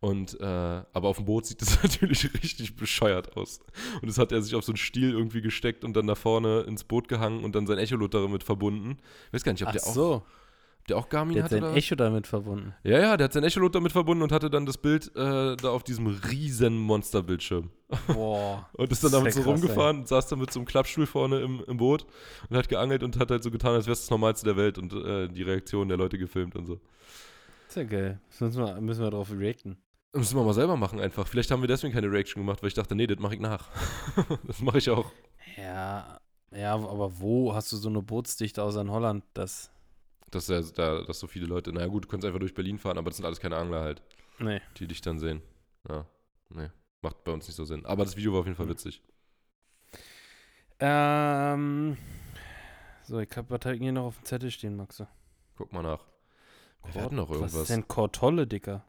Und, 0.00 0.38
äh, 0.40 0.44
aber 0.44 1.08
auf 1.08 1.16
dem 1.16 1.26
Boot 1.26 1.46
sieht 1.46 1.62
das 1.62 1.82
natürlich 1.84 2.32
richtig 2.42 2.76
bescheuert 2.76 3.36
aus. 3.36 3.60
Und 4.02 4.08
das 4.08 4.18
hat 4.18 4.32
er 4.32 4.42
sich 4.42 4.54
auf 4.56 4.64
so 4.64 4.72
einen 4.72 4.76
Stiel 4.78 5.12
irgendwie 5.12 5.42
gesteckt 5.42 5.84
und 5.84 5.94
dann 5.94 6.06
da 6.08 6.14
vorne 6.16 6.62
ins 6.62 6.84
Boot 6.84 7.08
gehangen 7.08 7.44
und 7.44 7.54
dann 7.54 7.66
sein 7.66 7.78
Echolot 7.78 8.14
damit 8.14 8.44
verbunden. 8.44 8.98
Ich 9.28 9.34
weiß 9.34 9.44
gar 9.44 9.52
nicht, 9.52 9.62
ob 9.64 9.70
Ach 9.70 9.72
der, 9.72 9.86
auch, 9.86 9.94
so, 9.94 10.26
der 10.88 10.96
auch 10.96 11.08
Garmin 11.08 11.34
der 11.34 11.44
hat 11.44 11.52
hat 11.52 11.60
sein 11.60 11.68
oder? 11.68 11.76
Echo 11.76 11.94
damit 11.94 12.26
verbunden. 12.26 12.74
Ja, 12.82 12.98
ja, 12.98 13.16
der 13.16 13.26
hat 13.26 13.32
sein 13.32 13.44
Echolot 13.44 13.74
damit 13.74 13.92
verbunden 13.92 14.22
und 14.22 14.32
hatte 14.32 14.50
dann 14.50 14.66
das 14.66 14.78
Bild 14.78 15.14
äh, 15.16 15.56
da 15.56 15.70
auf 15.70 15.84
diesem 15.84 16.06
riesen 16.06 16.76
Monsterbildschirm. 16.76 17.70
Boah. 18.06 18.68
Und 18.74 18.90
ist 18.90 19.04
dann 19.04 19.12
damit 19.12 19.34
so 19.34 19.42
krass, 19.42 19.48
rumgefahren 19.48 19.98
und 19.98 20.08
saß 20.08 20.26
dann 20.28 20.38
mit 20.38 20.50
so 20.50 20.58
einem 20.58 20.66
Klappstuhl 20.66 21.04
vorne 21.04 21.40
im, 21.40 21.62
im 21.66 21.76
Boot 21.76 22.06
und 22.48 22.56
hat 22.56 22.70
geangelt 22.70 23.02
und 23.02 23.18
hat 23.18 23.30
halt 23.30 23.42
so 23.42 23.50
getan, 23.50 23.74
als 23.74 23.84
wäre 23.84 23.92
es 23.92 24.00
das 24.00 24.10
Normalste 24.10 24.46
der 24.46 24.56
Welt 24.56 24.78
und 24.78 24.94
äh, 24.94 25.28
die 25.28 25.42
Reaktion 25.42 25.88
der 25.88 25.98
Leute 25.98 26.16
gefilmt 26.16 26.56
und 26.56 26.64
so. 26.64 26.80
Ist 27.68 27.76
ja 27.76 27.84
geil. 27.84 28.18
Das 28.30 28.40
müssen 28.40 28.64
wir, 28.64 28.80
müssen 28.80 29.02
wir 29.02 29.10
drauf 29.10 29.30
reacten. 29.30 29.76
Müssen 30.14 30.36
wir 30.36 30.44
mal 30.44 30.54
selber 30.54 30.76
machen 30.76 31.00
einfach. 31.00 31.26
Vielleicht 31.26 31.50
haben 31.50 31.62
wir 31.62 31.68
deswegen 31.68 31.92
keine 31.92 32.10
Reaction 32.10 32.42
gemacht, 32.42 32.62
weil 32.62 32.68
ich 32.68 32.74
dachte, 32.74 32.94
nee, 32.94 33.06
das 33.06 33.18
mache 33.18 33.34
ich 33.34 33.40
nach. 33.40 33.68
das 34.46 34.60
mache 34.60 34.78
ich 34.78 34.88
auch. 34.90 35.10
Ja, 35.56 36.18
ja, 36.54 36.74
aber 36.74 37.18
wo 37.18 37.54
hast 37.54 37.72
du 37.72 37.76
so 37.76 37.88
eine 37.88 38.02
Bootsdichte 38.02 38.62
außer 38.62 38.82
in 38.82 38.90
Holland? 38.90 39.24
Das, 39.32 39.71
Dass, 40.32 40.48
ja, 40.48 40.60
da, 40.60 41.02
dass 41.02 41.20
so 41.20 41.26
viele 41.26 41.46
Leute, 41.46 41.72
naja 41.72 41.86
gut, 41.86 42.04
du 42.04 42.08
kannst 42.08 42.26
einfach 42.26 42.40
durch 42.40 42.54
Berlin 42.54 42.78
fahren, 42.78 42.98
aber 42.98 43.10
das 43.10 43.18
sind 43.18 43.26
alles 43.26 43.38
keine 43.38 43.56
Angler 43.56 43.82
halt, 43.82 44.02
nee. 44.38 44.60
die 44.78 44.86
dich 44.86 45.00
dann 45.00 45.18
sehen. 45.18 45.42
Ja, 45.88 46.06
nee, 46.48 46.70
macht 47.02 47.22
bei 47.22 47.32
uns 47.32 47.46
nicht 47.46 47.56
so 47.56 47.64
Sinn. 47.64 47.86
Aber 47.86 48.04
das 48.04 48.16
Video 48.16 48.32
war 48.32 48.40
auf 48.40 48.46
jeden 48.46 48.56
Fall 48.56 48.68
witzig. 48.68 49.02
Ähm, 50.80 51.96
so, 53.04 53.20
ich 53.20 53.30
hab 53.36 53.50
was 53.50 53.60
halt 53.64 53.80
hier 53.80 53.92
noch 53.92 54.06
auf 54.06 54.16
dem 54.16 54.24
Zettel 54.24 54.50
stehen, 54.50 54.74
Maxe. 54.74 55.06
Guck 55.54 55.72
mal 55.72 55.82
nach. 55.82 56.04
Wir 56.92 57.02
hatten 57.02 57.16
noch 57.16 57.28
Was 57.28 57.36
irgendwas. 57.36 57.54
ist 57.62 57.70
denn 57.70 57.86
Kortolle, 57.86 58.46
Dicker? 58.46 58.84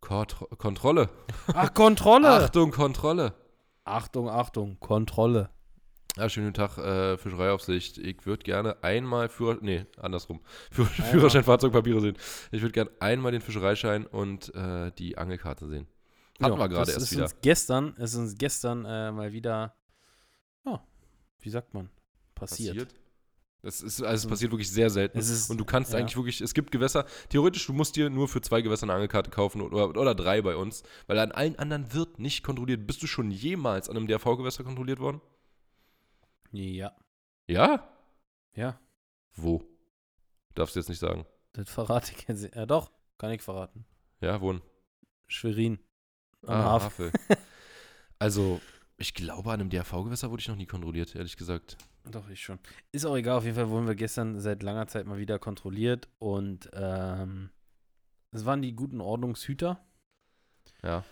Kort 0.00 0.36
Kontrolle. 0.58 1.08
Ach, 1.54 1.72
Kontrolle! 1.72 2.28
Achtung, 2.28 2.72
Kontrolle. 2.72 3.34
Achtung, 3.84 4.28
Achtung, 4.28 4.80
Kontrolle. 4.80 5.50
Ja, 6.16 6.28
schönen 6.28 6.46
guten 6.46 6.54
Tag, 6.54 6.78
äh, 6.78 7.18
Fischereiaufsicht. 7.18 7.98
Ich 7.98 8.24
würde 8.24 8.44
gerne 8.44 8.82
einmal 8.84 9.28
Führer, 9.28 9.58
nee, 9.60 9.84
andersrum. 10.00 10.40
Führ 10.70 10.86
Einmal. 10.86 11.10
Führerschein, 11.10 11.42
Fahrzeugpapiere 11.42 12.00
sehen. 12.00 12.16
Ich 12.52 12.62
würde 12.62 12.72
gerne 12.72 12.90
einmal 13.00 13.32
den 13.32 13.40
Fischereischein 13.40 14.06
und 14.06 14.54
äh, 14.54 14.92
die 14.92 15.18
Angelkarte 15.18 15.66
sehen. 15.66 15.88
Hatten 16.40 16.56
wir 16.56 16.68
gerade 16.68 16.92
erst 16.92 17.02
ist 17.02 17.12
wieder. 17.12 17.24
Uns 17.24 17.36
gestern, 17.42 17.94
es 17.98 18.12
ist 18.12 18.18
uns 18.18 18.38
gestern 18.38 18.84
äh, 18.84 19.10
mal 19.10 19.32
wieder, 19.32 19.74
ja, 20.64 20.86
wie 21.40 21.50
sagt 21.50 21.74
man, 21.74 21.90
passiert. 22.36 22.94
Das 23.62 23.80
ist, 23.80 24.02
also 24.02 24.26
es 24.26 24.30
passiert 24.30 24.52
wirklich 24.52 24.70
sehr 24.70 24.90
selten. 24.90 25.18
Ist, 25.18 25.50
und 25.50 25.58
du 25.58 25.64
kannst 25.64 25.94
ja. 25.94 25.98
eigentlich 25.98 26.16
wirklich, 26.16 26.40
es 26.42 26.54
gibt 26.54 26.70
Gewässer, 26.70 27.06
theoretisch, 27.30 27.66
du 27.66 27.72
musst 27.72 27.96
dir 27.96 28.08
nur 28.10 28.28
für 28.28 28.40
zwei 28.40 28.60
Gewässer 28.60 28.84
eine 28.84 28.92
Angelkarte 28.92 29.30
kaufen 29.30 29.62
oder, 29.62 29.88
oder 29.88 30.14
drei 30.14 30.42
bei 30.42 30.54
uns, 30.54 30.84
weil 31.08 31.18
an 31.18 31.32
allen 31.32 31.58
anderen 31.58 31.92
wird 31.92 32.20
nicht 32.20 32.44
kontrolliert. 32.44 32.86
Bist 32.86 33.02
du 33.02 33.08
schon 33.08 33.32
jemals 33.32 33.88
an 33.88 33.96
einem 33.96 34.06
DRV-Gewässer 34.06 34.62
kontrolliert 34.62 35.00
worden? 35.00 35.20
Ja, 36.54 36.94
Ja? 37.48 37.88
ja, 38.54 38.78
Wo? 39.34 39.62
Darfst 40.54 40.76
du 40.76 40.80
jetzt 40.80 40.88
nicht 40.88 41.00
sagen. 41.00 41.26
das 41.52 41.68
verrate 41.68 42.12
ich 42.16 42.28
jetzt. 42.28 42.54
Ja, 42.54 42.64
doch, 42.64 42.92
kann 43.18 43.32
ich 43.32 43.42
verraten. 43.42 43.84
Ja, 44.20 44.40
wo? 44.40 44.60
Schwerin. 45.26 45.80
Am 46.46 46.54
Ah. 46.54 46.80
Havel. 46.82 47.10
also, 48.20 48.60
ich 48.98 49.14
glaube, 49.14 49.50
an 49.50 49.60
einem 49.60 49.70
DRV-Gewässer 49.70 50.30
wurde 50.30 50.40
ich 50.42 50.48
noch 50.48 50.54
nie 50.56 50.66
kontrolliert, 50.66 51.16
ehrlich 51.16 51.36
gesagt. 51.36 51.76
Doch, 52.04 52.28
ich 52.28 52.40
schon. 52.42 52.58
Ist 52.92 53.04
auch 53.04 53.16
egal, 53.16 53.38
auf 53.38 53.44
jeden 53.44 53.56
Fall 53.56 53.68
wurden 53.70 53.86
wir 53.88 53.94
gestern 53.96 54.38
seit 54.38 54.62
langer 54.62 54.86
Zeit 54.86 55.06
mal 55.06 55.18
wieder 55.18 55.38
kontrolliert 55.40 56.08
und 56.20 56.70
ähm, 56.74 57.50
es 58.30 58.44
waren 58.44 58.62
die 58.62 58.76
guten 58.76 59.00
Ordnungshüter 59.00 59.84
Ja, 60.84 61.02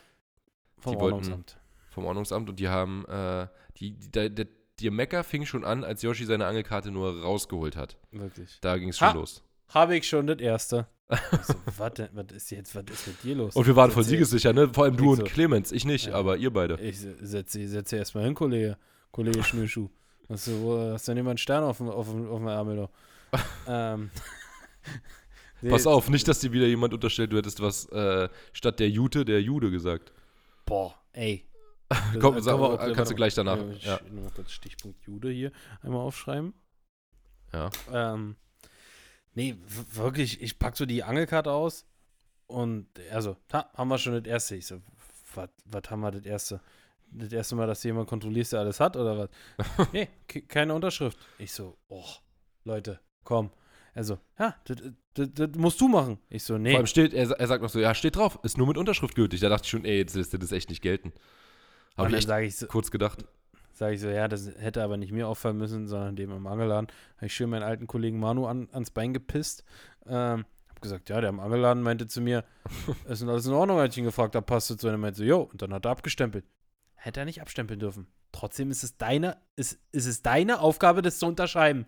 vom 0.79 0.93
Die 0.93 1.01
wollten- 1.01 1.15
Ordnungsamt. 1.15 1.59
vom 1.91 2.05
Ordnungsamt 2.05 2.49
und 2.51 2.61
die 2.61 2.69
haben, 2.69 3.05
äh, 3.07 3.49
die, 3.79 3.99
die, 3.99 4.11
der, 4.35 4.47
der, 4.81 4.91
Mecker 4.91 5.25
fing 5.25 5.45
schon 5.47 5.65
an, 5.65 5.85
als 5.85 6.03
Yoshi 6.03 6.25
seine 6.25 6.47
Angelkarte 6.47 6.91
nur 6.91 7.23
rausgeholt 7.23 7.77
hat. 7.77 7.97
Wirklich. 8.11 8.59
Da 8.61 8.77
ging 8.79 8.89
es 8.91 8.99
schon 8.99 9.09
Ha! 9.09 9.13
los. 9.15 9.43
Habe 9.69 9.97
ich 9.97 10.09
schon 10.09 10.27
das 10.27 10.39
erste. 10.39 10.87
Ich 11.13 11.45
so, 11.45 11.55
was 11.77 11.93
ist 12.33 12.51
jetzt? 12.53 12.75
Was 12.75 12.85
ist 12.91 13.07
mit 13.07 13.23
dir 13.23 13.35
los? 13.35 13.55
Und 13.55 13.67
wir 13.67 13.77
waren 13.77 13.91
voll 13.91 14.03
siegessicher, 14.05 14.55
ne? 14.55 14.71
Vor 14.73 14.85
allem 14.85 14.97
du 14.97 15.05
Ich 15.05 15.11
und 15.11 15.17
so. 15.17 15.25
Clemens. 15.25 15.71
Ich 15.71 15.85
nicht, 15.85 16.07
Ja. 16.07 16.15
aber 16.15 16.39
ihr 16.39 16.51
beide. 16.51 16.81
Ich 16.81 16.99
setze 17.01 17.69
setz 17.69 17.93
erstmal 17.93 18.25
hin, 18.25 18.35
Kollege. 18.35 18.79
Kollege 19.11 19.43
Schnürschuh. 19.45 19.91
Hast 20.31 20.47
du, 20.47 20.63
wo- 20.63 20.93
hast 20.93 21.07
du 21.09 21.13
einen 21.13 21.37
Stern 21.37 21.65
auf 21.65 21.77
dem, 21.79 21.91
auf 21.91 22.09
dem, 22.09 22.27
auf 22.31 22.39
dem 22.39 22.49
Ärmel 22.49 22.77
noch? 22.77 22.91
ähm. 23.69 24.11
Nee, 25.61 25.71
Pass 25.71 25.87
auf, 25.87 26.09
nicht, 26.09 26.27
dass 26.27 26.41
dir 26.41 26.53
wieder 26.53 26.67
jemand 26.67 26.93
unterstellt, 26.95 27.33
du 27.33 27.37
hättest 27.37 27.61
was 27.61 27.87
äh, 27.91 28.29
statt 28.53 28.81
der 28.81 28.89
Jute, 28.89 29.25
der 29.25 29.41
Jude 29.43 29.71
gesagt. 29.71 30.13
Boah, 30.65 30.95
ey. 31.13 31.45
Komm, 32.21 32.37
Das- 32.37 32.45
sag- 32.45 32.55
auch- 32.55 32.79
kannst 32.79 32.97
warte 32.97 33.09
du 33.11 33.15
gleich 33.15 33.37
mal. 33.37 33.45
danach, 33.45 33.77
Ich 33.77 33.85
ja. 33.85 34.01
noch 34.11 34.31
das 34.33 34.53
Stichpunkt 34.53 35.03
Jude 35.05 35.31
hier 35.31 35.53
einmal 35.83 36.01
aufschreiben. 36.01 36.55
Ja. 37.53 37.71
Ähm, 37.93 38.37
nee, 39.35 39.57
wirklich, 39.93 40.41
ich 40.43 40.59
pack 40.59 40.77
so 40.77 40.87
die 40.87 41.03
Angelkarte 41.03 41.51
aus 41.53 41.87
und 42.47 42.87
also, 43.11 43.37
da 43.49 43.71
haben 43.75 43.89
wir 43.89 43.99
schon 43.99 44.15
das 44.15 44.25
erste. 44.25 44.57
Ich 44.57 44.67
so, 44.67 44.81
was 45.35 45.83
haben 45.91 46.01
wir 46.01 46.11
das 46.11 46.25
erste? 46.25 46.61
Das 47.15 47.31
erste 47.33 47.57
Mal, 47.57 47.67
dass 47.67 47.83
jemand 47.85 48.09
kontrollierst, 48.09 48.55
der 48.55 48.61
alles 48.61 48.81
hat 48.81 48.97
oder 48.97 49.19
was? 49.19 49.89
nee, 49.93 50.09
ke- 50.27 50.43
keine 50.43 50.73
Unterschrift. 50.75 51.19
Ich 51.39 51.53
so, 51.53 51.77
oh, 51.89 52.05
Leute, 52.65 53.01
komm. 53.23 53.51
Also, 53.95 54.19
ja, 54.39 54.57
das, 55.15 55.51
musst 55.59 55.79
du 55.83 55.89
machen. 55.89 56.19
Ich 56.31 56.43
so, 56.43 56.57
nee. 56.57 56.71
Vor 56.71 56.79
allem 56.79 56.87
steht, 56.87 57.13
er, 57.13 57.31
er 57.33 57.47
sagt 57.47 57.63
noch 57.63 57.69
so, 57.69 57.79
ja, 57.79 57.95
steht 57.95 58.17
drauf, 58.17 58.39
ist 58.45 58.57
nur 58.57 58.67
mit 58.67 58.79
Unterschrift 58.79 59.15
gültig. 59.15 59.41
Da 59.41 59.51
dachte 59.51 59.65
ich 59.67 59.71
schon, 59.71 59.85
ey, 59.85 59.99
jetzt 59.99 60.15
lässt 60.15 60.33
er 60.33 60.39
das 60.39 60.53
echt 60.53 60.71
nicht 60.71 60.81
gelten. 60.81 61.13
Habe 61.97 62.09
ich 62.09 62.13
dann 62.13 62.19
echt 62.19 62.29
sage 62.29 62.47
ich 62.47 62.57
so, 62.57 62.67
kurz 62.67 62.91
gedacht. 62.91 63.25
Sage 63.73 63.95
ich 63.95 64.01
so, 64.01 64.09
ja, 64.09 64.29
das 64.29 64.51
hätte 64.59 64.83
aber 64.83 64.97
nicht 64.97 65.13
mir 65.13 65.29
auffallen 65.29 65.57
müssen, 65.57 65.87
sondern 65.87 66.17
dem 66.17 66.31
im 66.31 66.47
Angelladen. 66.47 66.89
Habe 67.17 67.27
ich 67.27 67.35
schön 67.35 67.51
meinen 67.51 67.63
alten 67.63 67.87
Kollegen 67.87 68.21
Manu 68.21 68.47
an, 68.47 68.69
ans 68.73 68.91
Bein 68.91 69.15
gepisst. 69.15 69.65
Ähm, 70.07 70.45
hab 70.69 70.81
gesagt, 70.83 71.09
ja, 71.09 71.21
der 71.21 71.31
im 71.31 71.41
Angelladen 71.41 71.83
meinte 71.83 72.07
zu 72.07 72.21
mir, 72.21 72.45
ist 73.09 73.23
denn 73.23 73.29
alles 73.29 73.47
in 73.47 73.53
Ordnung, 73.53 73.79
als 73.79 73.95
ich 73.95 73.99
ihn 73.99 74.05
gefragt 74.05 74.35
habe, 74.35 74.45
passt 74.45 74.71
es 74.71 74.79
zu. 74.79 74.89
Und 74.89 74.95
er 74.95 74.99
meinte 74.99 75.19
so, 75.19 75.25
jo, 75.25 75.41
und 75.41 75.63
dann 75.63 75.73
hat 75.73 75.85
er 75.85 75.91
abgestempelt. 75.91 76.45
Hätte 76.95 77.21
er 77.21 77.27
nicht 77.27 77.41
abstempeln 77.41 77.81
dürfen. 77.81 78.07
Trotzdem 78.31 78.71
ist 78.71 78.83
es 78.83 78.97
deine, 78.97 79.37
ist, 79.57 79.79
ist 79.91 80.07
es 80.07 80.23
deine 80.23 80.61
Aufgabe, 80.61 81.03
das 81.03 81.19
zu 81.19 81.27
unterschreiben. 81.27 81.87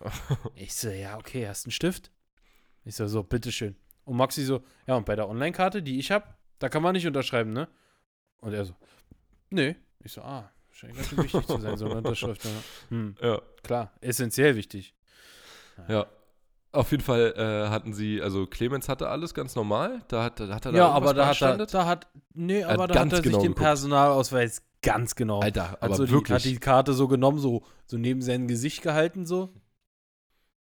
ich 0.54 0.74
so, 0.74 0.88
ja, 0.88 1.16
okay, 1.16 1.48
hast 1.48 1.66
einen 1.66 1.72
Stift? 1.72 2.10
Ich 2.84 2.96
so, 2.96 3.06
so, 3.06 3.22
bitteschön. 3.22 3.76
Und 4.04 4.16
Maxi 4.16 4.44
so, 4.44 4.62
ja, 4.86 4.94
und 4.94 5.06
bei 5.06 5.16
der 5.16 5.28
Online-Karte, 5.28 5.82
die 5.82 5.98
ich 5.98 6.10
habe, 6.10 6.26
Da 6.58 6.68
kann 6.68 6.82
man 6.82 6.94
nicht 6.94 7.06
unterschreiben, 7.06 7.52
ne? 7.52 7.68
Und 8.38 8.52
er 8.52 8.64
so, 8.64 8.74
nee. 9.56 9.76
Ich 10.04 10.12
so, 10.12 10.20
ah, 10.22 10.48
scheint 10.70 10.94
ganz 10.94 11.08
schön 11.08 11.18
wichtig 11.24 11.46
zu 11.46 11.58
sein, 11.58 11.76
so 11.76 11.86
eine 11.86 11.96
Unterschrift. 11.96 12.44
Ja. 12.44 12.50
Hm, 12.90 13.16
Ja. 13.20 13.40
klar, 13.64 13.92
essentiell 14.00 14.54
wichtig. 14.56 14.94
Ja. 15.88 16.06
Auf 16.72 16.90
jeden 16.90 17.02
Fall 17.02 17.32
äh, 17.36 17.68
hatten 17.70 17.94
sie, 17.94 18.20
also 18.20 18.46
Clemens 18.46 18.88
hatte 18.88 19.08
alles 19.08 19.32
ganz 19.34 19.54
normal. 19.56 20.02
Da 20.08 20.24
hat, 20.24 20.40
da 20.40 20.48
hat 20.54 20.66
er 20.66 20.72
da 20.72 20.78
Ja, 20.78 20.84
irgendwas 20.88 21.10
aber 21.10 21.14
da 21.14 21.26
hat 21.28 21.40
er, 21.42 21.66
da 21.66 21.86
hat, 21.86 22.06
nee, 22.34 22.62
hat 22.64 22.72
aber 22.72 22.86
da 22.86 22.94
ganz 22.94 23.12
hat 23.12 23.18
er 23.20 23.22
sich 23.22 23.24
genau 23.32 23.38
den 23.38 23.48
geguckt. 23.52 23.62
Personalausweis 23.64 24.62
ganz 24.82 25.14
genau. 25.14 25.40
Alter, 25.40 25.70
hat 25.72 25.82
aber 25.82 25.94
so 25.96 26.04
die, 26.06 26.12
wirklich. 26.12 26.34
hat 26.36 26.44
die 26.44 26.58
Karte 26.58 26.92
so 26.92 27.08
genommen, 27.08 27.38
so, 27.38 27.64
so 27.86 27.96
neben 27.96 28.20
sein 28.20 28.46
Gesicht 28.46 28.82
gehalten, 28.82 29.24
so. 29.26 29.54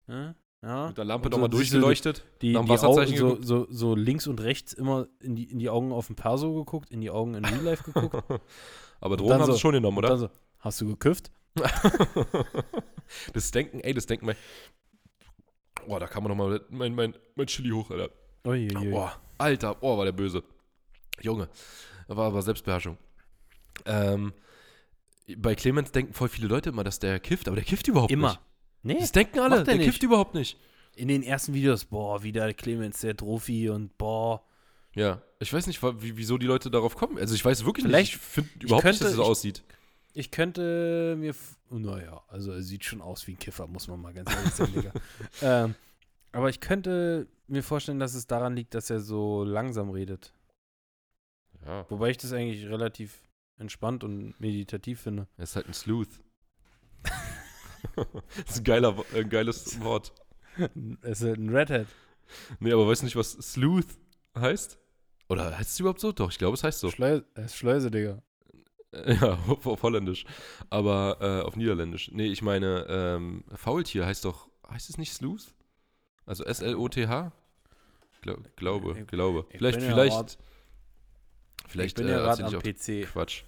Ja, 0.08 0.34
ja. 0.62 0.88
mit 0.88 0.98
der 0.98 1.06
Lampe 1.06 1.28
so 1.28 1.32
nochmal 1.32 1.50
du 1.50 1.58
durchgeleuchtet. 1.58 2.24
Die, 2.42 2.48
dem 2.48 2.52
die 2.52 2.58
Augen, 2.58 2.70
Wasserzeichen 2.70 3.18
so, 3.18 3.42
so, 3.42 3.68
so 3.70 3.96
links 3.96 4.28
und 4.28 4.42
rechts 4.42 4.74
immer 4.74 5.08
in 5.20 5.36
die, 5.36 5.52
in 5.52 5.60
die 5.60 5.70
Augen 5.70 5.92
auf 5.92 6.08
dem 6.08 6.16
Perso 6.16 6.54
geguckt, 6.54 6.90
in 6.92 7.02
die 7.02 7.10
Augen 7.10 7.36
in 7.36 7.46
Real 7.46 7.64
Life 7.64 7.84
geguckt. 7.92 8.24
aber 9.02 9.18
Drogen 9.18 9.46
so- 9.46 9.54
sie 9.54 9.60
schon 9.60 9.74
genommen, 9.74 9.98
oder? 9.98 10.18
so, 10.18 10.30
hast 10.60 10.82
du 10.82 10.88
geküfft? 10.88 11.32
das 13.34 13.52
Denken, 13.52 13.80
ey, 13.82 13.94
das 13.94 14.06
Denken, 14.06 14.26
mein. 14.26 14.36
Boah, 15.88 16.00
da 16.00 16.08
kam 16.08 16.24
man 16.24 16.36
nochmal 16.36 16.62
mein, 16.70 16.94
mein, 16.96 17.16
mein 17.36 17.48
Chili 17.48 17.72
hoch, 17.72 17.90
Alter. 17.90 18.10
Uiuiui. 18.46 18.92
Boah, 18.92 19.20
Alter, 19.38 19.78
oh, 19.82 19.98
war 19.98 20.06
der 20.06 20.12
böse. 20.12 20.44
Junge, 21.22 21.50
war 22.08 22.28
aber 22.28 22.42
Selbstbeherrschung. 22.42 22.98
Ähm, 23.86 24.34
bei 25.38 25.56
Clemens 25.56 25.92
denken 25.92 26.14
voll 26.14 26.30
viele 26.30 26.48
Leute 26.48 26.70
immer, 26.70 26.84
dass 26.84 27.00
der 27.00 27.20
kifft, 27.20 27.48
aber 27.48 27.56
der 27.56 27.66
kifft 27.66 27.88
überhaupt 27.88 28.12
Immer. 28.12 28.30
nicht. 28.30 28.40
Nee, 28.84 28.98
Das 29.00 29.12
denken 29.12 29.40
alle, 29.40 29.58
er 29.58 29.64
der 29.64 29.76
nicht. 29.76 29.86
kifft 29.86 30.04
überhaupt 30.04 30.34
nicht. 30.34 30.58
in 30.96 31.08
den 31.08 31.24
ersten 31.24 31.54
Videos, 31.54 31.86
boah, 31.86 32.22
wieder 32.24 32.54
Clemens, 32.54 33.00
der 33.02 33.16
Trophy 33.16 33.70
und 33.70 33.98
boah. 33.98 34.44
Ja, 34.94 35.22
ich 35.40 35.52
weiß 35.54 35.68
nicht, 35.68 35.82
wieso 35.82 36.38
die 36.38 36.46
Leute 36.48 36.70
darauf 36.70 36.96
kommen. 36.96 37.18
Also 37.18 37.34
ich 37.34 37.46
weiß 37.46 37.64
wirklich 37.66 37.86
Vielleicht- 37.86 38.14
nicht, 38.14 38.22
ich 38.22 38.28
finde 38.28 38.50
überhaupt 38.60 38.84
nicht, 38.84 38.92
könnte- 39.00 39.04
dass 39.06 39.12
es 39.12 39.16
so 39.18 39.24
aussieht. 39.24 39.64
Ich 40.14 40.30
könnte 40.32 41.16
mir, 41.18 41.34
naja, 41.70 42.22
also 42.28 42.52
er 42.52 42.62
sieht 42.62 42.84
schon 42.84 43.02
aus 43.02 43.26
wie 43.28 43.32
ein 43.32 43.40
Kiffer, 43.40 43.68
muss 43.68 43.88
man 43.88 44.02
mal 44.02 44.14
ganz 44.14 44.30
ehrlich 44.34 44.54
sagen, 44.54 44.74
Digga. 44.74 44.92
ähm, 45.42 45.76
aber 46.34 46.50
ich 46.50 46.60
könnte 46.60 47.28
mir 47.48 47.64
vorstellen, 47.64 48.00
dass 48.00 48.14
es 48.14 48.28
daran 48.28 48.54
liegt, 48.56 48.74
dass 48.74 48.90
er 48.90 49.00
so 49.00 49.46
langsam 49.46 49.90
redet. 49.92 50.34
Ja, 51.66 51.86
Wobei 51.90 52.10
ich 52.10 52.18
das 52.18 52.34
eigentlich 52.34 52.66
relativ 52.68 53.22
entspannt 53.58 54.04
und 54.04 54.38
meditativ 54.42 55.00
finde. 55.02 55.28
er 55.38 55.44
ist 55.44 55.56
halt 55.56 55.68
ein 55.68 55.74
Sleuth. 55.74 56.20
das 57.96 58.50
ist 58.50 58.58
ein, 58.60 58.64
geiler, 58.64 58.96
ein 59.16 59.30
geiles 59.30 59.80
Wort. 59.82 60.14
Es 61.02 61.22
ist 61.22 61.38
ein 61.38 61.50
Redhead. 61.50 61.88
Nee, 62.60 62.72
aber 62.74 62.88
weißt 62.88 63.02
du 63.02 63.06
nicht, 63.06 63.16
was 63.16 63.32
Sleuth 63.34 63.88
heißt? 64.38 64.78
Oder 65.30 65.58
heißt 65.58 65.72
es 65.72 65.80
überhaupt 65.80 66.00
so? 66.00 66.12
Doch, 66.12 66.30
ich 66.32 66.38
glaube, 66.38 66.56
es 66.56 66.64
heißt 66.64 66.80
so. 66.80 66.90
Schleu 66.92 67.22
ist 67.36 67.56
Schleuse, 67.56 67.90
Digga. 67.92 68.22
Äh, 68.92 69.16
Ja, 69.22 69.38
auf, 69.48 69.66
auf 69.66 69.84
Holländisch. 69.84 70.26
Aber 70.70 71.18
äh, 71.22 71.46
auf 71.46 71.56
Niederländisch. 71.56 72.12
Nee, 72.12 72.28
ich 72.28 72.42
meine, 72.42 72.86
ähm, 72.90 73.44
Faultier 73.56 74.06
heißt 74.06 74.26
doch, 74.26 74.50
heißt 74.70 74.90
es 74.90 74.98
nicht 74.98 75.14
Sleuth? 75.14 75.54
Also 76.26 76.44
S-L-O-T-H? 76.44 77.32
Glau 78.22 78.36
glaube, 78.58 79.00
Ich- 79.00 79.08
glaube. 79.08 79.46
ich 79.50 79.58
Vielleicht, 79.58 79.82
ja 79.82 79.90
vielleicht, 79.94 80.38
vielleicht 81.68 81.98
ich 82.00 82.06
bin 82.06 82.08
ja 82.14 82.20
äh, 82.20 82.24
gerade 82.38 82.46
am 82.46 82.62
PC. 82.62 83.08
Quatsch. 83.12 83.44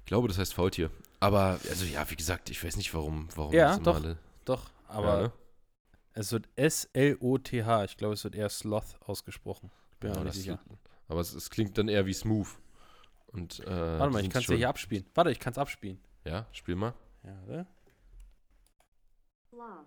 Ich 0.00 0.06
glaube, 0.06 0.28
das 0.28 0.38
heißt 0.38 0.54
Faultier. 0.54 0.90
Aber, 1.26 1.58
also 1.68 1.84
ja, 1.84 2.08
wie 2.08 2.14
gesagt, 2.16 2.50
ich 2.50 2.62
weiß 2.62 2.76
nicht, 2.76 2.94
warum, 2.94 3.28
warum 3.34 3.52
Ja, 3.52 3.68
das 3.68 3.76
immer 3.78 3.84
doch. 3.84 3.94
alle. 3.96 4.18
Doch, 4.44 4.70
aber 4.86 5.14
ja, 5.16 5.22
ne? 5.22 5.32
es 6.12 6.30
wird 6.30 6.48
S-L-O-T-H. 6.54 7.84
Ich 7.84 7.96
glaube, 7.96 8.14
es 8.14 8.22
wird 8.22 8.36
eher 8.36 8.48
Sloth 8.48 8.94
ausgesprochen. 9.00 9.72
Ich 9.92 9.98
bin 9.98 10.10
mir 10.10 10.14
Ja, 10.14 10.20
auch 10.20 10.24
nicht 10.24 10.36
das- 10.36 10.42
sicher. 10.44 10.58
Aber 11.08 11.20
es, 11.20 11.32
es 11.34 11.50
klingt 11.50 11.76
dann 11.78 11.88
eher 11.88 12.06
wie 12.06 12.12
Smooth. 12.14 12.46
Und, 13.26 13.58
äh, 13.60 13.66
Warte 13.98 14.12
mal, 14.12 14.22
ich 14.22 14.30
kann 14.30 14.40
es 14.40 14.46
hier 14.46 14.68
abspielen. 14.68 15.04
Warte, 15.14 15.30
ich 15.32 15.40
kann 15.40 15.52
es 15.52 15.58
abspielen. 15.58 15.98
Ja, 16.24 16.46
spiel 16.52 16.76
mal. 16.76 16.94
Ja, 17.24 17.42
oder? 17.46 17.66
Sloth. 19.50 19.86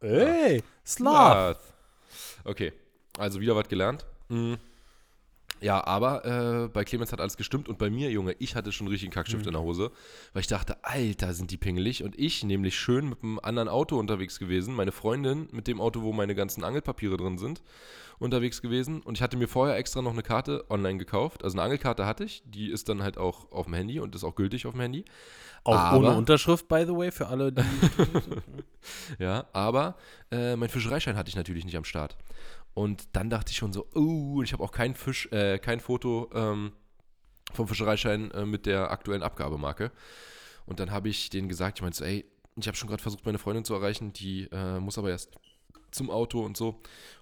Ey, 0.00 0.62
Sloth. 0.84 1.56
Sloth. 1.56 1.58
Okay, 2.44 2.72
also 3.18 3.38
wieder 3.40 3.54
was 3.54 3.68
gelernt. 3.68 4.04
Mhm. 4.28 4.58
Ja, 5.62 5.86
aber 5.86 6.24
äh, 6.64 6.68
bei 6.68 6.84
Clemens 6.84 7.12
hat 7.12 7.20
alles 7.20 7.36
gestimmt 7.36 7.68
und 7.68 7.78
bei 7.78 7.88
mir, 7.88 8.10
Junge, 8.10 8.34
ich 8.40 8.56
hatte 8.56 8.72
schon 8.72 8.88
richtig 8.88 9.06
einen 9.08 9.14
Kackstift 9.14 9.42
Mhm. 9.44 9.48
in 9.48 9.52
der 9.54 9.62
Hose, 9.62 9.90
weil 10.32 10.40
ich 10.40 10.48
dachte, 10.48 10.76
Alter, 10.82 11.32
sind 11.34 11.50
die 11.52 11.56
pingelig. 11.56 12.02
Und 12.02 12.18
ich 12.18 12.42
nämlich 12.44 12.76
schön 12.76 13.08
mit 13.08 13.22
einem 13.22 13.38
anderen 13.40 13.68
Auto 13.68 13.96
unterwegs 13.98 14.38
gewesen. 14.40 14.74
Meine 14.74 14.90
Freundin 14.92 15.48
mit 15.52 15.68
dem 15.68 15.80
Auto, 15.80 16.02
wo 16.02 16.12
meine 16.12 16.34
ganzen 16.34 16.64
Angelpapiere 16.64 17.16
drin 17.16 17.38
sind, 17.38 17.62
unterwegs 18.18 18.60
gewesen. 18.60 19.02
Und 19.02 19.16
ich 19.18 19.22
hatte 19.22 19.36
mir 19.36 19.46
vorher 19.48 19.76
extra 19.76 20.02
noch 20.02 20.12
eine 20.12 20.22
Karte 20.22 20.64
online 20.68 20.98
gekauft. 20.98 21.44
Also 21.44 21.54
eine 21.56 21.62
Angelkarte 21.62 22.06
hatte 22.06 22.24
ich, 22.24 22.42
die 22.44 22.68
ist 22.70 22.88
dann 22.88 23.02
halt 23.02 23.16
auch 23.16 23.50
auf 23.52 23.66
dem 23.66 23.74
Handy 23.74 24.00
und 24.00 24.14
ist 24.16 24.24
auch 24.24 24.34
gültig 24.34 24.66
auf 24.66 24.72
dem 24.72 24.80
Handy. 24.80 25.04
Auch 25.64 25.76
Aber- 25.76 25.98
ohne 25.98 26.16
Unterschrift, 26.16 26.66
by 26.66 26.82
the 26.86 26.92
way, 26.94 27.12
für 27.12 27.28
alle, 27.28 27.52
die. 27.52 27.62
Ja, 29.20 29.46
aber 29.52 29.94
äh, 30.32 30.56
mein 30.56 30.68
Fischereischein 30.68 31.16
hatte 31.16 31.28
ich 31.28 31.36
natürlich 31.36 31.64
nicht 31.64 31.76
am 31.76 31.84
Start. 31.84 32.16
Und 32.74 33.04
dann 33.12 33.28
dachte 33.30 33.50
ich 33.50 33.56
schon 33.56 33.72
so, 33.72 33.86
oh, 33.94 34.42
ich 34.42 34.52
habe 34.52 34.62
auch 34.62 34.72
kein 34.72 34.94
Fisch, 34.94 35.30
äh, 35.30 35.58
kein 35.58 35.80
Foto 35.80 36.30
ähm, 36.34 36.72
vom 37.52 37.68
Fischereischein 37.68 38.30
äh, 38.30 38.46
mit 38.46 38.66
der 38.66 38.90
aktuellen 38.90 39.22
Abgabemarke. 39.22 39.92
Und 40.64 40.80
dann 40.80 40.90
habe 40.90 41.08
ich 41.08 41.28
denen 41.28 41.48
gesagt, 41.48 41.78
ich 41.78 41.82
meinte 41.82 41.98
so, 41.98 42.04
ey, 42.04 42.24
ich 42.56 42.66
habe 42.66 42.76
schon 42.76 42.88
gerade 42.88 43.02
versucht, 43.02 43.24
meine 43.26 43.38
Freundin 43.38 43.64
zu 43.64 43.74
erreichen, 43.74 44.12
die 44.12 44.48
äh, 44.52 44.78
muss 44.78 44.98
aber 44.98 45.10
erst 45.10 45.30
zum 45.90 46.10
Auto 46.10 46.40
und 46.40 46.56
so 46.56 46.80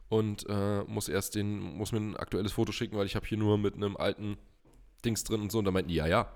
und 0.08 0.46
äh, 0.48 0.82
muss 0.84 1.08
erst 1.08 1.34
den, 1.34 1.58
muss 1.60 1.92
mir 1.92 1.98
ein 1.98 2.16
aktuelles 2.16 2.52
Foto 2.52 2.72
schicken, 2.72 2.96
weil 2.96 3.06
ich 3.06 3.16
habe 3.16 3.26
hier 3.26 3.38
nur 3.38 3.58
mit 3.58 3.74
einem 3.74 3.96
alten 3.96 4.38
Dings 5.04 5.24
drin 5.24 5.40
und 5.40 5.52
so. 5.52 5.58
Und 5.58 5.64
da 5.64 5.70
meinten 5.70 5.88
die, 5.88 5.96
ja, 5.96 6.06
ja, 6.06 6.32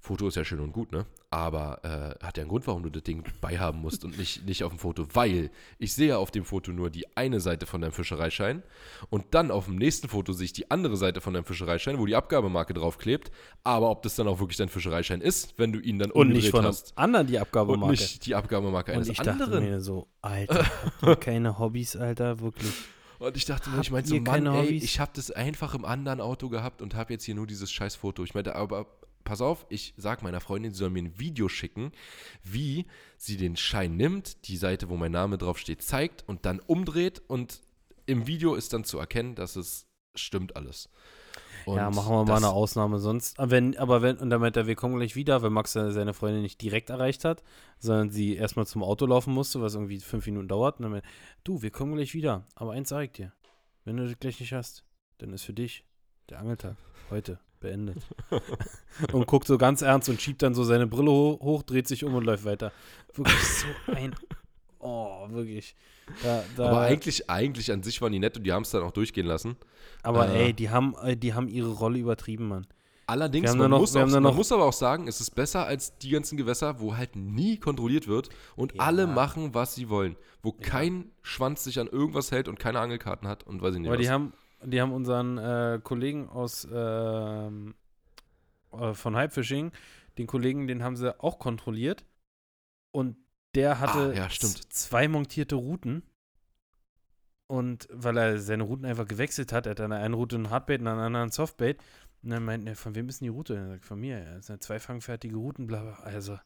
Foto 0.00 0.28
ist 0.28 0.36
ja 0.36 0.44
schön 0.44 0.60
und 0.60 0.72
gut, 0.72 0.92
ne? 0.92 1.06
Aber 1.30 1.80
äh, 1.84 2.24
hat 2.24 2.36
ja 2.38 2.42
einen 2.42 2.48
Grund, 2.48 2.66
warum 2.66 2.82
du 2.82 2.88
das 2.88 3.02
Ding 3.02 3.24
beihaben 3.40 3.80
musst 3.82 4.04
und 4.04 4.16
nicht, 4.16 4.46
nicht 4.46 4.64
auf 4.64 4.72
dem 4.72 4.78
Foto. 4.78 5.06
Weil 5.12 5.50
ich 5.78 5.92
sehe 5.92 6.16
auf 6.16 6.30
dem 6.30 6.44
Foto 6.44 6.70
nur 6.72 6.88
die 6.88 7.04
eine 7.16 7.40
Seite 7.40 7.66
von 7.66 7.80
deinem 7.82 7.92
Fischereischein 7.92 8.62
und 9.10 9.26
dann 9.32 9.50
auf 9.50 9.66
dem 9.66 9.76
nächsten 9.76 10.08
Foto 10.08 10.32
sehe 10.32 10.46
ich 10.46 10.52
die 10.54 10.70
andere 10.70 10.96
Seite 10.96 11.20
von 11.20 11.34
deinem 11.34 11.44
Fischereischein, 11.44 11.98
wo 11.98 12.06
die 12.06 12.14
Abgabemarke 12.16 12.72
draufklebt. 12.74 13.30
Aber 13.64 13.90
ob 13.90 14.02
das 14.02 14.14
dann 14.14 14.28
auch 14.28 14.40
wirklich 14.40 14.56
dein 14.56 14.68
Fischereischein 14.70 15.20
ist, 15.20 15.58
wenn 15.58 15.72
du 15.72 15.80
ihn 15.80 15.98
dann 15.98 16.12
Und 16.12 16.30
nicht 16.30 16.50
von 16.50 16.64
hast. 16.64 16.96
anderen 16.96 17.26
die 17.26 17.34
Und 17.34 17.42
Abgabemarke. 17.42 17.90
nicht 17.90 18.24
die 18.24 18.34
Abgabemarke 18.34 18.92
Und 18.92 18.96
eines 18.98 19.08
ich 19.08 19.18
dachte 19.18 19.30
anderen. 19.44 19.64
mir 19.64 19.80
so, 19.80 20.06
Alter, 20.22 20.64
keine 21.20 21.58
Hobbys, 21.58 21.96
Alter, 21.96 22.40
wirklich. 22.40 22.72
Und 23.18 23.36
ich 23.36 23.44
dachte 23.44 23.68
mir, 23.70 23.80
ich 23.80 23.90
meinte 23.90 24.10
so, 24.10 24.20
Mann, 24.20 24.46
ey, 24.46 24.68
ich 24.68 25.00
habe 25.00 25.10
das 25.16 25.32
einfach 25.32 25.74
im 25.74 25.84
anderen 25.84 26.20
Auto 26.20 26.48
gehabt 26.48 26.80
und 26.82 26.94
habe 26.94 27.12
jetzt 27.12 27.24
hier 27.24 27.34
nur 27.34 27.48
dieses 27.48 27.72
scheiß 27.72 27.96
Foto. 27.96 28.22
Ich 28.22 28.32
meinte, 28.32 28.54
aber 28.54 28.86
pass 29.28 29.42
auf, 29.42 29.66
ich 29.68 29.92
sag 29.98 30.22
meiner 30.22 30.40
Freundin, 30.40 30.72
sie 30.72 30.78
soll 30.78 30.88
mir 30.88 31.02
ein 31.02 31.18
Video 31.18 31.48
schicken, 31.50 31.92
wie 32.42 32.86
sie 33.18 33.36
den 33.36 33.56
Schein 33.56 33.94
nimmt, 33.94 34.48
die 34.48 34.56
Seite, 34.56 34.88
wo 34.88 34.96
mein 34.96 35.12
Name 35.12 35.36
draufsteht, 35.36 35.82
zeigt 35.82 36.26
und 36.26 36.46
dann 36.46 36.60
umdreht 36.60 37.20
und 37.26 37.60
im 38.06 38.26
Video 38.26 38.54
ist 38.54 38.72
dann 38.72 38.84
zu 38.84 38.98
erkennen, 38.98 39.34
dass 39.34 39.56
es 39.56 39.86
stimmt 40.14 40.56
alles. 40.56 40.88
Und 41.66 41.76
ja, 41.76 41.90
machen 41.90 42.10
wir 42.10 42.24
mal 42.24 42.38
eine 42.38 42.48
Ausnahme 42.48 42.98
sonst. 42.98 43.38
Aber 43.38 43.50
wenn, 43.50 43.76
aber 43.76 44.00
wenn, 44.00 44.16
und 44.16 44.30
damit 44.30 44.56
wir 44.56 44.74
kommen 44.74 44.96
gleich 44.96 45.14
wieder, 45.14 45.42
wenn 45.42 45.52
Max 45.52 45.74
seine 45.74 46.14
Freundin 46.14 46.40
nicht 46.40 46.62
direkt 46.62 46.88
erreicht 46.88 47.26
hat, 47.26 47.42
sondern 47.78 48.08
sie 48.10 48.34
erstmal 48.34 48.66
zum 48.66 48.82
Auto 48.82 49.04
laufen 49.04 49.34
musste, 49.34 49.60
was 49.60 49.74
irgendwie 49.74 50.00
fünf 50.00 50.24
Minuten 50.24 50.48
dauert. 50.48 50.80
Und 50.80 50.90
dann, 50.90 51.02
du, 51.44 51.60
wir 51.60 51.70
kommen 51.70 51.94
gleich 51.96 52.14
wieder. 52.14 52.46
Aber 52.54 52.72
eins 52.72 52.88
sag 52.88 53.02
ich 53.04 53.12
dir, 53.12 53.32
wenn 53.84 53.98
du 53.98 54.06
das 54.06 54.18
gleich 54.18 54.40
nicht 54.40 54.54
hast, 54.54 54.84
dann 55.18 55.34
ist 55.34 55.44
für 55.44 55.52
dich 55.52 55.84
der 56.30 56.38
Angeltag 56.38 56.76
heute 57.10 57.38
beendet. 57.60 57.98
und 59.12 59.26
guckt 59.26 59.46
so 59.46 59.58
ganz 59.58 59.82
ernst 59.82 60.08
und 60.08 60.20
schiebt 60.20 60.42
dann 60.42 60.54
so 60.54 60.64
seine 60.64 60.86
Brille 60.86 61.10
ho 61.10 61.38
hoch, 61.42 61.62
dreht 61.62 61.88
sich 61.88 62.04
um 62.04 62.14
und 62.14 62.24
läuft 62.24 62.44
weiter. 62.44 62.72
Wirklich 63.14 63.34
so 63.42 63.92
ein, 63.92 64.14
oh, 64.78 65.26
wirklich. 65.30 65.74
Da, 66.22 66.42
da, 66.56 66.68
Aber 66.70 66.80
eigentlich, 66.80 67.28
eigentlich 67.28 67.70
an 67.70 67.82
sich 67.82 68.00
waren 68.00 68.12
die 68.12 68.18
nett 68.18 68.36
und 68.36 68.44
die 68.44 68.52
haben 68.52 68.62
es 68.62 68.70
dann 68.70 68.82
auch 68.82 68.92
durchgehen 68.92 69.26
lassen. 69.26 69.56
aber 70.02 70.28
äh, 70.30 70.46
ey, 70.46 70.52
die 70.54 70.70
haben, 70.70 70.94
äh, 71.02 71.16
die 71.16 71.34
haben 71.34 71.48
ihre 71.48 71.70
Rolle 71.70 71.98
übertrieben, 71.98 72.48
Mann. 72.48 72.66
Allerdings, 73.06 73.54
man, 73.54 73.70
noch- 73.70 73.78
muss, 73.80 73.96
auch, 73.96 74.06
man 74.06 74.22
noch- 74.22 74.34
muss 74.34 74.52
aber 74.52 74.64
auch 74.64 74.72
sagen, 74.74 75.08
es 75.08 75.20
ist 75.22 75.30
besser 75.34 75.64
als 75.66 75.96
die 75.98 76.10
ganzen 76.10 76.36
Gewässer, 76.36 76.78
wo 76.80 76.94
halt 76.96 77.16
nie 77.16 77.56
kontrolliert 77.58 78.06
wird 78.06 78.28
und 78.54 78.74
Ja. 78.74 78.82
alle 78.82 79.06
machen, 79.06 79.54
was 79.54 79.74
sie 79.74 79.88
wollen. 79.88 80.16
Wo 80.42 80.52
kein 80.52 81.10
Schwanz 81.22 81.64
sich 81.64 81.80
an 81.80 81.86
irgendwas 81.88 82.32
hält 82.32 82.48
und 82.48 82.58
keine 82.58 82.80
Angelkarten 82.80 83.26
hat 83.26 83.44
und 83.46 83.62
weiß 83.62 83.74
ich 83.74 83.80
nicht 83.80 83.88
Aber 83.88 83.96
die 83.96 84.04
was. 84.04 84.10
haben, 84.12 84.32
die 84.64 84.80
haben 84.80 84.92
unseren 84.92 85.38
äh, 85.38 85.80
Kollegen 85.82 86.28
aus 86.28 86.66
ähm, 86.70 87.74
äh, 88.72 88.94
von 88.94 89.16
Hypefishing, 89.16 89.72
den 90.18 90.26
Kollegen, 90.26 90.66
den 90.66 90.82
haben 90.82 90.96
sie 90.96 91.18
auch 91.20 91.38
kontrolliert. 91.38 92.04
Und 92.90 93.16
der 93.54 93.78
hatte 93.80 94.12
Ah, 94.12 94.12
ja, 94.12 94.28
zwei 94.28 95.08
montierte 95.08 95.54
Routen. 95.54 96.02
Und 97.46 97.88
weil 97.90 98.16
er 98.18 98.38
seine 98.40 98.64
Routen 98.64 98.84
einfach 98.84 99.08
gewechselt 99.08 99.52
hat, 99.52 99.66
er 99.66 99.70
hat 99.70 99.80
an 99.80 99.90
der 99.90 100.00
einen 100.00 100.14
Route 100.14 100.36
ein 100.36 100.50
Hardbait 100.50 100.80
und 100.80 100.86
an 100.86 100.96
der 100.98 101.06
anderen 101.06 101.28
ein 101.28 101.32
Softbait. 101.32 101.78
Und 102.22 102.30
dann 102.30 102.44
meint 102.44 102.66
er, 102.68 102.76
von 102.76 102.94
wem 102.94 103.08
ist 103.08 103.20
denn 103.20 103.26
die 103.26 103.30
Route? 103.30 103.54
Und 103.54 103.60
er 103.60 103.68
sagt, 103.68 103.84
von 103.84 103.98
mir. 104.00 104.20
Das 104.34 104.46
sind 104.46 104.62
zwei 104.62 104.78
fangfertige 104.78 105.36
Routen, 105.36 105.66
bla 105.66 105.82
bla. 105.82 105.94
Also, 106.00 106.38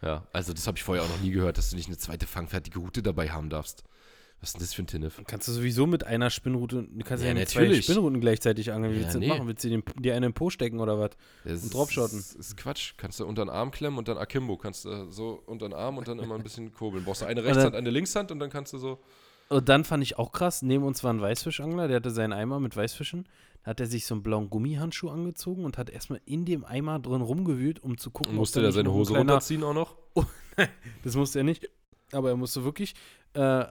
Ja, 0.00 0.26
also 0.32 0.52
das 0.52 0.66
habe 0.66 0.78
ich 0.78 0.82
vorher 0.82 1.04
auch 1.04 1.08
noch 1.08 1.20
nie 1.20 1.30
gehört, 1.30 1.58
dass 1.58 1.70
du 1.70 1.76
nicht 1.76 1.86
eine 1.86 1.98
zweite 1.98 2.26
fangfertige 2.26 2.80
Route 2.80 3.02
dabei 3.02 3.30
haben 3.30 3.50
darfst. 3.50 3.84
Was 4.42 4.48
ist 4.48 4.54
denn 4.54 4.60
das 4.62 4.74
für 4.74 4.82
ein 4.82 4.86
Tinnef? 4.88 5.22
Kannst 5.28 5.46
du 5.46 5.52
sowieso 5.52 5.86
mit 5.86 6.04
einer 6.04 6.28
Spinnrute, 6.28 6.82
du 6.82 7.04
kannst 7.04 7.22
ja, 7.22 7.28
Ja, 7.28 7.34
nicht 7.34 7.48
zwei. 7.48 7.80
Spinnruten 7.80 8.20
gleichzeitig 8.20 8.72
angeln. 8.72 8.92
Wie 8.92 8.96
Ja, 8.96 9.02
willst 9.04 9.14
du 9.14 9.20
nee. 9.20 9.28
das 9.28 9.38
machen? 9.38 9.48
Willst 9.48 9.62
du 9.62 9.68
den, 9.68 9.84
dir 10.00 10.14
einen 10.14 10.24
in 10.24 10.30
den 10.30 10.34
Po 10.34 10.50
stecken 10.50 10.80
oder 10.80 10.98
was? 10.98 11.10
Das 11.44 11.62
Und 11.62 11.72
draufschotten. 11.72 12.18
Ist, 12.18 12.34
ist 12.34 12.56
Quatsch. 12.56 12.94
Kannst 12.96 13.20
du 13.20 13.24
unter 13.24 13.44
den 13.44 13.50
Arm 13.50 13.70
klemmen 13.70 13.98
und 13.98 14.08
dann 14.08 14.18
Akimbo. 14.18 14.56
Kannst 14.56 14.84
du 14.84 15.10
so 15.12 15.40
unter 15.46 15.68
den 15.68 15.74
Arm 15.74 15.96
und 15.96 16.08
dann 16.08 16.18
immer 16.18 16.34
ein 16.34 16.42
bisschen 16.42 16.74
kurbeln. 16.74 17.04
Brauchst 17.04 17.22
du 17.22 17.26
eine 17.26 17.44
Rechtshand, 17.44 17.76
eine 17.76 17.90
Linkshand 17.90 18.32
und 18.32 18.40
dann 18.40 18.50
kannst 18.50 18.72
du 18.72 18.78
so. 18.78 18.98
Und 19.48 19.68
dann 19.68 19.84
fand 19.84 20.02
ich 20.02 20.18
auch 20.18 20.32
krass, 20.32 20.62
neben 20.62 20.82
uns 20.82 21.04
war 21.04 21.12
ein 21.12 21.20
Weißfischangler, 21.20 21.86
der 21.86 21.96
hatte 21.96 22.10
seinen 22.10 22.32
Eimer 22.32 22.58
mit 22.58 22.76
Weißfischen. 22.76 23.28
Da 23.62 23.70
hat 23.70 23.80
er 23.80 23.86
sich 23.86 24.06
so 24.06 24.14
einen 24.14 24.22
blauen 24.24 24.50
Gummihandschuh 24.50 25.08
angezogen 25.10 25.64
und 25.64 25.78
hat 25.78 25.88
erstmal 25.88 26.20
in 26.24 26.44
dem 26.46 26.64
Eimer 26.64 26.98
drin 26.98 27.20
rumgewühlt, 27.20 27.80
um 27.80 27.96
zu 27.96 28.10
gucken, 28.10 28.32
Und 28.32 28.38
musste 28.38 28.58
da 28.60 28.62
der 28.62 28.68
nicht 28.70 28.76
seine 28.76 28.92
Hose 28.92 29.16
runterziehen 29.16 29.62
auch 29.62 29.74
noch? 29.74 29.96
Das 31.04 31.14
musste 31.16 31.38
er 31.40 31.44
nicht. 31.44 31.70
Aber 32.12 32.28
er 32.28 32.36
musste 32.36 32.62
wirklich, 32.64 32.94
äh, 33.34 33.64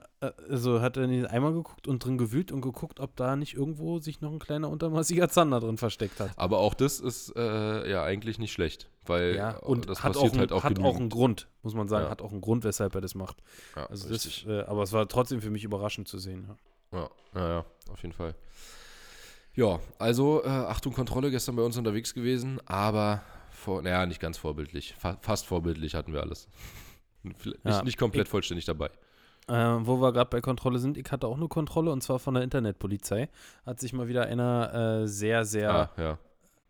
also 0.50 0.80
hat 0.80 0.96
er 0.96 1.04
in 1.04 1.10
den 1.10 1.26
Eimer 1.26 1.52
geguckt 1.52 1.86
und 1.86 2.04
drin 2.04 2.18
gewühlt 2.18 2.50
und 2.52 2.60
geguckt, 2.60 2.98
ob 3.00 3.14
da 3.16 3.36
nicht 3.36 3.54
irgendwo 3.54 4.00
sich 4.00 4.20
noch 4.20 4.32
ein 4.32 4.38
kleiner 4.40 4.68
untermaßiger 4.68 5.28
Zander 5.28 5.60
drin 5.60 5.78
versteckt 5.78 6.18
hat. 6.20 6.30
Aber 6.36 6.58
auch 6.58 6.74
das 6.74 6.98
ist 7.00 7.32
äh, 7.36 7.88
ja 7.90 8.02
eigentlich 8.02 8.38
nicht 8.38 8.52
schlecht. 8.52 8.90
Weil 9.06 9.36
Ja, 9.36 9.52
äh, 9.58 9.64
und 9.64 9.88
das 9.88 10.02
hat, 10.02 10.10
auch, 10.16 10.22
passiert 10.22 10.34
ein, 10.34 10.38
halt 10.40 10.52
auch 10.52 10.64
hat 10.64 10.72
auch 10.72 10.76
genügend. 10.76 11.00
einen 11.00 11.08
Grund, 11.10 11.48
muss 11.62 11.74
man 11.74 11.88
sagen, 11.88 12.04
Ja. 12.06 12.10
hat 12.10 12.20
auch 12.22 12.32
einen 12.32 12.40
Grund, 12.40 12.64
weshalb 12.64 12.94
er 12.94 13.00
das 13.00 13.14
macht. 13.14 13.36
ja, 13.76 13.86
Also 13.86 14.08
richtig. 14.08 14.44
das, 14.44 14.52
äh, 14.52 14.68
aber 14.68 14.82
es 14.82 14.92
war 14.92 15.06
trotzdem 15.08 15.40
für 15.40 15.50
mich 15.50 15.64
überraschend 15.64 16.08
zu 16.08 16.18
sehen. 16.18 16.48
Ja. 16.92 16.98
Ja, 16.98 17.08
ja, 17.40 17.48
ja, 17.48 17.64
auf 17.90 18.02
jeden 18.02 18.12
Fall. 18.12 18.34
Ja, 19.54 19.80
also 19.98 20.42
äh, 20.44 20.48
Achtung, 20.48 20.92
Kontrolle 20.94 21.30
gestern 21.30 21.56
bei 21.56 21.62
uns 21.62 21.76
unterwegs 21.76 22.12
gewesen, 22.14 22.58
aber 22.66 23.22
vor, 23.50 23.82
naja, 23.82 24.06
nicht 24.06 24.20
ganz 24.20 24.38
vorbildlich. 24.38 24.94
Fa 24.98 25.16
fast 25.20 25.46
vorbildlich 25.46 25.94
hatten 25.94 26.12
wir 26.12 26.20
alles. 26.22 26.48
Nicht, 27.22 27.58
Ja, 27.64 27.82
nicht 27.82 27.98
komplett 27.98 28.28
vollständig 28.28 28.64
dabei. 28.64 28.90
Äh, 29.48 29.54
wo 29.54 30.00
wir 30.00 30.12
gerade 30.12 30.30
bei 30.30 30.40
Kontrolle 30.40 30.78
sind, 30.78 30.96
ich 30.96 31.10
hatte 31.10 31.26
auch 31.26 31.36
eine 31.36 31.48
Kontrolle 31.48 31.90
und 31.90 32.02
zwar 32.02 32.18
von 32.18 32.34
der 32.34 32.42
Internetpolizei. 32.44 33.28
Hat 33.66 33.80
sich 33.80 33.92
mal 33.92 34.06
wieder 34.08 34.26
einer 34.26 35.02
äh, 35.02 35.08
sehr, 35.08 35.44
sehr 35.44 35.70
Ah, 35.74 35.90
ja. 35.96 36.18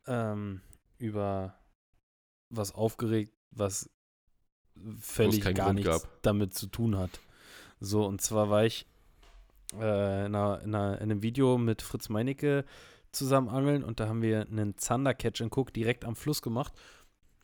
ähm, 0.07 0.61
über 0.99 1.55
was 2.49 2.75
aufgeregt, 2.75 3.35
was 3.51 3.91
völlig 5.01 5.43
gar 5.43 5.53
Grund 5.53 5.75
nichts 5.77 6.03
gab. 6.03 6.23
damit 6.23 6.55
zu 6.55 6.67
tun 6.67 6.97
hat. 6.97 7.21
So, 7.81 8.07
und 8.07 8.21
zwar 8.23 8.49
war 8.49 8.65
ich 8.65 8.87
äh, 9.79 10.27
in, 10.27 10.35
einer, 10.35 10.61
in, 10.63 10.75
einer, 10.75 10.97
in 10.97 11.03
einem 11.11 11.23
Video 11.23 11.59
mit 11.59 11.83
Fritz 11.83 12.09
Meinecke 12.09 12.65
zusammen 13.11 13.51
angeln 13.51 13.85
und 13.85 14.01
da 14.01 14.09
haben 14.09 14.23
wir 14.23 14.43
einen 14.43 14.79
Zander 14.79 15.13
Catch 15.13 15.43
and 15.43 15.55
Cook 15.55 15.75
direkt 15.75 16.05
am 16.07 16.17
Fluss 16.17 16.41
gemacht. 16.41 16.73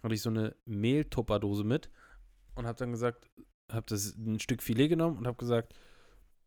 Hatte 0.03 0.15
ich 0.15 0.23
so 0.23 0.31
eine 0.31 0.55
Mehltupperdose 0.65 1.65
mit 1.65 1.91
und 2.59 2.67
habe 2.67 2.79
dann 2.79 2.91
gesagt, 2.93 3.31
habe 3.71 3.87
das 3.89 4.17
ein 4.17 4.41
Stück 4.41 4.63
Filet 4.63 4.89
genommen 4.89 5.17
und 5.19 5.27
habe 5.27 5.37
gesagt, 5.37 5.75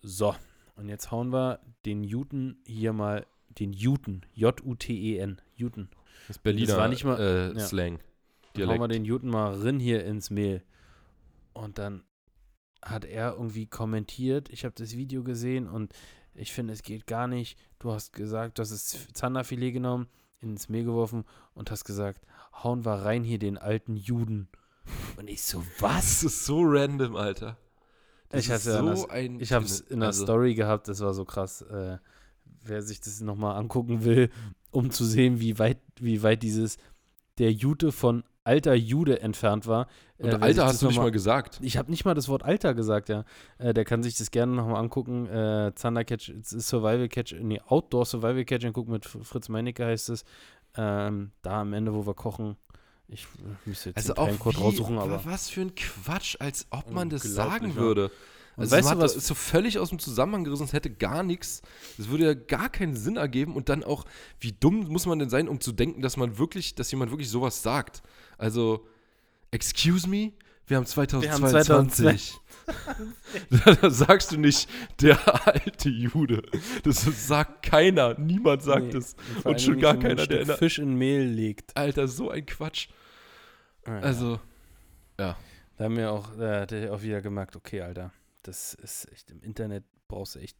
so, 0.01 0.35
und 0.75 0.89
jetzt 0.89 1.11
hauen 1.11 1.29
wir 1.31 1.59
den 1.85 2.03
Juten 2.03 2.61
hier 2.65 2.93
mal, 2.93 3.25
den 3.59 3.73
Juten, 3.73 4.21
J-U-T-E-N, 4.33 5.41
Juten. 5.55 5.89
Das 6.27 6.37
Berliner 6.39 6.77
war 6.77 6.87
nicht 6.87 7.03
mal- 7.03 7.19
äh, 7.19 7.53
ja. 7.53 7.59
Slang. 7.59 7.99
Dann 8.53 8.63
hauen 8.67 8.79
wir 8.79 8.87
Dialekt. 8.87 8.93
den 8.95 9.05
Juten 9.05 9.29
mal 9.29 9.53
rin 9.55 9.79
hier 9.79 10.03
ins 10.05 10.29
Mehl. 10.29 10.63
Und 11.53 11.77
dann 11.77 12.03
hat 12.81 13.05
er 13.05 13.33
irgendwie 13.33 13.67
kommentiert, 13.67 14.49
ich 14.49 14.65
habe 14.65 14.73
das 14.77 14.95
Video 14.97 15.23
gesehen 15.23 15.67
und 15.67 15.93
ich 16.33 16.51
finde, 16.51 16.73
es 16.73 16.81
geht 16.81 17.07
gar 17.07 17.27
nicht. 17.27 17.57
Du 17.79 17.91
hast 17.91 18.13
gesagt, 18.13 18.57
du 18.57 18.61
hast 18.61 18.71
das 18.71 19.07
Zanderfilet 19.13 19.71
genommen, 19.73 20.07
ins 20.39 20.69
Mehl 20.69 20.83
geworfen 20.85 21.25
und 21.53 21.69
hast 21.71 21.83
gesagt, 21.85 22.25
hauen 22.63 22.83
wir 22.85 22.93
rein 22.93 23.23
hier 23.23 23.37
den 23.39 23.57
alten 23.57 23.95
Juden. 23.95 24.47
Und 25.17 25.29
ich 25.29 25.43
so, 25.43 25.63
was? 25.79 26.21
Das 26.21 26.23
ist 26.23 26.45
so 26.45 26.61
random, 26.63 27.15
Alter. 27.15 27.57
Das 28.29 28.41
Ich 28.41 28.47
ist 28.47 28.53
hab's 28.53 28.65
ja 28.65 28.95
so 28.95 29.07
ein 29.09 29.39
Ich 29.39 29.51
habe 29.51 29.65
es 29.65 29.81
in 29.81 29.99
der 29.99 30.07
also, 30.07 30.23
Story 30.23 30.55
gehabt, 30.55 30.87
das 30.87 31.01
war 31.01 31.13
so 31.13 31.25
krass. 31.25 31.61
Äh, 31.63 31.97
wer 32.63 32.81
sich 32.81 33.01
das 33.01 33.21
nochmal 33.21 33.57
angucken 33.57 34.03
will, 34.03 34.29
um 34.71 34.91
zu 34.91 35.05
sehen, 35.05 35.39
wie 35.39 35.59
weit, 35.59 35.79
wie 35.99 36.23
weit 36.23 36.43
dieses 36.43 36.77
der 37.37 37.51
Jute 37.51 37.91
von 37.91 38.23
alter 38.43 38.73
Jude 38.73 39.21
entfernt 39.21 39.67
war. 39.67 39.87
Und 40.17 40.27
äh, 40.27 40.31
wer 40.31 40.33
sich 40.33 40.43
Alter 40.43 40.65
hast 40.65 40.81
du 40.81 40.87
nicht 40.87 40.95
noch 40.95 41.03
mal 41.03 41.11
gesagt. 41.11 41.59
Ich 41.61 41.77
habe 41.77 41.91
nicht 41.91 42.05
mal 42.05 42.13
das 42.13 42.27
Wort 42.29 42.43
Alter 42.43 42.73
gesagt, 42.73 43.09
ja. 43.09 43.25
Äh, 43.57 43.73
der 43.73 43.85
kann 43.85 44.03
sich 44.03 44.17
das 44.17 44.31
gerne 44.31 44.53
nochmal 44.53 44.77
angucken. 44.77 45.27
Äh, 45.27 45.71
Thunder 45.73 46.03
Catch, 46.03 46.31
Survival 46.43 47.07
Catch, 47.07 47.35
nee, 47.41 47.59
Outdoor 47.67 48.05
Survival 48.05 48.45
Catch 48.45 48.65
Cook 48.75 48.87
mit 48.87 49.05
Fritz 49.05 49.49
Meinecke 49.49 49.85
heißt 49.85 50.09
es. 50.09 50.23
Ähm, 50.75 51.31
da 51.41 51.61
am 51.61 51.73
Ende, 51.73 51.93
wo 51.93 52.05
wir 52.05 52.13
kochen. 52.13 52.55
Ich 53.13 53.27
müsste 53.65 53.89
jetzt 53.89 53.97
Also 53.97 54.13
den 54.13 54.25
Timecode 54.25 54.55
wie, 54.57 54.61
raussuchen, 54.61 54.97
aber. 54.97 55.25
was 55.25 55.49
für 55.49 55.61
ein 55.61 55.75
Quatsch, 55.75 56.37
als 56.39 56.65
ob 56.69 56.91
man 56.91 57.09
das 57.09 57.23
sagen 57.23 57.75
würde. 57.75 58.09
Also 58.57 58.75
weißt 58.75 58.91
du, 58.91 58.97
was- 58.99 59.15
ist 59.15 59.27
so 59.27 59.33
völlig 59.35 59.79
aus 59.79 59.89
dem 59.89 59.99
Zusammenhang 59.99 60.43
gerissen, 60.43 60.63
es 60.63 60.73
hätte 60.73 60.89
gar 60.89 61.23
nichts, 61.23 61.61
es 61.97 62.09
würde 62.09 62.25
ja 62.25 62.33
gar 62.33 62.69
keinen 62.69 62.95
Sinn 62.95 63.17
ergeben 63.17 63.55
und 63.55 63.69
dann 63.69 63.83
auch, 63.83 64.05
wie 64.39 64.51
dumm 64.53 64.87
muss 64.87 65.05
man 65.05 65.19
denn 65.19 65.29
sein, 65.29 65.47
um 65.49 65.59
zu 65.59 65.71
denken, 65.71 66.01
dass 66.01 66.15
man 66.17 66.37
wirklich, 66.37 66.75
dass 66.75 66.91
jemand 66.91 67.11
wirklich 67.11 67.29
sowas 67.29 67.61
sagt. 67.63 68.01
Also, 68.37 68.85
excuse 69.51 70.07
me, 70.07 70.31
wir 70.67 70.77
haben 70.77 70.85
2022. 70.85 72.33
da 73.81 73.89
sagst 73.89 74.31
du 74.31 74.37
nicht, 74.37 74.69
der 75.01 75.17
alte 75.47 75.89
Jude. 75.89 76.43
Das 76.83 77.01
sagt 77.27 77.63
keiner, 77.63 78.17
niemand 78.19 78.63
sagt 78.63 78.93
Nee, 78.93 78.97
es. 78.99 79.15
Und 79.43 79.59
schon 79.61 79.79
gar 79.79 79.97
keiner, 79.97 80.27
der- 80.27 80.45
Fisch 80.57 80.79
in 80.79 80.95
Mehl 80.95 81.23
legt. 81.23 81.75
Alter, 81.75 82.07
so 82.07 82.29
ein 82.29 82.45
Quatsch. 82.45 82.87
Ah, 83.85 83.91
ja. 83.95 83.99
Also, 84.01 84.39
Da 85.17 85.35
haben 85.79 85.97
wir 85.97 86.11
auch, 86.11 86.35
da 86.37 86.61
hat 86.61 86.71
er 86.71 86.93
auch 86.93 87.01
wieder 87.01 87.21
gemerkt, 87.21 87.55
okay, 87.55 87.81
Alter, 87.81 88.11
das 88.43 88.73
ist 88.75 89.11
echt, 89.11 89.31
im 89.31 89.41
Internet 89.41 89.83
brauchst 90.07 90.35
du 90.35 90.39
echt 90.39 90.57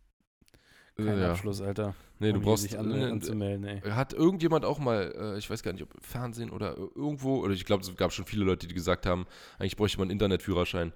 keinen 0.98 1.20
ja. 1.22 1.32
Abschluss, 1.32 1.62
Alter. 1.62 1.96
Nee, 2.20 2.30
du 2.32 2.38
um 2.38 2.42
hier 2.44 2.52
brauchst. 2.52 2.64
sich 2.64 2.78
an, 2.78 2.92
äh, 2.92 3.06
anzumelden, 3.06 3.66
ey. 3.66 3.82
Hat 3.92 4.14
irgendjemand 4.14 4.66
auch 4.66 4.78
mal, 4.80 5.14
äh, 5.18 5.38
ich 5.38 5.50
weiß 5.50 5.64
gar 5.64 5.74
nicht, 5.74 5.84
ob 5.84 5.90
Fernsehen 6.04 6.50
oder 6.52 6.76
ir- 6.78 6.92
irgendwo, 6.96 7.40
oder 7.44 7.54
ich 7.54 7.66
glaube, 7.66 7.84
es 7.84 7.96
gab 7.96 8.12
schon 8.14 8.26
viele 8.26 8.44
Leute, 8.46 8.68
die 8.68 8.74
gesagt 8.76 9.06
haben, 9.06 9.26
eigentlich 9.58 9.78
bräuchte 9.78 9.98
man 9.98 10.06
einen 10.06 10.12
Internetführerschein, 10.12 10.94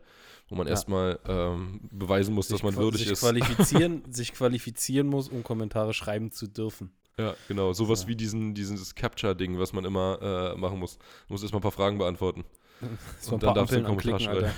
wo 0.49 0.55
man 0.55 0.67
Ja. 0.67 0.71
erstmal 0.71 1.19
ähm, 1.27 1.79
beweisen 1.91 2.35
muss, 2.35 2.47
dass 2.49 2.61
man 2.61 2.75
würdig 2.75 3.01
sich 3.01 3.11
ist. 3.11 3.21
Qualifizieren, 3.21 4.03
sich 4.13 4.33
qualifizieren 4.33 5.07
muss, 5.07 5.29
um 5.29 5.43
Kommentare 5.43 5.93
schreiben 5.93 6.31
zu 6.31 6.47
dürfen. 6.47 6.91
Ja, 7.19 7.35
genau. 7.47 7.71
Sowas 7.73 8.03
Ja. 8.03 8.07
wie 8.09 8.15
diesen, 8.15 8.53
dieses 8.53 8.93
Capture-Ding, 8.95 9.57
was 9.57 9.71
man 9.73 9.85
immer 9.85 10.53
äh, 10.53 10.57
machen 10.57 10.79
muss. 10.79 10.97
Du 10.97 11.33
musst 11.33 11.43
erstmal 11.43 11.59
ein 11.59 11.63
paar 11.63 11.71
Fragen 11.71 11.97
beantworten. 11.97 12.43
So 13.21 13.35
Und 13.35 13.43
dann 13.43 13.55
darfst 13.55 13.71
du 13.73 13.77
einen 13.77 13.85
Kommentar 13.85 14.29
Alter. 14.29 14.51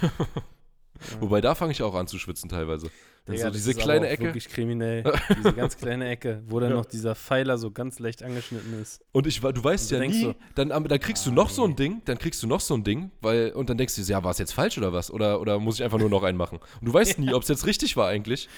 Wobei, 1.20 1.40
da 1.40 1.54
fange 1.54 1.72
ich 1.72 1.84
auch 1.84 1.94
an 1.94 2.08
zu 2.08 2.18
schwitzen 2.18 2.50
teilweise. 2.50 2.90
Digga, 3.28 3.38
so 3.38 3.44
das 3.46 3.54
diese 3.58 3.76
kleine 3.76 4.08
Ecke. 4.10 4.24
Wirklich 4.24 4.50
kriminell. 4.50 5.04
diese 5.38 5.54
ganz 5.54 5.78
kleine 5.78 6.10
Ecke, 6.10 6.42
wo 6.48 6.60
dann 6.60 6.72
Ja. 6.72 6.78
noch 6.78 6.86
dieser 6.86 7.14
Pfeiler 7.14 7.60
so 7.60 7.70
ganz 7.70 8.00
leicht 8.00 8.24
angeschnitten 8.24 8.82
ist. 8.82 9.06
Und 9.12 9.28
ich, 9.28 9.40
du 9.40 9.64
weißt 9.64 9.92
Und 9.94 10.00
du 10.00 10.04
ja 10.04 10.10
nie, 10.12 10.22
so, 10.24 10.36
dann, 10.56 10.70
dann 10.70 11.00
kriegst 11.00 11.26
du 11.28 11.30
ah, 11.30 11.34
noch 11.34 11.50
so 11.52 11.64
ein 11.66 11.72
nee. 11.72 11.76
Ding, 11.76 12.02
dann 12.06 12.18
kriegst 12.18 12.42
du 12.42 12.48
noch 12.48 12.60
so 12.62 12.74
ein 12.74 12.84
Ding, 12.84 13.12
weil, 13.22 13.52
und 13.52 13.70
dann 13.70 13.78
denkst 13.78 13.96
du, 13.96 14.02
ja, 14.02 14.24
war 14.24 14.32
es 14.32 14.40
jetzt 14.40 14.54
falsch 14.54 14.80
oder 14.80 14.92
was? 14.94 15.12
Oder, 15.12 15.40
oder 15.40 15.60
muss 15.60 15.76
ich 15.76 15.84
einfach 15.84 16.00
nur 16.00 16.10
noch 16.10 16.24
einen 16.24 16.38
machen? 16.38 16.58
Und 16.82 16.88
du 16.88 16.94
weißt 16.94 17.20
nie, 17.20 17.34
ob 17.34 17.44
es 17.44 17.50
jetzt 17.50 17.68
richtig 17.68 17.96
war 17.96 18.08
eigentlich. 18.08 18.50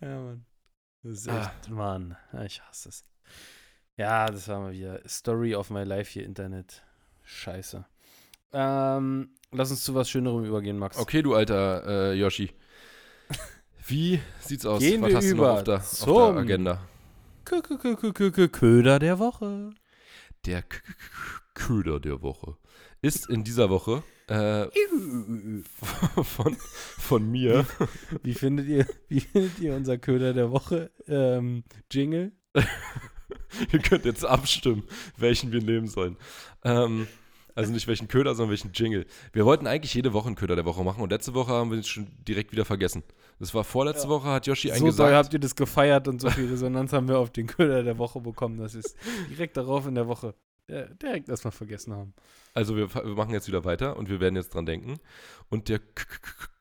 Ja, 0.00 0.20
Mann. 0.20 0.44
Das 1.08 1.18
ist 1.20 1.28
Ah. 1.28 1.40
echt, 1.60 1.70
Mann. 1.70 2.16
Ja, 2.32 2.42
ich 2.44 2.60
hasse 2.62 2.88
es. 2.88 3.04
Ja, 3.96 4.26
das 4.26 4.48
war 4.48 4.60
mal 4.60 4.72
wieder 4.72 5.00
Story 5.08 5.54
of 5.54 5.70
my 5.70 5.84
life 5.84 6.10
hier, 6.12 6.24
Internet. 6.24 6.82
Scheiße. 7.22 7.84
Ähm, 8.52 9.30
lass 9.52 9.70
uns 9.70 9.82
zu 9.84 9.94
was 9.94 10.08
Schönerem 10.10 10.44
übergehen, 10.44 10.78
Max. 10.78 10.96
Okay, 10.98 11.22
du 11.22 11.34
alter 11.34 11.84
äh, 11.86 12.14
Yoshi. 12.14 12.52
Wie 13.86 14.20
sieht's 14.40 14.66
aus? 14.66 14.80
Gehen 14.80 15.00
was 15.02 15.10
wir 15.10 15.16
hast 15.16 15.24
du 15.30 15.36
noch 15.36 15.42
über 15.44 15.52
auf 15.54 15.64
der, 15.64 15.76
auf 15.76 16.04
der 16.04 16.40
Agenda? 16.42 16.80
Kö- 17.44 17.62
kö- 17.62 17.78
kö- 18.32 18.48
Köder 18.48 18.98
der 18.98 19.18
Woche. 19.20 19.70
Der 20.44 20.62
K- 20.62 20.80
K- 20.80 20.92
K- 20.94 21.40
Köder 21.54 22.00
der 22.00 22.20
Woche 22.22 22.56
ist 23.00 23.28
in 23.30 23.44
dieser 23.44 23.70
Woche 23.70 24.02
äh, 24.28 24.66
von, 26.22 26.56
von 26.98 27.30
mir. 27.30 27.66
Wie 28.22 28.34
findet 28.34 28.66
ihr, 28.68 28.86
wie 29.08 29.20
findet 29.20 29.58
ihr 29.60 29.74
unser 29.74 29.98
Köder 29.98 30.32
der 30.34 30.50
Woche? 30.50 30.90
Ähm, 31.06 31.64
Jingle? 31.90 32.32
Ihr 33.72 33.78
könnt 33.80 34.04
jetzt 34.04 34.24
abstimmen, 34.24 34.84
welchen 35.16 35.52
wir 35.52 35.62
nehmen 35.62 35.88
sollen. 35.88 36.16
Ähm, 36.64 37.06
also 37.54 37.72
nicht 37.72 37.86
welchen 37.86 38.06
Köder, 38.08 38.34
sondern 38.34 38.50
welchen 38.50 38.72
Jingle. 38.74 39.06
Wir 39.32 39.46
wollten 39.46 39.66
eigentlich 39.66 39.94
jede 39.94 40.12
Woche 40.12 40.26
einen 40.26 40.36
Köder 40.36 40.56
der 40.56 40.66
Woche 40.66 40.84
machen 40.84 41.02
und 41.02 41.10
letzte 41.10 41.32
Woche 41.32 41.52
haben 41.52 41.70
wir 41.70 41.78
es 41.78 41.88
schon 41.88 42.06
direkt 42.28 42.52
wieder 42.52 42.66
vergessen. 42.66 43.02
Das 43.38 43.54
war 43.54 43.64
vorletzte 43.64 44.04
Ja. 44.04 44.10
Woche, 44.10 44.28
hat 44.28 44.46
Yoshi 44.46 44.68
So 44.68 44.74
eingesagt. 44.74 44.98
doll 44.98 45.14
habt 45.14 45.32
ihr 45.32 45.38
das 45.38 45.54
gefeiert 45.56 46.06
und 46.08 46.20
so 46.20 46.28
viel 46.30 46.48
Resonanz 46.50 46.92
haben 46.92 47.08
wir 47.08 47.18
auf 47.18 47.30
den 47.30 47.46
Köder 47.46 47.82
der 47.82 47.96
Woche 47.98 48.20
bekommen, 48.20 48.58
wir 48.58 48.66
es 48.66 48.94
direkt 49.30 49.56
darauf 49.56 49.86
in 49.86 49.94
der 49.94 50.06
Woche 50.06 50.34
äh, 50.68 50.86
direkt 51.00 51.28
erstmal 51.28 51.52
vergessen 51.52 51.92
haben. 51.92 52.14
Also 52.54 52.76
wir, 52.76 52.92
wir 52.94 53.14
machen 53.14 53.32
jetzt 53.32 53.48
wieder 53.48 53.64
weiter 53.64 53.96
und 53.96 54.08
wir 54.08 54.20
werden 54.20 54.36
jetzt 54.36 54.54
dran 54.54 54.66
denken. 54.66 54.98
Und 55.48 55.68
der 55.68 55.80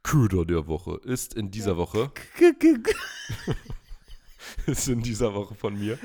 Köder 0.03 0.45
der 0.45 0.67
Woche 0.67 0.99
ist 1.03 1.33
in 1.33 1.51
dieser 1.51 1.77
Woche, 1.77 2.11
ist 4.67 4.87
in 4.87 5.01
dieser 5.01 5.33
Woche 5.33 5.55
von 5.55 5.77
mir. 5.79 5.97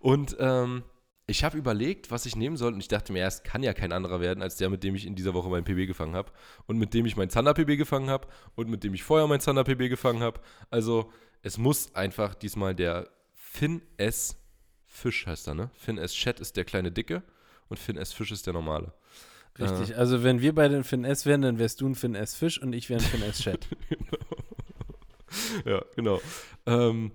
Und 0.00 0.36
ähm, 0.38 0.82
Ich 1.26 1.44
habe 1.44 1.56
überlegt, 1.56 2.10
was 2.10 2.26
ich 2.26 2.36
nehmen 2.36 2.56
soll 2.56 2.74
und 2.74 2.80
ich 2.80 2.88
dachte 2.88 3.12
mir, 3.12 3.20
erst 3.20 3.44
kann 3.44 3.62
ja 3.62 3.72
kein 3.72 3.92
anderer 3.92 4.20
werden, 4.20 4.42
als 4.42 4.56
der, 4.56 4.68
mit 4.70 4.82
dem 4.82 4.94
ich 4.94 5.06
in 5.06 5.14
dieser 5.14 5.34
Woche 5.34 5.48
mein 5.48 5.64
PB 5.64 5.86
gefangen 5.86 6.14
habe 6.16 6.32
und 6.66 6.78
mit 6.78 6.92
dem 6.94 7.06
ich 7.06 7.16
mein 7.16 7.30
Zander 7.30 7.54
PB 7.54 7.78
gefangen 7.78 8.10
habe 8.10 8.26
und 8.56 8.68
mit 8.68 8.82
dem 8.84 8.92
ich 8.92 9.04
vorher 9.04 9.26
mein 9.28 9.40
Zander 9.40 9.64
PB 9.64 9.88
gefangen 9.88 10.22
habe. 10.22 10.40
Also 10.70 11.10
es 11.42 11.58
muss 11.58 11.94
einfach 11.94 12.34
diesmal 12.34 12.74
der 12.74 13.08
Finn 13.34 13.82
S. 13.98 14.36
Fisch 14.92 15.26
heißt 15.26 15.48
er, 15.48 15.54
ne? 15.54 15.70
Finn 15.74 15.98
S. 15.98 16.12
Chat 16.12 16.38
ist 16.38 16.56
der 16.56 16.64
kleine 16.64 16.92
Dicke 16.92 17.22
und 17.68 17.78
Finn 17.78 17.96
S. 17.96 18.12
Fisch 18.12 18.30
ist 18.30 18.46
der 18.46 18.52
normale. 18.52 18.92
Richtig, 19.58 19.90
äh. 19.90 19.94
also 19.94 20.22
wenn 20.22 20.40
wir 20.42 20.54
beide 20.54 20.76
ein 20.76 20.84
Finn 20.84 21.04
S 21.04 21.24
wären, 21.26 21.42
dann 21.42 21.58
wärst 21.58 21.80
du 21.80 21.88
ein 21.88 21.94
Finn 21.94 22.14
S. 22.14 22.34
Fisch 22.34 22.60
und 22.60 22.72
ich 22.72 22.90
wäre 22.90 23.00
ein 23.00 23.06
Finn 23.06 23.22
S. 23.22 23.40
Chat. 23.40 23.66
ja, 25.64 25.82
genau. 25.96 26.20
Ähm, 26.66 27.12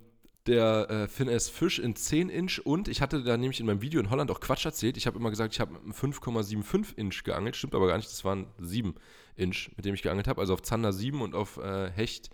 der 0.47 0.89
äh, 0.89 1.07
Finn 1.07 1.27
S. 1.27 1.49
Fisch 1.49 1.77
in 1.77 1.95
10 1.95 2.29
Inch 2.29 2.59
und 2.63 2.87
ich 2.87 3.01
hatte 3.01 3.23
da 3.23 3.37
nämlich 3.37 3.59
in 3.59 3.65
meinem 3.65 3.81
Video 3.81 3.99
in 3.99 4.09
Holland 4.09 4.31
auch 4.31 4.39
Quatsch 4.39 4.65
erzählt. 4.65 4.97
Ich 4.97 5.05
habe 5.05 5.19
immer 5.19 5.29
gesagt, 5.29 5.53
ich 5.53 5.59
habe 5.59 5.73
mit 5.73 5.95
5,75 5.95 6.97
Inch 6.97 7.23
geangelt. 7.23 7.55
Stimmt 7.55 7.75
aber 7.75 7.87
gar 7.87 7.97
nicht, 7.97 8.09
das 8.09 8.25
waren 8.25 8.47
7 8.59 8.95
Inch, 9.35 9.69
mit 9.75 9.85
dem 9.85 9.93
ich 9.93 10.01
geangelt 10.01 10.27
habe. 10.27 10.41
Also 10.41 10.53
auf 10.53 10.63
Zander 10.63 10.93
7 10.93 11.21
und 11.21 11.35
auf 11.35 11.57
äh, 11.57 11.91
Hecht 11.91 12.31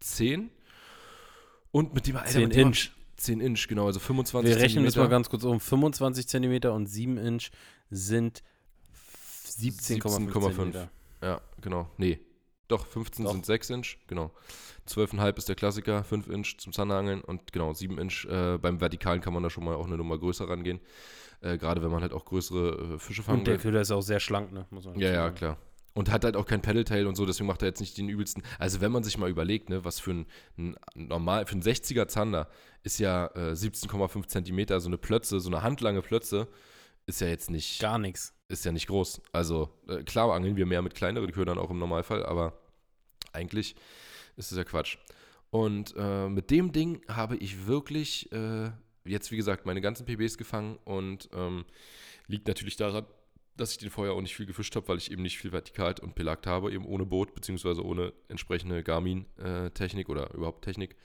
10. 0.00 0.50
Und 1.70 1.94
mit 1.94 2.06
dem 2.06 2.16
Alter, 2.16 2.30
10 2.30 2.42
mit 2.42 2.56
dem 2.56 2.68
Inch. 2.68 2.90
10 3.16 3.40
Inch, 3.40 3.68
genau, 3.68 3.86
also 3.86 4.00
25 4.00 4.54
Wir 4.54 4.62
rechnen 4.62 4.84
das 4.84 4.96
mal 4.96 5.08
ganz 5.08 5.28
kurz 5.28 5.44
um. 5.44 5.60
25 5.60 6.28
Zentimeter 6.28 6.72
und 6.72 6.86
7 6.86 7.16
Inch 7.18 7.50
sind 7.90 8.42
17,5 9.46 10.54
17, 10.54 10.88
Ja, 11.22 11.40
genau. 11.60 11.90
Nee, 11.96 12.20
doch, 12.68 12.86
15 12.86 13.24
Doch. 13.24 13.32
sind 13.32 13.46
6 13.46 13.70
Inch, 13.70 13.96
genau. 14.06 14.30
12,5 14.88 15.38
ist 15.38 15.48
der 15.48 15.54
Klassiker, 15.54 16.02
5 16.02 16.28
Inch 16.28 16.56
zum 16.58 16.72
Zanderangeln 16.72 17.20
und 17.20 17.52
genau, 17.52 17.72
7 17.72 17.98
Inch 17.98 18.26
äh, 18.26 18.58
beim 18.58 18.80
Vertikalen 18.80 19.20
kann 19.20 19.34
man 19.34 19.42
da 19.42 19.50
schon 19.50 19.64
mal 19.64 19.74
auch 19.74 19.86
eine 19.86 19.96
Nummer 19.96 20.18
größer 20.18 20.48
rangehen. 20.48 20.80
Äh, 21.40 21.58
Gerade 21.58 21.82
wenn 21.82 21.90
man 21.90 22.00
halt 22.00 22.12
auch 22.12 22.24
größere 22.24 22.94
äh, 22.94 22.98
Fische 22.98 23.22
fangen 23.22 23.40
Und 23.40 23.46
der 23.46 23.58
Köder 23.58 23.80
ist 23.80 23.90
auch 23.90 24.00
sehr 24.00 24.20
schlank, 24.20 24.52
ne? 24.52 24.66
Muss 24.70 24.86
man 24.86 24.98
ja, 24.98 25.12
ja, 25.12 25.30
klar. 25.30 25.58
Und 25.96 26.10
hat 26.10 26.24
halt 26.24 26.36
auch 26.36 26.46
kein 26.46 26.60
Pedaltail 26.60 27.06
und 27.06 27.14
so, 27.14 27.24
deswegen 27.24 27.46
macht 27.46 27.62
er 27.62 27.68
jetzt 27.68 27.80
nicht 27.80 27.96
den 27.96 28.08
übelsten. 28.08 28.42
Also 28.58 28.80
wenn 28.80 28.90
man 28.90 29.04
sich 29.04 29.16
mal 29.16 29.30
überlegt, 29.30 29.70
ne, 29.70 29.84
was 29.84 30.00
für 30.00 30.10
ein, 30.10 30.26
ein 30.58 30.76
normal, 30.96 31.46
für 31.46 31.56
ein 31.56 31.62
60er 31.62 32.08
Zander 32.08 32.48
ist 32.82 32.98
ja 32.98 33.26
äh, 33.28 33.52
17,5 33.52 34.26
Zentimeter, 34.26 34.80
so 34.80 34.88
eine 34.88 34.98
Plötze, 34.98 35.38
so 35.38 35.48
eine 35.48 35.62
handlange 35.62 36.02
Plötze, 36.02 36.48
ist 37.06 37.20
ja 37.20 37.28
jetzt 37.28 37.48
nicht. 37.48 37.80
Gar 37.80 37.98
nichts. 37.98 38.34
Ist 38.48 38.64
ja 38.64 38.72
nicht 38.72 38.88
groß. 38.88 39.22
Also 39.32 39.70
äh, 39.88 40.02
klar 40.02 40.32
angeln 40.32 40.56
wir 40.56 40.66
mehr 40.66 40.82
mit 40.82 40.94
kleineren 40.94 41.30
Ködern 41.30 41.58
auch 41.58 41.70
im 41.70 41.78
Normalfall, 41.78 42.26
aber 42.26 42.58
eigentlich 43.32 43.76
ist 44.36 44.50
es 44.50 44.58
ja 44.58 44.64
Quatsch. 44.64 44.98
Und 45.50 45.94
äh, 45.96 46.28
mit 46.28 46.50
dem 46.50 46.72
Ding 46.72 47.02
habe 47.08 47.36
ich 47.36 47.66
wirklich 47.66 48.32
äh, 48.32 48.70
jetzt, 49.04 49.30
wie 49.30 49.36
gesagt, 49.36 49.66
meine 49.66 49.80
ganzen 49.80 50.04
PBs 50.06 50.38
gefangen 50.38 50.78
und 50.84 51.28
ähm, 51.32 51.64
liegt 52.26 52.48
natürlich 52.48 52.76
daran, 52.76 53.06
dass 53.56 53.72
ich 53.72 53.78
den 53.78 53.90
vorher 53.90 54.14
auch 54.14 54.20
nicht 54.20 54.34
viel 54.34 54.46
gefischt 54.46 54.74
habe, 54.76 54.88
weil 54.88 54.98
ich 54.98 55.10
eben 55.10 55.22
nicht 55.22 55.38
viel 55.38 55.52
vertikalt 55.52 56.00
und 56.00 56.14
pelagt 56.14 56.46
habe, 56.46 56.72
eben 56.72 56.84
ohne 56.84 57.06
Boot, 57.06 57.34
beziehungsweise 57.34 57.84
ohne 57.84 58.12
entsprechende 58.28 58.82
Garmin-Technik 58.82 60.08
oder 60.08 60.32
überhaupt 60.34 60.64
Technik. 60.64 60.96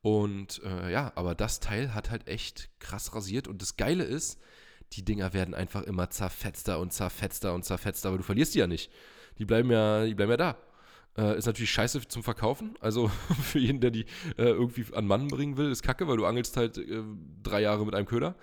Und 0.00 0.62
äh, 0.64 0.92
ja, 0.92 1.12
aber 1.14 1.34
das 1.34 1.60
Teil 1.60 1.94
hat 1.94 2.10
halt 2.10 2.28
echt 2.28 2.68
krass 2.78 3.14
rasiert. 3.14 3.48
Und 3.48 3.62
das 3.62 3.76
Geile 3.76 4.04
ist, 4.04 4.38
die 4.92 5.04
Dinger 5.04 5.32
werden 5.32 5.54
einfach 5.54 5.82
immer 5.82 6.10
zerfetzter 6.10 6.78
und 6.78 6.92
zerfetzter 6.92 7.54
und 7.54 7.64
zerfetzter, 7.64 8.08
aber 8.08 8.18
du 8.18 8.24
verlierst 8.24 8.54
die 8.54 8.58
ja 8.58 8.66
nicht. 8.66 8.90
Die 9.38 9.44
bleiben 9.44 9.70
ja, 9.70 10.04
die 10.04 10.14
bleiben 10.14 10.30
ja 10.30 10.36
da. 10.36 10.58
Äh, 11.16 11.38
ist 11.38 11.46
natürlich 11.46 11.70
scheiße 11.70 12.06
zum 12.08 12.22
Verkaufen. 12.22 12.76
Also 12.80 13.08
für 13.42 13.58
jeden, 13.58 13.80
der 13.80 13.90
die 13.90 14.02
äh, 14.36 14.44
irgendwie 14.44 14.84
an 14.94 15.06
Mann 15.06 15.28
bringen 15.28 15.56
will, 15.56 15.70
ist 15.70 15.82
kacke, 15.82 16.06
weil 16.08 16.16
du 16.16 16.26
angelst 16.26 16.56
halt 16.56 16.78
äh, 16.78 17.02
drei 17.42 17.62
Jahre 17.62 17.84
mit 17.84 17.94
einem 17.94 18.06
Köder. 18.06 18.36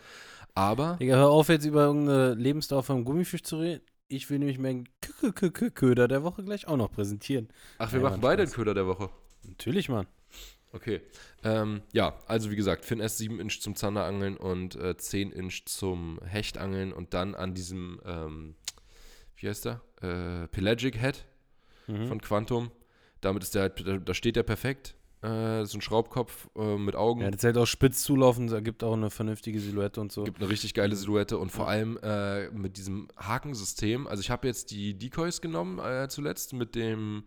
Aber. 0.54 0.97
Digga, 0.99 1.16
hör 1.16 1.30
auf, 1.30 1.49
jetzt 1.49 1.66
über 1.66 1.86
irgendeine 1.86 2.34
Lebensdauer 2.34 2.84
vom 2.84 3.06
Gummifisch 3.06 3.43
zu 3.43 3.58
reden. 3.58 3.84
Ich 4.08 4.30
will 4.30 4.39
nämlich 4.39 4.60
meinen 4.60 4.89
Köder 5.74 6.08
der 6.08 6.24
Woche 6.24 6.43
gleich 6.43 6.68
auch 6.68 6.78
noch 6.78 6.91
präsentieren. 6.91 7.47
Ach, 7.78 7.91
wir 7.91 7.99
Nein, 7.99 8.12
machen 8.12 8.22
beide 8.22 8.45
den 8.45 8.52
Köder 8.52 8.74
der 8.74 8.86
Woche. 8.88 9.10
Natürlich, 9.43 9.88
Mann. 9.88 10.08
Okay. 10.74 11.02
Ähm, 11.43 11.82
ja, 11.91 12.18
also 12.28 12.52
wie 12.52 12.56
gesagt, 12.56 12.86
Finn 12.86 12.99
S 12.99 13.18
7 13.18 13.39
Inch 13.39 13.62
zum 13.62 13.76
Zanderangeln 13.76 14.38
und 14.38 14.76
äh, 14.76 14.95
10 14.97 15.32
Inch 15.32 15.64
zum 15.66 16.20
Hechtangeln 16.24 16.93
und 16.93 17.14
dann 17.14 17.36
an 17.36 17.54
diesem, 17.54 17.99
ähm, 18.06 18.56
wie 19.36 19.49
heißt 19.49 19.66
der? 19.66 19.82
Äh, 20.02 20.47
Pelagic 20.47 20.99
Head 20.99 21.26
mhm. 21.88 22.08
von 22.08 22.22
Quantum. 22.22 22.72
Damit 23.20 23.43
ist 23.43 23.56
der 23.56 23.64
halt, 23.64 23.84
da 24.06 24.14
steht 24.14 24.36
der 24.36 24.43
perfekt. 24.43 24.95
Äh, 25.22 25.65
so 25.65 25.78
ein 25.78 25.82
Schraubkopf 25.82 26.49
äh, 26.55 26.78
mit 26.78 26.95
Augen. 26.95 27.22
Ja, 27.22 27.30
das 27.30 27.43
hält 27.43 27.55
auch 27.57 27.67
spitz 27.67 28.01
zulaufen, 28.01 28.47
da 28.47 28.59
gibt 28.59 28.84
auch 28.84 28.93
eine 28.93 29.11
vernünftige 29.11 29.59
Silhouette 29.59 30.01
und 30.01 30.11
so. 30.11 30.24
Gibt 30.24 30.41
eine 30.41 30.49
richtig 30.49 30.74
geile 30.74 30.95
Silhouette 30.95 31.38
und 31.38 31.51
vor 31.51 31.67
allem 31.67 31.99
äh, 32.01 32.49
mit 32.49 32.78
diesem 32.78 33.07
Hakensystem. 33.17 34.07
Also 34.07 34.22
ich 34.22 34.32
habe 34.32 34.47
jetzt 34.47 34.72
die 34.72 34.95
Decoys 34.95 35.39
genommen 35.39 35.78
äh, 35.78 36.07
zuletzt 36.09 36.53
mit 36.53 36.74
dem, 36.74 37.26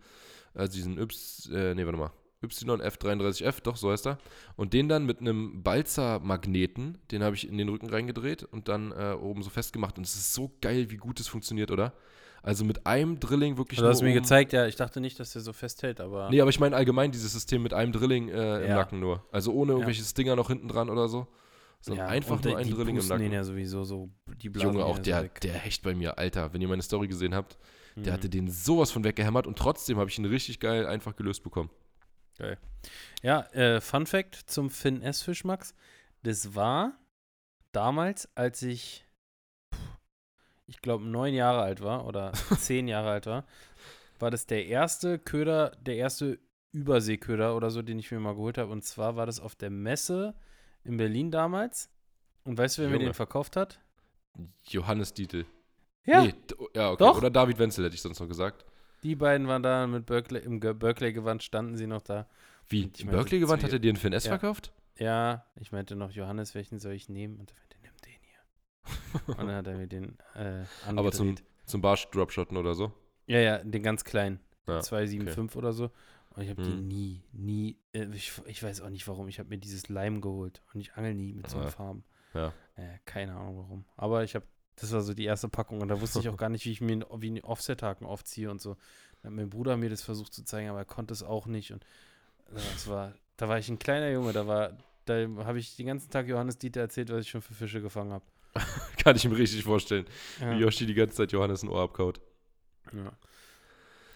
also 0.53 0.73
diesen 0.73 0.97
Yps, 0.97 1.49
äh, 1.53 1.73
nee, 1.73 1.85
warte 1.85 1.97
mal, 1.97 2.11
YF33F, 2.43 3.63
doch, 3.63 3.77
so 3.77 3.91
heißt 3.91 4.07
er. 4.07 4.17
Und 4.57 4.73
den 4.73 4.89
dann 4.89 5.05
mit 5.05 5.21
einem 5.21 5.63
Balzer-Magneten, 5.63 6.97
den 7.11 7.23
habe 7.23 7.35
ich 7.37 7.47
in 7.47 7.57
den 7.57 7.69
Rücken 7.69 7.89
reingedreht 7.89 8.43
und 8.43 8.67
dann 8.67 8.91
oben 8.91 9.41
so 9.41 9.49
festgemacht. 9.49 9.97
Und 9.97 10.05
es 10.05 10.15
ist 10.15 10.33
so 10.33 10.51
geil, 10.61 10.91
wie 10.91 10.97
gut 10.97 11.19
es 11.19 11.27
funktioniert, 11.27 11.71
oder? 11.71 11.93
Also 12.45 12.63
mit 12.63 12.85
einem 12.85 13.19
Drilling 13.19 13.57
wirklich. 13.57 13.79
Du 13.79 13.87
hast 13.87 14.03
mir 14.03 14.13
gezeigt, 14.13 14.53
ja, 14.53 14.67
ich 14.67 14.75
dachte 14.75 15.01
nicht, 15.01 15.19
dass 15.19 15.33
der 15.33 15.41
so 15.41 15.51
festhält, 15.51 15.99
aber. 15.99 16.29
Nee, 16.29 16.41
aber 16.41 16.51
ich 16.51 16.59
meine 16.59 16.75
allgemein 16.75 17.11
dieses 17.11 17.33
System 17.33 17.63
mit 17.63 17.73
einem 17.73 17.91
Drilling 17.91 18.29
äh, 18.29 18.61
im 18.61 18.69
ja. 18.69 18.75
Nacken 18.75 18.99
nur. 18.99 19.25
Also 19.31 19.51
ohne 19.51 19.71
irgendwelche 19.71 20.01
ja. 20.01 20.07
Stinger 20.07 20.35
noch 20.35 20.49
hinten 20.49 20.67
dran 20.67 20.91
oder 20.91 21.07
so. 21.07 21.27
Sondern 21.81 22.05
ja, 22.05 22.11
einfach 22.11 22.41
nur 22.43 22.55
ein 22.55 22.69
Drilling 22.69 22.97
im 22.97 23.07
Nacken. 23.07 23.23
Den 23.23 23.31
ja 23.31 23.43
sowieso 23.43 23.83
so, 23.83 24.09
die 24.37 24.49
Junge, 24.49 24.85
auch 24.85 24.99
der, 24.99 25.23
der 25.23 25.53
Hecht 25.53 25.81
bei 25.81 25.95
mir, 25.95 26.19
Alter, 26.19 26.53
wenn 26.53 26.61
ihr 26.61 26.67
meine 26.67 26.83
Story 26.83 27.07
gesehen 27.07 27.33
habt, 27.33 27.57
mhm. 27.95 28.03
der 28.03 28.13
hatte 28.13 28.29
den 28.29 28.47
sowas 28.47 28.91
von 28.91 29.03
weggehämmert 29.03 29.47
und 29.47 29.57
trotzdem 29.57 29.97
habe 29.97 30.09
ich 30.09 30.19
ihn 30.19 30.25
richtig 30.25 30.59
geil 30.59 30.85
einfach 30.85 31.15
gelöst 31.15 31.43
bekommen. 31.43 31.71
Geil. 32.37 32.57
Ja, 33.23 33.41
äh, 33.53 33.81
Fun 33.81 34.05
Fact 34.05 34.35
zum 34.35 34.69
Finn 34.69 35.01
S. 35.01 35.23
Fischmax. 35.23 35.73
Das 36.21 36.53
war 36.53 36.93
damals, 37.71 38.29
als 38.35 38.61
ich, 38.61 39.04
ich 40.67 40.81
glaube, 40.81 41.05
neun 41.05 41.33
Jahre 41.33 41.61
alt 41.61 41.81
war 41.81 42.05
oder 42.05 42.31
zehn 42.57 42.87
Jahre 42.87 43.11
alt 43.11 43.25
war, 43.25 43.45
war 44.19 44.31
das 44.31 44.45
der 44.45 44.65
erste 44.65 45.19
Köder, 45.19 45.71
der 45.81 45.95
erste 45.95 46.39
Überseeköder 46.71 47.55
oder 47.55 47.69
so, 47.69 47.81
den 47.81 47.99
ich 47.99 48.11
mir 48.11 48.19
mal 48.19 48.35
geholt 48.35 48.57
habe. 48.57 48.71
Und 48.71 48.83
zwar 48.83 49.15
war 49.15 49.25
das 49.25 49.39
auf 49.39 49.55
der 49.55 49.69
Messe 49.69 50.35
in 50.83 50.97
Berlin 50.97 51.31
damals. 51.31 51.89
Und 52.43 52.57
weißt 52.57 52.77
du, 52.77 52.81
wer 52.81 52.89
Junge. 52.89 52.99
mir 52.99 53.05
den 53.05 53.13
verkauft 53.13 53.55
hat? 53.55 53.79
Johannes 54.63 55.13
Dietl. 55.13 55.45
Ja. 56.05 56.23
Nee, 56.23 56.33
ja, 56.75 56.91
okay. 56.91 57.03
Doch. 57.03 57.17
Oder 57.17 57.29
David 57.29 57.57
Wenzel, 57.57 57.85
hätte 57.85 57.95
ich 57.95 58.01
sonst 58.01 58.19
noch 58.19 58.27
gesagt. 58.27 58.65
Die 59.03 59.15
beiden 59.15 59.47
waren 59.47 59.63
da 59.63 59.87
mit 59.87 60.05
Berkeley, 60.05 60.41
im 60.43 60.59
Berkeley-Gewand 60.59 61.43
standen 61.43 61.75
sie 61.75 61.87
noch 61.87 62.01
da. 62.01 62.27
Wie? 62.67 62.91
Im 62.97 63.09
Berkeley-Gewand 63.09 63.63
hat 63.63 63.71
er 63.71 63.79
dir 63.79 63.89
einen 63.89 63.97
Fin 63.97 64.13
S 64.13 64.25
ja. 64.25 64.31
verkauft? 64.31 64.71
Ja, 64.97 65.45
ich 65.59 65.71
meinte 65.71 65.95
noch, 65.95 66.11
Johannes, 66.11 66.55
welchen 66.55 66.79
soll 66.79 66.93
ich 66.93 67.09
nehmen? 67.09 67.37
Und 67.37 67.51
er 67.51 67.57
meinte, 67.57 67.77
nimm 67.81 67.91
den 68.05 68.21
hier. 68.21 68.39
Und 69.27 69.37
dann 69.37 69.51
hat 69.51 69.67
er 69.67 69.77
mir 69.77 69.87
den 69.87 70.17
äh, 70.35 70.63
Aber 70.85 71.11
zum, 71.11 71.35
zum 71.65 71.81
Barsch-Dropshotten 71.81 72.57
oder 72.57 72.73
so? 72.73 72.91
Ja, 73.27 73.39
ja, 73.39 73.57
den 73.59 73.83
ganz 73.83 74.03
kleinen. 74.03 74.39
Ja, 74.67 74.81
275 74.81 75.37
okay. 75.37 75.57
oder 75.57 75.73
so. 75.73 75.91
Und 76.35 76.43
ich 76.43 76.49
habe 76.49 76.63
hm. 76.63 76.69
den 76.69 76.87
nie, 76.87 77.23
nie, 77.31 77.77
äh, 77.93 78.05
ich, 78.13 78.33
ich, 78.45 78.61
weiß 78.61 78.81
auch 78.81 78.89
nicht 78.89 79.07
warum, 79.07 79.27
ich 79.27 79.39
habe 79.39 79.49
mir 79.49 79.57
dieses 79.57 79.89
Leim 79.89 80.21
geholt 80.21 80.61
und 80.73 80.81
ich 80.81 80.93
angel 80.95 81.13
nie 81.13 81.33
mit 81.33 81.49
so 81.49 81.57
einem 81.57 81.69
Farben. 81.69 82.03
Ja. 82.33 82.53
Äh, 82.75 82.99
keine 83.05 83.35
Ahnung 83.35 83.57
warum. 83.57 83.85
Aber 83.95 84.23
ich 84.23 84.35
habe 84.35 84.45
das 84.75 84.91
war 84.91 85.01
so 85.01 85.13
die 85.13 85.25
erste 85.25 85.47
Packung 85.47 85.81
und 85.81 85.87
da 85.87 86.01
wusste 86.01 86.19
ich 86.19 86.29
auch 86.29 86.37
gar 86.37 86.49
nicht, 86.49 86.65
wie 86.65 86.71
ich 86.71 86.81
mir 86.81 87.05
wie 87.17 87.27
einen 87.27 87.41
Offset-Haken 87.41 88.05
aufziehe 88.05 88.51
und 88.51 88.61
so. 88.61 88.75
Da 89.21 89.27
hat 89.29 89.35
mein 89.35 89.49
Bruder 89.49 89.77
mir 89.77 89.89
das 89.89 90.01
versucht 90.01 90.33
zu 90.33 90.43
zeigen, 90.43 90.69
aber 90.69 90.79
er 90.79 90.85
konnte 90.85 91.13
es 91.13 91.23
auch 91.23 91.47
nicht. 91.47 91.71
Und 91.71 91.83
äh, 92.49 92.55
das 92.73 92.87
war, 92.87 93.13
da 93.37 93.47
war 93.47 93.57
ich 93.57 93.69
ein 93.69 93.79
kleiner 93.79 94.09
Junge, 94.09 94.33
da 94.33 94.47
war, 94.47 94.77
da 95.05 95.27
habe 95.45 95.59
ich 95.59 95.75
den 95.75 95.87
ganzen 95.87 96.09
Tag 96.09 96.27
Johannes 96.27 96.57
Dieter 96.57 96.81
erzählt, 96.81 97.09
was 97.09 97.21
ich 97.21 97.29
schon 97.29 97.41
für 97.41 97.53
Fische 97.53 97.81
gefangen 97.81 98.11
habe. 98.11 98.25
Kann 99.03 99.15
ich 99.15 99.27
mir 99.27 99.37
richtig 99.37 99.63
vorstellen, 99.63 100.05
ja. 100.39 100.51
wie 100.51 100.61
Yoshi 100.61 100.85
die 100.85 100.93
ganze 100.93 101.17
Zeit 101.17 101.31
Johannes 101.31 101.63
ein 101.63 101.69
Ohr 101.69 101.81
abkaut. 101.83 102.21
Ja. 102.93 103.17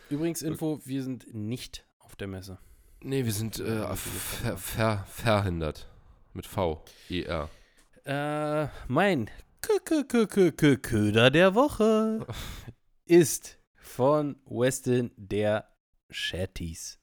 Übrigens 0.10 0.42
Info, 0.42 0.82
wir 0.86 1.04
sind 1.04 1.34
nicht 1.34 1.86
auf 2.00 2.16
der 2.16 2.28
Messe. 2.28 2.58
Nee, 3.02 3.26
wir 3.26 3.32
sind 3.32 3.60
äh, 3.60 3.96
ver, 3.96 4.58
ver, 4.58 5.06
verhindert. 5.08 5.88
Mit 6.34 6.46
V, 6.46 6.84
E-R. 7.10 7.50
Äh, 8.06 8.68
mein 8.88 9.30
Köder 9.62 11.32
der 11.32 11.56
Woche 11.56 12.26
ist 13.06 13.60
von 13.78 14.38
Weston 14.46 15.12
der 15.18 15.70
Shatties. 16.10 17.00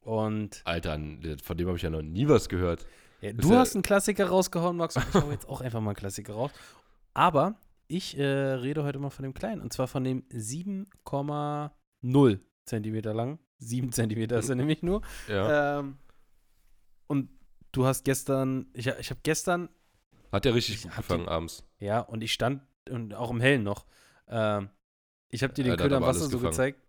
Und. 0.00 0.62
Alter, 0.64 0.98
von 1.42 1.56
dem 1.56 1.66
habe 1.66 1.76
ich 1.76 1.82
ja 1.82 1.90
noch 1.90 2.02
nie 2.02 2.28
was 2.28 2.48
gehört. 2.48 2.86
Ja, 3.24 3.32
du 3.32 3.52
ja 3.52 3.58
hast 3.60 3.74
einen 3.74 3.82
Klassiker 3.82 4.26
rausgehauen, 4.26 4.76
Max, 4.76 4.96
und 4.96 5.04
ich 5.08 5.14
hau 5.14 5.30
jetzt 5.30 5.48
auch 5.48 5.60
einfach 5.60 5.80
mal 5.80 5.90
einen 5.90 5.96
Klassiker 5.96 6.34
raus. 6.34 6.50
Aber 7.14 7.54
ich 7.88 8.18
äh, 8.18 8.24
rede 8.24 8.84
heute 8.84 8.98
mal 8.98 9.10
von 9.10 9.22
dem 9.22 9.34
kleinen, 9.34 9.60
und 9.62 9.72
zwar 9.72 9.88
von 9.88 10.04
dem 10.04 10.22
7,0 10.28 12.40
Zentimeter 12.64 13.14
lang. 13.14 13.38
7 13.58 13.92
Zentimeter 13.92 14.38
ist 14.38 14.48
er 14.48 14.56
nämlich 14.56 14.82
nur. 14.82 15.02
Ja. 15.28 15.78
Ähm, 15.80 15.98
und 17.06 17.30
du 17.72 17.86
hast 17.86 18.04
gestern, 18.04 18.66
ich, 18.74 18.86
ich 18.86 19.10
habe 19.10 19.20
gestern 19.22 19.68
Hat 20.32 20.44
der 20.44 20.54
richtig 20.54 20.76
Ich 20.76 20.82
gut 20.82 20.96
gefangen 20.96 21.24
die- 21.24 21.28
abends. 21.30 21.64
Ja, 21.78 22.00
und 22.00 22.22
ich 22.22 22.32
stand, 22.32 22.62
und 22.90 23.14
auch 23.14 23.30
im 23.30 23.40
Hellen 23.40 23.62
noch. 23.62 23.86
Ähm, 24.28 24.68
ich 25.30 25.42
habe 25.42 25.52
dir 25.54 25.64
den 25.64 25.72
Ja, 25.72 25.76
Köder 25.76 25.96
alles 25.96 26.08
Wasser 26.16 26.24
so 26.26 26.38
gefangen. 26.38 26.50
gezeigt. 26.50 26.80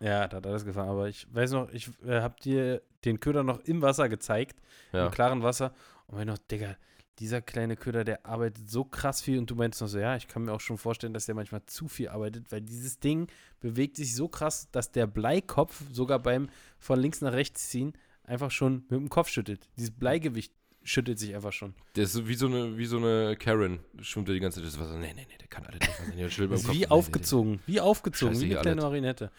Ja, 0.00 0.26
da 0.28 0.38
hat 0.38 0.46
alles 0.46 0.64
gefangen. 0.64 0.88
Aber 0.90 1.08
ich 1.08 1.26
weiß 1.32 1.52
noch, 1.52 1.70
ich 1.72 1.90
äh, 2.06 2.20
habe 2.20 2.36
dir 2.42 2.82
den 3.04 3.20
Köder 3.20 3.42
noch 3.42 3.60
im 3.60 3.82
Wasser 3.82 4.08
gezeigt, 4.08 4.60
Ja. 4.92 5.06
im 5.06 5.12
klaren 5.12 5.42
Wasser. 5.42 5.72
Und 6.06 6.20
ich 6.20 6.26
noch, 6.26 6.38
Digga, 6.38 6.76
dieser 7.18 7.42
kleine 7.42 7.76
Köder, 7.76 8.02
der 8.02 8.24
arbeitet 8.24 8.70
so 8.70 8.84
krass 8.84 9.20
viel. 9.20 9.38
Und 9.38 9.50
du 9.50 9.54
meinst 9.54 9.80
noch 9.80 9.88
so, 9.88 9.98
ja, 9.98 10.16
ich 10.16 10.26
kann 10.26 10.44
mir 10.44 10.52
auch 10.52 10.60
schon 10.60 10.78
vorstellen, 10.78 11.12
dass 11.12 11.26
der 11.26 11.34
manchmal 11.34 11.62
zu 11.66 11.86
viel 11.86 12.08
arbeitet, 12.08 12.50
weil 12.50 12.62
dieses 12.62 12.98
Ding 12.98 13.26
bewegt 13.60 13.96
sich 13.96 14.16
so 14.16 14.26
krass, 14.26 14.68
dass 14.72 14.90
der 14.90 15.06
Bleikopf 15.06 15.82
sogar 15.92 16.18
beim 16.18 16.48
von 16.78 16.98
links 16.98 17.20
nach 17.20 17.32
rechts 17.34 17.68
ziehen 17.68 17.92
einfach 18.24 18.50
schon 18.50 18.84
mit 18.88 18.92
dem 18.92 19.08
Kopf 19.10 19.28
schüttelt. 19.28 19.68
Dieses 19.76 19.90
Bleigewicht 19.90 20.54
schüttelt 20.82 21.18
sich 21.18 21.34
einfach 21.34 21.52
schon. 21.52 21.74
Der 21.96 22.04
ist 22.04 22.12
so 22.14 22.26
wie 22.26 22.34
so 22.34 22.46
eine, 22.46 22.78
wie 22.78 22.86
so 22.86 22.96
eine 22.96 23.36
Karen. 23.36 23.80
Schwimmt 24.00 24.28
der 24.28 24.34
die 24.34 24.40
ganze 24.40 24.60
Zeit. 24.60 24.68
Das 24.68 24.78
war 24.78 24.86
so, 24.86 24.96
nee, 24.96 25.12
nee, 25.14 25.26
nee, 25.28 25.36
der 25.38 25.48
kann 25.48 25.66
alle 25.66 25.78
nicht. 26.16 26.38
Wie 26.72 26.86
aufgezogen, 26.88 27.60
wie 27.66 27.80
aufgezogen, 27.80 28.40
wie 28.40 28.52
eine 28.52 28.60
kleine. 28.62 28.80
Marinette. 28.82 29.30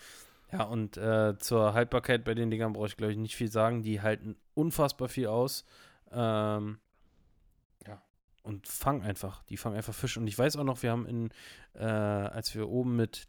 Ja, 0.52 0.64
und 0.64 0.98
äh, 0.98 1.38
zur 1.38 1.74
Haltbarkeit 1.74 2.24
bei 2.24 2.34
den 2.34 2.50
Dingern 2.52 2.74
brauche 2.74 2.88
ich, 2.88 2.98
glaube 2.98 3.14
ich, 3.14 3.18
nicht 3.18 3.36
viel 3.36 3.52
sagen. 3.52 3.84
Die 3.84 4.02
halten 4.02 4.36
unfassbar 4.54 5.08
viel 5.08 5.28
aus. 5.28 5.64
Ähm, 6.12 6.80
ja, 7.88 8.02
und 8.44 8.68
fangen 8.68 9.02
einfach. 9.02 9.44
Die 9.44 9.58
fangen 9.58 9.78
einfach 9.78 9.94
Fisch. 9.94 10.18
Und 10.18 10.28
ich 10.28 10.38
weiß 10.38 10.58
auch 10.58 10.64
noch, 10.64 10.84
wir 10.84 10.92
haben 10.92 11.06
in, 11.06 11.30
äh, 11.74 11.84
als 11.86 12.54
wir 12.54 12.68
oben 12.70 12.96
mit 12.96 13.28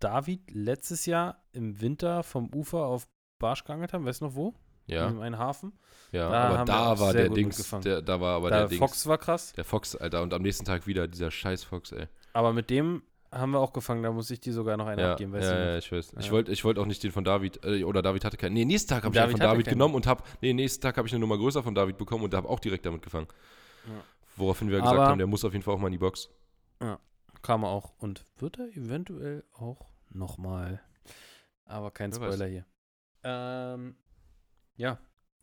David 0.00 0.50
letztes 0.52 1.06
Jahr 1.06 1.44
im 1.52 1.80
Winter 1.80 2.22
vom 2.22 2.52
Ufer 2.52 2.86
auf 2.86 3.06
Barsch 3.38 3.64
geangelt 3.64 3.92
haben, 3.92 4.04
weißt 4.04 4.20
du 4.20 4.26
noch 4.26 4.34
wo? 4.34 4.54
Ja, 4.86 5.08
In 5.08 5.18
einem 5.20 5.38
Hafen. 5.38 5.72
ja. 6.12 6.28
da 6.28 6.48
aber 6.48 6.64
da 6.66 7.00
war 7.00 7.12
der 7.14 7.30
Dings. 7.30 7.70
Der, 7.84 8.02
da 8.02 8.20
war 8.20 8.36
aber 8.36 8.50
da 8.50 8.58
der 8.58 8.68
Dings. 8.68 8.78
Fox 8.80 9.06
war 9.06 9.16
krass. 9.16 9.52
Der 9.54 9.64
Fox, 9.64 9.96
Alter. 9.96 10.20
Und 10.22 10.34
am 10.34 10.42
nächsten 10.42 10.66
Tag 10.66 10.86
wieder 10.86 11.08
dieser 11.08 11.30
scheiß 11.30 11.64
Fox, 11.64 11.92
ey. 11.92 12.06
Aber 12.34 12.52
mit 12.52 12.68
dem 12.68 13.02
haben 13.34 13.50
wir 13.52 13.58
auch 13.60 13.72
gefangen. 13.72 14.02
Da 14.02 14.10
muss 14.12 14.30
ich 14.30 14.40
dir 14.40 14.52
sogar 14.52 14.76
noch 14.76 14.86
einen 14.86 14.98
Ja, 15.00 15.12
abgeben, 15.12 15.32
weißt 15.32 15.50
ja, 15.50 15.54
du 15.56 15.64
ja, 15.72 15.78
ich 15.78 15.90
weiß. 15.92 16.12
Ich 16.18 16.26
Ja. 16.26 16.32
wollte 16.32 16.52
ich 16.52 16.64
wollt 16.64 16.78
auch 16.78 16.86
nicht 16.86 17.02
den 17.02 17.12
von 17.12 17.24
David, 17.24 17.64
äh, 17.64 17.84
oder 17.84 18.00
David 18.02 18.24
hatte 18.24 18.36
keinen. 18.36 18.54
Nee, 18.54 18.64
nächsten 18.64 18.88
Tag 18.90 19.04
habe 19.04 19.14
ich 19.14 19.20
einen 19.20 19.30
von 19.32 19.40
David 19.40 19.66
genommen 19.66 19.94
und 19.94 20.06
habe, 20.06 20.22
nee, 20.40 20.52
nächsten 20.52 20.80
Tag 20.82 20.96
habe 20.96 21.06
ich 21.08 21.12
eine 21.14 21.20
Nummer 21.20 21.36
größer 21.36 21.62
von 21.62 21.74
David 21.74 21.98
bekommen 21.98 22.24
und 22.24 22.34
habe 22.34 22.48
auch 22.48 22.60
direkt 22.60 22.86
damit 22.86 23.02
gefangen. 23.02 23.26
Ja. 23.86 23.92
Woraufhin 24.36 24.68
wir 24.70 24.78
gesagt 24.78 24.96
Aber- 24.96 25.06
haben, 25.08 25.18
der 25.18 25.26
muss 25.26 25.44
auf 25.44 25.52
jeden 25.52 25.62
Fall 25.62 25.74
auch 25.74 25.78
mal 25.78 25.88
in 25.88 25.92
die 25.92 25.98
Box. 25.98 26.30
Kam 27.42 27.62
er 27.62 27.68
auch. 27.68 27.92
Und 27.98 28.24
wird 28.38 28.58
er 28.58 28.68
eventuell 28.74 29.44
auch 29.52 29.90
nochmal. 30.08 30.80
Aber 31.66 31.90
kein 31.90 32.10
Wer 32.12 32.20
weiß. 32.22 32.34
Spoiler 32.34 32.50
hier. 32.50 32.66
Ähm, 33.22 33.96
ja. 34.76 34.98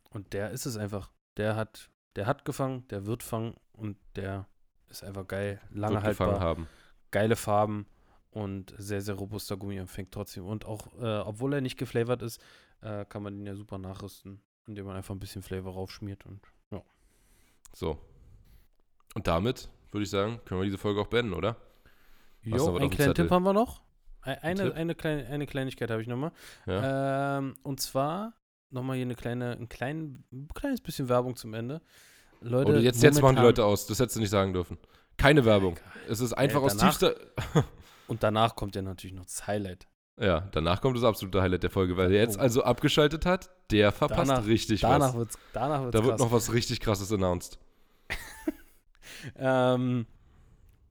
Und 0.09 0.33
der 0.33 0.49
ist 0.49 0.65
es 0.65 0.77
einfach. 0.77 1.11
Der 1.37 1.55
hat, 1.55 1.89
der 2.15 2.25
hat 2.25 2.43
gefangen, 2.43 2.87
der 2.89 3.05
wird 3.05 3.21
fangen 3.23 3.53
und 3.73 3.97
der 4.15 4.47
ist 4.89 5.03
einfach 5.03 5.27
geil. 5.27 5.61
Lange 5.69 5.95
Wird 5.95 6.05
gefangen 6.05 6.31
haltbar, 6.31 6.47
haben. 6.47 6.67
Geile 7.11 7.35
Farben 7.35 7.85
und 8.31 8.73
sehr, 8.77 9.01
sehr 9.01 9.15
robuster 9.15 9.57
Gummi 9.57 9.79
und 9.79 9.87
fängt 9.87 10.11
trotzdem. 10.11 10.45
Und 10.45 10.65
auch, 10.65 10.87
äh, 11.01 11.19
obwohl 11.19 11.53
er 11.53 11.61
nicht 11.61 11.77
geflavored 11.77 12.21
ist, 12.21 12.41
äh, 12.81 13.05
kann 13.05 13.23
man 13.23 13.35
den 13.37 13.45
ja 13.45 13.55
super 13.55 13.77
nachrüsten, 13.77 14.41
indem 14.67 14.85
man 14.85 14.95
einfach 14.95 15.13
ein 15.13 15.19
bisschen 15.19 15.43
Flavor 15.43 15.73
raufschmiert 15.73 16.25
und 16.25 16.41
ja. 16.71 16.81
So. 17.73 17.97
Und 19.15 19.27
damit 19.27 19.69
würde 19.91 20.03
ich 20.03 20.09
sagen, 20.09 20.39
können 20.45 20.61
wir 20.61 20.65
diese 20.65 20.77
Folge 20.77 21.01
auch 21.01 21.07
beenden, 21.07 21.33
oder? 21.33 21.57
Jo, 22.43 22.75
einen 22.77 22.89
kleinen? 22.89 23.13
Tipp 23.13 23.29
haben 23.29 23.43
wir 23.43 23.53
noch. 23.53 23.81
Ein- 24.21 24.37
Eine, 24.39 24.73
eine, 24.75 24.95
kleine, 24.95 25.25
eine 25.27 25.45
Kleinigkeit 25.47 25.89
habe 25.91 26.01
ich 26.01 26.07
nochmal. 26.07 26.31
Ja. 26.65 27.37
Ähm, 27.39 27.55
und 27.63 27.79
zwar 27.81 28.33
nochmal 28.69 28.95
hier 28.95 29.05
eine 29.05 29.15
kleine, 29.15 29.51
ein, 29.57 29.67
klein, 29.67 30.23
ein 30.31 30.47
kleines 30.53 30.79
bisschen 30.79 31.09
Werbung 31.09 31.35
zum 31.35 31.53
Ende. 31.53 31.81
Leute, 32.39 32.71
Oder 32.71 32.79
jetzt, 32.79 33.03
jetzt 33.03 33.21
machen 33.21 33.35
die 33.35 33.41
Leute 33.41 33.65
aus. 33.65 33.85
Das 33.87 33.99
hättest 33.99 34.15
du 34.15 34.19
nicht 34.21 34.29
sagen 34.29 34.53
dürfen. 34.53 34.77
Keine 35.17 35.45
Werbung. 35.45 35.77
Es 36.09 36.19
ist 36.19 36.33
einfach 36.33 36.61
Äh, 36.61 36.65
aus 36.65 36.77
danach- 36.77 36.97
tiefster. 36.97 37.15
Und 38.07 38.23
danach 38.23 38.55
kommt 38.55 38.75
ja 38.75 38.81
natürlich 38.81 39.15
noch 39.15 39.25
das 39.25 39.47
Highlight. 39.47 39.87
Ja, 40.19 40.41
danach 40.51 40.81
kommt 40.81 40.97
das 40.97 41.03
absolute 41.03 41.41
Highlight 41.41 41.63
der 41.63 41.69
Folge, 41.71 41.95
weil 41.97 42.09
der 42.09 42.19
jetzt 42.21 42.37
Oh. 42.37 42.41
also 42.41 42.63
abgeschaltet 42.63 43.25
hat, 43.25 43.49
der 43.71 43.91
verpasst 43.91 44.29
Danach- 44.29 44.45
richtig 44.45 44.81
Danach 44.81 45.09
was. 45.09 45.15
wird's, 45.15 45.37
danach 45.53 45.81
wird's 45.83 45.91
Da 45.97 46.03
wird 46.03 46.11
krass. 46.17 46.19
noch 46.19 46.31
was 46.31 46.53
richtig 46.53 46.79
krasses 46.79 47.11
announced. 47.11 47.57
Ähm, 49.35 50.07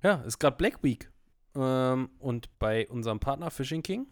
ja, 0.02 0.14
ist 0.22 0.38
gerade 0.38 0.56
Black 0.56 0.82
Week. 0.82 1.10
Ähm, 1.54 2.10
und 2.18 2.48
bei 2.58 2.88
unserem 2.88 3.18
Partner 3.18 3.50
Fishing 3.50 3.82
King 3.82 4.06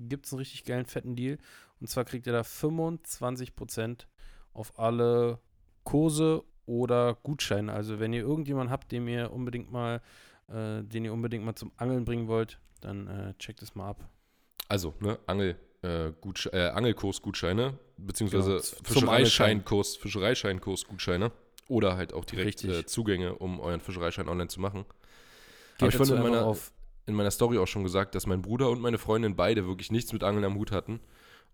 gibt 0.00 0.26
es 0.26 0.32
einen 0.32 0.40
richtig 0.40 0.64
geilen, 0.64 0.86
fetten 0.86 1.14
Deal. 1.14 1.38
Und 1.80 1.88
zwar 1.88 2.04
kriegt 2.04 2.26
ihr 2.26 2.32
da 2.32 2.40
25% 2.42 4.06
auf 4.52 4.78
alle 4.78 5.38
Kurse 5.84 6.42
oder 6.72 7.18
Gutscheine. 7.22 7.72
Also 7.72 8.00
wenn 8.00 8.12
ihr 8.12 8.22
irgendjemanden 8.22 8.72
habt, 8.72 8.90
dem 8.92 9.06
ihr 9.08 9.30
unbedingt 9.32 9.70
mal, 9.70 10.00
äh, 10.48 10.82
den 10.82 11.04
ihr 11.04 11.12
unbedingt 11.12 11.44
mal 11.44 11.54
zum 11.54 11.70
Angeln 11.76 12.04
bringen 12.04 12.28
wollt, 12.28 12.58
dann 12.80 13.06
äh, 13.08 13.34
checkt 13.38 13.60
es 13.62 13.74
mal 13.74 13.90
ab. 13.90 14.08
Also, 14.68 14.94
ne, 15.00 15.18
Angel, 15.26 15.56
äh, 15.82 16.08
äh, 16.08 16.68
Angelkurs-Gutscheine, 16.70 17.78
beziehungsweise 17.98 18.52
Genau, 18.52 18.62
Fischereischeinkurs, 18.84 19.96
Fischereischeinkurs-Gutscheine 19.96 21.30
oder 21.68 21.96
halt 21.96 22.14
auch 22.14 22.24
direkt 22.24 22.64
äh, 22.64 22.86
Zugänge, 22.86 23.34
um 23.34 23.60
euren 23.60 23.80
Fischereischein 23.80 24.28
online 24.28 24.48
zu 24.48 24.60
machen. 24.60 24.84
Geht 25.78 25.88
ich 25.90 25.96
dazu 25.98 26.14
in 26.14 26.22
meiner- 26.22 26.46
in 27.06 27.14
meiner 27.14 27.30
Story 27.32 27.58
auch 27.58 27.66
schon 27.66 27.82
gesagt, 27.82 28.14
dass 28.14 28.26
mein 28.26 28.42
Bruder 28.42 28.70
und 28.70 28.80
meine 28.80 28.96
Freundin 28.98 29.34
beide 29.36 29.66
wirklich 29.66 29.90
nichts 29.90 30.12
mit 30.12 30.22
Angeln 30.22 30.44
am 30.44 30.54
Hut 30.54 30.70
hatten 30.70 31.00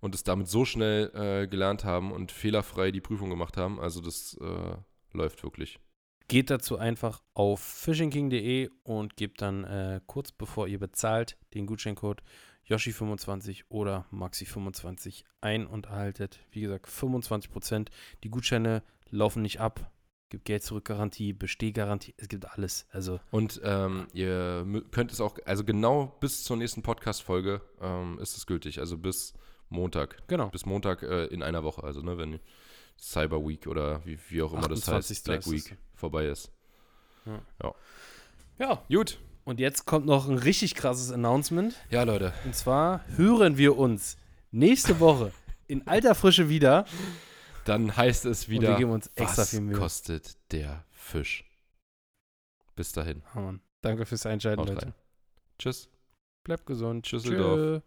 und 0.00 0.14
es 0.14 0.22
damit 0.22 0.46
so 0.46 0.64
schnell 0.66 1.10
äh, 1.14 1.46
gelernt 1.48 1.84
haben 1.84 2.12
und 2.12 2.30
fehlerfrei 2.32 2.90
die 2.92 3.00
Prüfung 3.00 3.30
gemacht 3.30 3.56
haben. 3.56 3.80
Also 3.80 4.00
das 4.02 4.36
äh, 4.40 4.76
läuft 5.12 5.42
wirklich. 5.42 5.78
Geht 6.28 6.50
dazu 6.50 6.76
einfach 6.76 7.22
auf 7.32 7.60
fishingking.de 7.60 8.68
und 8.82 9.16
gebt 9.16 9.40
dann 9.40 9.64
äh, 9.64 10.00
kurz 10.06 10.30
bevor 10.30 10.68
ihr 10.68 10.78
bezahlt 10.78 11.38
den 11.54 11.66
Gutscheincode 11.66 12.22
Yoshi25 12.68 13.64
oder 13.70 14.06
Maxi25 14.12 15.24
ein 15.40 15.66
und 15.66 15.86
erhaltet, 15.86 16.38
wie 16.50 16.60
gesagt, 16.60 16.86
25%. 16.86 17.88
Die 18.24 18.28
Gutscheine 18.28 18.82
laufen 19.10 19.42
nicht 19.42 19.60
ab. 19.60 19.90
Gibt 20.28 20.44
Geld 20.44 20.62
zurück 20.62 20.84
Garantie, 20.84 21.32
Bestehgarantie, 21.32 22.12
es 22.18 22.28
gibt 22.28 22.44
alles. 22.44 22.86
Also 22.90 23.18
Und 23.30 23.62
ähm, 23.64 24.08
ihr 24.12 24.66
könnt 24.90 25.10
es 25.10 25.22
auch, 25.22 25.38
also 25.46 25.64
genau 25.64 26.18
bis 26.20 26.44
zur 26.44 26.58
nächsten 26.58 26.82
Podcast-Folge 26.82 27.62
ähm, 27.80 28.18
ist 28.18 28.36
es 28.36 28.46
gültig. 28.46 28.80
Also 28.80 28.98
bis 28.98 29.32
Montag. 29.70 30.18
genau. 30.28 30.48
Bis 30.50 30.66
Montag 30.66 31.02
äh, 31.02 31.24
in 31.26 31.42
einer 31.42 31.64
Woche. 31.64 31.82
Also, 31.82 32.02
ne, 32.02 32.18
wenn 32.18 32.40
Cyber 33.00 33.46
Week 33.46 33.66
oder 33.66 34.04
wie, 34.04 34.18
wie 34.28 34.42
auch 34.42 34.52
immer 34.52 34.68
das 34.68 34.80
28. 34.88 35.16
heißt, 35.16 35.24
Black 35.24 35.38
ist. 35.40 35.50
Week 35.50 35.78
vorbei 35.94 36.26
ist. 36.26 36.50
Ja, 38.58 38.82
Gut. 38.88 39.18
und 39.44 39.60
jetzt 39.60 39.84
kommt 39.86 40.06
noch 40.06 40.28
ein 40.28 40.38
richtig 40.38 40.74
krasses 40.74 41.12
Announcement. 41.12 41.74
Ja, 41.90 42.02
Leute. 42.02 42.32
Und 42.44 42.54
zwar 42.54 43.06
hören 43.16 43.56
wir 43.56 43.78
uns 43.78 44.16
nächste 44.50 44.98
Woche 45.00 45.32
in 45.66 45.86
alter 45.86 46.14
Frische 46.14 46.48
wieder. 46.48 46.86
Dann 47.64 47.94
heißt 47.96 48.24
es 48.24 48.44
und 48.44 48.48
wir 48.50 48.60
wieder, 48.62 48.76
geben 48.78 48.90
uns 48.92 49.08
extra 49.14 49.42
was 49.42 49.50
viel 49.50 49.60
Mühe. 49.60 49.76
kostet 49.78 50.38
der 50.52 50.84
Fisch? 50.90 51.44
Bis 52.74 52.92
dahin. 52.92 53.22
Ja, 53.34 53.40
Mann. 53.42 53.60
Danke 53.82 54.06
fürs 54.06 54.24
Einschalten, 54.26 54.60
Haut 54.62 54.68
Leute. 54.70 54.86
rein. 54.86 54.94
Tschüss. 55.58 55.88
Bleibt 56.44 56.64
gesund. 56.66 57.04
Tschüsseldorf. 57.04 57.58
Tschö. 57.58 57.80